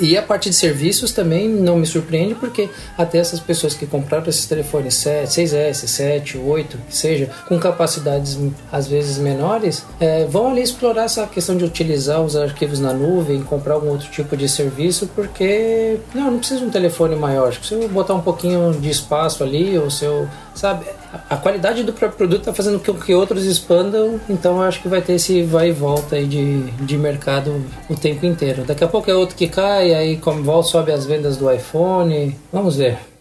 E 0.00 0.16
a 0.16 0.22
parte 0.22 0.48
de 0.48 0.56
serviços 0.56 1.12
também 1.12 1.48
não 1.48 1.76
me 1.76 1.86
surpreende, 1.86 2.34
porque 2.34 2.68
até 2.96 3.18
essas 3.18 3.40
pessoas 3.40 3.74
que 3.74 3.86
compraram 3.86 4.26
esses 4.26 4.46
telefones 4.46 4.94
7, 4.94 5.28
6S, 5.28 5.86
7, 5.86 6.38
8, 6.38 6.78
que 6.88 6.96
seja, 6.96 7.30
com 7.46 7.58
capacidades 7.58 8.38
às 8.70 8.86
vezes 8.86 9.18
menores, 9.18 9.84
é, 10.00 10.24
vão 10.24 10.50
ali 10.50 10.62
explorar 10.62 11.04
essa 11.04 11.26
questão 11.26 11.56
de 11.56 11.64
utilizar 11.64 12.20
os 12.22 12.36
arquivos 12.36 12.80
na 12.80 12.92
nuvem, 12.92 13.42
comprar 13.42 13.74
algum 13.74 13.90
outro 13.90 14.10
tipo 14.10 14.36
de 14.36 14.48
serviço, 14.48 15.08
porque 15.14 15.98
não, 16.14 16.32
não 16.32 16.38
precisa 16.38 16.60
de 16.60 16.66
um 16.66 16.70
telefone 16.70 17.14
maior. 17.14 17.52
Se 17.54 17.74
eu 17.74 17.88
botar 17.88 18.14
um 18.14 18.22
pouquinho 18.22 18.72
de 18.72 18.90
espaço 18.90 19.44
ali, 19.44 19.78
ou 19.78 19.90
se 19.90 20.04
eu 20.04 20.28
sabe? 20.54 20.86
A 21.28 21.36
qualidade 21.36 21.82
do 21.82 21.92
próprio 21.92 22.16
produto 22.16 22.40
está 22.40 22.54
fazendo 22.54 22.80
com 22.80 22.94
que 22.94 23.14
outros 23.14 23.44
expandam, 23.44 24.20
então 24.28 24.56
eu 24.56 24.62
acho 24.62 24.80
que 24.80 24.88
vai 24.88 25.02
ter 25.02 25.14
esse 25.14 25.42
vai 25.42 25.68
e 25.68 25.72
volta 25.72 26.16
aí 26.16 26.26
de, 26.26 26.70
de 26.70 26.96
mercado 26.96 27.62
o 27.88 27.94
tempo 27.94 28.24
inteiro. 28.24 28.64
Daqui 28.64 28.82
a 28.82 28.88
pouco 28.88 29.10
é 29.10 29.14
outro 29.14 29.36
que 29.36 29.46
cai, 29.46 29.94
aí 29.94 30.16
como 30.16 30.42
volta, 30.42 30.68
sobe 30.68 30.92
as 30.92 31.04
vendas 31.04 31.36
do 31.36 31.52
iPhone. 31.52 32.36
Vamos 32.50 32.76
ver. 32.76 33.11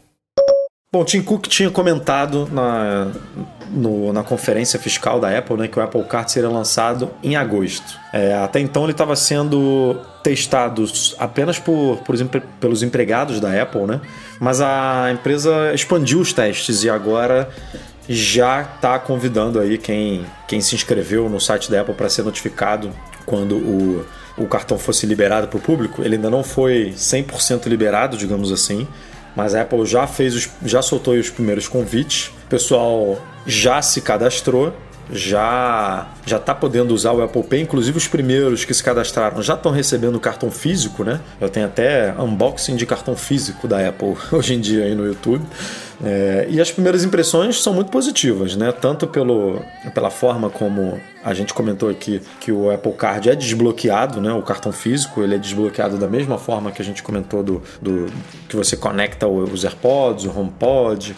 Bom, 0.93 1.05
Tim 1.05 1.22
Cook 1.22 1.47
tinha 1.47 1.72
comentado 1.72 2.49
na, 2.51 3.13
no, 3.69 4.11
na 4.11 4.23
conferência 4.23 4.77
fiscal 4.77 5.22
da 5.22 5.38
Apple 5.38 5.55
né, 5.55 5.69
que 5.69 5.80
o 5.80 5.81
Apple 5.81 6.03
Card 6.03 6.30
seria 6.30 6.49
lançado 6.49 7.09
em 7.23 7.38
agosto. 7.38 7.97
É, 8.11 8.34
até 8.34 8.59
então 8.59 8.84
ele 8.84 8.91
estava 8.91 9.15
sendo 9.15 9.95
testado 10.22 10.84
apenas 11.18 11.57
por, 11.57 11.99
por, 11.99 12.18
pelos 12.59 12.84
empregados 12.84 13.39
da 13.39 13.61
Apple, 13.61 13.84
né? 13.84 14.01
mas 14.38 14.59
a 14.59 15.09
empresa 15.13 15.73
expandiu 15.73 16.19
os 16.19 16.34
testes 16.34 16.84
e 16.84 16.89
agora 16.89 17.49
já 18.09 18.61
está 18.61 18.99
convidando 18.99 19.61
aí 19.61 19.77
quem, 19.77 20.26
quem 20.45 20.59
se 20.59 20.76
inscreveu 20.76 21.30
no 21.30 21.39
site 21.39 21.72
da 21.72 21.80
Apple 21.80 21.93
para 21.93 22.09
ser 22.09 22.23
notificado 22.23 22.91
quando 23.26 23.55
o, 23.55 24.05
o 24.38 24.45
cartão 24.45 24.77
fosse 24.77 25.05
liberado 25.05 25.47
para 25.47 25.57
o 25.57 25.61
público. 25.61 26.01
Ele 26.03 26.15
ainda 26.15 26.30
não 26.30 26.43
foi 26.43 26.93
100% 26.97 27.68
liberado, 27.68 28.18
digamos 28.18 28.51
assim, 28.51 28.85
mas 29.36 29.56
a 29.56 29.62
Apple 29.62 29.86
já 29.86 30.06
fez 30.08 30.36
os, 30.36 30.49
já 30.66 30.82
soltou 30.82 31.14
os 31.14 31.30
primeiros 31.30 31.68
convites. 31.68 32.28
O 32.45 32.49
pessoal 32.49 33.18
já 33.45 33.82
se 33.82 34.02
cadastrou, 34.02 34.74
já 35.11 36.07
já 36.26 36.38
está 36.38 36.53
podendo 36.53 36.94
usar 36.94 37.11
o 37.11 37.22
Apple 37.22 37.44
Pay, 37.44 37.61
inclusive 37.61 37.98
os 37.98 38.07
primeiros 38.07 38.64
que 38.64 38.73
se 38.73 38.84
cadastraram 38.84 39.41
já 39.41 39.56
estão 39.56 39.72
recebendo 39.72 40.19
cartão 40.19 40.52
físico, 40.52 41.03
né? 41.03 41.19
Eu 41.40 41.49
tenho 41.49 41.65
até 41.65 42.14
unboxing 42.18 42.76
de 42.76 42.86
cartão 42.86 43.15
físico 43.15 43.68
da 43.68 43.88
Apple 43.88 44.15
hoje 44.32 44.53
em 44.53 44.60
dia 44.60 44.86
aí 44.86 44.95
no 44.95 45.06
YouTube. 45.06 45.44
É, 46.03 46.48
e 46.49 46.60
as 46.60 46.72
primeiras 46.72 47.03
impressões 47.03 47.61
são 47.61 47.73
muito 47.73 47.91
positivas, 47.91 48.56
né? 48.56 48.72
Tanto 48.72 49.06
pelo, 49.06 49.61
pela 49.94 50.10
forma 50.10 50.49
como 50.49 50.99
a 51.23 51.34
gente 51.34 51.53
comentou 51.53 51.90
aqui 51.90 52.22
que 52.40 52.52
o 52.52 52.72
Apple 52.72 52.94
Card 52.94 53.30
é 53.30 53.36
desbloqueado, 53.36 54.19
né? 54.19 54.34
O 54.34 54.41
cartão 54.41 54.72
físico 54.72 55.22
ele 55.22 55.36
é 55.36 55.38
desbloqueado 55.38 55.98
da 55.98 56.07
mesma 56.07 56.40
forma 56.40 56.72
que 56.72 56.82
a 56.82 56.86
gente 56.86 57.03
comentou 57.03 57.44
do, 57.44 57.61
do 57.80 58.07
que 58.49 58.56
você 58.56 58.76
conecta 58.76 59.28
os 59.28 59.64
AirPods, 59.64 60.26
o 60.26 60.40
HomePod. 60.40 61.15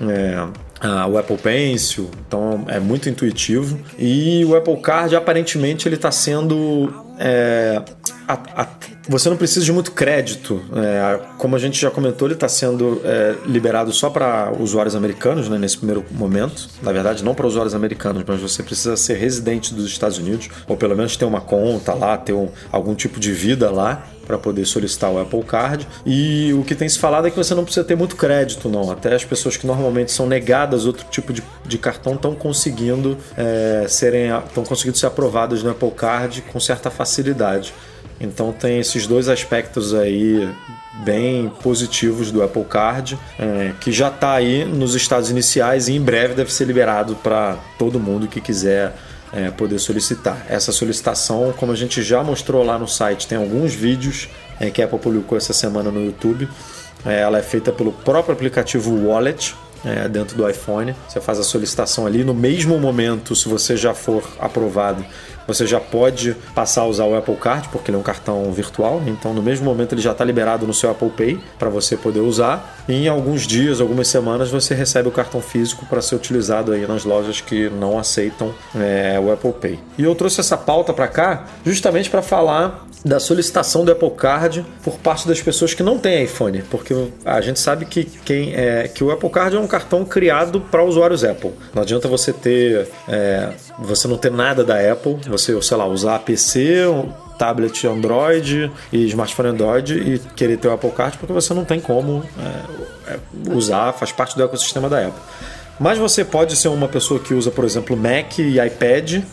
É, 0.00 0.48
ah, 0.84 1.06
o 1.06 1.16
Apple 1.16 1.38
Pencil, 1.38 2.10
então 2.28 2.66
é 2.68 2.78
muito 2.78 3.08
intuitivo. 3.08 3.80
E 3.98 4.44
o 4.44 4.54
Apple 4.54 4.76
Card 4.76 5.16
aparentemente 5.16 5.88
ele 5.88 5.94
está 5.94 6.10
sendo 6.10 6.92
é, 7.18 7.80
a- 8.26 8.38
a- 8.62 8.68
você 9.08 9.28
não 9.28 9.36
precisa 9.36 9.64
de 9.64 9.70
muito 9.72 9.92
crédito. 9.92 10.62
É, 10.74 11.20
como 11.36 11.54
a 11.54 11.58
gente 11.58 11.78
já 11.80 11.90
comentou, 11.90 12.26
ele 12.26 12.34
está 12.34 12.48
sendo 12.48 13.00
é, 13.04 13.34
liberado 13.46 13.92
só 13.92 14.08
para 14.08 14.50
usuários 14.58 14.96
americanos 14.96 15.48
né, 15.48 15.58
nesse 15.58 15.76
primeiro 15.76 16.04
momento. 16.10 16.68
Na 16.82 16.90
verdade, 16.90 17.22
não 17.22 17.34
para 17.34 17.46
usuários 17.46 17.74
americanos, 17.74 18.22
mas 18.26 18.40
você 18.40 18.62
precisa 18.62 18.96
ser 18.96 19.14
residente 19.18 19.74
dos 19.74 19.86
Estados 19.86 20.16
Unidos, 20.18 20.48
ou 20.66 20.76
pelo 20.76 20.96
menos 20.96 21.16
ter 21.16 21.24
uma 21.26 21.40
conta 21.40 21.92
lá, 21.92 22.16
ter 22.16 22.32
um- 22.32 22.48
algum 22.72 22.94
tipo 22.94 23.20
de 23.20 23.30
vida 23.32 23.70
lá 23.70 24.06
para 24.26 24.38
poder 24.38 24.64
solicitar 24.64 25.10
o 25.10 25.20
Apple 25.20 25.42
Card. 25.42 25.86
E 26.06 26.50
o 26.54 26.64
que 26.64 26.74
tem 26.74 26.88
se 26.88 26.98
falado 26.98 27.26
é 27.26 27.30
que 27.30 27.36
você 27.36 27.54
não 27.54 27.62
precisa 27.62 27.84
ter 27.84 27.94
muito 27.94 28.16
crédito, 28.16 28.70
não. 28.70 28.90
Até 28.90 29.14
as 29.14 29.22
pessoas 29.22 29.58
que 29.58 29.66
normalmente 29.66 30.10
são 30.12 30.26
negadas 30.26 30.86
outro 30.86 31.04
tipo 31.10 31.30
de, 31.30 31.42
de 31.66 31.76
cartão 31.76 32.14
estão 32.14 32.34
conseguindo 32.34 33.18
é, 33.36 33.84
serem 33.86 34.30
estão 34.46 34.64
conseguindo 34.64 34.96
ser 34.96 35.04
aprovadas 35.08 35.62
no 35.62 35.68
Apple 35.70 35.90
Card 35.90 36.40
com 36.50 36.58
certa 36.58 36.88
facilidade. 36.90 37.03
Então 38.20 38.52
tem 38.52 38.78
esses 38.78 39.06
dois 39.06 39.28
aspectos 39.28 39.94
aí 39.94 40.48
bem 41.04 41.50
positivos 41.62 42.30
do 42.30 42.42
Apple 42.42 42.64
Card, 42.64 43.18
é, 43.38 43.72
que 43.80 43.90
já 43.90 44.08
está 44.08 44.34
aí 44.34 44.64
nos 44.64 44.94
estados 44.94 45.30
iniciais 45.30 45.88
e 45.88 45.92
em 45.92 46.00
breve 46.00 46.34
deve 46.34 46.52
ser 46.52 46.64
liberado 46.64 47.16
para 47.16 47.56
todo 47.78 47.98
mundo 47.98 48.28
que 48.28 48.40
quiser 48.40 48.94
é, 49.32 49.50
poder 49.50 49.78
solicitar. 49.80 50.46
Essa 50.48 50.70
solicitação, 50.70 51.52
como 51.56 51.72
a 51.72 51.76
gente 51.76 52.02
já 52.02 52.22
mostrou 52.22 52.64
lá 52.64 52.78
no 52.78 52.86
site, 52.86 53.26
tem 53.26 53.36
alguns 53.36 53.74
vídeos 53.74 54.28
é, 54.60 54.70
que 54.70 54.80
a 54.80 54.84
Apple 54.84 54.98
publicou 54.98 55.36
essa 55.36 55.52
semana 55.52 55.90
no 55.90 56.04
YouTube. 56.04 56.48
É, 57.04 57.20
ela 57.20 57.38
é 57.38 57.42
feita 57.42 57.72
pelo 57.72 57.92
próprio 57.92 58.32
aplicativo 58.32 58.94
Wallet, 59.08 59.54
é, 59.84 60.08
dentro 60.08 60.36
do 60.36 60.48
iPhone. 60.48 60.94
Você 61.08 61.20
faz 61.20 61.38
a 61.38 61.42
solicitação 61.42 62.06
ali. 62.06 62.24
No 62.24 62.34
mesmo 62.34 62.78
momento, 62.78 63.34
se 63.34 63.48
você 63.48 63.76
já 63.76 63.94
for 63.94 64.22
aprovado, 64.38 65.04
você 65.46 65.66
já 65.66 65.78
pode 65.78 66.34
passar 66.54 66.82
a 66.82 66.86
usar 66.86 67.04
o 67.04 67.16
Apple 67.16 67.36
Card, 67.36 67.68
porque 67.68 67.90
ele 67.90 67.96
é 67.96 68.00
um 68.00 68.02
cartão 68.02 68.50
virtual. 68.52 69.02
Então, 69.06 69.34
no 69.34 69.42
mesmo 69.42 69.64
momento, 69.66 69.94
ele 69.94 70.00
já 70.00 70.12
está 70.12 70.24
liberado 70.24 70.66
no 70.66 70.72
seu 70.72 70.90
Apple 70.90 71.10
Pay 71.10 71.40
para 71.58 71.68
você 71.68 71.96
poder 71.96 72.20
usar. 72.20 72.82
E 72.88 72.94
em 72.94 73.08
alguns 73.08 73.46
dias, 73.46 73.80
algumas 73.80 74.08
semanas, 74.08 74.50
você 74.50 74.74
recebe 74.74 75.08
o 75.08 75.12
cartão 75.12 75.40
físico 75.40 75.84
para 75.86 76.00
ser 76.00 76.14
utilizado 76.14 76.72
aí 76.72 76.86
nas 76.86 77.04
lojas 77.04 77.40
que 77.40 77.68
não 77.68 77.98
aceitam 77.98 78.54
é, 78.74 79.20
o 79.20 79.32
Apple 79.32 79.52
Pay. 79.52 79.78
E 79.98 80.04
eu 80.04 80.14
trouxe 80.14 80.40
essa 80.40 80.56
pauta 80.56 80.92
para 80.92 81.08
cá 81.08 81.44
justamente 81.64 82.08
para 82.08 82.22
falar 82.22 82.86
da 83.04 83.20
solicitação 83.20 83.84
do 83.84 83.92
Apple 83.92 84.10
Card 84.10 84.64
por 84.82 84.96
parte 84.98 85.28
das 85.28 85.40
pessoas 85.40 85.74
que 85.74 85.82
não 85.82 85.98
têm 85.98 86.24
iPhone, 86.24 86.62
porque 86.70 86.94
a 87.24 87.40
gente 87.40 87.60
sabe 87.60 87.84
que, 87.84 88.04
quem 88.04 88.54
é, 88.54 88.88
que 88.88 89.04
o 89.04 89.10
Apple 89.10 89.28
Card 89.28 89.56
é 89.56 89.60
um 89.60 89.66
cartão 89.66 90.04
criado 90.04 90.60
para 90.60 90.82
usuários 90.82 91.22
Apple. 91.22 91.52
Não 91.74 91.82
adianta 91.82 92.08
você 92.08 92.32
ter, 92.32 92.88
é, 93.06 93.50
você 93.78 94.08
não 94.08 94.16
ter 94.16 94.30
nada 94.30 94.64
da 94.64 94.76
Apple, 94.90 95.18
você, 95.28 95.60
sei 95.60 95.76
lá, 95.76 95.86
usar 95.86 96.18
PC, 96.20 96.86
tablet 97.38 97.86
Android 97.86 98.70
e 98.92 99.06
smartphone 99.06 99.50
Android 99.50 99.94
e 99.94 100.18
querer 100.34 100.56
ter 100.56 100.68
o 100.68 100.72
Apple 100.72 100.90
Card 100.90 101.18
porque 101.18 101.32
você 101.32 101.52
não 101.52 101.64
tem 101.64 101.80
como 101.80 102.24
é, 102.38 103.12
é, 103.12 103.18
usar, 103.54 103.92
faz 103.92 104.12
parte 104.12 104.36
do 104.36 104.42
ecossistema 104.42 104.88
da 104.88 105.08
Apple. 105.08 105.20
Mas 105.78 105.98
você 105.98 106.24
pode 106.24 106.56
ser 106.56 106.68
uma 106.68 106.86
pessoa 106.86 107.18
que 107.18 107.34
usa, 107.34 107.50
por 107.50 107.64
exemplo, 107.64 107.96
Mac 107.96 108.38
e 108.38 108.64
iPad 108.64 109.24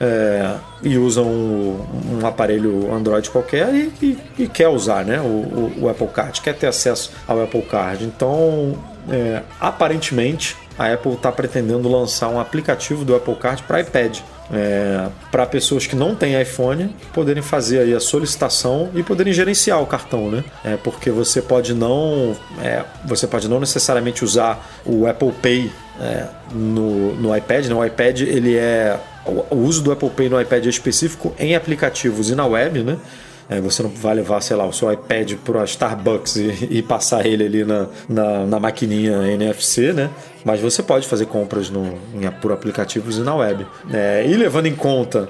é, 0.00 0.54
e 0.82 0.96
usa 0.96 1.20
um, 1.20 1.78
um 2.20 2.26
aparelho 2.26 2.92
Android 2.92 3.28
qualquer 3.30 3.68
e, 3.74 3.92
e- 4.00 4.18
e 4.38 4.48
quer 4.48 4.68
usar 4.68 5.04
né, 5.04 5.20
o, 5.20 5.72
o- 5.82 5.88
Apple 5.90 6.06
Card, 6.08 6.40
quer 6.40 6.54
ter 6.54 6.66
acesso 6.66 7.12
ao 7.28 7.42
Apple 7.42 7.62
Card. 7.62 8.04
Então, 8.04 8.74
é, 9.10 9.42
aparentemente, 9.60 10.56
a 10.78 10.92
Apple 10.92 11.12
está 11.12 11.30
pretendendo 11.30 11.88
lançar 11.88 12.28
um 12.28 12.40
aplicativo 12.40 13.04
do 13.04 13.14
Apple 13.14 13.34
Card 13.36 13.62
para 13.64 13.80
iPad. 13.80 14.18
para 15.30 15.46
pessoas 15.46 15.86
que 15.86 15.94
não 15.94 16.14
têm 16.16 16.40
iPhone 16.40 16.94
poderem 17.12 17.42
fazer 17.42 17.80
aí 17.80 17.94
a 17.94 18.00
solicitação 18.00 18.88
e 18.94 19.02
poderem 19.02 19.32
gerenciar 19.32 19.80
o 19.80 19.86
cartão, 19.86 20.28
né? 20.30 20.42
É, 20.64 20.76
porque 20.76 21.08
você 21.10 21.40
pode 21.40 21.72
não 21.74 22.34
é, 22.62 22.82
você 23.04 23.26
pode 23.28 23.46
não 23.48 23.60
necessariamente 23.60 24.24
usar 24.24 24.58
o 24.84 25.06
Apple 25.06 25.30
Pay 25.40 25.70
é, 26.00 26.24
no, 26.52 27.14
no 27.14 27.36
iPad, 27.36 27.66
né? 27.66 27.74
O 27.74 27.84
iPad 27.84 28.22
ele 28.22 28.56
é 28.56 28.98
o, 29.26 29.56
uso 29.56 29.82
do 29.82 29.92
Apple 29.92 30.10
Pay 30.10 30.28
no 30.28 30.40
iPad 30.40 30.66
é 30.66 30.68
específico 30.68 31.34
em 31.38 31.54
aplicativos 31.54 32.30
e 32.30 32.34
na 32.34 32.46
web, 32.46 32.82
né? 32.82 32.96
É, 33.48 33.60
você 33.60 33.82
não 33.82 33.90
vai 33.90 34.14
levar, 34.14 34.40
sei 34.40 34.56
lá, 34.56 34.64
o 34.64 34.72
seu 34.72 34.92
iPad 34.92 35.34
para 35.44 35.64
Starbucks 35.64 36.36
e, 36.36 36.68
e 36.78 36.82
passar 36.82 37.26
ele 37.26 37.44
ali 37.44 37.64
na, 37.64 37.88
na, 38.08 38.46
na 38.46 38.60
maquininha 38.60 39.26
NFC, 39.32 39.92
né? 39.92 40.08
Mas 40.44 40.60
você 40.60 40.82
pode 40.82 41.06
fazer 41.08 41.26
compras 41.26 41.68
no, 41.68 41.98
em- 42.14 42.30
por 42.40 42.52
aplicativos 42.52 43.18
e 43.18 43.20
na 43.22 43.34
web. 43.34 43.66
É, 43.92 44.24
e 44.26 44.34
levando 44.36 44.66
em 44.66 44.74
conta 44.76 45.28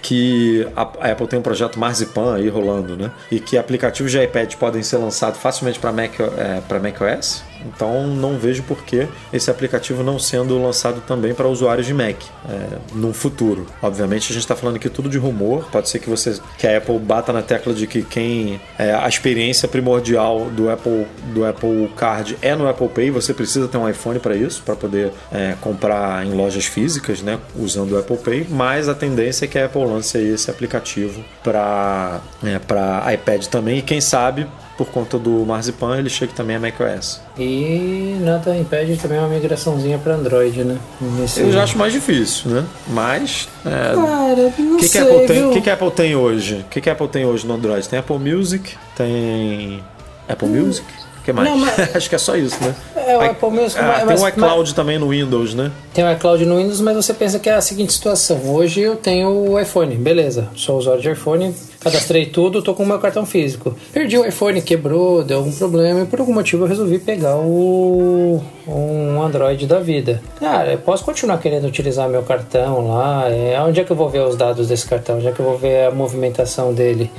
que 0.00 0.66
a 0.74 0.82
Apple 1.12 1.28
tem 1.28 1.38
um 1.38 1.42
projeto 1.42 1.78
Marzipan 1.78 2.34
aí 2.34 2.48
rolando, 2.48 2.96
né? 2.96 3.10
E 3.30 3.38
que 3.38 3.56
aplicativos 3.56 4.10
de 4.10 4.20
iPad 4.22 4.54
podem 4.54 4.82
ser 4.82 4.96
lançados 4.96 5.38
facilmente 5.38 5.78
para 5.78 5.92
Mac, 5.92 6.18
é, 6.20 6.60
para 6.66 6.80
macOS. 6.80 7.44
Então 7.66 8.06
não 8.06 8.38
vejo 8.38 8.62
por 8.62 8.82
que 8.84 9.06
esse 9.32 9.50
aplicativo 9.50 10.02
não 10.02 10.18
sendo 10.18 10.60
lançado 10.62 11.00
também 11.06 11.34
para 11.34 11.48
usuários 11.48 11.86
de 11.86 11.94
Mac 11.94 12.16
é, 12.48 12.78
no 12.94 13.12
futuro. 13.12 13.66
Obviamente 13.80 14.30
a 14.30 14.34
gente 14.34 14.42
está 14.42 14.56
falando 14.56 14.76
aqui 14.76 14.88
tudo 14.88 15.08
de 15.08 15.18
rumor. 15.18 15.68
Pode 15.70 15.88
ser 15.88 15.98
que 15.98 16.08
você 16.08 16.38
que 16.58 16.66
a 16.66 16.78
Apple 16.78 16.98
bata 16.98 17.32
na 17.32 17.42
tecla 17.42 17.72
de 17.72 17.86
que 17.86 18.02
quem 18.02 18.60
é, 18.78 18.92
a 18.94 19.08
experiência 19.08 19.68
primordial 19.68 20.50
do 20.50 20.70
Apple 20.70 21.06
do 21.32 21.44
Apple 21.44 21.88
Card 21.96 22.36
é 22.42 22.54
no 22.54 22.68
Apple 22.68 22.88
Pay. 22.88 23.10
Você 23.10 23.34
precisa 23.34 23.68
ter 23.68 23.78
um 23.78 23.88
iPhone 23.88 24.18
para 24.18 24.34
isso, 24.34 24.62
para 24.62 24.76
poder 24.76 25.12
é, 25.30 25.54
comprar 25.60 26.24
em 26.26 26.32
lojas 26.32 26.66
físicas, 26.66 27.22
né? 27.22 27.38
Usando 27.56 27.92
o 27.92 27.98
Apple 27.98 28.16
Pay. 28.16 28.46
Mas 28.50 28.88
a 28.88 28.94
tendência 28.94 29.44
é 29.44 29.48
que 29.48 29.58
a 29.58 29.66
Apple 29.66 29.84
lance 29.84 30.18
esse 30.18 30.50
aplicativo 30.50 31.24
para 31.42 32.20
é, 32.44 32.58
para 32.58 33.12
iPad 33.12 33.46
também. 33.46 33.78
E 33.78 33.82
quem 33.82 34.00
sabe 34.00 34.46
por 34.84 34.92
conta 34.92 35.18
do 35.18 35.30
Marzipan 35.46 35.96
ele 35.98 36.08
chegue 36.08 36.32
também 36.32 36.56
a 36.56 36.60
macOS. 36.60 37.20
E 37.38 38.16
nada 38.20 38.56
impede 38.56 38.96
também 38.96 39.18
uma 39.18 39.28
migraçãozinha 39.28 39.98
para 39.98 40.14
Android, 40.14 40.64
né? 40.64 40.78
Nesse... 41.00 41.40
Eu 41.40 41.52
já 41.52 41.62
acho 41.62 41.78
mais 41.78 41.92
difícil, 41.92 42.50
né? 42.50 42.64
Mas. 42.88 43.48
é, 43.64 43.94
Cara, 43.94 44.52
não 44.58 44.74
o 44.74 44.76
que, 44.78 44.82
que, 44.82 44.88
sei, 44.88 45.02
o 45.02 45.52
que, 45.52 45.60
que 45.60 45.70
a 45.70 45.74
Apple 45.74 45.90
tem 45.90 46.16
hoje? 46.16 46.64
O 46.66 46.70
que, 46.70 46.80
que 46.80 46.90
a 46.90 46.92
Apple 46.92 47.08
tem 47.08 47.24
hoje 47.24 47.46
no 47.46 47.54
Android? 47.54 47.88
Tem 47.88 47.98
Apple 47.98 48.18
Music, 48.18 48.76
tem. 48.96 49.82
Apple 50.28 50.48
Music? 50.48 50.86
Que 51.24 51.32
mais? 51.32 51.48
Não, 51.48 51.56
mas- 51.56 51.78
Acho 51.96 52.08
que 52.08 52.14
é 52.14 52.18
só 52.18 52.34
isso, 52.36 52.56
né? 52.62 52.74
É, 52.96 53.16
o 53.16 53.20
Apple 53.22 53.50
Music, 53.50 53.78
Ah, 53.80 53.86
mas- 53.88 53.98
tem 53.98 54.06
mas- 54.06 54.22
o 54.22 54.28
iCloud 54.28 54.74
também 54.74 54.98
no 54.98 55.08
Windows, 55.08 55.54
né? 55.54 55.70
Tem 55.94 56.04
o 56.04 56.12
iCloud 56.12 56.44
no 56.46 56.56
Windows, 56.56 56.80
mas 56.80 56.96
você 56.96 57.14
pensa 57.14 57.38
que 57.38 57.48
é 57.48 57.54
a 57.54 57.60
seguinte 57.60 57.92
situação. 57.92 58.40
Hoje 58.46 58.80
eu 58.80 58.96
tenho 58.96 59.28
o 59.30 59.60
iPhone, 59.60 59.94
beleza. 59.96 60.48
Sou 60.56 60.78
usuário 60.78 61.02
de 61.02 61.10
iPhone, 61.10 61.54
cadastrei 61.80 62.26
tudo, 62.26 62.62
tô 62.62 62.74
com 62.74 62.82
o 62.82 62.86
meu 62.86 62.98
cartão 62.98 63.24
físico. 63.26 63.74
Perdi 63.92 64.16
o 64.18 64.24
iPhone, 64.26 64.60
quebrou, 64.62 65.22
deu 65.22 65.38
algum 65.38 65.52
problema 65.52 66.00
e 66.02 66.06
por 66.06 66.18
algum 66.20 66.32
motivo 66.32 66.64
eu 66.64 66.68
resolvi 66.68 66.98
pegar 66.98 67.36
o 67.36 68.42
um 68.66 69.22
Android 69.22 69.66
da 69.66 69.78
vida. 69.80 70.22
Cara, 70.40 70.72
eu 70.72 70.78
posso 70.78 71.04
continuar 71.04 71.38
querendo 71.38 71.66
utilizar 71.66 72.08
meu 72.08 72.22
cartão 72.22 72.88
lá. 72.88 73.28
É, 73.30 73.60
onde 73.60 73.80
é 73.80 73.84
que 73.84 73.90
eu 73.92 73.96
vou 73.96 74.08
ver 74.08 74.20
os 74.22 74.36
dados 74.36 74.68
desse 74.68 74.86
cartão? 74.86 75.16
Onde 75.16 75.28
é 75.28 75.32
que 75.32 75.40
eu 75.40 75.44
vou 75.46 75.58
ver 75.58 75.86
a 75.86 75.90
movimentação 75.90 76.72
dele? 76.72 77.10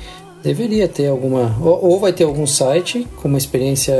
Deveria 0.43 0.87
ter 0.87 1.07
alguma. 1.07 1.55
Ou, 1.61 1.91
ou 1.91 1.99
vai 1.99 2.11
ter 2.11 2.25
algum 2.25 2.45
site 2.45 3.07
com 3.15 3.29
uma 3.29 3.37
experiência 3.37 3.95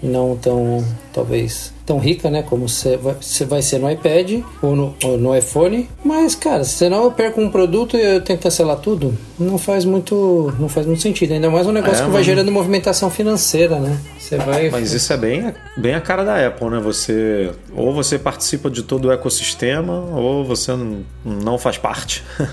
não 0.00 0.36
tão, 0.36 0.84
talvez, 1.18 1.72
tão 1.84 1.98
rica, 1.98 2.30
né? 2.30 2.42
Como 2.42 2.68
você 2.68 2.96
vai, 2.96 3.16
vai 3.48 3.62
ser 3.62 3.78
no 3.80 3.90
iPad 3.90 4.42
ou 4.62 4.76
no, 4.76 4.94
ou 5.04 5.18
no 5.18 5.36
iPhone. 5.36 5.88
Mas, 6.04 6.34
cara, 6.36 6.62
senão 6.62 7.02
eu 7.04 7.10
perco 7.10 7.40
um 7.40 7.50
produto 7.50 7.96
e 7.96 8.00
eu 8.00 8.20
tenho 8.20 8.38
que 8.38 8.44
cancelar 8.44 8.76
tudo, 8.76 9.16
não 9.38 9.58
faz 9.58 9.84
muito, 9.84 10.54
não 10.60 10.68
faz 10.68 10.86
muito 10.86 11.02
sentido. 11.02 11.32
Ainda 11.32 11.50
mais 11.50 11.66
um 11.66 11.72
negócio 11.72 12.02
É, 12.02 12.06
que 12.06 12.12
vai 12.12 12.22
gerando 12.22 12.52
movimentação 12.52 13.10
financeira, 13.10 13.78
né? 13.80 13.98
Você 14.18 14.36
vai. 14.36 14.68
Mas 14.70 14.92
isso 14.92 15.12
é 15.12 15.16
bem, 15.16 15.52
bem 15.76 15.94
a 15.94 16.00
cara 16.00 16.22
da 16.24 16.46
Apple, 16.46 16.68
né? 16.70 16.78
Você 16.80 17.50
ou 17.74 17.92
você 17.94 18.18
participa 18.18 18.70
de 18.70 18.82
todo 18.82 19.06
o 19.08 19.12
ecossistema 19.12 19.94
ou 20.14 20.44
você 20.44 20.72
não 21.24 21.58
faz 21.58 21.78
parte. 21.78 22.22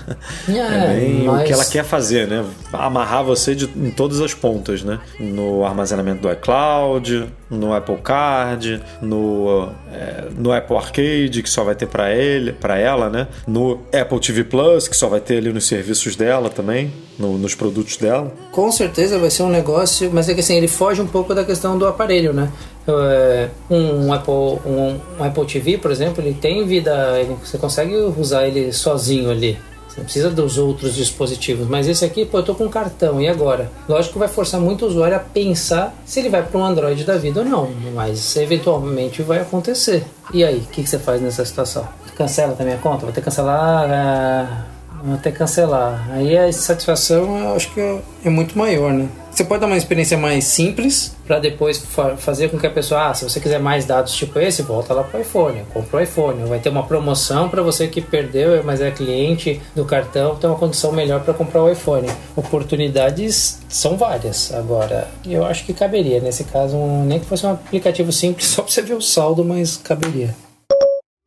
É, 0.48 0.56
É, 0.58 0.94
bem 1.00 1.28
o 1.28 1.32
mas- 1.32 1.46
que 1.46 1.52
ela 1.52 1.64
quer 1.64 1.84
fazer, 1.84 2.26
né? 2.26 2.44
Amarrar 2.72 3.24
você 3.24 3.54
de- 3.54 3.68
em 3.76 3.90
todas 3.90 4.20
as 4.20 4.32
pontas, 4.32 4.82
né? 4.82 4.98
No 5.18 5.64
armazenamento 5.64 6.22
do 6.22 6.32
iCloud, 6.32 7.26
no 7.50 7.72
Apple 7.72 7.96
Card, 7.98 8.82
no, 9.00 9.68
é, 9.92 10.24
no 10.36 10.52
Apple 10.52 10.76
Arcade, 10.76 11.42
que 11.42 11.48
só 11.50 11.62
vai 11.64 11.74
ter 11.74 11.86
para 11.86 12.12
ele, 12.14 12.52
para 12.52 12.78
ela, 12.78 13.08
né? 13.08 13.28
No 13.46 13.80
Apple 13.92 14.18
TV 14.20 14.44
Plus, 14.44 14.88
que 14.88 14.96
só 14.96 15.08
vai 15.08 15.20
ter 15.20 15.38
ali 15.38 15.52
nos 15.52 15.66
serviços 15.66 16.16
dela 16.16 16.50
também, 16.50 16.92
no- 17.18 17.38
nos 17.38 17.54
produtos 17.54 17.96
dela. 17.96 18.32
Com 18.50 18.70
certeza 18.72 19.18
vai 19.18 19.30
ser 19.30 19.42
um 19.44 19.48
negócio, 19.50 20.10
mas 20.12 20.28
é 20.28 20.34
que 20.34 20.40
assim, 20.40 20.56
ele 20.56 20.68
foge 20.68 21.00
um 21.00 21.06
pouco 21.06 21.34
da 21.34 21.44
questão 21.44 21.78
do 21.78 21.86
aparelho, 21.86 22.32
né? 22.32 22.50
É, 22.88 23.48
Um, 23.70 24.12
Apple, 24.12 24.32
um, 24.64 24.98
um 25.18 25.24
Apple 25.24 25.44
TV, 25.46 25.76
por 25.78 25.90
exemplo, 25.90 26.22
ele 26.22 26.34
tem 26.34 26.64
vida, 26.66 27.18
ele- 27.20 27.36
você 27.44 27.58
consegue 27.58 27.94
usar 27.94 28.46
ele 28.46 28.72
sozinho 28.72 29.30
ali. 29.30 29.58
Você 29.96 30.02
precisa 30.02 30.30
dos 30.30 30.58
outros 30.58 30.94
dispositivos. 30.94 31.66
Mas 31.66 31.88
esse 31.88 32.04
aqui, 32.04 32.26
pô, 32.26 32.38
eu 32.38 32.42
tô 32.42 32.54
com 32.54 32.68
cartão, 32.68 33.18
e 33.18 33.26
agora? 33.26 33.70
Lógico 33.88 34.18
vai 34.18 34.28
forçar 34.28 34.60
muito 34.60 34.84
o 34.84 34.88
usuário 34.88 35.16
a 35.16 35.20
pensar 35.20 35.94
se 36.04 36.20
ele 36.20 36.28
vai 36.28 36.42
para 36.42 36.58
um 36.58 36.64
Android 36.64 37.02
da 37.04 37.16
vida 37.16 37.40
ou 37.40 37.46
não. 37.46 37.70
Mas 37.94 38.36
eventualmente 38.36 39.22
vai 39.22 39.40
acontecer. 39.40 40.04
E 40.34 40.44
aí, 40.44 40.58
o 40.58 40.66
que, 40.66 40.82
que 40.82 40.88
você 40.88 40.98
faz 40.98 41.22
nessa 41.22 41.44
situação? 41.44 41.88
Cancela 42.14 42.54
também 42.54 42.74
a 42.74 42.78
conta? 42.78 43.06
Vai 43.06 43.12
ter 43.12 43.20
que 43.20 43.24
cancelar. 43.24 43.88
ah, 43.90 44.64
vão 45.02 45.16
ter 45.16 45.32
que 45.32 45.38
cancelar. 45.38 46.08
Aí 46.10 46.36
a 46.36 46.52
satisfação 46.52 47.38
eu 47.38 47.54
acho 47.54 47.72
que 47.72 47.80
é, 47.80 48.00
é 48.24 48.30
muito 48.30 48.58
maior, 48.58 48.92
né? 48.92 49.08
Você 49.36 49.44
pode 49.44 49.60
dar 49.60 49.66
uma 49.66 49.76
experiência 49.76 50.16
mais 50.16 50.44
simples 50.44 51.14
para 51.26 51.38
depois 51.38 51.76
fa 51.76 52.16
fazer 52.16 52.48
com 52.48 52.58
que 52.58 52.66
a 52.66 52.70
pessoa, 52.70 53.10
ah, 53.10 53.12
se 53.12 53.22
você 53.22 53.38
quiser 53.38 53.60
mais 53.60 53.84
dados 53.84 54.14
tipo 54.14 54.38
esse, 54.38 54.62
volta 54.62 54.94
lá 54.94 55.04
pro 55.04 55.20
iPhone, 55.20 55.62
compra 55.74 55.98
o 55.98 56.02
iPhone. 56.02 56.48
Vai 56.48 56.58
ter 56.58 56.70
uma 56.70 56.84
promoção 56.84 57.46
para 57.46 57.60
você 57.60 57.86
que 57.86 58.00
perdeu, 58.00 58.64
mas 58.64 58.80
é 58.80 58.90
cliente 58.90 59.60
do 59.74 59.84
cartão, 59.84 60.36
tem 60.36 60.48
uma 60.48 60.58
condição 60.58 60.90
melhor 60.90 61.20
para 61.20 61.34
comprar 61.34 61.62
o 61.62 61.70
iPhone. 61.70 62.08
Oportunidades 62.34 63.60
são 63.68 63.98
várias. 63.98 64.54
Agora, 64.54 65.06
eu 65.26 65.44
acho 65.44 65.66
que 65.66 65.74
caberia 65.74 66.18
nesse 66.18 66.44
caso, 66.44 66.78
nem 67.04 67.20
que 67.20 67.26
fosse 67.26 67.44
um 67.44 67.52
aplicativo 67.52 68.10
simples 68.12 68.46
só 68.48 68.62
para 68.62 68.72
você 68.72 68.80
ver 68.80 68.94
o 68.94 69.02
saldo, 69.02 69.44
mas 69.44 69.76
caberia. 69.76 70.34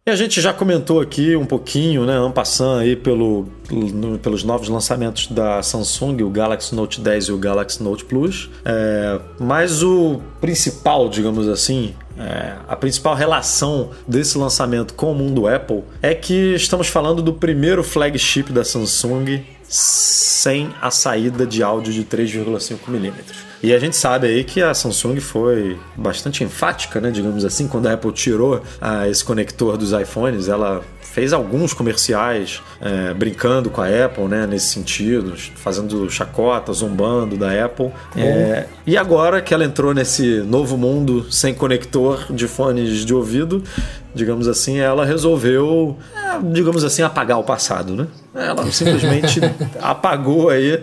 E 0.10 0.11
a 0.11 0.15
gente 0.15 0.41
já 0.41 0.52
comentou 0.52 0.99
aqui 0.99 1.36
um 1.36 1.45
pouquinho, 1.45 2.03
né, 2.03 2.15
passando 2.34 2.80
aí 2.80 2.95
pelo, 2.95 3.48
pelos 4.23 4.44
novos 4.44 4.68
lançamentos 4.68 5.27
da 5.27 5.61
Samsung, 5.61 6.23
o 6.23 6.31
Galaxy 6.31 6.73
Note 6.73 6.99
10 6.99 7.26
e 7.26 7.31
o 7.31 7.38
Galaxy 7.38 7.84
Note 7.84 8.06
Plus. 8.06 8.49
É, 8.65 9.19
mas 9.40 9.84
o 9.84 10.19
principal, 10.41 11.10
digamos 11.10 11.48
assim, 11.48 11.94
é, 12.18 12.56
a 12.68 12.76
principal 12.76 13.14
relação 13.14 13.91
desse 14.07 14.36
lançamento 14.36 14.95
com 14.95 15.11
o 15.11 15.15
mundo 15.15 15.48
Apple 15.48 15.84
é 16.02 16.15
que 16.15 16.56
estamos 16.56 16.88
falando 16.88 17.22
do 17.22 17.31
primeiro 17.31 17.84
flagship 17.84 18.52
da 18.52 18.64
Samsung 18.64 19.44
sem 19.61 20.73
a 20.81 20.90
saída 20.90 21.45
de 21.45 21.61
áudio 21.61 21.94
de 21.94 22.03
3,5 22.03 22.80
milímetros. 22.88 23.49
E 23.61 23.73
a 23.73 23.80
gente 23.80 23.95
sabe 23.95 24.27
aí 24.27 24.44
que 24.44 24.61
a 24.61 24.73
Samsung 24.73 25.19
foi 25.19 25.77
bastante 25.95 26.44
enfática, 26.44 27.02
né, 27.02 27.11
digamos 27.11 27.44
assim, 27.44 27.68
quando 27.68 27.88
a 27.88 27.94
Apple 27.94 28.11
tirou 28.11 28.61
ah, 28.80 29.07
esse 29.07 29.23
conector 29.23 29.77
dos 29.77 29.91
iPhones, 29.91 30.48
ela 30.48 30.81
fez 31.02 31.34
alguns 31.34 31.73
comerciais 31.73 32.61
é, 32.80 33.14
brincando 33.14 33.69
com 33.69 33.81
a 33.81 33.88
Apple, 33.88 34.26
né, 34.26 34.45
nesse 34.45 34.68
sentido, 34.68 35.34
fazendo 35.56 36.10
chacota, 36.10 36.72
zombando 36.72 37.36
da 37.36 37.65
Apple. 37.65 37.91
É, 38.15 38.68
e 38.86 38.95
agora 38.95 39.41
que 39.41 39.53
ela 39.53 39.65
entrou 39.65 39.94
nesse 39.94 40.41
novo 40.41 40.77
mundo 40.77 41.30
sem 41.31 41.53
conector 41.53 42.27
de 42.30 42.48
fones 42.48 43.03
de 43.03 43.14
ouvido, 43.14 43.64
digamos 44.14 44.48
assim, 44.48 44.80
ela 44.80 45.03
resolveu, 45.03 45.98
é, 46.15 46.40
digamos 46.53 46.84
assim, 46.84 47.02
apagar 47.02 47.40
o 47.40 47.44
passado, 47.44 47.95
né? 47.95 48.07
Ela 48.34 48.65
simplesmente 48.72 49.41
apagou 49.81 50.49
aí 50.49 50.81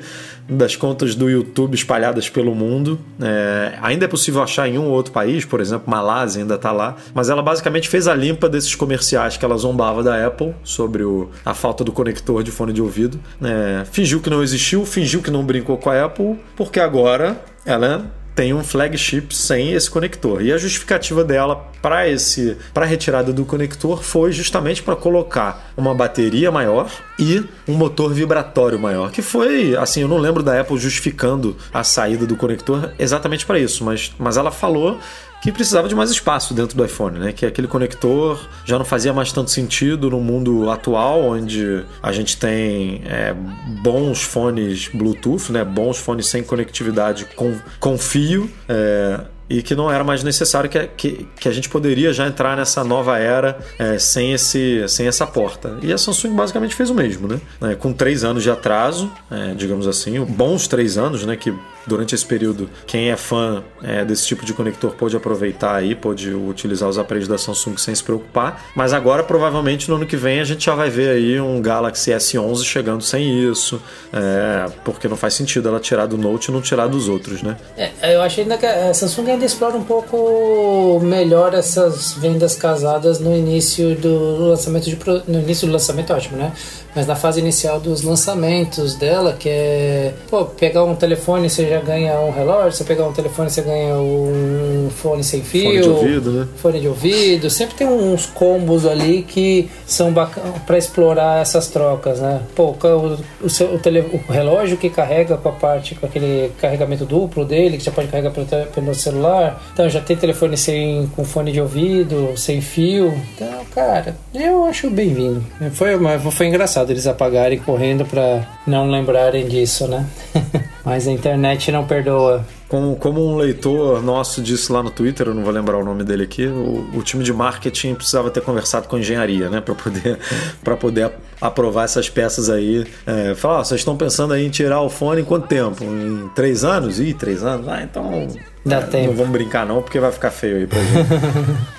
das 0.49 0.77
contas 0.77 1.15
do 1.15 1.29
YouTube 1.29 1.75
espalhadas 1.75 2.29
pelo 2.29 2.55
mundo. 2.55 2.99
É, 3.21 3.79
ainda 3.83 4.05
é 4.05 4.09
possível 4.09 4.43
achar 4.43 4.69
em 4.69 4.79
um 4.79 4.85
ou 4.85 4.93
outro 4.93 5.13
país, 5.13 5.45
por 5.45 5.61
exemplo, 5.61 5.91
Malásia 5.91 6.43
ainda 6.43 6.55
está 6.55 6.73
lá, 6.73 6.97
mas 7.15 7.29
ela 7.29 7.43
basicamente 7.43 7.89
fez 7.89 8.07
a 8.09 8.15
limpa 8.15 8.49
desses 8.49 8.75
comerciais 8.75 9.37
que 9.37 9.45
ela 9.45 9.57
zombava 9.57 10.03
da 10.03 10.27
Apple 10.27 10.55
sobre 10.63 11.03
o, 11.03 11.31
a 11.45 11.55
falta 11.55 11.83
do 11.83 11.93
conector 11.93 12.43
de 12.43 12.51
fone 12.51 12.73
de 12.73 12.83
ouvido. 12.83 13.19
É, 13.43 13.85
fingiu 13.85 14.21
que 14.21 14.31
não 14.31 14.43
existiu, 14.43 14.85
fingiu 14.85 15.21
que 15.21 15.31
não 15.31 15.45
brincou 15.45 15.77
com 15.77 15.91
a 15.91 16.05
Apple, 16.05 16.39
porque 16.57 16.81
agora 16.81 17.41
ela 17.65 18.11
tem 18.37 18.53
um 18.53 18.63
flagship 18.63 19.35
sem 19.35 19.73
esse 19.73 19.91
conector. 19.91 20.43
E 20.43 20.53
a 20.53 20.59
justificativa 20.59 21.25
dela 21.25 21.73
para 21.81 22.07
esse 22.09 22.57
para 22.75 22.85
a 22.85 22.89
retirada 22.89 23.33
do 23.33 23.47
conector 23.47 24.03
foi 24.03 24.31
justamente 24.31 24.83
para 24.83 24.95
colocar 24.95 25.73
uma 25.77 25.95
bateria 25.95 26.53
maior 26.53 26.91
e 27.19 27.43
um 27.67 27.73
motor 27.75 28.13
vibratório 28.13 28.79
maior, 28.79 29.11
que 29.11 29.23
foi, 29.23 29.75
assim, 29.77 30.03
eu 30.03 30.09
não 30.09 30.19
lembro 30.19 30.43
da 30.43 30.61
Apple 30.61 30.79
justificando 30.79 31.57
a 31.73 31.83
saída 31.83 32.27
do 32.27 32.37
conector 32.37 32.93
exatamente 32.99 33.47
para 33.47 33.59
isso, 33.59 33.83
mas, 33.83 34.13
mas 34.19 34.37
ela 34.37 34.51
falou 34.51 34.99
que 35.47 35.53
precisava 35.53 35.89
de 35.89 35.95
mais 35.95 36.11
espaço 36.11 36.53
dentro 36.53 36.77
do 36.77 36.85
iPhone, 36.85 37.21
né? 37.21 37.33
Que 37.33 37.47
aquele 37.47 37.69
conector 37.69 38.49
já 38.65 38.77
não 38.77 38.85
fazia 38.85 39.13
mais 39.13 39.31
tanto 39.31 39.49
sentido 39.49 40.11
no 40.11 40.21
mundo 40.21 40.69
atual, 40.69 41.23
onde 41.23 41.85
a 42.03 42.11
gente 42.11 42.37
tem 42.37 43.01
é, 43.05 43.33
bons 43.81 44.25
fones 44.25 44.89
Bluetooth, 44.89 45.53
né? 45.53 45.65
Bons 45.65 45.99
fones 45.99 46.27
sem 46.27 46.43
conectividade 46.43 47.27
com, 47.37 47.57
com 47.79 47.97
fio. 47.97 48.51
É, 48.69 49.21
e 49.49 49.63
que 49.63 49.75
não 49.75 49.91
era 49.91 50.03
mais 50.03 50.23
necessário 50.23 50.69
que, 50.69 50.87
que, 50.97 51.29
que, 51.39 51.49
a 51.49 51.53
gente 51.53 51.69
poderia 51.69 52.13
já 52.13 52.27
entrar 52.27 52.57
nessa 52.57 52.83
nova 52.83 53.19
era 53.19 53.59
é, 53.79 53.99
sem, 53.99 54.33
esse, 54.33 54.85
sem 54.89 55.07
essa 55.07 55.27
porta. 55.27 55.79
E 55.83 55.93
a 55.93 55.99
Samsung 55.99 56.35
basicamente 56.35 56.75
fez 56.75 56.91
o 56.91 56.95
mesmo, 56.95 57.29
né? 57.29 57.41
É, 57.63 57.75
com 57.75 57.93
três 57.93 58.25
anos 58.25 58.43
de 58.43 58.51
atraso, 58.51 59.11
é, 59.31 59.55
digamos 59.55 59.87
assim, 59.87 60.21
bons 60.25 60.67
três 60.67 60.99
anos, 60.99 61.25
né? 61.25 61.37
Que 61.37 61.55
durante 61.87 62.15
esse 62.15 62.27
período, 62.27 62.69
quem 62.87 63.11
é 63.11 63.17
fã 63.17 63.63
é, 63.83 64.05
desse 64.05 64.27
tipo 64.27 64.45
de 64.45 64.53
conector 64.53 64.93
pode 64.95 65.17
aproveitar 65.17 65.75
aí, 65.75 65.95
pode 65.95 66.35
utilizar 66.35 66.89
os 66.89 66.99
aparelhos 66.99 67.29
da 67.29 67.39
Samsung 67.39 67.77
sem 67.77 67.95
se 67.95 68.03
preocupar. 68.03 68.71
Mas 68.75 68.93
agora, 68.93 69.23
provavelmente, 69.23 69.89
no 69.89 69.97
ano 69.97 70.07
que 70.07 70.17
vem, 70.17 70.41
a 70.41 70.45
gente 70.45 70.65
já 70.65 70.75
vai 70.75 70.91
ver 70.91 71.11
aí 71.11 71.41
um 71.41 71.61
Galaxy 71.63 72.11
S11 72.11 72.65
chegando 72.65 73.03
sem 73.03 73.49
isso, 73.49 73.81
é, 74.13 74.67
porque 74.85 75.07
não 75.07 75.17
faz 75.17 75.35
sentido 75.35 75.69
ela 75.69 75.79
tirar 75.79 76.07
do 76.07 76.19
Note 76.19 76.51
e 76.51 76.53
não 76.53 76.61
tirar 76.61 76.89
dos 76.89 77.09
outros, 77.09 77.43
né? 77.43 77.57
É, 77.77 78.15
eu 78.15 78.21
acho 78.23 78.41
ainda 78.41 78.59
que 78.59 78.67
a 78.67 78.93
Samsung 78.93 79.36
ainda 79.37 79.45
explora 79.45 79.77
um 79.77 79.85
pouco 79.85 80.99
melhor 81.03 81.55
essas 81.55 82.15
vendas 82.15 82.57
casadas 82.57 83.21
no 83.21 83.37
início 83.37 83.95
do 83.95 84.49
lançamento 84.49 84.85
de 84.85 84.99
no 85.29 85.41
início 85.41 85.67
do 85.67 85.73
lançamento, 85.73 86.13
ótimo, 86.13 86.39
né? 86.39 86.53
Mas 86.97 87.07
na 87.07 87.15
fase 87.15 87.41
inicial 87.41 87.79
dos 87.79 88.01
lançamentos 88.01 88.95
dela, 88.95 89.35
que 89.35 89.51
é 89.51 90.15
pô, 90.31 90.47
pegar 90.47 90.83
um 90.83 90.95
telefone, 90.95 91.51
você 91.51 91.69
já 91.69 91.79
ganha 91.79 92.19
um 92.21 92.31
relógio, 92.31 92.73
você 92.73 92.85
pegar 92.85 93.07
um 93.07 93.13
telefone, 93.13 93.51
você 93.51 93.61
ganha 93.61 93.95
um 93.97 94.89
fone 94.91 95.23
sem 95.23 95.43
fio, 95.43 95.65
fone 95.65 95.83
de 95.83 95.89
ouvido, 95.91 96.33
né? 96.33 96.49
Fone 96.57 96.81
de 96.81 96.89
ouvido, 96.89 97.51
sempre 97.51 97.75
tem 97.75 97.87
uns 97.87 98.25
combos 98.25 98.87
ali 98.87 99.23
que 99.23 99.69
são 99.87 100.11
bacanas 100.11 100.59
para 100.67 100.79
explorar 100.79 101.43
essas 101.43 101.69
trocas, 101.69 102.19
né? 102.19 102.41
Pô, 102.55 102.75
o, 102.83 103.45
o, 103.45 103.51
seu, 103.51 103.75
o, 103.75 103.79
tele, 103.79 104.01
o 104.01 104.33
relógio 104.33 104.79
que 104.79 104.89
carrega 104.89 105.37
com 105.37 105.51
a 105.51 105.53
parte, 105.53 105.95
com 105.97 106.07
aquele 106.07 106.51
carregamento 106.59 107.05
duplo 107.05 107.45
dele, 107.45 107.77
que 107.77 107.85
já 107.85 107.93
pode 107.93 108.09
carregar 108.09 108.31
pelo, 108.31 108.47
pelo 108.47 108.95
celular, 108.95 109.63
então 109.71 109.87
já 109.91 110.01
tem 110.01 110.17
telefone 110.17 110.57
sem, 110.57 111.07
com 111.15 111.27
fone 111.27 111.53
de 111.53 111.61
ouvido, 111.61 112.33
sem 112.39 112.63
fio, 112.63 113.13
então, 113.35 113.67
cara, 113.75 114.17
eu 114.35 114.65
acho 114.65 114.89
bem-vindo. 114.89 115.45
Foi, 115.73 115.91
foi 116.31 116.47
engraçado 116.47 116.86
eles 116.93 117.07
apagarem 117.07 117.59
correndo 117.59 118.05
para 118.05 118.47
não 118.67 118.91
lembrarem 118.91 119.47
disso, 119.47 119.87
né? 119.87 120.07
Mas 120.85 121.07
a 121.09 121.13
internet 121.13 121.71
não 121.73 121.87
perdoa. 121.87 122.45
Como, 122.69 122.97
como 122.97 123.25
um 123.25 123.37
leitor 123.37 124.03
nosso 124.03 124.43
disse 124.43 124.73
lá 124.73 124.83
no 124.83 124.91
Twitter, 124.91 125.29
eu 125.29 125.35
não 125.35 125.45
vou 125.45 125.53
lembrar 125.53 125.77
o 125.79 125.85
nome 125.85 126.03
dele 126.03 126.25
aqui, 126.25 126.47
o, 126.47 126.91
o 126.95 127.03
time 127.03 127.23
de 127.23 127.33
marketing 127.33 127.95
precisava 127.95 128.29
ter 128.29 128.41
conversado 128.41 128.89
com 128.89 128.99
engenharia, 128.99 129.49
né, 129.49 129.61
para 129.61 129.75
poder, 129.75 130.19
poder 130.81 131.13
aprovar 131.41 131.85
essas 131.85 132.09
peças 132.09 132.51
aí. 132.51 132.85
É, 133.07 133.35
falar, 133.37 133.65
vocês 133.65 133.81
estão 133.81 133.97
pensando 133.97 134.33
aí 134.33 134.45
em 134.45 134.51
tirar 134.51 134.81
o 134.81 134.91
fone 134.91 135.21
em 135.21 135.25
quanto 135.25 135.47
tempo? 135.47 135.85
Em 135.85 136.29
três 136.35 136.65
anos? 136.65 136.99
Ih, 136.99 137.15
três 137.15 137.45
anos? 137.45 137.69
Ah, 137.69 137.83
então. 137.83 138.29
Dá 138.67 138.83
tempo. 138.83 139.09
Não 139.09 139.15
vamos 139.15 139.33
brincar, 139.33 139.65
não, 139.65 139.81
porque 139.81 140.01
vai 140.01 140.11
ficar 140.11 140.31
feio 140.31 140.57
aí 140.57 140.67
pra 140.67 140.79
gente. 140.81 141.09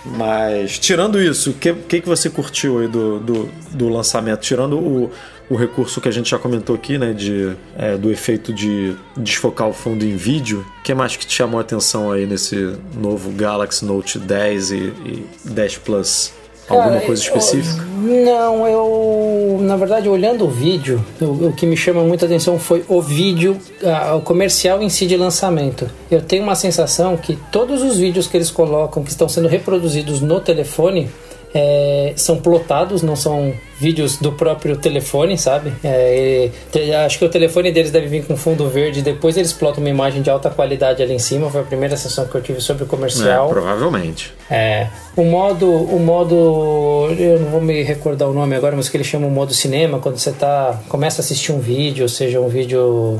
Mas, 0.17 0.79
tirando 0.79 1.21
isso, 1.21 1.51
o 1.51 1.53
que, 1.53 1.73
que, 1.73 2.01
que 2.01 2.07
você 2.07 2.29
curtiu 2.29 2.79
aí 2.79 2.87
do, 2.87 3.19
do, 3.19 3.49
do 3.71 3.89
lançamento? 3.89 4.39
Tirando 4.39 4.79
o 4.79 5.11
o 5.49 5.55
recurso 5.55 6.01
que 6.01 6.09
a 6.09 6.11
gente 6.11 6.29
já 6.29 6.37
comentou 6.37 6.75
aqui, 6.75 6.97
né, 6.97 7.13
de, 7.13 7.55
é, 7.77 7.95
do 7.95 8.11
efeito 8.11 8.53
de 8.53 8.95
desfocar 9.15 9.67
o 9.67 9.73
fundo 9.73 10.03
em 10.03 10.15
vídeo. 10.15 10.65
O 10.79 10.83
que 10.83 10.93
mais 10.93 11.15
que 11.15 11.25
te 11.25 11.33
chamou 11.33 11.57
a 11.57 11.61
atenção 11.61 12.11
aí 12.11 12.25
nesse 12.25 12.75
novo 12.93 13.31
Galaxy 13.31 13.85
Note 13.85 14.19
10 14.19 14.71
e, 14.71 14.75
e 14.75 15.27
10 15.45 15.77
Plus? 15.77 16.33
Alguma 16.69 16.89
Cara, 16.89 17.05
coisa 17.05 17.21
específica? 17.21 17.81
Eu, 17.81 18.25
não, 18.25 18.67
eu. 18.67 19.59
Na 19.61 19.77
verdade, 19.77 20.09
olhando 20.09 20.45
o 20.45 20.49
vídeo, 20.49 21.03
o, 21.21 21.47
o, 21.47 21.53
que 21.53 21.65
me 21.65 21.77
chama 21.77 22.03
muita 22.03 22.25
atenção 22.25 22.59
foi 22.59 22.83
o 22.87 23.01
vídeo, 23.01 23.57
a, 23.83 24.15
o 24.15 24.21
comercial 24.21 24.81
em 24.81 24.89
si 24.89 25.05
de 25.07 25.15
lançamento. 25.15 25.89
Eu 26.11 26.21
tenho 26.21 26.43
uma 26.43 26.55
sensação 26.55 27.15
que 27.15 27.37
todos 27.51 27.81
os 27.81 27.97
vídeos 27.97 28.27
que 28.27 28.35
eles 28.35 28.51
colocam, 28.51 29.01
que 29.01 29.09
estão 29.09 29.29
sendo 29.29 29.47
reproduzidos 29.47 30.19
no 30.19 30.41
telefone, 30.41 31.09
é, 31.53 32.13
são 32.15 32.37
plotados, 32.37 33.01
não 33.01 33.15
são 33.15 33.53
vídeos 33.79 34.17
do 34.17 34.31
próprio 34.31 34.75
telefone, 34.75 35.37
sabe? 35.37 35.71
É, 35.83 36.49
acho 37.05 37.19
que 37.19 37.25
o 37.25 37.29
telefone 37.29 37.71
deles 37.71 37.91
deve 37.91 38.07
vir 38.07 38.25
com 38.25 38.35
fundo 38.35 38.67
verde, 38.67 39.01
depois 39.01 39.37
eles 39.37 39.53
plotam 39.53 39.83
uma 39.83 39.89
imagem 39.89 40.21
de 40.21 40.29
alta 40.29 40.49
qualidade 40.49 41.01
ali 41.01 41.13
em 41.13 41.19
cima. 41.19 41.49
Foi 41.49 41.61
a 41.61 41.63
primeira 41.63 41.95
sessão 41.95 42.25
que 42.27 42.35
eu 42.35 42.41
tive 42.41 42.59
sobre 42.59 42.83
o 42.83 42.87
comercial. 42.87 43.47
É, 43.47 43.49
provavelmente. 43.49 44.33
É, 44.49 44.87
o 45.15 45.23
modo, 45.23 45.69
o 45.69 45.99
modo, 45.99 47.15
eu 47.17 47.39
não 47.39 47.49
vou 47.49 47.61
me 47.61 47.83
recordar 47.83 48.27
o 48.27 48.33
nome 48.33 48.55
agora, 48.55 48.75
mas 48.75 48.89
que 48.89 48.97
eles 48.97 49.07
chamam 49.07 49.29
o 49.29 49.31
modo 49.31 49.53
cinema, 49.53 49.99
quando 49.99 50.17
você 50.17 50.31
tá 50.31 50.79
começa 50.89 51.21
a 51.21 51.23
assistir 51.23 51.51
um 51.51 51.59
vídeo, 51.59 52.07
seja, 52.09 52.39
um 52.39 52.47
vídeo 52.47 53.19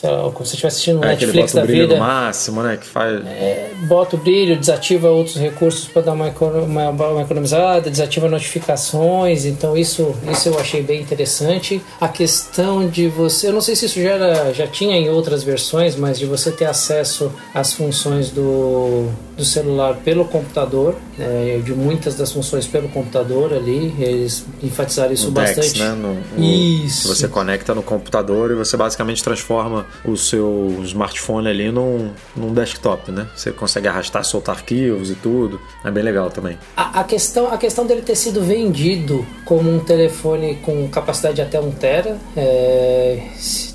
como 0.00 0.44
se 0.44 0.50
você 0.50 0.56
estivesse 0.56 0.66
assistindo 0.66 1.04
é, 1.04 1.08
Netflix 1.08 1.52
da 1.52 1.64
vida. 1.64 1.94
No 1.94 2.00
máximo, 2.00 2.62
né? 2.62 2.76
Que 2.76 2.86
faz... 2.86 3.24
É, 3.26 3.70
bota 3.86 4.16
o 4.16 4.18
brilho, 4.18 4.58
desativa 4.58 5.08
outros 5.08 5.36
recursos 5.36 5.86
para 5.86 6.02
dar 6.02 6.12
uma, 6.12 6.28
uma, 6.28 6.90
uma, 6.90 7.22
economizada, 7.22 7.90
desativa 7.90 8.28
notificações. 8.28 9.44
Então 9.44 9.76
isso, 9.76 10.14
isso 10.30 10.48
eu 10.48 10.58
achei 10.58 10.82
bem 10.82 11.00
interessante. 11.00 11.80
A 12.00 12.08
questão 12.08 12.88
de 12.88 13.08
você, 13.08 13.48
eu 13.48 13.52
não 13.52 13.60
sei 13.60 13.76
se 13.76 13.86
isso 13.86 14.02
já, 14.02 14.10
era, 14.10 14.52
já 14.52 14.66
tinha 14.66 14.96
em 14.96 15.08
outras 15.08 15.42
versões, 15.42 15.96
mas 15.96 16.18
de 16.18 16.26
você 16.26 16.50
ter 16.50 16.66
acesso 16.66 17.32
às 17.54 17.72
funções 17.74 18.30
do 18.30 19.08
do 19.36 19.44
celular 19.44 19.96
pelo 20.04 20.24
computador, 20.24 20.94
é, 21.18 21.60
de 21.62 21.72
muitas 21.74 22.14
das 22.14 22.32
funções 22.32 22.66
pelo 22.66 22.88
computador 22.88 23.52
ali. 23.52 23.94
Eles 23.98 24.44
enfatizaram 24.62 25.12
isso 25.12 25.26
no 25.26 25.32
Dex, 25.32 25.56
bastante. 25.56 25.78
né? 25.78 25.90
No, 25.90 26.14
no- 26.14 26.42
Isso. 26.42 27.08
Você 27.08 27.28
conecta 27.28 27.74
no 27.74 27.82
computador 27.82 28.50
e 28.50 28.54
você 28.54 28.76
basicamente 28.76 29.22
transforma 29.22 29.86
o 30.04 30.16
seu 30.16 30.80
smartphone 30.84 31.48
ali 31.48 31.70
num, 31.70 32.10
num 32.34 32.52
desktop, 32.54 33.12
né? 33.12 33.26
Você 33.36 33.52
consegue 33.52 33.88
arrastar, 33.88 34.24
soltar 34.24 34.54
arquivos 34.56 35.10
e 35.10 35.14
tudo. 35.14 35.60
É 35.84 35.90
bem 35.90 36.02
legal 36.02 36.30
também. 36.30 36.58
A, 36.76 37.00
a 37.00 37.04
questão, 37.04 37.52
a 37.52 37.58
questão 37.58 37.86
dele 37.86 38.02
ter 38.02 38.16
sido 38.16 38.40
vendido 38.42 39.26
como 39.44 39.70
um 39.70 39.80
telefone 39.80 40.56
com 40.62 40.88
capacidade 40.88 41.36
de 41.36 41.42
até 41.42 41.60
1 41.60 41.70
tera, 41.72 42.16
é, 42.36 43.20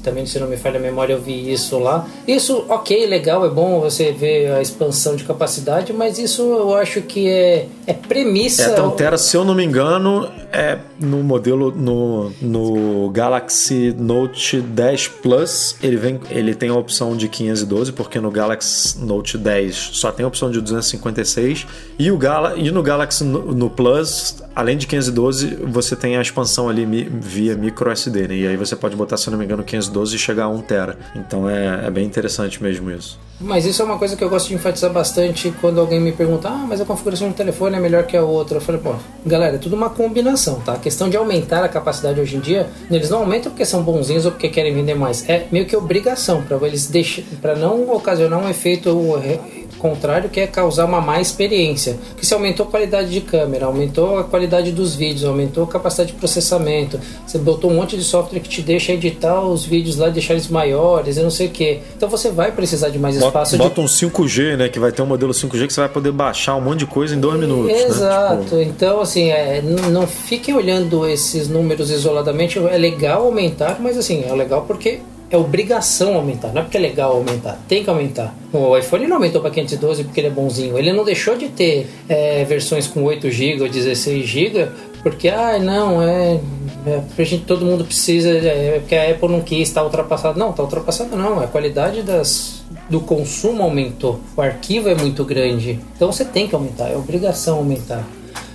também 0.01 0.25
se 0.25 0.39
não 0.39 0.47
me 0.47 0.57
falha 0.57 0.77
a 0.77 0.81
memória 0.81 1.13
eu 1.13 1.21
vi 1.21 1.51
isso 1.51 1.79
lá. 1.79 2.07
Isso, 2.27 2.65
ok, 2.67 3.05
legal, 3.05 3.45
é 3.45 3.49
bom 3.49 3.79
você 3.79 4.11
ver 4.11 4.51
a 4.51 4.61
expansão 4.61 5.15
de 5.15 5.23
capacidade, 5.23 5.93
mas 5.93 6.17
isso 6.17 6.41
eu 6.41 6.75
acho 6.75 7.01
que 7.01 7.29
é, 7.29 7.67
é 7.87 7.93
premissa. 7.93 8.63
É, 8.63 8.65
até 8.67 8.81
um 8.81 8.91
tera, 8.91 9.17
se 9.17 9.35
eu 9.37 9.45
não 9.45 9.53
me 9.53 9.63
engano, 9.63 10.29
é 10.51 10.79
no 10.99 11.23
modelo 11.23 11.71
no, 11.71 12.31
no 12.41 13.09
Galaxy 13.09 13.95
Note 13.97 14.59
10 14.61 15.07
Plus, 15.07 15.75
ele 15.81 15.97
vem, 15.97 16.19
ele 16.29 16.53
tem 16.53 16.69
a 16.69 16.75
opção 16.75 17.15
de 17.15 17.27
512, 17.27 17.91
porque 17.93 18.19
no 18.19 18.31
Galaxy 18.31 18.99
Note 18.99 19.37
10 19.37 19.75
só 19.93 20.11
tem 20.11 20.23
a 20.23 20.27
opção 20.27 20.51
de 20.51 20.59
256 20.59 21.67
e 21.97 22.11
o 22.11 22.17
Gala, 22.17 22.55
e 22.57 22.71
no 22.71 22.81
Galaxy 22.81 23.23
no, 23.23 23.53
no 23.53 23.69
Plus, 23.69 24.43
além 24.55 24.77
de 24.77 24.87
512, 24.87 25.55
você 25.67 25.95
tem 25.95 26.17
a 26.17 26.21
expansão 26.21 26.67
ali 26.67 26.85
via 26.85 27.55
micro 27.55 27.89
SD, 27.89 28.27
né? 28.27 28.35
E 28.35 28.47
aí 28.47 28.57
você 28.57 28.75
pode 28.75 28.95
botar, 28.95 29.17
se 29.17 29.27
eu 29.27 29.31
não 29.31 29.37
me 29.37 29.45
engano, 29.45 29.63
512 29.63 29.90
e 30.13 30.17
chegar 30.17 30.45
a 30.45 30.49
1 30.49 30.61
tera. 30.61 30.97
Então 31.15 31.49
é, 31.49 31.85
é 31.87 31.91
bem 31.91 32.05
interessante 32.05 32.61
mesmo 32.61 32.89
isso. 32.89 33.19
Mas 33.43 33.65
isso 33.65 33.81
é 33.81 33.85
uma 33.85 33.97
coisa 33.97 34.15
que 34.15 34.23
eu 34.23 34.29
gosto 34.29 34.49
de 34.49 34.53
enfatizar 34.53 34.91
bastante 34.91 35.51
quando 35.59 35.79
alguém 35.79 35.99
me 35.99 36.11
pergunta: 36.11 36.47
ah, 36.47 36.65
mas 36.67 36.79
a 36.79 36.85
configuração 36.85 37.29
do 37.29 37.33
telefone 37.33 37.75
é 37.75 37.79
melhor 37.79 38.03
que 38.03 38.15
a 38.15 38.23
outra. 38.23 38.57
Eu 38.57 38.61
falei: 38.61 38.79
pô, 38.79 38.93
galera, 39.25 39.55
é 39.55 39.57
tudo 39.57 39.75
uma 39.75 39.89
combinação, 39.89 40.59
tá? 40.59 40.73
A 40.73 40.77
questão 40.77 41.09
de 41.09 41.17
aumentar 41.17 41.63
a 41.63 41.67
capacidade 41.67 42.19
hoje 42.19 42.37
em 42.37 42.39
dia, 42.39 42.69
eles 42.89 43.09
não 43.09 43.19
aumentam 43.19 43.51
porque 43.51 43.65
são 43.65 43.81
bonzinhos 43.81 44.25
ou 44.25 44.31
porque 44.31 44.47
querem 44.47 44.73
vender 44.73 44.93
mais. 44.93 45.27
É 45.27 45.47
meio 45.51 45.65
que 45.65 45.75
obrigação 45.75 46.43
para 46.43 46.55
eles 46.67 46.87
deixar, 46.87 47.23
para 47.41 47.55
não 47.55 47.91
ocasionar 47.91 48.39
um 48.39 48.47
efeito 48.47 48.89
contrário, 49.81 50.29
que 50.29 50.39
é 50.39 50.47
causar 50.47 50.85
uma 50.85 51.01
má 51.01 51.19
experiência. 51.19 51.97
Que 52.15 52.25
se 52.25 52.33
aumentou 52.33 52.65
a 52.65 52.69
qualidade 52.69 53.09
de 53.09 53.21
câmera, 53.21 53.65
aumentou 53.65 54.19
a 54.19 54.23
qualidade 54.23 54.71
dos 54.71 54.95
vídeos, 54.95 55.23
aumentou 55.25 55.63
a 55.63 55.67
capacidade 55.67 56.11
de 56.11 56.17
processamento, 56.17 56.99
você 57.25 57.37
botou 57.37 57.71
um 57.71 57.75
monte 57.75 57.97
de 57.97 58.03
software 58.03 58.39
que 58.39 58.49
te 58.49 58.61
deixa 58.61 58.91
editar 58.93 59.41
os 59.41 59.65
vídeos 59.65 59.97
lá, 59.97 60.09
deixar 60.09 60.33
eles 60.33 60.47
maiores 60.47 61.17
e 61.17 61.21
não 61.21 61.31
sei 61.31 61.47
o 61.47 61.49
que. 61.49 61.79
Então 61.97 62.07
você 62.09 62.29
vai 62.29 62.51
precisar 62.51 62.89
de 62.89 62.99
mais 62.99 63.15
Bota, 63.15 63.27
espaço 63.27 63.51
de 63.53 63.57
bota 63.57 63.81
um 63.81 63.85
5G, 63.85 64.55
né? 64.57 64.69
Que 64.69 64.79
vai 64.79 64.91
ter 64.91 65.01
um 65.01 65.05
modelo 65.07 65.33
5G 65.33 65.67
que 65.67 65.73
você 65.73 65.79
vai 65.81 65.89
poder 65.89 66.11
baixar 66.11 66.55
um 66.55 66.61
monte 66.61 66.79
de 66.79 66.85
coisa 66.85 67.15
em 67.15 67.19
dois 67.19 67.39
minutos. 67.39 67.67
né? 67.71 67.83
Exato. 67.83 68.43
Tipo, 68.43 68.61
Então, 68.61 69.01
assim, 69.01 69.29
é, 69.29 69.61
não 69.61 70.05
fiquem 70.05 70.53
olhando 70.53 71.07
esses 71.07 71.47
números 71.47 71.89
isoladamente. 71.89 72.59
É 72.59 72.77
legal 72.77 73.23
aumentar, 73.25 73.77
mas 73.79 73.97
assim, 73.97 74.23
é 74.27 74.33
legal 74.33 74.63
porque 74.67 74.99
é 75.31 75.37
obrigação 75.37 76.15
aumentar. 76.15 76.49
Não 76.49 76.61
é 76.61 76.63
porque 76.63 76.77
é 76.77 76.81
legal 76.81 77.13
aumentar, 77.13 77.59
tem 77.67 77.83
que 77.83 77.89
aumentar. 77.89 78.35
O 78.51 78.77
iPhone 78.77 79.07
não 79.07 79.15
aumentou 79.15 79.41
para 79.41 79.49
512 79.49 80.03
porque 80.03 80.19
ele 80.19 80.27
é 80.27 80.31
bonzinho. 80.31 80.77
Ele 80.77 80.91
não 80.91 81.03
deixou 81.03 81.37
de 81.37 81.47
ter 81.49 81.87
é, 82.09 82.43
versões 82.43 82.85
com 82.85 83.03
8 83.03 83.31
GB 83.31 83.63
ou 83.63 83.69
16 83.69 84.25
GB 84.25 84.69
porque, 85.01 85.29
ah, 85.29 85.57
não, 85.57 86.01
é. 86.01 86.39
é 86.85 87.01
pra 87.15 87.25
gente, 87.25 87.45
todo 87.45 87.65
mundo 87.65 87.83
precisa, 87.83 88.29
é 88.29 88.79
porque 88.79 88.95
a 88.95 89.09
Apple 89.09 89.29
não 89.29 89.41
quis, 89.41 89.67
está 89.67 89.83
ultrapassado. 89.83 90.37
Não, 90.37 90.51
está 90.51 90.63
ultrapassado 90.63 91.15
não. 91.15 91.39
A 91.39 91.47
qualidade 91.47 92.03
das, 92.03 92.63
do 92.89 92.99
consumo 92.99 93.63
aumentou. 93.63 94.19
O 94.35 94.41
arquivo 94.41 94.89
é 94.89 94.95
muito 94.95 95.25
grande. 95.25 95.79
Então 95.95 96.11
você 96.11 96.23
tem 96.23 96.47
que 96.47 96.53
aumentar, 96.53 96.89
é 96.89 96.95
obrigação 96.95 97.57
aumentar. 97.57 98.03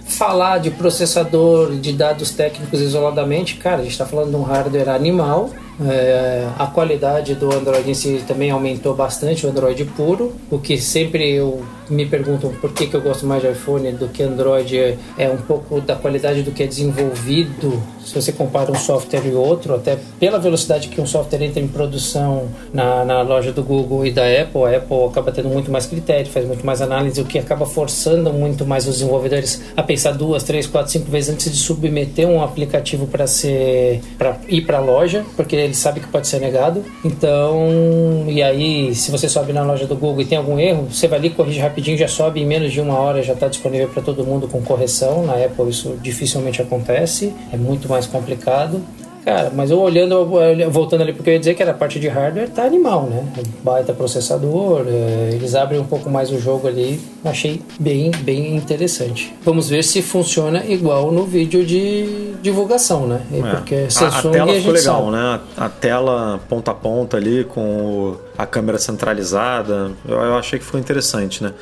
Falar 0.07 0.59
de 0.59 0.71
processador, 0.71 1.75
de 1.75 1.93
dados 1.93 2.31
técnicos 2.31 2.81
isoladamente, 2.81 3.57
cara, 3.57 3.79
a 3.79 3.83
gente 3.83 3.93
está 3.93 4.07
falando 4.07 4.31
de 4.31 4.37
um 4.37 4.43
hardware 4.43 4.89
animal. 4.91 5.51
É, 5.85 6.49
a 6.59 6.67
qualidade 6.67 7.35
do 7.35 7.53
Android 7.53 7.91
em 7.91 7.95
si 7.95 8.25
também 8.27 8.51
aumentou 8.51 8.95
bastante, 8.95 9.47
o 9.47 9.51
Android 9.51 9.85
puro. 9.85 10.35
O 10.51 10.59
que 10.59 10.79
sempre 10.79 11.31
eu 11.33 11.63
me 11.89 12.07
perguntam 12.07 12.51
por 12.53 12.73
que, 12.73 12.87
que 12.87 12.95
eu 12.95 13.01
gosto 13.01 13.27
mais 13.27 13.43
de 13.43 13.49
iPhone 13.49 13.93
do 13.93 14.09
que 14.09 14.23
Android 14.23 14.99
é, 15.19 15.29
um 15.29 15.37
pouco 15.37 15.81
da 15.81 15.95
qualidade 15.95 16.43
do 16.43 16.51
que 16.51 16.63
é 16.63 16.67
desenvolvido. 16.67 17.83
Se 18.05 18.15
você 18.15 18.33
compara 18.33 18.71
um 18.71 18.75
software 18.75 19.27
e 19.27 19.33
outro, 19.33 19.75
até 19.75 19.99
pela 20.19 20.39
velocidade 20.39 20.89
que 20.89 21.01
um 21.01 21.07
software 21.07 21.43
entra 21.43 21.61
em 21.61 21.69
produção 21.69 22.49
na, 22.73 23.05
na 23.05 23.23
loja 23.23 23.53
do 23.53 23.63
Google 23.63 24.07
e 24.07 24.13
da 24.13 24.23
Apple, 24.23 24.65
a 24.65 24.77
Apple 24.79 25.05
acaba 25.09 25.33
tendo 25.33 25.49
muito 25.49 25.71
mais 25.71 25.87
critério, 25.87 26.31
faz 26.31 26.47
muito 26.47 26.65
mais 26.65 26.81
análise, 26.81 27.21
o 27.21 27.25
que 27.25 27.39
acaba 27.39 27.67
forçando 27.67 28.33
muito 28.33 28.65
mais 28.65 28.87
os 28.87 28.99
desenvolvedores 28.99 29.63
a 29.77 29.83
pensar 29.83 30.13
duas, 30.13 30.43
três, 30.43 30.67
quatro, 30.67 30.93
cinco 30.93 31.11
vezes 31.11 31.31
antes 31.31 31.51
de 31.51 31.59
submeter 31.59 32.29
um 32.29 32.43
aplicativo 32.43 33.07
para 33.07 33.27
ser 33.27 34.01
para 34.17 34.39
ir 34.49 34.63
para 34.63 34.79
a 34.79 34.81
loja, 34.81 35.25
porque 35.37 35.57
ele 35.57 35.75
sabe 35.75 36.01
que 36.01 36.09
pode 36.09 36.29
ser 36.29 36.41
negado. 36.41 36.85
Então, 37.05 38.25
e 38.29 38.43
aí, 38.43 38.95
se 38.95 39.11
você 39.11 39.29
sobe 39.29 39.53
na 39.53 39.63
loja 39.63 39.87
do 39.87 39.97
Google 39.97 40.23
e 40.23 40.25
tem 40.25 40.39
algum 40.39 40.59
erro, 40.59 40.89
você 40.91 41.09
vai 41.09 41.19
ali, 41.19 41.31
corrige 41.31 41.61
rapidinho, 41.61 41.76
já 41.97 42.09
sobe 42.09 42.41
em 42.41 42.47
menos 42.47 42.73
de 42.73 42.81
uma 42.81 42.99
hora, 42.99 43.23
já 43.23 43.35
está 43.35 43.49
disponível 43.49 43.89
para 43.89 44.03
todo 44.03 44.25
mundo 44.25 44.49
com 44.49 44.63
correção. 44.63 45.25
Na 45.25 45.35
Apple 45.35 45.69
isso 45.69 45.99
dificilmente 46.03 46.63
acontece, 46.63 47.35
é 47.53 47.57
muito 47.57 47.89
mais 47.89 48.07
complicado. 48.07 48.83
Cara, 49.27 49.51
mas 49.53 49.73
eu 49.73 49.81
olhando, 49.81 50.25
voltando 50.71 51.01
ali 51.01 51.13
porque 51.13 51.31
eu 51.31 51.35
ia 51.35 51.41
dizer 51.41 51.55
que 51.55 51.61
era 51.61 51.73
a 51.73 51.75
parte 51.75 51.99
de 51.99 52.07
hardware, 52.07 52.49
tá 52.49 52.63
animal, 52.63 53.07
né? 53.11 53.27
Baita 53.65 53.93
processador, 53.93 54.85
é, 54.87 55.31
eles 55.33 55.57
abrem 55.57 55.81
um 55.81 55.85
pouco 55.85 56.09
mais 56.09 56.31
o 56.31 56.39
jogo 56.39 56.69
ali, 56.69 57.01
achei 57.25 57.61
bem, 57.81 58.13
bem 58.21 58.55
interessante. 58.55 59.35
Vamos 59.43 59.69
ver 59.69 59.83
se 59.83 60.01
funciona 60.01 60.65
igual 60.65 61.11
no 61.11 61.25
vídeo 61.27 61.67
de 61.67 62.35
divulgação, 62.41 63.09
né? 63.09 63.21
É. 63.33 63.51
Porque 63.51 63.75
A- 63.75 63.91
Samsung 63.91 64.29
a, 64.29 64.33
tela 64.33 64.53
a 64.53 64.55
ficou 64.55 64.73
legal, 64.73 65.01
sabe. 65.01 65.11
né? 65.17 65.41
A 65.57 65.69
tela 65.69 66.41
ponta 66.49 66.71
a 66.71 66.75
ponta 66.75 67.17
ali 67.17 67.43
com 67.43 68.15
a 68.39 68.47
câmera 68.47 68.79
centralizada, 68.79 69.91
eu, 70.09 70.19
eu 70.19 70.37
achei 70.37 70.57
que 70.61 70.65
ficou 70.65 70.79
interessante, 70.79 71.43
né? 71.43 71.53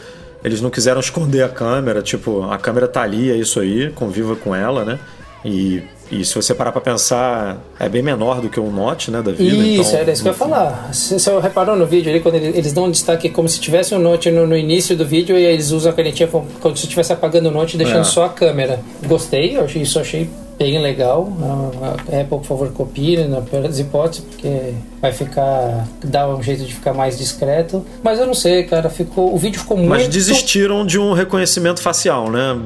Eles 0.44 0.60
não 0.60 0.68
quiseram 0.68 1.00
esconder 1.00 1.42
a 1.42 1.48
câmera, 1.48 2.02
tipo, 2.02 2.42
a 2.42 2.58
câmera 2.58 2.86
tá 2.86 3.00
ali, 3.00 3.30
é 3.30 3.36
isso 3.36 3.58
aí, 3.58 3.90
conviva 3.92 4.36
com 4.36 4.54
ela, 4.54 4.84
né? 4.84 4.98
E, 5.46 5.82
e 6.10 6.24
se 6.24 6.34
você 6.34 6.54
parar 6.54 6.70
pra 6.72 6.80
pensar, 6.80 7.58
é 7.80 7.88
bem 7.88 8.02
menor 8.02 8.40
do 8.40 8.48
que 8.48 8.60
o 8.60 8.70
Note, 8.70 9.10
né, 9.10 9.22
da 9.22 9.32
vida. 9.32 9.56
Isso, 9.56 9.88
então, 9.90 10.00
era 10.00 10.12
isso 10.12 10.22
que 10.22 10.28
eu 10.28 10.32
ia 10.32 10.38
falar. 10.38 10.90
Você, 10.92 11.18
você 11.18 11.38
reparou 11.40 11.76
no 11.76 11.86
vídeo 11.86 12.10
ali, 12.10 12.20
quando 12.20 12.34
ele- 12.36 12.56
eles 12.56 12.72
dão 12.72 12.84
um 12.84 12.90
destaque 12.90 13.28
como 13.30 13.48
se 13.48 13.58
tivesse 13.60 13.94
um 13.94 13.98
note 13.98 14.30
no, 14.30 14.46
no 14.46 14.56
início 14.56 14.96
do 14.96 15.04
vídeo 15.06 15.36
e 15.38 15.46
aí 15.46 15.52
eles 15.54 15.70
usam 15.70 15.92
a 15.92 15.94
canetinha 15.94 16.28
como, 16.28 16.46
como 16.60 16.76
se 16.76 16.84
estivesse 16.84 17.12
apagando 17.12 17.48
o 17.48 17.50
note 17.50 17.74
e 17.74 17.78
deixando 17.78 18.00
É. 18.00 18.04
só 18.04 18.24
a 18.24 18.28
câmera. 18.28 18.80
Gostei, 19.06 19.56
eu 19.56 19.64
achei, 19.64 19.82
isso 19.82 19.98
achei 19.98 20.28
bem 20.58 20.80
legal. 20.80 21.32
A, 21.82 22.20
Apple, 22.20 22.38
por 22.38 22.44
favor, 22.44 22.72
copie, 22.72 23.16
né, 23.16 23.26
na 23.26 23.40
pior 23.40 23.62
das 23.62 23.78
hipóteses, 23.78 24.24
porque 24.24 24.74
vai 25.00 25.12
ficar. 25.12 25.86
dá 26.02 26.28
um 26.28 26.42
jeito 26.42 26.64
de 26.64 26.74
ficar 26.74 26.94
mais 26.94 27.18
discreto. 27.18 27.84
Mas 28.02 28.18
eu 28.18 28.26
não 28.26 28.34
sei, 28.34 28.64
cara, 28.64 28.88
ficou. 28.88 29.34
O 29.34 29.38
vídeo 29.38 29.60
ficou 29.60 29.76
muito. 29.76 29.90
Mas 29.90 30.08
desistiram 30.08 30.86
de 30.86 30.98
um 30.98 31.12
reconhecimento 31.12 31.80
facial, 31.80 32.30
né? 32.30 32.56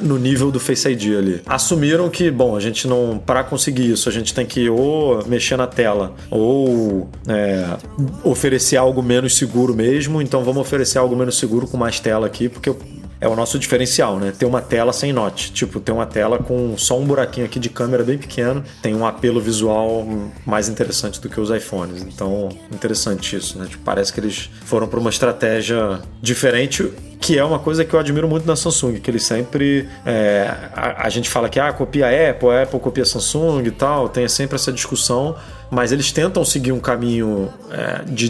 No 0.00 0.18
nível 0.18 0.50
do 0.50 0.60
Face 0.60 0.88
ID 0.88 1.16
ali. 1.16 1.42
Assumiram 1.46 2.08
que, 2.08 2.30
bom, 2.30 2.56
a 2.56 2.60
gente 2.60 2.86
não. 2.86 3.20
Para 3.24 3.44
conseguir 3.44 3.90
isso, 3.90 4.08
a 4.08 4.12
gente 4.12 4.34
tem 4.34 4.44
que 4.44 4.68
ou 4.68 5.24
mexer 5.26 5.56
na 5.56 5.66
tela 5.66 6.12
ou 6.30 7.08
é, 7.26 7.76
oferecer 8.22 8.76
algo 8.76 9.02
menos 9.02 9.36
seguro 9.36 9.74
mesmo. 9.74 10.20
Então 10.20 10.42
vamos 10.44 10.60
oferecer 10.60 10.98
algo 10.98 11.16
menos 11.16 11.38
seguro 11.38 11.66
com 11.66 11.76
mais 11.76 12.00
tela 12.00 12.26
aqui, 12.26 12.48
porque 12.48 12.70
é 13.20 13.28
o 13.28 13.34
nosso 13.34 13.58
diferencial, 13.58 14.18
né? 14.18 14.32
Ter 14.36 14.46
uma 14.46 14.60
tela 14.60 14.92
sem 14.92 15.12
note. 15.12 15.52
Tipo, 15.52 15.80
ter 15.80 15.92
uma 15.92 16.06
tela 16.06 16.38
com 16.38 16.76
só 16.76 16.98
um 16.98 17.04
buraquinho 17.04 17.46
aqui 17.46 17.58
de 17.58 17.68
câmera 17.68 18.04
bem 18.04 18.18
pequeno. 18.18 18.62
Tem 18.82 18.94
um 18.94 19.06
apelo 19.06 19.40
visual 19.40 20.06
mais 20.46 20.68
interessante 20.68 21.20
do 21.20 21.28
que 21.28 21.40
os 21.40 21.50
iPhones. 21.50 22.02
Então, 22.02 22.48
interessante 22.72 23.36
isso, 23.36 23.58
né? 23.58 23.66
Tipo, 23.68 23.82
parece 23.84 24.12
que 24.12 24.20
eles 24.20 24.50
foram 24.64 24.86
para 24.86 25.00
uma 25.00 25.10
estratégia 25.10 26.00
diferente 26.22 26.92
que 27.20 27.38
é 27.38 27.44
uma 27.44 27.58
coisa 27.58 27.84
que 27.84 27.92
eu 27.94 27.98
admiro 28.00 28.28
muito 28.28 28.46
na 28.46 28.54
Samsung, 28.56 28.94
que 29.00 29.10
eles 29.10 29.24
sempre. 29.24 29.88
é, 30.06 30.48
a, 30.74 31.06
a 31.06 31.08
gente 31.08 31.28
fala 31.28 31.48
que 31.48 31.58
ah, 31.58 31.72
copia 31.72 32.06
a 32.06 32.30
Apple, 32.30 32.48
a 32.50 32.62
Apple 32.62 32.78
copia 32.80 33.02
a 33.02 33.06
Samsung 33.06 33.62
e 33.66 33.70
tal, 33.70 34.08
tem 34.08 34.26
sempre 34.28 34.54
essa 34.56 34.72
discussão, 34.72 35.34
mas 35.70 35.92
eles 35.92 36.10
tentam 36.12 36.44
seguir 36.44 36.72
um 36.72 36.80
caminho 36.80 37.52
é, 37.70 38.02
de 38.06 38.28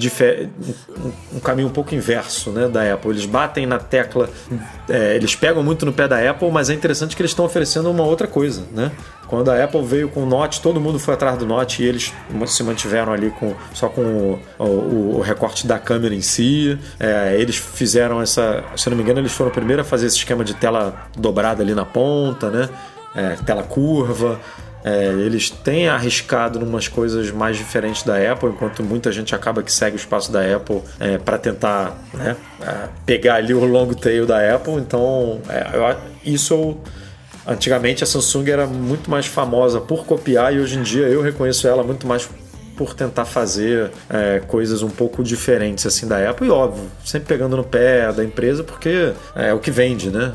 um, 0.99 1.37
um 1.37 1.41
caminho 1.41 1.69
um 1.69 1.73
pouco 1.73 1.95
inverso 1.95 2.51
né, 2.51 2.67
da 2.67 2.95
Apple. 2.95 3.11
Eles 3.11 3.27
batem 3.27 3.67
na 3.67 3.79
tecla, 3.79 4.29
é, 4.89 5.15
eles 5.15 5.37
pegam 5.37 5.63
muito 5.63 5.85
no 5.87 5.93
pé 5.93 6.09
da 6.09 6.31
Apple, 6.31 6.51
mas 6.51 6.71
é 6.71 6.75
interessante 6.75 7.15
que 7.15 7.23
eles 7.23 7.31
estão 7.31 7.45
oferecendo 7.45 7.91
uma 7.91 8.05
outra 8.05 8.27
coisa, 8.27 8.63
né? 8.73 8.91
Quando 9.29 9.51
a 9.51 9.63
Apple 9.63 9.83
veio 9.85 10.09
com 10.09 10.23
o 10.23 10.27
Note, 10.27 10.63
todo 10.63 10.81
mundo 10.81 10.99
foi 10.99 11.13
atrás 11.13 11.37
do 11.37 11.45
Note 11.45 11.83
e 11.83 11.87
eles 11.87 12.15
se 12.47 12.63
mantiveram 12.63 13.13
ali 13.13 13.31
com, 13.31 13.55
só 13.75 13.87
com 13.87 14.01
o, 14.01 14.39
o- 14.59 15.17
o 15.19 15.21
recorte 15.21 15.67
da 15.67 15.79
câmera 15.79 16.15
em 16.15 16.23
si. 16.23 16.79
É, 16.99 17.37
eles 17.39 17.57
fizeram 17.57 18.23
essa, 18.23 18.65
se 18.79 18.89
eu 18.89 18.91
não 18.91 18.97
me 18.97 19.03
engano, 19.03 19.21
eles 19.21 19.33
foram 19.33 19.51
o 19.51 19.55
primeiro 19.55 19.83
a 19.83 19.85
fazer 19.85 20.07
esse 20.07 20.17
esquema 20.17 20.45
de 20.45 20.55
tela 20.55 21.09
dobrada 21.17 21.63
ali 21.63 21.75
na 21.75 21.85
ponta, 21.85 22.51
né? 22.51 22.69
É, 23.15 23.37
tela 23.45 23.63
curva. 23.63 24.39
É, 24.85 25.07
eles 25.07 25.51
têm 25.51 25.89
arriscado 25.89 26.61
umas 26.61 26.87
coisas 26.87 27.31
mais 27.33 27.57
diferentes 27.57 28.05
da 28.05 28.17
Apple, 28.33 28.51
enquanto 28.51 28.83
muita 28.83 29.11
gente 29.11 29.35
acaba 29.35 29.63
que 29.63 29.73
segue 29.73 29.97
o 29.97 29.99
espaço 29.99 30.31
da 30.31 30.41
Apple 30.41 30.81
é, 31.01 31.19
para 31.19 31.37
tentar 31.37 31.99
né, 32.15 32.37
é, 32.63 32.89
pegar 33.05 33.35
ali 33.35 33.53
o 33.53 33.65
long 33.65 33.93
tail 33.93 34.25
da 34.25 34.55
Apple. 34.55 34.75
Então, 34.75 35.41
é, 35.49 35.71
eu, 35.75 35.97
isso 36.25 36.55
eu 36.55 36.83
Antigamente 37.49 38.05
a 38.05 38.07
Samsung 38.07 38.51
era 38.51 38.67
muito 38.67 39.11
mais 39.11 39.25
famosa 39.25 39.81
por 39.81 40.05
copiar 40.05 40.55
e 40.55 40.61
hoje 40.61 40.79
em 40.79 40.83
dia 40.83 41.07
eu 41.07 41.23
reconheço 41.23 41.67
ela 41.67 41.83
muito 41.83 42.07
mais 42.07 42.29
por 42.79 42.95
tentar 42.95 43.25
fazer 43.25 43.91
é, 44.09 44.41
coisas 44.47 44.83
um 44.83 44.89
pouco 44.89 45.25
diferentes 45.25 45.85
assim 45.85 46.07
da 46.07 46.31
Apple 46.31 46.47
e 46.47 46.51
óbvio, 46.51 46.85
sempre 47.05 47.27
pegando 47.27 47.57
no 47.57 47.65
pé 47.65 48.13
da 48.13 48.25
empresa 48.25 48.63
porque 48.63 49.13
é, 49.35 49.53
o 49.53 49.59
que 49.59 49.73
vende, 49.73 50.11
né? 50.11 50.33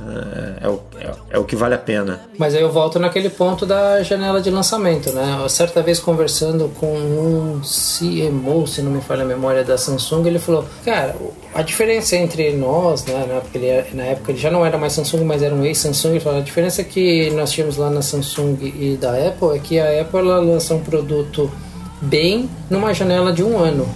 É, 0.62 0.66
é 0.66 0.70
o, 0.70 0.82
é, 1.00 1.12
é, 1.32 1.40
o 1.40 1.46
que 1.46 1.56
vale 1.56 1.74
a 1.74 1.78
pena. 1.78 2.20
Mas 2.38 2.54
aí 2.54 2.62
eu 2.62 2.70
volto 2.70 3.00
naquele 3.00 3.30
ponto 3.30 3.66
da 3.66 4.04
janela 4.04 4.42
de 4.42 4.50
lançamento, 4.50 5.14
né? 5.14 5.40
Eu, 5.42 5.48
certa 5.48 5.82
vez 5.82 6.00
conversando 6.00 6.70
com 6.78 6.94
um 6.94 7.62
CMO, 7.62 8.68
se 8.68 8.82
não 8.82 8.92
me 8.92 9.00
falha 9.00 9.24
a 9.24 9.26
memória 9.26 9.64
da 9.64 9.78
Samsung, 9.78 10.28
ele 10.28 10.40
falou, 10.40 10.66
cara, 10.84 11.16
a 11.56 11.62
diferença 11.62 12.18
entre 12.18 12.52
nós, 12.52 13.06
né? 13.06 13.26
Na 13.26 13.36
época, 13.36 13.58
ele, 13.58 13.96
na 13.96 14.04
época 14.04 14.32
ele 14.34 14.40
já 14.40 14.52
não 14.52 14.66
era 14.66 14.78
mais 14.78 14.92
Samsung, 14.92 15.24
mas 15.24 15.42
era 15.42 15.56
um 15.56 15.64
ex-Samsung, 15.64 16.10
ele 16.10 16.20
falou, 16.20 16.40
a 16.40 16.44
diferença 16.44 16.84
que 16.84 17.30
nós 17.32 17.52
tínhamos 17.52 17.78
lá 17.78 17.90
na 17.90 18.02
Samsung 18.02 18.58
e 18.62 18.98
da 19.00 19.12
Apple 19.12 19.56
é 19.56 19.60
que 19.60 19.80
a 19.80 20.02
Apple 20.02 20.20
ela 20.20 20.40
lança 20.40 20.74
um 20.74 20.82
produto 20.82 21.50
bem 22.04 22.50
numa 22.70 22.94
janela 22.94 23.32
de 23.32 23.44
um 23.44 23.58
ano. 23.58 23.88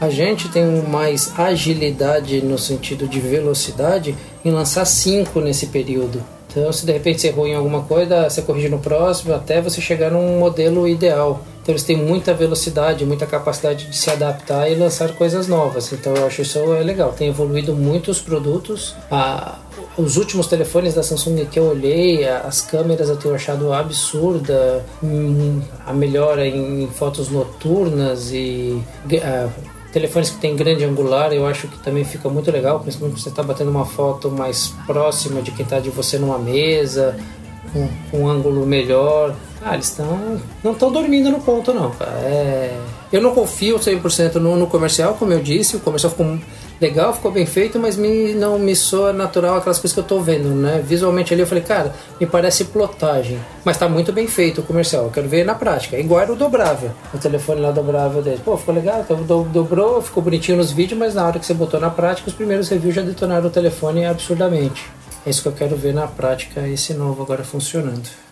A 0.00 0.08
gente 0.08 0.48
tem 0.48 0.64
mais 0.82 1.38
agilidade 1.38 2.40
no 2.40 2.58
sentido 2.58 3.06
de 3.06 3.20
velocidade 3.20 4.16
em 4.44 4.50
lançar 4.50 4.86
cinco 4.86 5.40
nesse 5.40 5.66
período. 5.66 6.24
Então, 6.48 6.72
se 6.72 6.84
de 6.84 6.92
repente 6.92 7.20
você 7.20 7.28
errou 7.28 7.46
em 7.46 7.54
alguma 7.54 7.82
coisa, 7.82 8.28
você 8.28 8.42
corrige 8.42 8.68
no 8.68 8.78
próximo 8.78 9.34
até 9.34 9.60
você 9.60 9.80
chegar 9.80 10.10
num 10.10 10.38
modelo 10.38 10.88
ideal. 10.88 11.44
Então, 11.62 11.72
eles 11.72 11.84
têm 11.84 11.96
muita 11.96 12.34
velocidade, 12.34 13.04
muita 13.04 13.26
capacidade 13.26 13.86
de 13.86 13.96
se 13.96 14.10
adaptar 14.10 14.68
e 14.68 14.74
lançar 14.74 15.12
coisas 15.12 15.46
novas. 15.46 15.92
Então, 15.92 16.14
eu 16.14 16.26
acho 16.26 16.42
isso 16.42 16.58
é 16.58 16.82
legal. 16.82 17.12
Tem 17.12 17.28
evoluído 17.28 17.74
muito 17.74 18.10
os 18.10 18.20
produtos. 18.20 18.96
A, 19.10 19.58
os 19.96 20.16
últimos 20.16 20.46
telefones 20.46 20.94
da 20.94 21.02
Samsung 21.02 21.44
que 21.46 21.58
eu 21.58 21.64
olhei, 21.64 22.26
as 22.26 22.60
câmeras 22.62 23.08
eu 23.08 23.16
tenho 23.16 23.34
achado 23.34 23.72
absurda, 23.72 24.84
hum, 25.02 25.60
a 25.86 25.92
melhora 25.92 26.46
em 26.46 26.88
fotos 26.88 27.28
noturnas 27.28 28.30
e 28.32 28.82
uh, 29.06 29.50
telefones 29.92 30.30
que 30.30 30.38
tem 30.38 30.54
grande 30.54 30.84
angular, 30.84 31.32
eu 31.32 31.46
acho 31.46 31.68
que 31.68 31.78
também 31.80 32.04
fica 32.04 32.28
muito 32.28 32.50
legal, 32.50 32.80
principalmente 32.80 33.20
você 33.20 33.28
está 33.28 33.42
batendo 33.42 33.70
uma 33.70 33.84
foto 33.84 34.30
mais 34.30 34.72
próxima 34.86 35.42
de 35.42 35.50
quem 35.50 35.64
está 35.64 35.80
de 35.80 35.90
você 35.90 36.18
numa 36.18 36.38
mesa, 36.38 37.16
com, 37.72 37.88
com 38.10 38.24
um 38.24 38.28
ângulo 38.28 38.64
melhor. 38.66 39.34
Ah, 39.62 39.74
eles 39.74 39.86
estão. 39.86 40.40
não 40.64 40.72
estão 40.72 40.90
dormindo 40.90 41.30
no 41.30 41.40
ponto, 41.40 41.74
não. 41.74 41.92
É, 42.22 42.74
eu 43.12 43.20
não 43.20 43.34
confio 43.34 43.78
100% 43.78 44.36
no, 44.36 44.56
no 44.56 44.66
comercial, 44.66 45.14
como 45.14 45.32
eu 45.32 45.42
disse, 45.42 45.76
o 45.76 45.80
comercial 45.80 46.10
ficou 46.10 46.38
legal, 46.80 47.12
ficou 47.12 47.30
bem 47.30 47.44
feito, 47.44 47.78
mas 47.78 47.96
me, 47.96 48.32
não 48.34 48.58
me 48.58 48.74
soa 48.74 49.12
natural 49.12 49.56
aquelas 49.56 49.78
coisas 49.78 49.92
que 49.92 50.00
eu 50.00 50.04
tô 50.04 50.20
vendo, 50.20 50.48
né? 50.48 50.82
Visualmente 50.84 51.32
ali 51.34 51.42
eu 51.42 51.46
falei, 51.46 51.62
cara, 51.62 51.94
me 52.18 52.26
parece 52.26 52.64
plotagem, 52.64 53.38
mas 53.64 53.76
tá 53.76 53.88
muito 53.88 54.12
bem 54.12 54.26
feito 54.26 54.60
o 54.60 54.64
comercial, 54.64 55.04
eu 55.04 55.10
quero 55.10 55.28
ver 55.28 55.44
na 55.44 55.54
prática. 55.54 55.98
Igual 55.98 56.20
era 56.20 56.32
o 56.32 56.36
dobrável, 56.36 56.90
o 57.12 57.18
telefone 57.18 57.60
lá 57.60 57.70
dobrável 57.70 58.22
dele. 58.22 58.40
Pô, 58.44 58.56
ficou 58.56 58.74
legal, 58.74 59.00
então 59.00 59.22
do, 59.22 59.44
dobrou, 59.44 60.00
ficou 60.00 60.22
bonitinho 60.22 60.56
nos 60.56 60.72
vídeos, 60.72 60.98
mas 60.98 61.14
na 61.14 61.26
hora 61.26 61.38
que 61.38 61.44
você 61.44 61.54
botou 61.54 61.78
na 61.78 61.90
prática, 61.90 62.28
os 62.28 62.34
primeiros 62.34 62.68
reviews 62.68 62.94
já 62.94 63.02
detonaram 63.02 63.46
o 63.46 63.50
telefone 63.50 64.06
absurdamente. 64.06 64.90
É 65.26 65.30
isso 65.30 65.42
que 65.42 65.48
eu 65.48 65.52
quero 65.52 65.76
ver 65.76 65.92
na 65.92 66.06
prática, 66.06 66.66
esse 66.66 66.94
novo 66.94 67.22
agora 67.22 67.44
funcionando. 67.44 68.29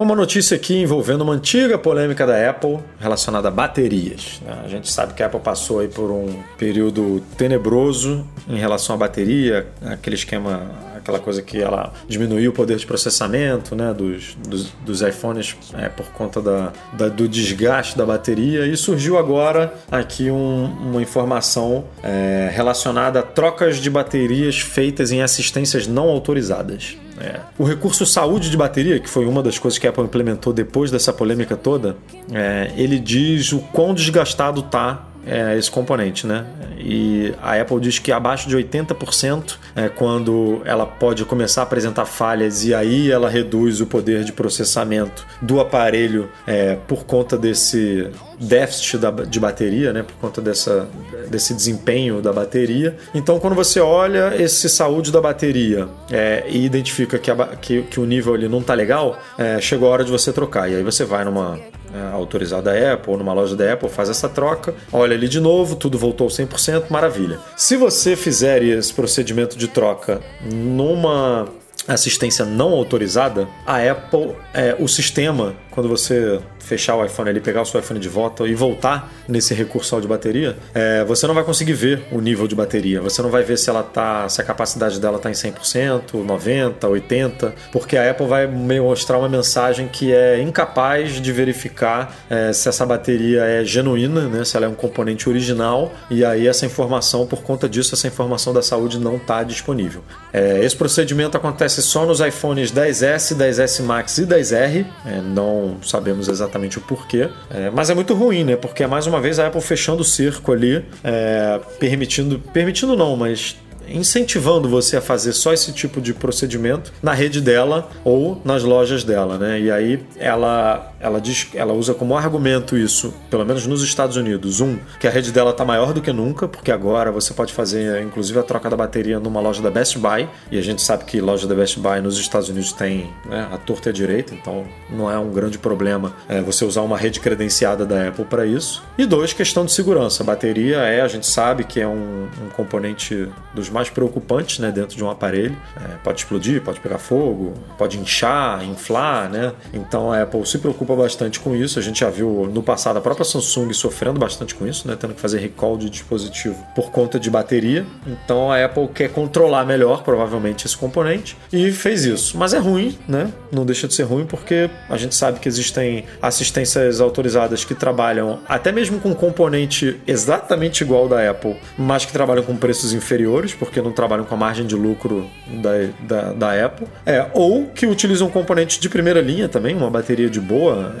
Uma 0.00 0.14
notícia 0.14 0.54
aqui 0.54 0.76
envolvendo 0.76 1.22
uma 1.22 1.32
antiga 1.32 1.76
polêmica 1.76 2.24
da 2.24 2.48
Apple 2.48 2.78
relacionada 3.00 3.48
a 3.48 3.50
baterias. 3.50 4.40
Né? 4.46 4.56
A 4.64 4.68
gente 4.68 4.88
sabe 4.88 5.12
que 5.12 5.24
a 5.24 5.26
Apple 5.26 5.40
passou 5.40 5.80
aí 5.80 5.88
por 5.88 6.08
um 6.08 6.40
período 6.56 7.20
tenebroso 7.36 8.24
em 8.48 8.56
relação 8.56 8.94
à 8.94 8.98
bateria, 8.98 9.66
aquele 9.84 10.14
esquema, 10.14 10.70
aquela 10.96 11.18
coisa 11.18 11.42
que 11.42 11.60
ela 11.60 11.92
diminuiu 12.06 12.52
o 12.52 12.54
poder 12.54 12.76
de 12.76 12.86
processamento 12.86 13.74
né, 13.74 13.92
dos, 13.92 14.36
dos, 14.36 14.70
dos 14.86 15.02
iPhones 15.02 15.56
é, 15.74 15.88
por 15.88 16.06
conta 16.12 16.40
da, 16.40 16.72
da, 16.92 17.08
do 17.08 17.28
desgaste 17.28 17.98
da 17.98 18.06
bateria. 18.06 18.68
E 18.68 18.76
surgiu 18.76 19.18
agora 19.18 19.74
aqui 19.90 20.30
um, 20.30 20.66
uma 20.90 21.02
informação 21.02 21.86
é, 22.04 22.48
relacionada 22.54 23.18
a 23.18 23.22
trocas 23.24 23.78
de 23.78 23.90
baterias 23.90 24.60
feitas 24.60 25.10
em 25.10 25.22
assistências 25.22 25.88
não 25.88 26.08
autorizadas. 26.08 26.96
É. 27.20 27.40
O 27.58 27.64
recurso 27.64 28.06
saúde 28.06 28.50
de 28.50 28.56
bateria, 28.56 28.98
que 29.00 29.08
foi 29.08 29.26
uma 29.26 29.42
das 29.42 29.58
coisas 29.58 29.78
que 29.78 29.86
a 29.86 29.90
Apple 29.90 30.04
implementou 30.04 30.52
depois 30.52 30.90
dessa 30.90 31.12
polêmica 31.12 31.56
toda, 31.56 31.96
é, 32.32 32.72
ele 32.76 32.98
diz 32.98 33.52
o 33.52 33.58
quão 33.72 33.92
desgastado 33.92 34.60
está 34.60 35.08
é, 35.28 35.56
esse 35.56 35.70
componente, 35.70 36.26
né? 36.26 36.46
E 36.78 37.34
a 37.42 37.60
Apple 37.60 37.80
diz 37.80 37.98
que 37.98 38.10
abaixo 38.10 38.48
de 38.48 38.56
80% 38.56 39.56
é 39.76 39.88
quando 39.88 40.62
ela 40.64 40.86
pode 40.86 41.24
começar 41.24 41.62
a 41.62 41.64
apresentar 41.64 42.06
falhas 42.06 42.64
e 42.64 42.74
aí 42.74 43.10
ela 43.10 43.28
reduz 43.28 43.80
o 43.80 43.86
poder 43.86 44.24
de 44.24 44.32
processamento 44.32 45.26
do 45.42 45.60
aparelho 45.60 46.30
é, 46.46 46.76
por 46.86 47.04
conta 47.04 47.36
desse 47.36 48.10
déficit 48.40 48.98
da, 48.98 49.10
de 49.10 49.40
bateria, 49.40 49.92
né? 49.92 50.02
Por 50.02 50.14
conta 50.14 50.40
dessa, 50.40 50.88
desse 51.28 51.52
desempenho 51.54 52.22
da 52.22 52.32
bateria. 52.32 52.96
Então, 53.14 53.38
quando 53.38 53.54
você 53.54 53.80
olha 53.80 54.34
esse 54.40 54.68
saúde 54.68 55.10
da 55.10 55.20
bateria 55.20 55.88
é, 56.10 56.44
e 56.48 56.64
identifica 56.64 57.18
que, 57.18 57.30
a, 57.30 57.46
que, 57.60 57.82
que, 57.82 58.00
o 58.00 58.06
nível 58.06 58.34
ali 58.34 58.48
não 58.48 58.60
está 58.60 58.74
legal, 58.74 59.18
é, 59.36 59.60
chegou 59.60 59.88
a 59.88 59.92
hora 59.92 60.04
de 60.04 60.10
você 60.10 60.32
trocar. 60.32 60.70
E 60.70 60.76
aí 60.76 60.82
você 60.82 61.04
vai 61.04 61.24
numa 61.24 61.58
é, 61.94 62.12
autorizada 62.12 62.72
da 62.72 62.92
Apple, 62.92 63.16
numa 63.16 63.32
loja 63.32 63.56
da 63.56 63.72
Apple, 63.72 63.88
faz 63.88 64.08
essa 64.08 64.28
troca, 64.28 64.74
olha 64.92 65.14
ali 65.14 65.28
de 65.28 65.40
novo, 65.40 65.76
tudo 65.76 65.98
voltou 65.98 66.28
100%, 66.28 66.84
maravilha. 66.90 67.38
Se 67.56 67.76
você 67.76 68.16
fizer 68.16 68.62
esse 68.62 68.92
procedimento 68.92 69.56
de 69.56 69.68
troca 69.68 70.20
numa 70.42 71.48
assistência 71.86 72.44
não 72.44 72.72
autorizada, 72.72 73.48
a 73.66 73.78
Apple, 73.78 74.36
é, 74.52 74.76
o 74.78 74.86
sistema, 74.86 75.54
quando 75.78 75.88
você 75.88 76.40
fechar 76.58 76.96
o 76.96 77.04
iPhone 77.04 77.30
ali, 77.30 77.40
pegar 77.40 77.62
o 77.62 77.64
seu 77.64 77.78
iPhone 77.78 78.00
de 78.00 78.08
volta 78.08 78.44
e 78.48 78.52
voltar 78.52 79.12
nesse 79.28 79.54
recursal 79.54 80.00
de 80.00 80.08
bateria, 80.08 80.56
é, 80.74 81.04
você 81.04 81.24
não 81.24 81.32
vai 81.32 81.44
conseguir 81.44 81.72
ver 81.72 82.02
o 82.10 82.20
nível 82.20 82.48
de 82.48 82.56
bateria. 82.56 83.00
Você 83.00 83.22
não 83.22 83.30
vai 83.30 83.44
ver 83.44 83.56
se 83.56 83.70
ela 83.70 83.84
tá, 83.84 84.28
se 84.28 84.40
a 84.40 84.44
capacidade 84.44 84.98
dela 84.98 85.18
está 85.18 85.30
em 85.30 85.34
100%, 85.34 86.14
90, 86.14 86.88
80, 86.88 87.54
porque 87.70 87.96
a 87.96 88.10
Apple 88.10 88.26
vai 88.26 88.48
mostrar 88.48 89.18
uma 89.18 89.28
mensagem 89.28 89.86
que 89.86 90.12
é 90.12 90.42
incapaz 90.42 91.22
de 91.22 91.32
verificar 91.32 92.12
é, 92.28 92.52
se 92.52 92.68
essa 92.68 92.84
bateria 92.84 93.44
é 93.44 93.64
genuína, 93.64 94.22
né, 94.22 94.44
se 94.44 94.56
ela 94.56 94.66
é 94.66 94.68
um 94.68 94.74
componente 94.74 95.28
original, 95.28 95.92
e 96.10 96.24
aí 96.24 96.48
essa 96.48 96.66
informação, 96.66 97.24
por 97.24 97.42
conta 97.42 97.68
disso, 97.68 97.94
essa 97.94 98.08
informação 98.08 98.52
da 98.52 98.62
saúde 98.62 98.98
não 98.98 99.14
está 99.14 99.44
disponível. 99.44 100.02
É, 100.32 100.64
esse 100.64 100.74
procedimento 100.74 101.36
acontece 101.36 101.80
só 101.82 102.04
nos 102.04 102.18
iPhones 102.18 102.72
10S, 102.72 103.36
10S 103.36 103.80
Max 103.84 104.18
e 104.18 104.26
10R, 104.26 104.84
é, 105.06 105.20
não 105.68 105.82
sabemos 105.82 106.28
exatamente 106.28 106.78
o 106.78 106.80
porquê. 106.80 107.28
É, 107.50 107.70
mas 107.70 107.90
é 107.90 107.94
muito 107.94 108.14
ruim, 108.14 108.44
né? 108.44 108.56
Porque 108.56 108.82
é 108.82 108.86
mais 108.86 109.06
uma 109.06 109.20
vez 109.20 109.38
a 109.38 109.46
Apple 109.46 109.60
fechando 109.60 110.02
o 110.02 110.04
cerco 110.04 110.52
ali, 110.52 110.84
é, 111.04 111.60
permitindo. 111.78 112.38
Permitindo 112.52 112.96
não, 112.96 113.16
mas 113.16 113.56
incentivando 113.90 114.68
você 114.68 114.96
a 114.96 115.00
fazer 115.00 115.32
só 115.32 115.52
esse 115.52 115.72
tipo 115.72 116.00
de 116.00 116.12
procedimento 116.14 116.92
na 117.02 117.12
rede 117.12 117.40
dela 117.40 117.88
ou 118.04 118.40
nas 118.44 118.62
lojas 118.62 119.04
dela, 119.04 119.38
né? 119.38 119.60
E 119.60 119.70
aí 119.70 120.02
ela 120.16 120.92
ela 121.00 121.20
diz, 121.20 121.48
ela 121.54 121.72
usa 121.72 121.94
como 121.94 122.16
argumento 122.16 122.76
isso, 122.76 123.14
pelo 123.30 123.44
menos 123.44 123.66
nos 123.66 123.82
Estados 123.82 124.16
Unidos, 124.16 124.60
um, 124.60 124.78
que 124.98 125.06
a 125.06 125.10
rede 125.10 125.30
dela 125.30 125.50
está 125.50 125.64
maior 125.64 125.92
do 125.92 126.00
que 126.00 126.12
nunca, 126.12 126.48
porque 126.48 126.72
agora 126.72 127.12
você 127.12 127.32
pode 127.32 127.52
fazer 127.52 128.02
inclusive 128.02 128.38
a 128.38 128.42
troca 128.42 128.68
da 128.68 128.76
bateria 128.76 129.20
numa 129.20 129.40
loja 129.40 129.62
da 129.62 129.70
Best 129.70 129.98
Buy, 129.98 130.28
e 130.50 130.58
a 130.58 130.62
gente 130.62 130.82
sabe 130.82 131.04
que 131.04 131.20
loja 131.20 131.46
da 131.46 131.54
Best 131.54 131.78
Buy 131.78 132.00
nos 132.00 132.18
Estados 132.18 132.48
Unidos 132.48 132.72
tem 132.72 133.10
né, 133.26 133.48
a 133.52 133.56
torta 133.56 133.88
e 133.88 133.90
a 133.90 133.92
direita, 133.92 134.34
então 134.34 134.64
não 134.90 135.10
é 135.10 135.18
um 135.18 135.30
grande 135.30 135.58
problema 135.58 136.12
é, 136.28 136.40
você 136.40 136.64
usar 136.64 136.82
uma 136.82 136.98
rede 136.98 137.20
credenciada 137.20 137.86
da 137.86 138.08
Apple 138.08 138.24
para 138.24 138.44
isso. 138.44 138.82
E 138.96 139.06
dois, 139.06 139.32
questão 139.32 139.64
de 139.64 139.72
segurança. 139.72 140.22
A 140.22 140.26
bateria 140.26 140.78
é, 140.78 141.00
a 141.00 141.08
gente 141.08 141.26
sabe 141.26 141.64
que 141.64 141.80
é 141.80 141.86
um, 141.86 142.28
um 142.44 142.48
componente 142.56 143.28
dos 143.54 143.70
mais 143.78 143.88
preocupantes 143.88 144.58
né, 144.58 144.72
dentro 144.72 144.96
de 144.96 145.04
um 145.04 145.08
aparelho. 145.08 145.56
É, 145.76 145.96
pode 146.02 146.20
explodir, 146.20 146.60
pode 146.62 146.80
pegar 146.80 146.98
fogo, 146.98 147.54
pode 147.78 147.96
inchar, 147.96 148.64
inflar, 148.64 149.30
né? 149.30 149.52
Então 149.72 150.10
a 150.10 150.22
Apple 150.22 150.44
se 150.44 150.58
preocupa 150.58 150.96
bastante 150.96 151.38
com 151.38 151.54
isso. 151.54 151.78
A 151.78 151.82
gente 151.82 152.00
já 152.00 152.10
viu 152.10 152.50
no 152.52 152.60
passado 152.60 152.96
a 152.96 153.00
própria 153.00 153.24
Samsung 153.24 153.72
sofrendo 153.72 154.18
bastante 154.18 154.54
com 154.54 154.66
isso, 154.66 154.88
né? 154.88 154.96
Tendo 154.98 155.14
que 155.14 155.20
fazer 155.20 155.38
recall 155.38 155.76
de 155.76 155.88
dispositivo 155.88 156.56
por 156.74 156.90
conta 156.90 157.20
de 157.20 157.30
bateria. 157.30 157.86
Então 158.06 158.50
a 158.50 158.64
Apple 158.64 158.88
quer 158.88 159.10
controlar 159.10 159.64
melhor, 159.64 160.02
provavelmente, 160.02 160.66
esse 160.66 160.76
componente 160.76 161.36
e 161.52 161.70
fez 161.70 162.04
isso. 162.04 162.36
Mas 162.36 162.52
é 162.52 162.58
ruim, 162.58 162.98
né? 163.06 163.32
Não 163.52 163.64
deixa 163.64 163.86
de 163.86 163.94
ser 163.94 164.02
ruim 164.02 164.26
porque 164.26 164.68
a 164.88 164.96
gente 164.96 165.14
sabe 165.14 165.38
que 165.38 165.48
existem 165.48 166.04
assistências 166.20 167.00
autorizadas 167.00 167.64
que 167.64 167.74
trabalham 167.76 168.40
até 168.48 168.72
mesmo 168.72 168.98
com 168.98 169.14
componente 169.14 170.00
exatamente 170.06 170.82
igual 170.82 171.08
da 171.08 171.30
Apple, 171.30 171.56
mas 171.78 172.04
que 172.04 172.12
trabalham 172.12 172.42
com 172.42 172.56
preços 172.56 172.92
inferiores, 172.92 173.54
não 173.80 173.92
trabalham 173.92 174.24
com 174.24 174.34
a 174.34 174.38
margem 174.38 174.66
de 174.66 174.74
lucro 174.74 175.28
da, 175.46 175.70
da, 176.00 176.32
da 176.32 176.66
Apple, 176.66 176.86
é, 177.04 177.26
ou 177.32 177.66
que 177.66 177.86
utilizam 177.86 178.28
componentes 178.28 178.78
de 178.78 178.88
primeira 178.88 179.20
linha 179.20 179.48
também, 179.48 179.74
uma 179.74 179.90
bateria 179.90 180.28
de 180.28 180.40
boa, 180.40 180.94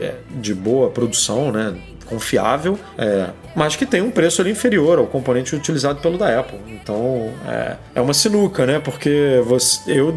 é, 0.00 0.04
é, 0.04 0.14
de 0.30 0.54
boa 0.54 0.90
produção, 0.90 1.52
né? 1.52 1.74
confiável, 2.04 2.78
é, 2.98 3.30
mas 3.56 3.76
que 3.76 3.86
tem 3.86 4.02
um 4.02 4.10
preço 4.10 4.40
ali 4.40 4.50
inferior 4.50 4.98
ao 4.98 5.06
componente 5.06 5.54
utilizado 5.56 6.00
pelo 6.00 6.18
da 6.18 6.38
Apple. 6.38 6.58
Então 6.68 7.32
é, 7.46 7.76
é 7.94 8.00
uma 8.00 8.14
sinuca, 8.14 8.66
né? 8.66 8.78
Porque 8.78 9.42
você, 9.46 9.98
eu 9.98 10.14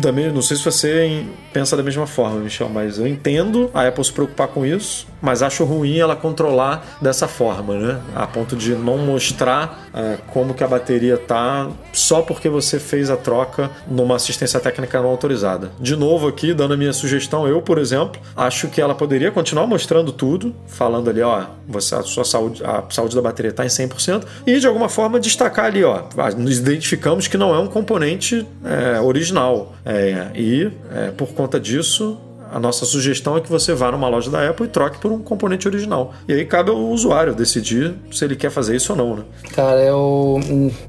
também 0.00 0.32
não 0.32 0.42
sei 0.42 0.56
se 0.56 0.64
você 0.64 1.24
pensa 1.52 1.76
da 1.76 1.82
mesma 1.82 2.06
forma, 2.06 2.40
Michel, 2.40 2.68
mas 2.68 2.98
eu 2.98 3.06
entendo 3.06 3.70
a 3.74 3.86
Apple 3.86 4.04
se 4.04 4.12
preocupar 4.12 4.48
com 4.48 4.64
isso, 4.64 5.06
mas 5.20 5.42
acho 5.42 5.64
ruim 5.64 5.98
ela 5.98 6.16
controlar 6.16 6.98
dessa 7.00 7.28
forma, 7.28 7.74
né? 7.74 8.00
A 8.14 8.26
ponto 8.26 8.56
de 8.56 8.74
não 8.74 8.98
mostrar 8.98 9.88
é, 9.94 10.18
como 10.28 10.54
que 10.54 10.64
a 10.64 10.68
bateria 10.68 11.16
tá 11.16 11.68
só 11.92 12.22
porque 12.22 12.48
você 12.48 12.78
fez 12.78 13.10
a 13.10 13.16
troca 13.16 13.70
numa 13.86 14.16
assistência 14.16 14.58
técnica 14.58 15.00
não 15.00 15.08
autorizada. 15.08 15.70
De 15.78 15.94
novo 15.94 16.26
aqui, 16.26 16.52
dando 16.54 16.74
a 16.74 16.76
minha 16.76 16.92
sugestão, 16.92 17.46
eu, 17.46 17.62
por 17.62 17.78
exemplo, 17.78 18.20
acho 18.36 18.68
que 18.68 18.80
ela 18.80 18.94
poderia 18.94 19.30
continuar 19.30 19.66
mostrando 19.66 20.12
tudo, 20.12 20.54
falando 20.66 21.10
ali, 21.10 21.22
ó, 21.22 21.44
você, 21.68 21.94
a 21.94 22.02
sua 22.02 22.24
saúde, 22.24 22.62
a 22.64 22.84
saúde 22.90 23.14
da 23.14 23.22
bateria 23.22 23.50
está 23.50 23.64
em 23.64 23.68
100%, 23.68 24.24
e 24.46 24.58
de 24.58 24.66
alguma 24.66 24.88
forma 24.88 25.20
destacar 25.20 25.66
ali, 25.66 25.84
ó, 25.84 26.02
nos 26.36 26.58
identificamos 26.58 27.28
que 27.28 27.36
não 27.36 27.54
é 27.54 27.58
um 27.58 27.68
componente 27.68 28.46
é, 28.64 29.00
original. 29.00 29.74
É, 29.84 30.30
e 30.34 30.70
é, 30.94 31.10
por 31.10 31.28
conta 31.42 31.58
disso, 31.58 32.16
a 32.52 32.60
nossa 32.60 32.84
sugestão 32.84 33.36
é 33.36 33.40
que 33.40 33.48
você 33.48 33.74
vá 33.74 33.90
numa 33.90 34.08
loja 34.08 34.30
da 34.30 34.48
Apple 34.48 34.66
e 34.66 34.68
troque 34.68 34.98
por 34.98 35.10
um 35.10 35.18
componente 35.18 35.66
original. 35.66 36.12
E 36.28 36.32
aí 36.32 36.44
cabe 36.44 36.70
ao 36.70 36.76
usuário 36.76 37.34
decidir 37.34 37.94
se 38.12 38.24
ele 38.24 38.36
quer 38.36 38.50
fazer 38.50 38.76
isso 38.76 38.92
ou 38.92 38.98
não, 38.98 39.16
né? 39.16 39.22
Cara, 39.52 39.80
eu, 39.80 40.38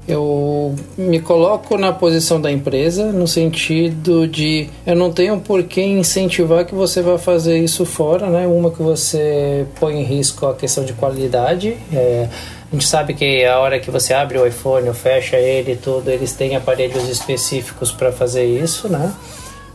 eu 0.06 0.76
me 0.96 1.18
coloco 1.18 1.76
na 1.76 1.92
posição 1.92 2.40
da 2.40 2.52
empresa 2.52 3.10
no 3.10 3.26
sentido 3.26 4.28
de 4.28 4.68
eu 4.86 4.94
não 4.94 5.10
tenho 5.10 5.40
por 5.40 5.64
que 5.64 5.82
incentivar 5.82 6.64
que 6.64 6.74
você 6.74 7.02
vá 7.02 7.18
fazer 7.18 7.58
isso 7.58 7.84
fora, 7.84 8.30
né? 8.30 8.46
Uma 8.46 8.70
que 8.70 8.82
você 8.82 9.66
põe 9.80 9.98
em 9.98 10.04
risco 10.04 10.46
a 10.46 10.54
questão 10.54 10.84
de 10.84 10.92
qualidade. 10.92 11.76
É, 11.92 12.28
a 12.70 12.74
gente 12.74 12.86
sabe 12.86 13.14
que 13.14 13.44
a 13.44 13.58
hora 13.58 13.80
que 13.80 13.90
você 13.90 14.14
abre 14.14 14.38
o 14.38 14.46
iPhone 14.46 14.86
ou 14.86 14.94
fecha 14.94 15.36
ele 15.36 15.74
tudo, 15.74 16.10
eles 16.10 16.32
têm 16.32 16.54
aparelhos 16.54 17.08
específicos 17.08 17.90
para 17.90 18.12
fazer 18.12 18.44
isso, 18.44 18.88
né? 18.88 19.12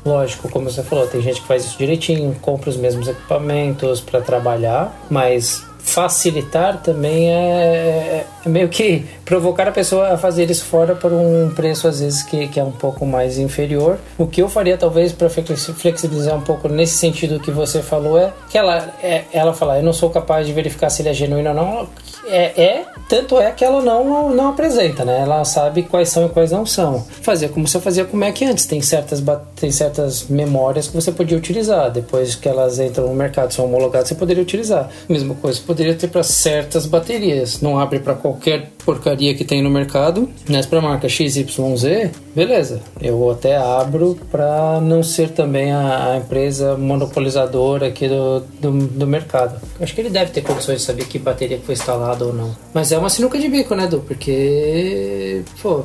Lógico, 0.06 0.50
como 0.50 0.70
você 0.70 0.82
falou, 0.82 1.08
tem 1.08 1.22
gente 1.22 1.42
que 1.42 1.48
faz 1.48 1.66
isso 1.66 1.78
direitinho, 1.78 2.36
compra 2.42 2.70
os 2.70 2.78
mesmos 2.78 3.08
equipamentos 3.08 4.00
para 4.00 4.22
trabalhar, 4.22 4.98
mas 5.10 5.66
facilitar 5.94 6.82
também 6.82 7.30
é, 7.30 8.26
é, 8.46 8.50
meio 8.50 8.70
que 8.70 9.06
provocar 9.26 9.68
a 9.68 9.72
pessoa 9.72 10.14
a 10.14 10.18
fazer 10.18 10.50
isso 10.50 10.66
fora 10.66 10.96
por 10.96 11.12
um 11.12 11.52
preço 11.52 11.88
às 11.88 12.00
vezes 12.00 12.24
que, 12.24 12.48
que 12.48 12.60
é 12.60 12.64
um 12.64 12.72
pouco 12.72 13.06
mais 13.06 13.38
inferior. 13.38 13.98
O 14.18 14.28
que 14.28 14.42
eu 14.42 14.50
faria 14.50 14.78
talvez 14.78 15.12
para 15.12 15.30
flexibilizar 15.30 16.36
um 16.36 16.42
pouco 16.42 16.68
nesse 16.68 16.98
sentido 16.98 17.40
que 17.40 17.52
você 17.52 17.82
falou 17.82 18.18
é 18.18 18.32
que 18.50 18.58
ela 18.58 18.94
é, 19.02 19.24
ela 19.32 19.54
falar 19.54 19.78
eu 19.78 19.84
não 19.84 19.94
sou 19.94 20.10
capaz 20.10 20.48
de 20.48 20.54
verificar 20.54 20.90
se 20.90 21.02
ele 21.02 21.10
é 21.10 21.14
genuíno 21.14 21.50
ou 21.50 21.56
não. 21.56 21.90
É, 22.28 22.62
é 22.62 22.86
tanto 23.08 23.40
é 23.40 23.52
que 23.52 23.66
ela 23.66 23.82
não 23.82 24.30
não 24.34 24.50
apresenta, 24.50 25.04
né? 25.04 25.22
Ela 25.22 25.44
sabe 25.44 25.84
quais 25.84 26.10
são 26.10 26.26
e 26.26 26.30
quais 26.30 26.52
não 26.52 26.66
são. 26.66 27.06
Fazer 27.22 27.50
como 27.50 27.68
você 27.68 27.80
fazia 27.80 28.06
com 28.06 28.18
Mac 28.18 28.40
antes, 28.42 28.66
tem 28.66 28.82
certas 28.82 29.24
tem 29.56 29.72
certas 29.72 30.28
memórias 30.28 30.88
que 30.88 30.96
você 30.96 31.12
podia 31.12 31.38
utilizar 31.38 31.90
depois 31.92 32.36
que 32.36 32.48
elas 32.48 32.80
entram 32.80 33.08
no 33.08 33.16
mercado 33.16 33.54
são 33.54 33.66
homologadas 33.66 34.10
você 34.10 34.16
poderia 34.16 34.44
utilizar. 34.44 34.90
Mesma 35.08 35.36
coisa 35.36 35.60
poderia 35.80 35.96
ter 35.96 36.10
para 36.10 36.24
certas 36.24 36.86
baterias. 36.86 37.62
Não 37.62 37.80
abre 37.80 38.00
para 38.00 38.14
qualquer 38.14 38.70
porcaria 38.86 39.34
que 39.34 39.46
tem 39.46 39.64
no 39.64 39.70
mercado. 39.70 40.30
Mas 40.50 40.66
para 40.66 40.82
marca 40.82 41.08
XYZ, 41.08 42.12
beleza. 42.36 42.82
Eu 43.02 43.30
até 43.32 43.56
abro 43.56 44.20
para 44.30 44.82
não 44.82 45.02
ser 45.02 45.30
também 45.30 45.72
a, 45.72 46.12
a, 46.12 46.18
empresa 46.18 46.76
monopolizadora 46.76 47.88
aqui 47.88 48.10
do, 48.10 48.42
do, 48.60 48.72
do, 48.72 49.08
mercado. 49.08 49.62
Acho 49.80 49.96
que 49.96 50.02
ele 50.02 50.10
deve 50.10 50.32
ter 50.32 50.42
condições 50.42 50.80
de 50.80 50.84
saber 50.84 51.06
que 51.06 51.18
bateria 51.18 51.60
foi 51.64 51.74
instalada 51.74 52.26
ou 52.26 52.34
não. 52.34 52.54
Mas 52.74 52.92
é 52.92 52.98
uma 52.98 53.10
sinuca 53.10 53.40
de 53.40 53.48
bico, 53.48 53.74
né, 53.74 53.88
Du? 53.88 54.02
Porque, 54.02 55.44
pô, 55.62 55.84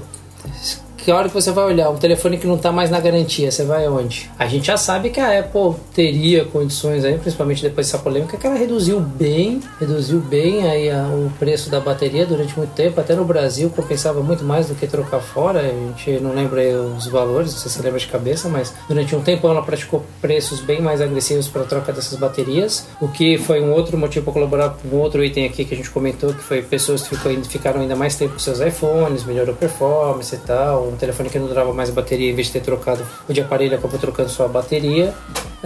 que 1.04 1.12
hora 1.12 1.28
que 1.28 1.34
você 1.34 1.52
vai 1.52 1.66
olhar 1.66 1.90
um 1.90 1.96
telefone 1.96 2.38
que 2.38 2.46
não 2.46 2.54
está 2.54 2.72
mais 2.72 2.88
na 2.88 2.98
garantia, 2.98 3.50
você 3.50 3.62
vai 3.62 3.84
aonde? 3.84 4.30
A 4.38 4.46
gente 4.46 4.68
já 4.68 4.78
sabe 4.78 5.10
que 5.10 5.20
a 5.20 5.38
Apple 5.38 5.74
teria 5.94 6.46
condições 6.46 7.04
aí, 7.04 7.18
principalmente 7.18 7.60
depois 7.60 7.86
dessa 7.86 8.02
polêmica, 8.02 8.38
que 8.38 8.46
ela 8.46 8.56
reduziu 8.56 9.00
bem, 9.00 9.60
reduziu 9.78 10.18
bem 10.18 10.66
aí 10.66 10.90
a, 10.90 11.02
o 11.08 11.30
preço 11.38 11.68
da 11.68 11.78
bateria 11.78 12.24
durante 12.24 12.56
muito 12.56 12.70
tempo, 12.70 12.98
até 12.98 13.14
no 13.14 13.22
Brasil 13.22 13.68
compensava 13.68 14.22
muito 14.22 14.44
mais 14.44 14.68
do 14.68 14.74
que 14.74 14.86
trocar 14.86 15.20
fora. 15.20 15.60
A 15.60 15.64
gente 15.64 16.22
não 16.22 16.34
lembra 16.34 16.62
os 16.96 17.06
valores, 17.06 17.52
não 17.52 17.60
sei 17.60 17.70
se 17.70 17.82
lembra 17.82 18.00
de 18.00 18.06
cabeça, 18.06 18.48
mas 18.48 18.72
durante 18.88 19.14
um 19.14 19.20
tempo 19.20 19.46
ela 19.46 19.60
praticou 19.60 20.02
preços 20.22 20.60
bem 20.60 20.80
mais 20.80 21.02
agressivos 21.02 21.48
para 21.48 21.62
a 21.62 21.66
troca 21.66 21.92
dessas 21.92 22.18
baterias, 22.18 22.86
o 22.98 23.08
que 23.08 23.36
foi 23.36 23.60
um 23.60 23.72
outro 23.72 23.98
motivo 23.98 24.24
para 24.24 24.32
colaborar 24.32 24.70
com 24.70 24.96
um 24.96 25.00
outro 25.00 25.22
item 25.22 25.44
aqui 25.44 25.66
que 25.66 25.74
a 25.74 25.76
gente 25.76 25.90
comentou, 25.90 26.32
que 26.32 26.42
foi 26.42 26.62
pessoas 26.62 27.06
que 27.06 27.14
ficaram 27.46 27.82
ainda 27.82 27.94
mais 27.94 28.16
tempo 28.16 28.32
com 28.32 28.38
seus 28.38 28.60
iPhones, 28.60 29.22
melhorou 29.24 29.54
performance 29.54 30.34
e 30.34 30.38
tal, 30.38 30.93
um 30.94 30.96
telefone 30.96 31.28
que 31.28 31.38
não 31.38 31.46
durava 31.46 31.72
mais 31.72 31.90
a 31.90 31.92
bateria, 31.92 32.30
em 32.30 32.34
vez 32.34 32.46
de 32.46 32.54
ter 32.54 32.60
trocado 32.60 33.04
o 33.28 33.32
de 33.32 33.40
aparelho, 33.40 33.76
acabou 33.76 33.98
trocando 33.98 34.28
sua 34.28 34.48
bateria. 34.48 35.12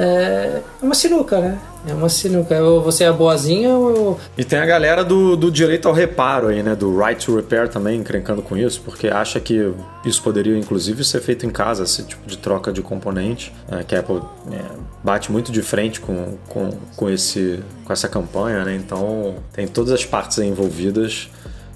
É 0.00 0.60
uma 0.80 0.94
sinuca, 0.94 1.40
né? 1.40 1.58
É 1.84 1.92
uma 1.92 2.08
sinuca. 2.08 2.62
Ou 2.62 2.80
você 2.80 3.02
é 3.02 3.12
boazinha 3.12 3.70
ou. 3.70 4.18
E 4.36 4.44
tem 4.44 4.60
a 4.60 4.64
galera 4.64 5.04
do, 5.04 5.36
do 5.36 5.50
direito 5.50 5.88
ao 5.88 5.94
reparo 5.94 6.48
aí, 6.48 6.62
né? 6.62 6.76
Do 6.76 6.96
right 6.96 7.24
to 7.24 7.34
repair 7.34 7.68
também 7.68 7.98
encrencando 7.98 8.40
com 8.40 8.56
isso, 8.56 8.80
porque 8.84 9.08
acha 9.08 9.40
que 9.40 9.72
isso 10.04 10.22
poderia, 10.22 10.56
inclusive, 10.56 11.04
ser 11.04 11.20
feito 11.20 11.44
em 11.44 11.50
casa, 11.50 11.82
esse 11.82 12.04
tipo 12.04 12.24
de 12.28 12.38
troca 12.38 12.72
de 12.72 12.80
componente. 12.80 13.52
É, 13.68 13.82
que 13.82 13.96
a 13.96 14.00
Apple 14.00 14.20
é, 14.52 14.60
bate 15.02 15.32
muito 15.32 15.50
de 15.50 15.62
frente 15.62 16.00
com, 16.00 16.36
com, 16.48 16.70
com, 16.94 17.10
esse, 17.10 17.60
com 17.84 17.92
essa 17.92 18.08
campanha, 18.08 18.64
né? 18.64 18.76
Então 18.76 19.34
tem 19.52 19.66
todas 19.66 19.92
as 19.92 20.04
partes 20.04 20.38
envolvidas 20.38 21.28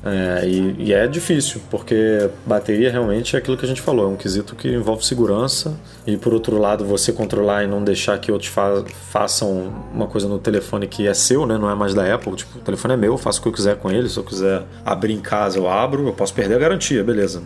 é, 0.05 0.49
e, 0.49 0.74
e, 0.79 0.93
é 0.93 1.07
difícil, 1.07 1.61
porque 1.70 2.29
bateria 2.45 2.91
realmente 2.91 3.37
é 3.37 3.39
aquilo 3.39 3.57
que 3.57 3.65
a 3.65 3.69
gente 3.69 3.81
falou, 3.81 4.07
é 4.07 4.09
um 4.09 4.16
quesito 4.16 4.57
que 4.57 4.69
envolve 4.69 5.05
segurança 5.07 5.79
e 6.05 6.16
por 6.16 6.35
outro 6.35 6.59
lado 6.59 6.85
você 6.85 7.12
controlar 7.12 7.62
e 7.62 7.69
não 7.69 7.85
deixar 7.85 8.19
que 8.19 8.33
outros 8.33 8.51
fa 8.51 8.85
façam 9.11 9.73
uma 9.95 10.09
coisa 10.09 10.27
no 10.27 10.41
telefone 10.41 10.89
que 10.89 11.07
é 11.07 11.15
seu, 11.15 11.47
né? 11.47 11.57
não 11.57 11.70
é 11.70 11.74
mais 11.74 11.95
da 11.95 12.12
Apple, 12.12 12.35
tipo, 12.35 12.59
o 12.59 12.62
telefone 12.62 12.95
é 12.95 12.97
meu, 12.97 13.12
eu 13.12 13.19
faço 13.19 13.39
o 13.39 13.43
que 13.43 13.49
eu 13.49 13.53
quiser 13.53 13.77
com 13.77 13.91
ele, 13.91 14.09
se 14.09 14.16
eu 14.16 14.24
quiser 14.24 14.65
abrir 14.85 15.12
em 15.12 15.20
casa 15.20 15.59
eu 15.59 15.69
abro, 15.69 16.09
eu 16.09 16.12
posso 16.12 16.35
perder 16.35 16.57
a 16.57 16.59
garantia, 16.59 17.05
beleza. 17.05 17.43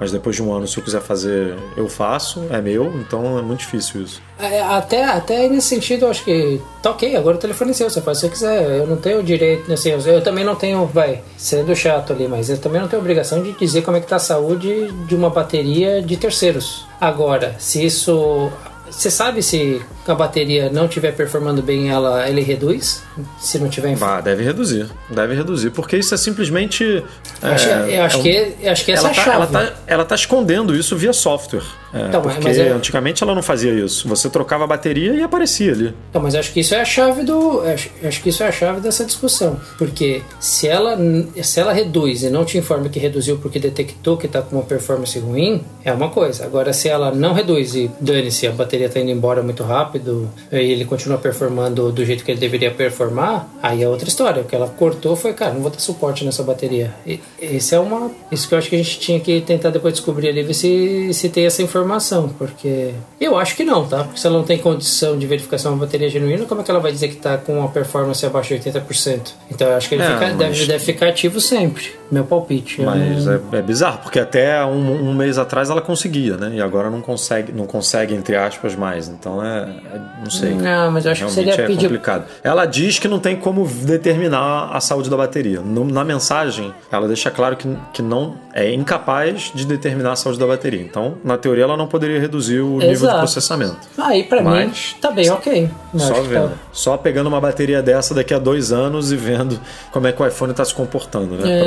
Mas 0.00 0.10
depois 0.10 0.34
de 0.34 0.42
um 0.42 0.52
ano, 0.52 0.66
se 0.66 0.78
eu 0.78 0.82
quiser 0.82 1.02
fazer, 1.02 1.54
eu 1.76 1.86
faço, 1.86 2.46
é 2.48 2.60
meu, 2.60 2.86
então 2.96 3.38
é 3.38 3.42
muito 3.42 3.60
difícil 3.60 4.02
isso. 4.02 4.22
É, 4.38 4.62
até, 4.62 5.04
até 5.04 5.46
nesse 5.46 5.68
sentido, 5.68 6.06
eu 6.06 6.10
acho 6.10 6.24
que 6.24 6.58
tá 6.82 6.90
ok, 6.90 7.14
agora 7.14 7.36
o 7.36 7.38
telefone 7.38 7.72
é 7.72 7.74
seu, 7.74 7.90
você 7.90 8.00
faz 8.00 8.16
o 8.16 8.20
que 8.22 8.38
você 8.38 8.46
quiser. 8.46 8.78
Eu 8.78 8.86
não 8.86 8.96
tenho 8.96 9.22
direito, 9.22 9.70
assim, 9.70 9.90
eu, 9.90 10.00
eu 10.00 10.22
também 10.22 10.42
não 10.42 10.56
tenho, 10.56 10.86
vai, 10.86 11.22
sendo 11.36 11.76
chato 11.76 12.14
ali, 12.14 12.26
mas 12.26 12.48
eu 12.48 12.56
também 12.56 12.80
não 12.80 12.88
tenho 12.88 13.02
obrigação 13.02 13.42
de 13.42 13.52
dizer 13.52 13.82
como 13.82 13.98
é 13.98 14.00
que 14.00 14.06
tá 14.06 14.16
a 14.16 14.20
saúde 14.20 14.90
de 15.06 15.14
uma 15.14 15.28
bateria 15.28 16.00
de 16.00 16.16
terceiros. 16.16 16.86
Agora, 16.98 17.54
se 17.58 17.84
isso 17.84 18.50
você 18.90 19.10
sabe 19.10 19.42
se 19.42 19.80
a 20.06 20.14
bateria 20.14 20.70
não 20.70 20.86
estiver 20.86 21.12
performando 21.12 21.62
bem, 21.62 21.90
ela 21.90 22.28
ele 22.28 22.40
reduz? 22.40 23.02
Se 23.38 23.58
não 23.58 23.68
tiver. 23.68 23.96
Ah, 24.00 24.20
deve 24.20 24.42
reduzir. 24.42 24.88
Deve 25.08 25.34
reduzir, 25.34 25.70
porque 25.70 25.96
isso 25.96 26.14
é 26.14 26.16
simplesmente. 26.16 26.84
Eu 26.84 27.04
acho, 27.50 27.68
é, 27.68 27.98
eu 27.98 28.04
acho 28.04 28.16
é 28.16 28.18
um, 28.18 28.22
que, 28.22 28.68
acho 28.68 28.84
que 28.84 28.92
essa 28.92 29.08
ela 29.08 29.08
é 29.08 29.12
a 29.12 29.14
tá, 29.14 29.22
chave. 29.22 29.36
Ela 29.36 29.46
tá, 29.46 29.74
ela 29.86 30.04
tá 30.04 30.14
escondendo 30.14 30.74
isso 30.74 30.96
via 30.96 31.12
software. 31.12 31.62
É, 31.92 32.06
então, 32.06 32.22
porque 32.22 32.40
mas 32.42 32.56
é... 32.56 32.70
antigamente 32.70 33.22
ela 33.22 33.34
não 33.34 33.42
fazia 33.42 33.72
isso. 33.72 34.08
Você 34.08 34.30
trocava 34.30 34.64
a 34.64 34.66
bateria 34.66 35.14
e 35.14 35.22
aparecia 35.22 35.72
ali. 35.72 35.94
Então, 36.08 36.22
mas 36.22 36.34
acho 36.34 36.52
que 36.52 36.60
isso 36.60 36.74
é 36.74 36.80
a 36.80 36.84
chave 36.84 37.22
do. 37.22 37.60
Acho, 37.62 37.90
acho 38.04 38.22
que 38.22 38.28
isso 38.28 38.42
é 38.42 38.48
a 38.48 38.52
chave 38.52 38.80
dessa 38.80 39.04
discussão. 39.04 39.60
Porque 39.76 40.22
se 40.38 40.68
ela, 40.68 40.96
se 41.42 41.60
ela 41.60 41.72
reduz 41.72 42.22
e 42.22 42.30
não 42.30 42.44
te 42.44 42.58
informa 42.58 42.88
que 42.88 42.98
reduziu 42.98 43.38
porque 43.38 43.58
detectou 43.58 44.16
que 44.16 44.26
está 44.26 44.40
com 44.40 44.56
uma 44.56 44.64
performance 44.64 45.18
ruim, 45.18 45.64
é 45.84 45.92
uma 45.92 46.10
coisa. 46.10 46.44
Agora, 46.44 46.72
se 46.72 46.88
ela 46.88 47.10
não 47.12 47.32
reduz 47.32 47.74
e 47.74 47.90
dane-se, 48.00 48.46
a 48.46 48.52
bateria 48.52 48.79
está 48.86 49.00
indo 49.00 49.10
embora 49.10 49.42
muito 49.42 49.62
rápido 49.62 50.28
e 50.50 50.56
ele 50.56 50.84
continua 50.84 51.18
performando 51.18 51.92
do 51.92 52.04
jeito 52.04 52.24
que 52.24 52.30
ele 52.30 52.40
deveria 52.40 52.70
performar, 52.70 53.48
aí 53.62 53.82
é 53.82 53.88
outra 53.88 54.08
história. 54.08 54.42
O 54.42 54.44
que 54.44 54.54
ela 54.54 54.68
cortou 54.68 55.16
foi, 55.16 55.32
cara, 55.32 55.52
não 55.52 55.60
vou 55.60 55.70
ter 55.70 55.80
suporte 55.80 56.24
nessa 56.24 56.42
bateria. 56.42 56.94
E, 57.06 57.20
esse 57.40 57.74
é 57.74 57.78
uma. 57.78 58.10
Isso 58.30 58.48
que 58.48 58.54
eu 58.54 58.58
acho 58.58 58.68
que 58.68 58.76
a 58.76 58.78
gente 58.78 58.98
tinha 58.98 59.20
que 59.20 59.40
tentar 59.40 59.70
depois 59.70 59.94
descobrir 59.94 60.28
ali, 60.28 60.42
ver 60.42 60.54
se, 60.54 61.12
se 61.12 61.28
tem 61.28 61.46
essa 61.46 61.62
informação 61.62 62.28
porque 62.28 62.92
eu 63.20 63.36
acho 63.36 63.56
que 63.56 63.64
não, 63.64 63.86
tá? 63.86 64.04
Porque 64.04 64.18
se 64.18 64.26
ela 64.26 64.38
não 64.38 64.44
tem 64.44 64.58
condição 64.58 65.18
de 65.18 65.26
verificação 65.26 65.74
de 65.74 65.80
bateria 65.80 66.08
genuína, 66.08 66.44
como 66.46 66.60
é 66.60 66.64
que 66.64 66.70
ela 66.70 66.80
vai 66.80 66.92
dizer 66.92 67.08
que 67.08 67.16
está 67.16 67.36
com 67.36 67.58
uma 67.58 67.68
performance 67.68 68.24
abaixo 68.24 68.58
de 68.58 68.70
80%? 68.70 69.32
Então 69.50 69.68
eu 69.68 69.76
acho 69.76 69.88
que 69.88 69.94
ele 69.94 70.02
é, 70.02 70.06
fica, 70.06 70.26
mas... 70.26 70.36
deve, 70.36 70.66
deve 70.66 70.84
ficar 70.84 71.08
ativo 71.08 71.40
sempre. 71.40 72.00
Meu 72.10 72.24
palpite. 72.24 72.82
Mas 72.82 73.26
é, 73.26 73.40
é, 73.52 73.62
bizarro, 73.62 73.98
porque 73.98 74.18
até 74.18 74.64
um, 74.64 75.10
um, 75.10 75.14
mês 75.14 75.38
atrás 75.38 75.70
ela 75.70 75.80
conseguia, 75.80 76.36
né? 76.36 76.52
E 76.54 76.60
agora 76.60 76.90
não 76.90 77.00
consegue, 77.00 77.52
não 77.52 77.66
consegue, 77.66 78.14
entre 78.14 78.36
aspas, 78.36 78.69
épocas 78.72 78.76
mais. 78.76 79.08
Então 79.08 79.44
é, 79.44 79.60
é- 79.62 80.00
não 80.22 80.30
sei. 80.30 80.54
Não, 80.54 80.90
mas 80.90 81.04
eu 81.04 81.12
acho 81.12 81.24
que 81.24 81.30
Realmente 81.30 81.34
seria 81.34 81.64
é 81.64 81.66
pedir- 81.66 81.82
complicado. 81.86 82.24
Ela 82.42 82.66
diz 82.66 82.98
que 82.98 83.08
não 83.08 83.18
tem 83.18 83.36
como 83.36 83.66
determinar 83.66 84.70
a 84.72 84.80
saúde 84.80 85.08
da 85.10 85.16
bateria. 85.16 85.60
No- 85.60 85.84
na 85.84 86.04
mensagem, 86.04 86.72
ela 86.90 87.06
deixa 87.06 87.30
claro 87.30 87.56
que, 87.56 87.68
que 87.92 88.02
não 88.02 88.34
é 88.52 88.72
incapaz 88.72 89.52
de 89.54 89.64
determinar 89.64 90.12
a 90.12 90.16
saúde 90.16 90.38
da 90.38 90.46
bateria. 90.46 90.80
Então, 90.80 91.14
na 91.24 91.36
teoria, 91.38 91.64
ela 91.64 91.76
não 91.76 91.86
poderia 91.86 92.18
reduzir 92.20 92.60
o 92.60 92.72
nível 92.78 92.86
de 92.86 92.92
Exato. 92.92 93.18
processamento. 93.18 93.76
Aí 93.98 94.24
pra 94.24 94.40
mim 94.42 94.48
Mas- 94.48 94.96
tá 95.00 95.10
bem 95.10 95.30
ok. 95.30 95.70
Só 95.96 96.14
que 96.14 96.20
tá- 96.20 96.20
vendo. 96.22 96.50
Só 96.72 96.96
pegando 96.96 97.26
uma 97.28 97.40
bateria 97.40 97.82
dessa 97.82 98.14
daqui 98.14 98.34
a 98.34 98.38
dois 98.38 98.72
anos 98.72 99.12
e 99.12 99.16
vendo 99.16 99.58
como 99.92 100.06
é 100.06 100.12
que 100.12 100.22
o 100.22 100.26
iPhone 100.26 100.50
está 100.52 100.64
se 100.64 100.74
comportando, 100.74 101.36
né? 101.36 101.60
É. 101.60 101.62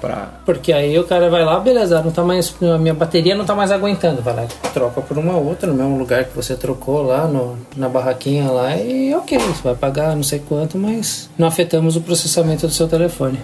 Pra, 0.00 0.08
pra- 0.08 0.28
Porque 0.44 0.72
aí 0.72 0.98
o 0.98 1.04
cara 1.04 1.28
vai 1.28 1.44
lá, 1.44 1.58
beleza, 1.60 2.00
não 2.02 2.10
tá 2.10 2.22
mais, 2.22 2.54
a 2.62 2.78
minha 2.78 2.94
bateria 2.94 3.34
não 3.34 3.44
tá 3.44 3.54
mais 3.54 3.70
aguentando, 3.70 4.22
vai 4.22 4.34
lá, 4.34 4.44
e 4.44 4.68
troca 4.72 5.00
por 5.00 5.16
uma 5.18 5.36
outra 5.36 5.68
no 5.68 5.74
mesmo 5.74 5.98
lugar 5.98 6.24
que 6.24 6.34
você 6.36 6.47
trocou 6.56 7.02
lá 7.02 7.26
no, 7.26 7.58
na 7.76 7.88
barraquinha 7.88 8.50
lá 8.50 8.76
e 8.76 9.14
ok, 9.14 9.38
você 9.38 9.62
vai 9.62 9.74
pagar 9.74 10.14
não 10.14 10.22
sei 10.22 10.38
quanto, 10.38 10.78
mas 10.78 11.28
não 11.38 11.46
afetamos 11.46 11.96
o 11.96 12.00
processamento 12.00 12.66
do 12.66 12.72
seu 12.72 12.88
telefone. 12.88 13.38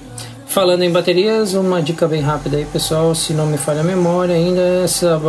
Falando 0.47 0.83
em 0.83 0.91
baterias, 0.91 1.55
uma 1.55 1.83
dica 1.83 2.07
bem 2.07 2.21
rápida 2.21 2.57
aí, 2.57 2.65
pessoal, 2.65 3.15
se 3.15 3.33
não 3.33 3.47
me 3.47 3.59
falha 3.59 3.81
a 3.81 3.85
memória 3.85 4.35
ainda, 4.35 4.61
essa 4.85 5.21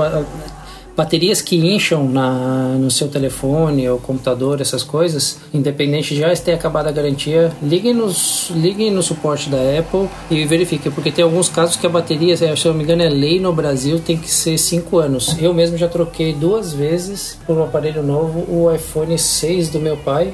baterias 0.95 1.41
que 1.41 1.55
incham 1.55 2.07
na, 2.07 2.75
no 2.79 2.89
seu 2.89 3.07
telefone 3.07 3.87
ou 3.89 3.99
computador, 3.99 4.61
essas 4.61 4.83
coisas, 4.83 5.39
independente 5.53 6.13
de 6.13 6.21
já 6.21 6.35
ter 6.35 6.53
acabado 6.53 6.87
a 6.87 6.91
garantia, 6.91 7.51
liguem, 7.61 7.93
nos, 7.93 8.49
liguem 8.55 8.91
no 8.91 9.03
suporte 9.03 9.49
da 9.49 9.57
Apple 9.57 10.07
e 10.29 10.45
verifiquem, 10.45 10.91
porque 10.91 11.11
tem 11.11 11.23
alguns 11.23 11.49
casos 11.49 11.75
que 11.75 11.85
a 11.85 11.89
bateria, 11.89 12.35
se 12.37 12.45
eu 12.45 12.71
não 12.71 12.73
me 12.73 12.83
engano, 12.83 13.03
é 13.03 13.09
lei 13.09 13.39
no 13.39 13.53
Brasil, 13.53 13.99
tem 13.99 14.17
que 14.17 14.29
ser 14.29 14.57
5 14.57 14.97
anos. 14.97 15.35
Eu 15.39 15.53
mesmo 15.53 15.77
já 15.77 15.87
troquei 15.87 16.33
duas 16.33 16.73
vezes 16.73 17.37
por 17.45 17.57
um 17.57 17.63
aparelho 17.63 18.03
novo, 18.03 18.45
o 18.49 18.73
iPhone 18.73 19.17
6 19.17 19.69
do 19.69 19.79
meu 19.79 19.97
pai. 19.97 20.33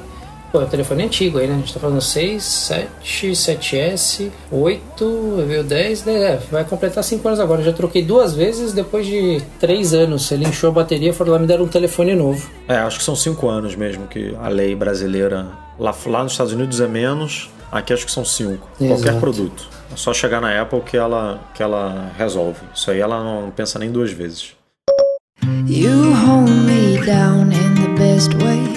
Pô, 0.52 0.62
é 0.62 0.66
telefone 0.66 1.04
antigo 1.04 1.38
aí, 1.38 1.48
né? 1.48 1.54
A 1.54 1.58
gente 1.58 1.74
tá 1.74 1.80
falando 1.80 2.02
6, 2.02 2.44
7, 2.44 3.32
7S, 3.32 4.30
8, 4.52 5.46
veio 5.48 5.64
10, 5.64 6.04
né? 6.04 6.34
É, 6.34 6.40
vai 6.52 6.66
completar 6.66 7.04
5 7.04 7.26
anos 7.26 7.40
agora. 7.40 7.62
Eu 7.62 7.66
já 7.66 7.74
troquei 7.74 8.04
duas 8.04 8.34
vezes 8.34 8.74
depois 8.74 9.06
de 9.06 9.42
3 9.60 9.94
anos. 9.94 10.30
Ele 10.30 10.46
inchou 10.46 10.70
a 10.70 10.74
bateria, 10.74 11.14
foram 11.14 11.32
lá 11.32 11.40
me 11.40 11.48
dar 11.48 11.62
um 11.62 11.68
telefone 11.68 12.14
novo. 12.14 12.50
É, 12.68 12.76
acho 12.76 12.98
que 12.98 13.04
são 13.04 13.16
cinco 13.16 13.48
anos 13.48 13.76
mesmo 13.76 14.08
que 14.08 14.36
a 14.42 14.50
lei 14.50 14.76
brasileira. 14.76 15.48
Lá, 15.80 15.96
lá 16.06 16.24
nos 16.24 16.34
Estados 16.34 16.52
Unidos 16.52 16.82
é 16.82 16.88
menos, 16.88 17.50
aqui 17.72 17.94
acho 17.94 18.06
que 18.06 18.12
são 18.12 18.26
cinco. 18.26 18.68
Qualquer 18.78 18.94
Exato. 18.94 19.20
produto. 19.20 19.70
É 19.92 19.96
só 19.96 20.14
chegar 20.14 20.42
na 20.42 20.62
Apple 20.62 20.82
que 20.82 20.98
ela, 20.98 21.40
que 21.54 21.64
ela 21.64 22.12
resolve. 22.18 22.60
Isso 22.76 22.92
aí 22.92 23.00
ela 23.00 23.24
não 23.24 23.52
pensa 23.52 23.80
nem 23.80 23.90
duas 23.90 24.12
vezes. 24.12 24.54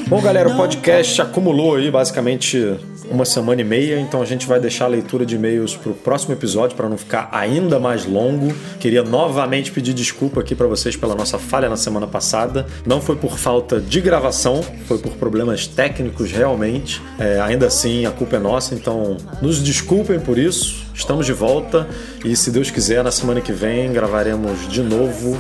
Bom, 0.09 0.21
galera, 0.23 0.49
o 0.49 0.57
podcast 0.57 1.21
acumulou 1.21 1.77
aí 1.77 1.91
basicamente 1.91 2.79
uma 3.11 3.25
semana 3.25 3.61
e 3.61 3.65
meia, 3.65 4.01
então 4.01 4.23
a 4.23 4.25
gente 4.25 4.47
vai 4.47 4.59
deixar 4.59 4.87
a 4.87 4.89
leitura 4.89 5.27
de 5.27 5.35
e-mails 5.35 5.77
para 5.77 5.93
o 5.93 5.95
próximo 5.95 6.33
episódio 6.33 6.77
para 6.77 6.89
não 6.89 6.97
ficar 6.97 7.29
ainda 7.33 7.79
mais 7.79 8.07
longo. 8.07 8.55
Queria 8.81 9.03
novamente 9.03 9.71
pedir 9.71 9.93
desculpa 9.93 10.41
aqui 10.41 10.55
para 10.55 10.67
vocês 10.67 10.97
pela 10.97 11.15
nossa 11.15 11.39
falha 11.39 11.69
na 11.69 11.77
semana 11.77 12.07
passada. 12.07 12.67
Não 12.87 13.01
foi 13.01 13.17
por 13.17 13.39
falta 13.39 13.81
de 13.81 14.01
gravação, 14.01 14.63
foi 14.87 14.99
por 14.99 15.13
problemas 15.13 15.67
técnicos 15.67 16.33
realmente. 16.33 17.03
É, 17.19 17.41
ainda 17.41 17.67
assim, 17.67 18.07
a 18.07 18.11
culpa 18.11 18.37
é 18.37 18.39
nossa, 18.39 18.75
então 18.75 19.17
nos 19.43 19.63
desculpem 19.63 20.19
por 20.19 20.39
isso. 20.39 20.85
Estamos 20.95 21.27
de 21.27 21.33
volta 21.33 21.87
e, 22.25 22.35
se 22.35 22.51
Deus 22.51 22.71
quiser, 22.71 23.03
na 23.05 23.11
semana 23.11 23.41
que 23.41 23.53
vem 23.53 23.93
gravaremos 23.93 24.69
de 24.69 24.81
novo, 24.81 25.37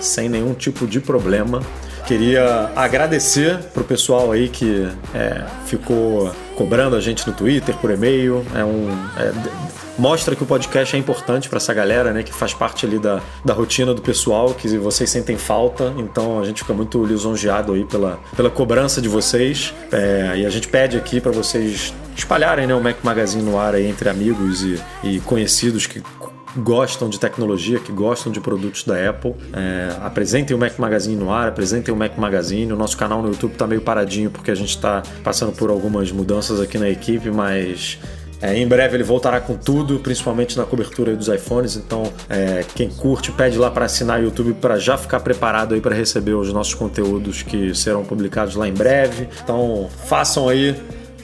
sem 0.00 0.28
nenhum 0.28 0.54
tipo 0.54 0.86
de 0.86 1.00
problema. 1.00 1.62
Queria 2.06 2.70
agradecer 2.74 3.58
pro 3.74 3.84
pessoal 3.84 4.32
aí 4.32 4.48
que 4.48 4.88
é, 5.14 5.44
ficou 5.66 6.32
cobrando 6.56 6.96
a 6.96 7.00
gente 7.00 7.26
no 7.26 7.34
Twitter, 7.34 7.76
por 7.76 7.90
e-mail. 7.90 8.42
É 8.54 8.64
um, 8.64 8.88
é, 9.18 9.30
mostra 9.98 10.34
que 10.34 10.42
o 10.42 10.46
podcast 10.46 10.96
é 10.96 10.98
importante 10.98 11.50
para 11.50 11.58
essa 11.58 11.74
galera, 11.74 12.10
né? 12.12 12.22
Que 12.22 12.32
faz 12.32 12.54
parte 12.54 12.86
ali 12.86 12.98
da, 12.98 13.20
da 13.44 13.52
rotina 13.52 13.92
do 13.92 14.00
pessoal, 14.00 14.54
que 14.54 14.78
vocês 14.78 15.10
sentem 15.10 15.36
falta. 15.36 15.92
Então 15.98 16.40
a 16.40 16.44
gente 16.46 16.62
fica 16.62 16.72
muito 16.72 17.04
lisonjeado 17.04 17.74
aí 17.74 17.84
pela, 17.84 18.18
pela 18.34 18.48
cobrança 18.48 19.02
de 19.02 19.08
vocês. 19.08 19.74
É, 19.92 20.32
e 20.38 20.46
a 20.46 20.50
gente 20.50 20.66
pede 20.66 20.96
aqui 20.96 21.20
para 21.20 21.30
vocês 21.30 21.92
espalharem 22.16 22.66
né, 22.66 22.74
o 22.74 22.80
Mac 22.82 22.96
Magazine 23.02 23.42
no 23.42 23.58
ar 23.58 23.74
aí 23.74 23.86
entre 23.86 24.08
amigos 24.08 24.62
e, 24.62 24.80
e 25.04 25.20
conhecidos 25.20 25.86
que 25.86 26.00
gostam 26.56 27.08
de 27.08 27.18
tecnologia, 27.18 27.78
que 27.78 27.92
gostam 27.92 28.32
de 28.32 28.40
produtos 28.40 28.84
da 28.84 29.08
Apple. 29.08 29.34
É, 29.52 29.96
apresentem 30.02 30.56
o 30.56 30.58
Mac 30.58 30.78
Magazine 30.78 31.16
no 31.16 31.32
ar, 31.32 31.48
apresentem 31.48 31.92
o 31.92 31.96
Mac 31.96 32.16
Magazine. 32.16 32.72
O 32.72 32.76
nosso 32.76 32.96
canal 32.96 33.22
no 33.22 33.28
YouTube 33.28 33.52
está 33.52 33.66
meio 33.66 33.80
paradinho 33.80 34.30
porque 34.30 34.50
a 34.50 34.54
gente 34.54 34.70
está 34.70 35.02
passando 35.22 35.52
por 35.52 35.70
algumas 35.70 36.10
mudanças 36.12 36.60
aqui 36.60 36.78
na 36.78 36.88
equipe, 36.88 37.30
mas 37.30 37.98
é, 38.40 38.56
em 38.56 38.66
breve 38.66 38.96
ele 38.96 39.04
voltará 39.04 39.40
com 39.40 39.56
tudo, 39.56 39.98
principalmente 39.98 40.56
na 40.56 40.64
cobertura 40.64 41.14
dos 41.16 41.28
iPhones. 41.28 41.76
Então, 41.76 42.12
é, 42.28 42.64
quem 42.74 42.88
curte, 42.88 43.32
pede 43.32 43.58
lá 43.58 43.70
para 43.70 43.84
assinar 43.84 44.20
o 44.20 44.24
YouTube 44.24 44.54
para 44.54 44.78
já 44.78 44.96
ficar 44.96 45.20
preparado 45.20 45.74
aí 45.74 45.80
para 45.80 45.94
receber 45.94 46.34
os 46.34 46.52
nossos 46.52 46.74
conteúdos 46.74 47.42
que 47.42 47.74
serão 47.74 48.04
publicados 48.04 48.54
lá 48.54 48.68
em 48.68 48.72
breve. 48.72 49.28
Então, 49.42 49.88
façam 50.06 50.48
aí 50.48 50.76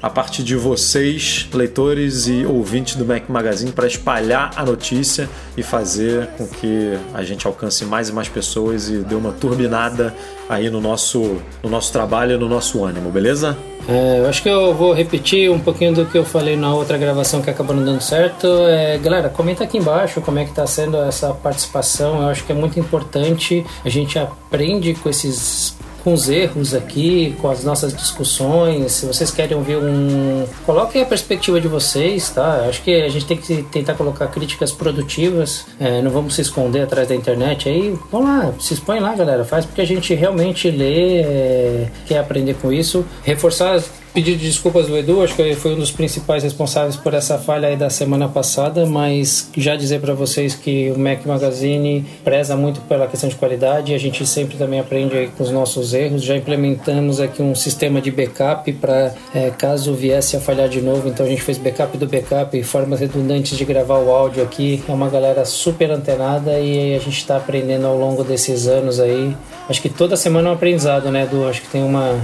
a 0.04 0.10
partir 0.10 0.42
de 0.42 0.54
vocês, 0.54 1.48
leitores 1.50 2.28
e 2.28 2.44
ouvintes 2.44 2.94
do 2.94 3.06
Mac 3.06 3.26
Magazine, 3.26 3.72
para 3.72 3.86
espalhar 3.86 4.50
a 4.54 4.62
notícia 4.62 5.30
e 5.56 5.62
fazer 5.62 6.26
com 6.36 6.46
que 6.46 6.92
a 7.14 7.22
gente 7.22 7.46
alcance 7.46 7.86
mais 7.86 8.10
e 8.10 8.12
mais 8.12 8.28
pessoas 8.28 8.90
e 8.90 8.98
dê 8.98 9.14
uma 9.14 9.32
turbinada 9.32 10.14
aí 10.46 10.68
no 10.68 10.78
nosso, 10.78 11.38
no 11.62 11.70
nosso 11.70 11.90
trabalho 11.90 12.34
e 12.34 12.38
no 12.38 12.50
nosso 12.50 12.84
ânimo, 12.84 13.10
beleza? 13.10 13.56
É, 13.88 14.20
eu 14.20 14.28
acho 14.28 14.42
que 14.42 14.48
eu 14.50 14.74
vou 14.74 14.92
repetir 14.92 15.50
um 15.50 15.58
pouquinho 15.58 15.94
do 15.94 16.04
que 16.04 16.18
eu 16.18 16.24
falei 16.24 16.54
na 16.54 16.74
outra 16.74 16.98
gravação 16.98 17.40
que 17.40 17.48
acabou 17.48 17.74
não 17.74 17.82
dando 17.82 18.02
certo. 18.02 18.46
É, 18.46 18.98
galera, 18.98 19.30
comenta 19.30 19.64
aqui 19.64 19.78
embaixo 19.78 20.20
como 20.20 20.38
é 20.38 20.44
que 20.44 20.50
está 20.50 20.66
sendo 20.66 20.98
essa 20.98 21.32
participação. 21.32 22.20
Eu 22.20 22.28
acho 22.28 22.44
que 22.44 22.52
é 22.52 22.54
muito 22.54 22.78
importante. 22.78 23.64
A 23.82 23.88
gente 23.88 24.18
aprende 24.18 24.92
com 24.92 25.08
esses 25.08 25.74
com 26.04 26.12
os 26.12 26.28
erros 26.28 26.74
aqui, 26.74 27.34
com 27.40 27.48
as 27.48 27.64
nossas 27.64 27.94
discussões. 27.96 28.92
Se 28.92 29.06
vocês 29.06 29.30
querem 29.30 29.56
ouvir 29.56 29.78
um. 29.78 30.44
Coloquem 30.66 31.00
a 31.00 31.06
perspectiva 31.06 31.58
de 31.58 31.66
vocês, 31.66 32.28
tá? 32.28 32.66
Acho 32.68 32.82
que 32.82 33.02
a 33.02 33.08
gente 33.08 33.24
tem 33.24 33.38
que 33.38 33.62
tentar 33.64 33.94
colocar 33.94 34.26
críticas 34.26 34.70
produtivas. 34.70 35.66
É, 35.80 36.02
não 36.02 36.10
vamos 36.10 36.34
se 36.34 36.42
esconder 36.42 36.82
atrás 36.82 37.08
da 37.08 37.14
internet 37.14 37.68
aí. 37.68 37.98
Vamos 38.12 38.28
lá, 38.28 38.52
se 38.60 38.74
expõe 38.74 39.00
lá, 39.00 39.14
galera. 39.14 39.44
Faz 39.44 39.64
porque 39.64 39.80
a 39.80 39.86
gente 39.86 40.14
realmente 40.14 40.70
lê, 40.70 41.22
é, 41.22 41.88
quer 42.06 42.18
aprender 42.18 42.54
com 42.60 42.70
isso. 42.70 43.04
Reforçar 43.22 43.82
Pedido 44.14 44.38
de 44.38 44.46
desculpas 44.46 44.86
do 44.86 44.96
Edu, 44.96 45.24
acho 45.24 45.34
que 45.34 45.42
ele 45.42 45.56
foi 45.56 45.74
um 45.74 45.78
dos 45.78 45.90
principais 45.90 46.44
responsáveis 46.44 46.94
por 46.94 47.12
essa 47.14 47.36
falha 47.36 47.66
aí 47.66 47.74
da 47.76 47.90
semana 47.90 48.28
passada, 48.28 48.86
mas 48.86 49.50
já 49.56 49.74
dizer 49.74 50.00
para 50.00 50.14
vocês 50.14 50.54
que 50.54 50.92
o 50.92 50.96
Mac 50.96 51.26
Magazine 51.26 52.06
preza 52.22 52.56
muito 52.56 52.80
pela 52.82 53.08
questão 53.08 53.28
de 53.28 53.34
qualidade, 53.34 53.92
a 53.92 53.98
gente 53.98 54.24
sempre 54.24 54.56
também 54.56 54.78
aprende 54.78 55.32
com 55.36 55.42
os 55.42 55.50
nossos 55.50 55.92
erros, 55.92 56.22
já 56.22 56.36
implementamos 56.36 57.18
aqui 57.18 57.42
um 57.42 57.56
sistema 57.56 58.00
de 58.00 58.12
backup 58.12 58.72
para 58.74 59.12
caso 59.58 59.92
viesse 59.94 60.36
a 60.36 60.40
falhar 60.40 60.68
de 60.68 60.80
novo, 60.80 61.08
então 61.08 61.26
a 61.26 61.28
gente 61.28 61.42
fez 61.42 61.58
backup 61.58 61.98
do 61.98 62.06
backup, 62.06 62.62
formas 62.62 63.00
redundantes 63.00 63.58
de 63.58 63.64
gravar 63.64 63.98
o 63.98 64.12
áudio 64.12 64.44
aqui, 64.44 64.80
é 64.88 64.92
uma 64.92 65.08
galera 65.08 65.44
super 65.44 65.90
antenada 65.90 66.60
e 66.60 66.94
a 66.94 67.00
gente 67.00 67.18
está 67.18 67.36
aprendendo 67.36 67.88
ao 67.88 67.98
longo 67.98 68.22
desses 68.22 68.68
anos 68.68 69.00
aí, 69.00 69.36
acho 69.68 69.82
que 69.82 69.88
toda 69.88 70.16
semana 70.16 70.50
é 70.50 70.52
um 70.52 70.54
aprendizado, 70.54 71.10
né 71.10 71.24
Edu? 71.24 71.48
Acho 71.48 71.62
que 71.62 71.68
tem 71.68 71.82
uma 71.82 72.16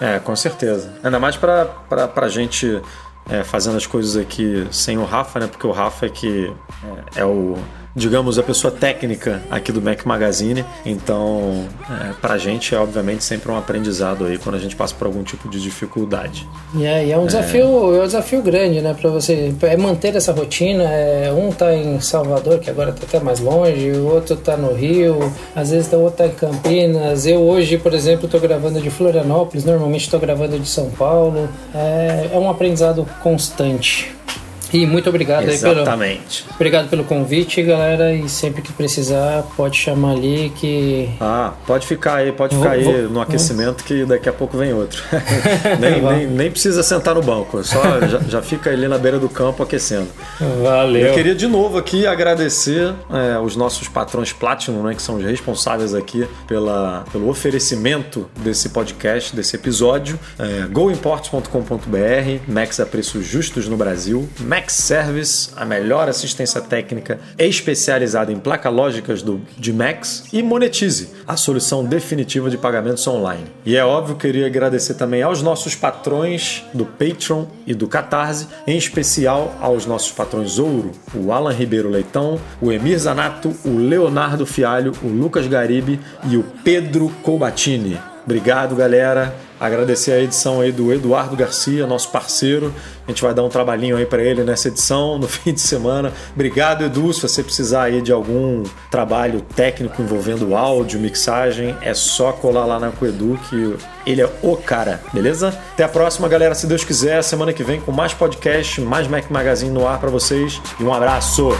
É, 0.00 0.18
com 0.18 0.34
certeza. 0.36 0.92
Ainda 1.02 1.18
mais 1.18 1.36
pra, 1.36 1.64
pra 2.08 2.28
gente 2.28 2.80
é, 3.28 3.42
fazendo 3.42 3.76
as 3.76 3.86
coisas 3.86 4.16
aqui 4.16 4.66
sem 4.70 4.98
o 4.98 5.04
Rafa, 5.04 5.40
né? 5.40 5.46
Porque 5.46 5.66
o 5.66 5.72
Rafa 5.72 6.06
é 6.06 6.08
que 6.08 6.52
é, 7.16 7.20
é 7.20 7.24
o, 7.24 7.56
digamos, 7.96 8.38
a 8.38 8.42
pessoa 8.42 8.70
técnica 8.70 9.42
aqui 9.50 9.72
do 9.72 9.80
Mac 9.80 10.04
Magazine. 10.04 10.64
Então, 10.84 11.64
é, 11.90 12.12
pra 12.20 12.36
gente 12.36 12.74
é 12.74 12.78
obviamente 12.78 13.24
sempre 13.24 13.50
um 13.50 13.56
aprendizado 13.56 14.26
aí 14.26 14.36
quando 14.36 14.56
a 14.56 14.58
gente 14.58 14.76
passa 14.76 14.94
por 14.94 15.06
algum 15.06 15.22
tipo 15.22 15.48
de 15.48 15.60
dificuldade. 15.60 16.46
E 16.74 16.84
é, 16.84 17.08
é 17.08 17.18
um 17.18 17.24
desafio, 17.24 17.94
é 17.94 18.02
um 18.02 18.06
desafio 18.06 18.42
grande, 18.42 18.82
né, 18.82 18.94
para 18.94 19.08
você 19.08 19.54
é 19.62 19.76
manter 19.78 20.14
essa 20.14 20.30
rotina. 20.32 20.84
É, 20.84 21.32
um 21.32 21.50
tá 21.50 21.74
em 21.74 21.98
Salvador, 22.00 22.58
que 22.58 22.68
agora 22.68 22.92
tá 22.92 23.04
até 23.04 23.18
mais 23.18 23.40
longe, 23.40 23.90
o 23.92 24.12
outro 24.12 24.36
tá 24.36 24.56
no 24.58 24.74
Rio, 24.74 25.32
às 25.54 25.70
vezes 25.70 25.90
o 25.90 25.96
outro 25.96 26.18
tá 26.18 26.26
em 26.26 26.30
Campinas. 26.30 27.26
Eu 27.26 27.40
hoje, 27.40 27.78
por 27.78 27.94
exemplo, 27.94 28.28
tô 28.28 28.38
gravando 28.38 28.78
de 28.78 28.90
Florianópolis, 28.90 29.64
normalmente 29.64 30.10
tô 30.10 30.18
gravando 30.18 30.58
de 30.58 30.68
São 30.68 30.90
Paulo. 30.90 31.48
É, 31.74 32.30
é 32.34 32.38
um 32.38 32.50
aprendizado 32.50 33.06
constante. 33.22 34.14
E 34.72 34.84
muito 34.86 35.08
obrigado 35.08 35.48
aí 35.48 35.58
pelo, 35.58 35.80
Exatamente. 35.80 36.44
obrigado 36.54 36.88
pelo 36.88 37.04
convite, 37.04 37.62
galera. 37.62 38.12
E 38.12 38.28
sempre 38.28 38.62
que 38.62 38.72
precisar, 38.72 39.44
pode 39.56 39.76
chamar 39.76 40.12
ali 40.12 40.52
que. 40.56 41.08
Ah, 41.20 41.52
pode 41.66 41.86
ficar 41.86 42.16
aí, 42.16 42.32
pode 42.32 42.54
ficar 42.56 42.68
Vou- 42.70 42.78
aí 42.78 42.84
vou- 43.02 43.10
no 43.10 43.20
aquecimento 43.20 43.84
que 43.84 44.04
daqui 44.04 44.28
a 44.28 44.32
pouco 44.32 44.56
vem 44.58 44.72
outro. 44.72 45.02
nem, 45.80 46.02
nem, 46.02 46.26
nem 46.26 46.50
precisa 46.50 46.82
sentar 46.82 47.14
no 47.14 47.22
banco, 47.22 47.62
só 47.64 48.00
já, 48.06 48.18
já 48.28 48.42
fica 48.42 48.70
ali 48.70 48.88
na 48.88 48.98
beira 48.98 49.18
do 49.18 49.28
campo 49.28 49.62
aquecendo. 49.62 50.08
Valeu. 50.62 51.06
Eu 51.08 51.14
queria 51.14 51.34
de 51.34 51.46
novo 51.46 51.78
aqui 51.78 52.06
agradecer 52.06 52.92
é, 53.10 53.38
os 53.38 53.56
nossos 53.56 53.88
patrões 53.88 54.32
Platinum, 54.32 54.82
né, 54.82 54.94
que 54.94 55.02
são 55.02 55.16
os 55.16 55.24
responsáveis 55.24 55.94
aqui 55.94 56.26
pela, 56.46 57.04
pelo 57.12 57.28
oferecimento 57.28 58.28
desse 58.40 58.68
podcast, 58.70 59.34
desse 59.34 59.56
episódio. 59.56 60.18
É, 60.38 60.66
goimports.com.br, 60.70 62.40
Max 62.48 62.80
a 62.80 62.86
preços 62.86 63.24
justos 63.26 63.68
no 63.68 63.76
Brasil, 63.76 64.28
Max 64.40 64.55
Service, 64.68 65.50
a 65.56 65.64
melhor 65.64 66.08
assistência 66.08 66.60
técnica 66.60 67.20
especializada 67.38 68.32
em 68.32 68.38
placas 68.38 68.72
lógicas 68.72 69.22
do, 69.22 69.40
de 69.58 69.72
Max 69.72 70.24
e 70.32 70.42
Monetize, 70.42 71.10
a 71.26 71.36
solução 71.36 71.84
definitiva 71.84 72.48
de 72.48 72.56
pagamentos 72.56 73.06
online. 73.06 73.44
E 73.64 73.76
é 73.76 73.84
óbvio, 73.84 74.16
queria 74.16 74.46
agradecer 74.46 74.94
também 74.94 75.22
aos 75.22 75.42
nossos 75.42 75.74
patrões 75.74 76.64
do 76.72 76.86
Patreon 76.86 77.44
e 77.66 77.74
do 77.74 77.86
Catarse, 77.86 78.48
em 78.66 78.76
especial 78.76 79.54
aos 79.60 79.86
nossos 79.86 80.12
patrões 80.12 80.58
Ouro, 80.58 80.92
o 81.14 81.32
Alan 81.32 81.52
Ribeiro 81.52 81.90
Leitão, 81.90 82.40
o 82.60 82.72
Emir 82.72 82.98
Zanato, 82.98 83.54
o 83.64 83.76
Leonardo 83.76 84.46
Fialho, 84.46 84.92
o 85.02 85.08
Lucas 85.08 85.46
Garibe 85.46 86.00
e 86.24 86.36
o 86.36 86.42
Pedro 86.64 87.10
Colbatini. 87.22 88.15
Obrigado, 88.26 88.74
galera. 88.74 89.32
Agradecer 89.58 90.12
a 90.12 90.20
edição 90.20 90.60
aí 90.60 90.72
do 90.72 90.92
Eduardo 90.92 91.36
Garcia, 91.36 91.86
nosso 91.86 92.10
parceiro. 92.10 92.74
A 93.06 93.10
gente 93.10 93.22
vai 93.22 93.32
dar 93.32 93.44
um 93.44 93.48
trabalhinho 93.48 93.96
aí 93.96 94.04
para 94.04 94.20
ele 94.20 94.42
nessa 94.42 94.66
edição, 94.66 95.16
no 95.16 95.26
fim 95.28 95.54
de 95.54 95.60
semana. 95.60 96.12
Obrigado, 96.34 96.84
Edu. 96.84 97.12
Se 97.12 97.22
você 97.22 97.42
precisar 97.42 97.84
aí 97.84 98.02
de 98.02 98.10
algum 98.10 98.64
trabalho 98.90 99.40
técnico 99.40 100.02
envolvendo 100.02 100.56
áudio, 100.56 100.98
mixagem, 100.98 101.76
é 101.80 101.94
só 101.94 102.32
colar 102.32 102.66
lá 102.66 102.80
na 102.80 102.90
com 102.90 103.04
o 103.04 103.08
Edu, 103.08 103.38
que 103.48 103.76
ele 104.04 104.20
é 104.20 104.30
o 104.42 104.56
cara, 104.56 105.00
beleza? 105.12 105.56
Até 105.72 105.84
a 105.84 105.88
próxima, 105.88 106.28
galera. 106.28 106.54
Se 106.54 106.66
Deus 106.66 106.82
quiser, 106.82 107.22
semana 107.22 107.52
que 107.52 107.62
vem 107.62 107.80
com 107.80 107.92
mais 107.92 108.12
podcast, 108.12 108.80
mais 108.80 109.06
Mac 109.06 109.30
Magazine 109.30 109.70
no 109.70 109.86
ar 109.86 110.00
para 110.00 110.10
vocês. 110.10 110.60
E 110.80 110.82
um 110.82 110.92
abraço! 110.92 111.50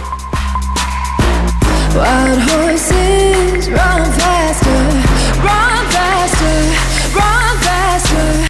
Wild 1.97 2.43
horses 2.53 3.69
run 3.69 5.06
run 5.39 5.91
faster, 5.91 7.19
run 7.19 7.59
faster. 7.61 8.46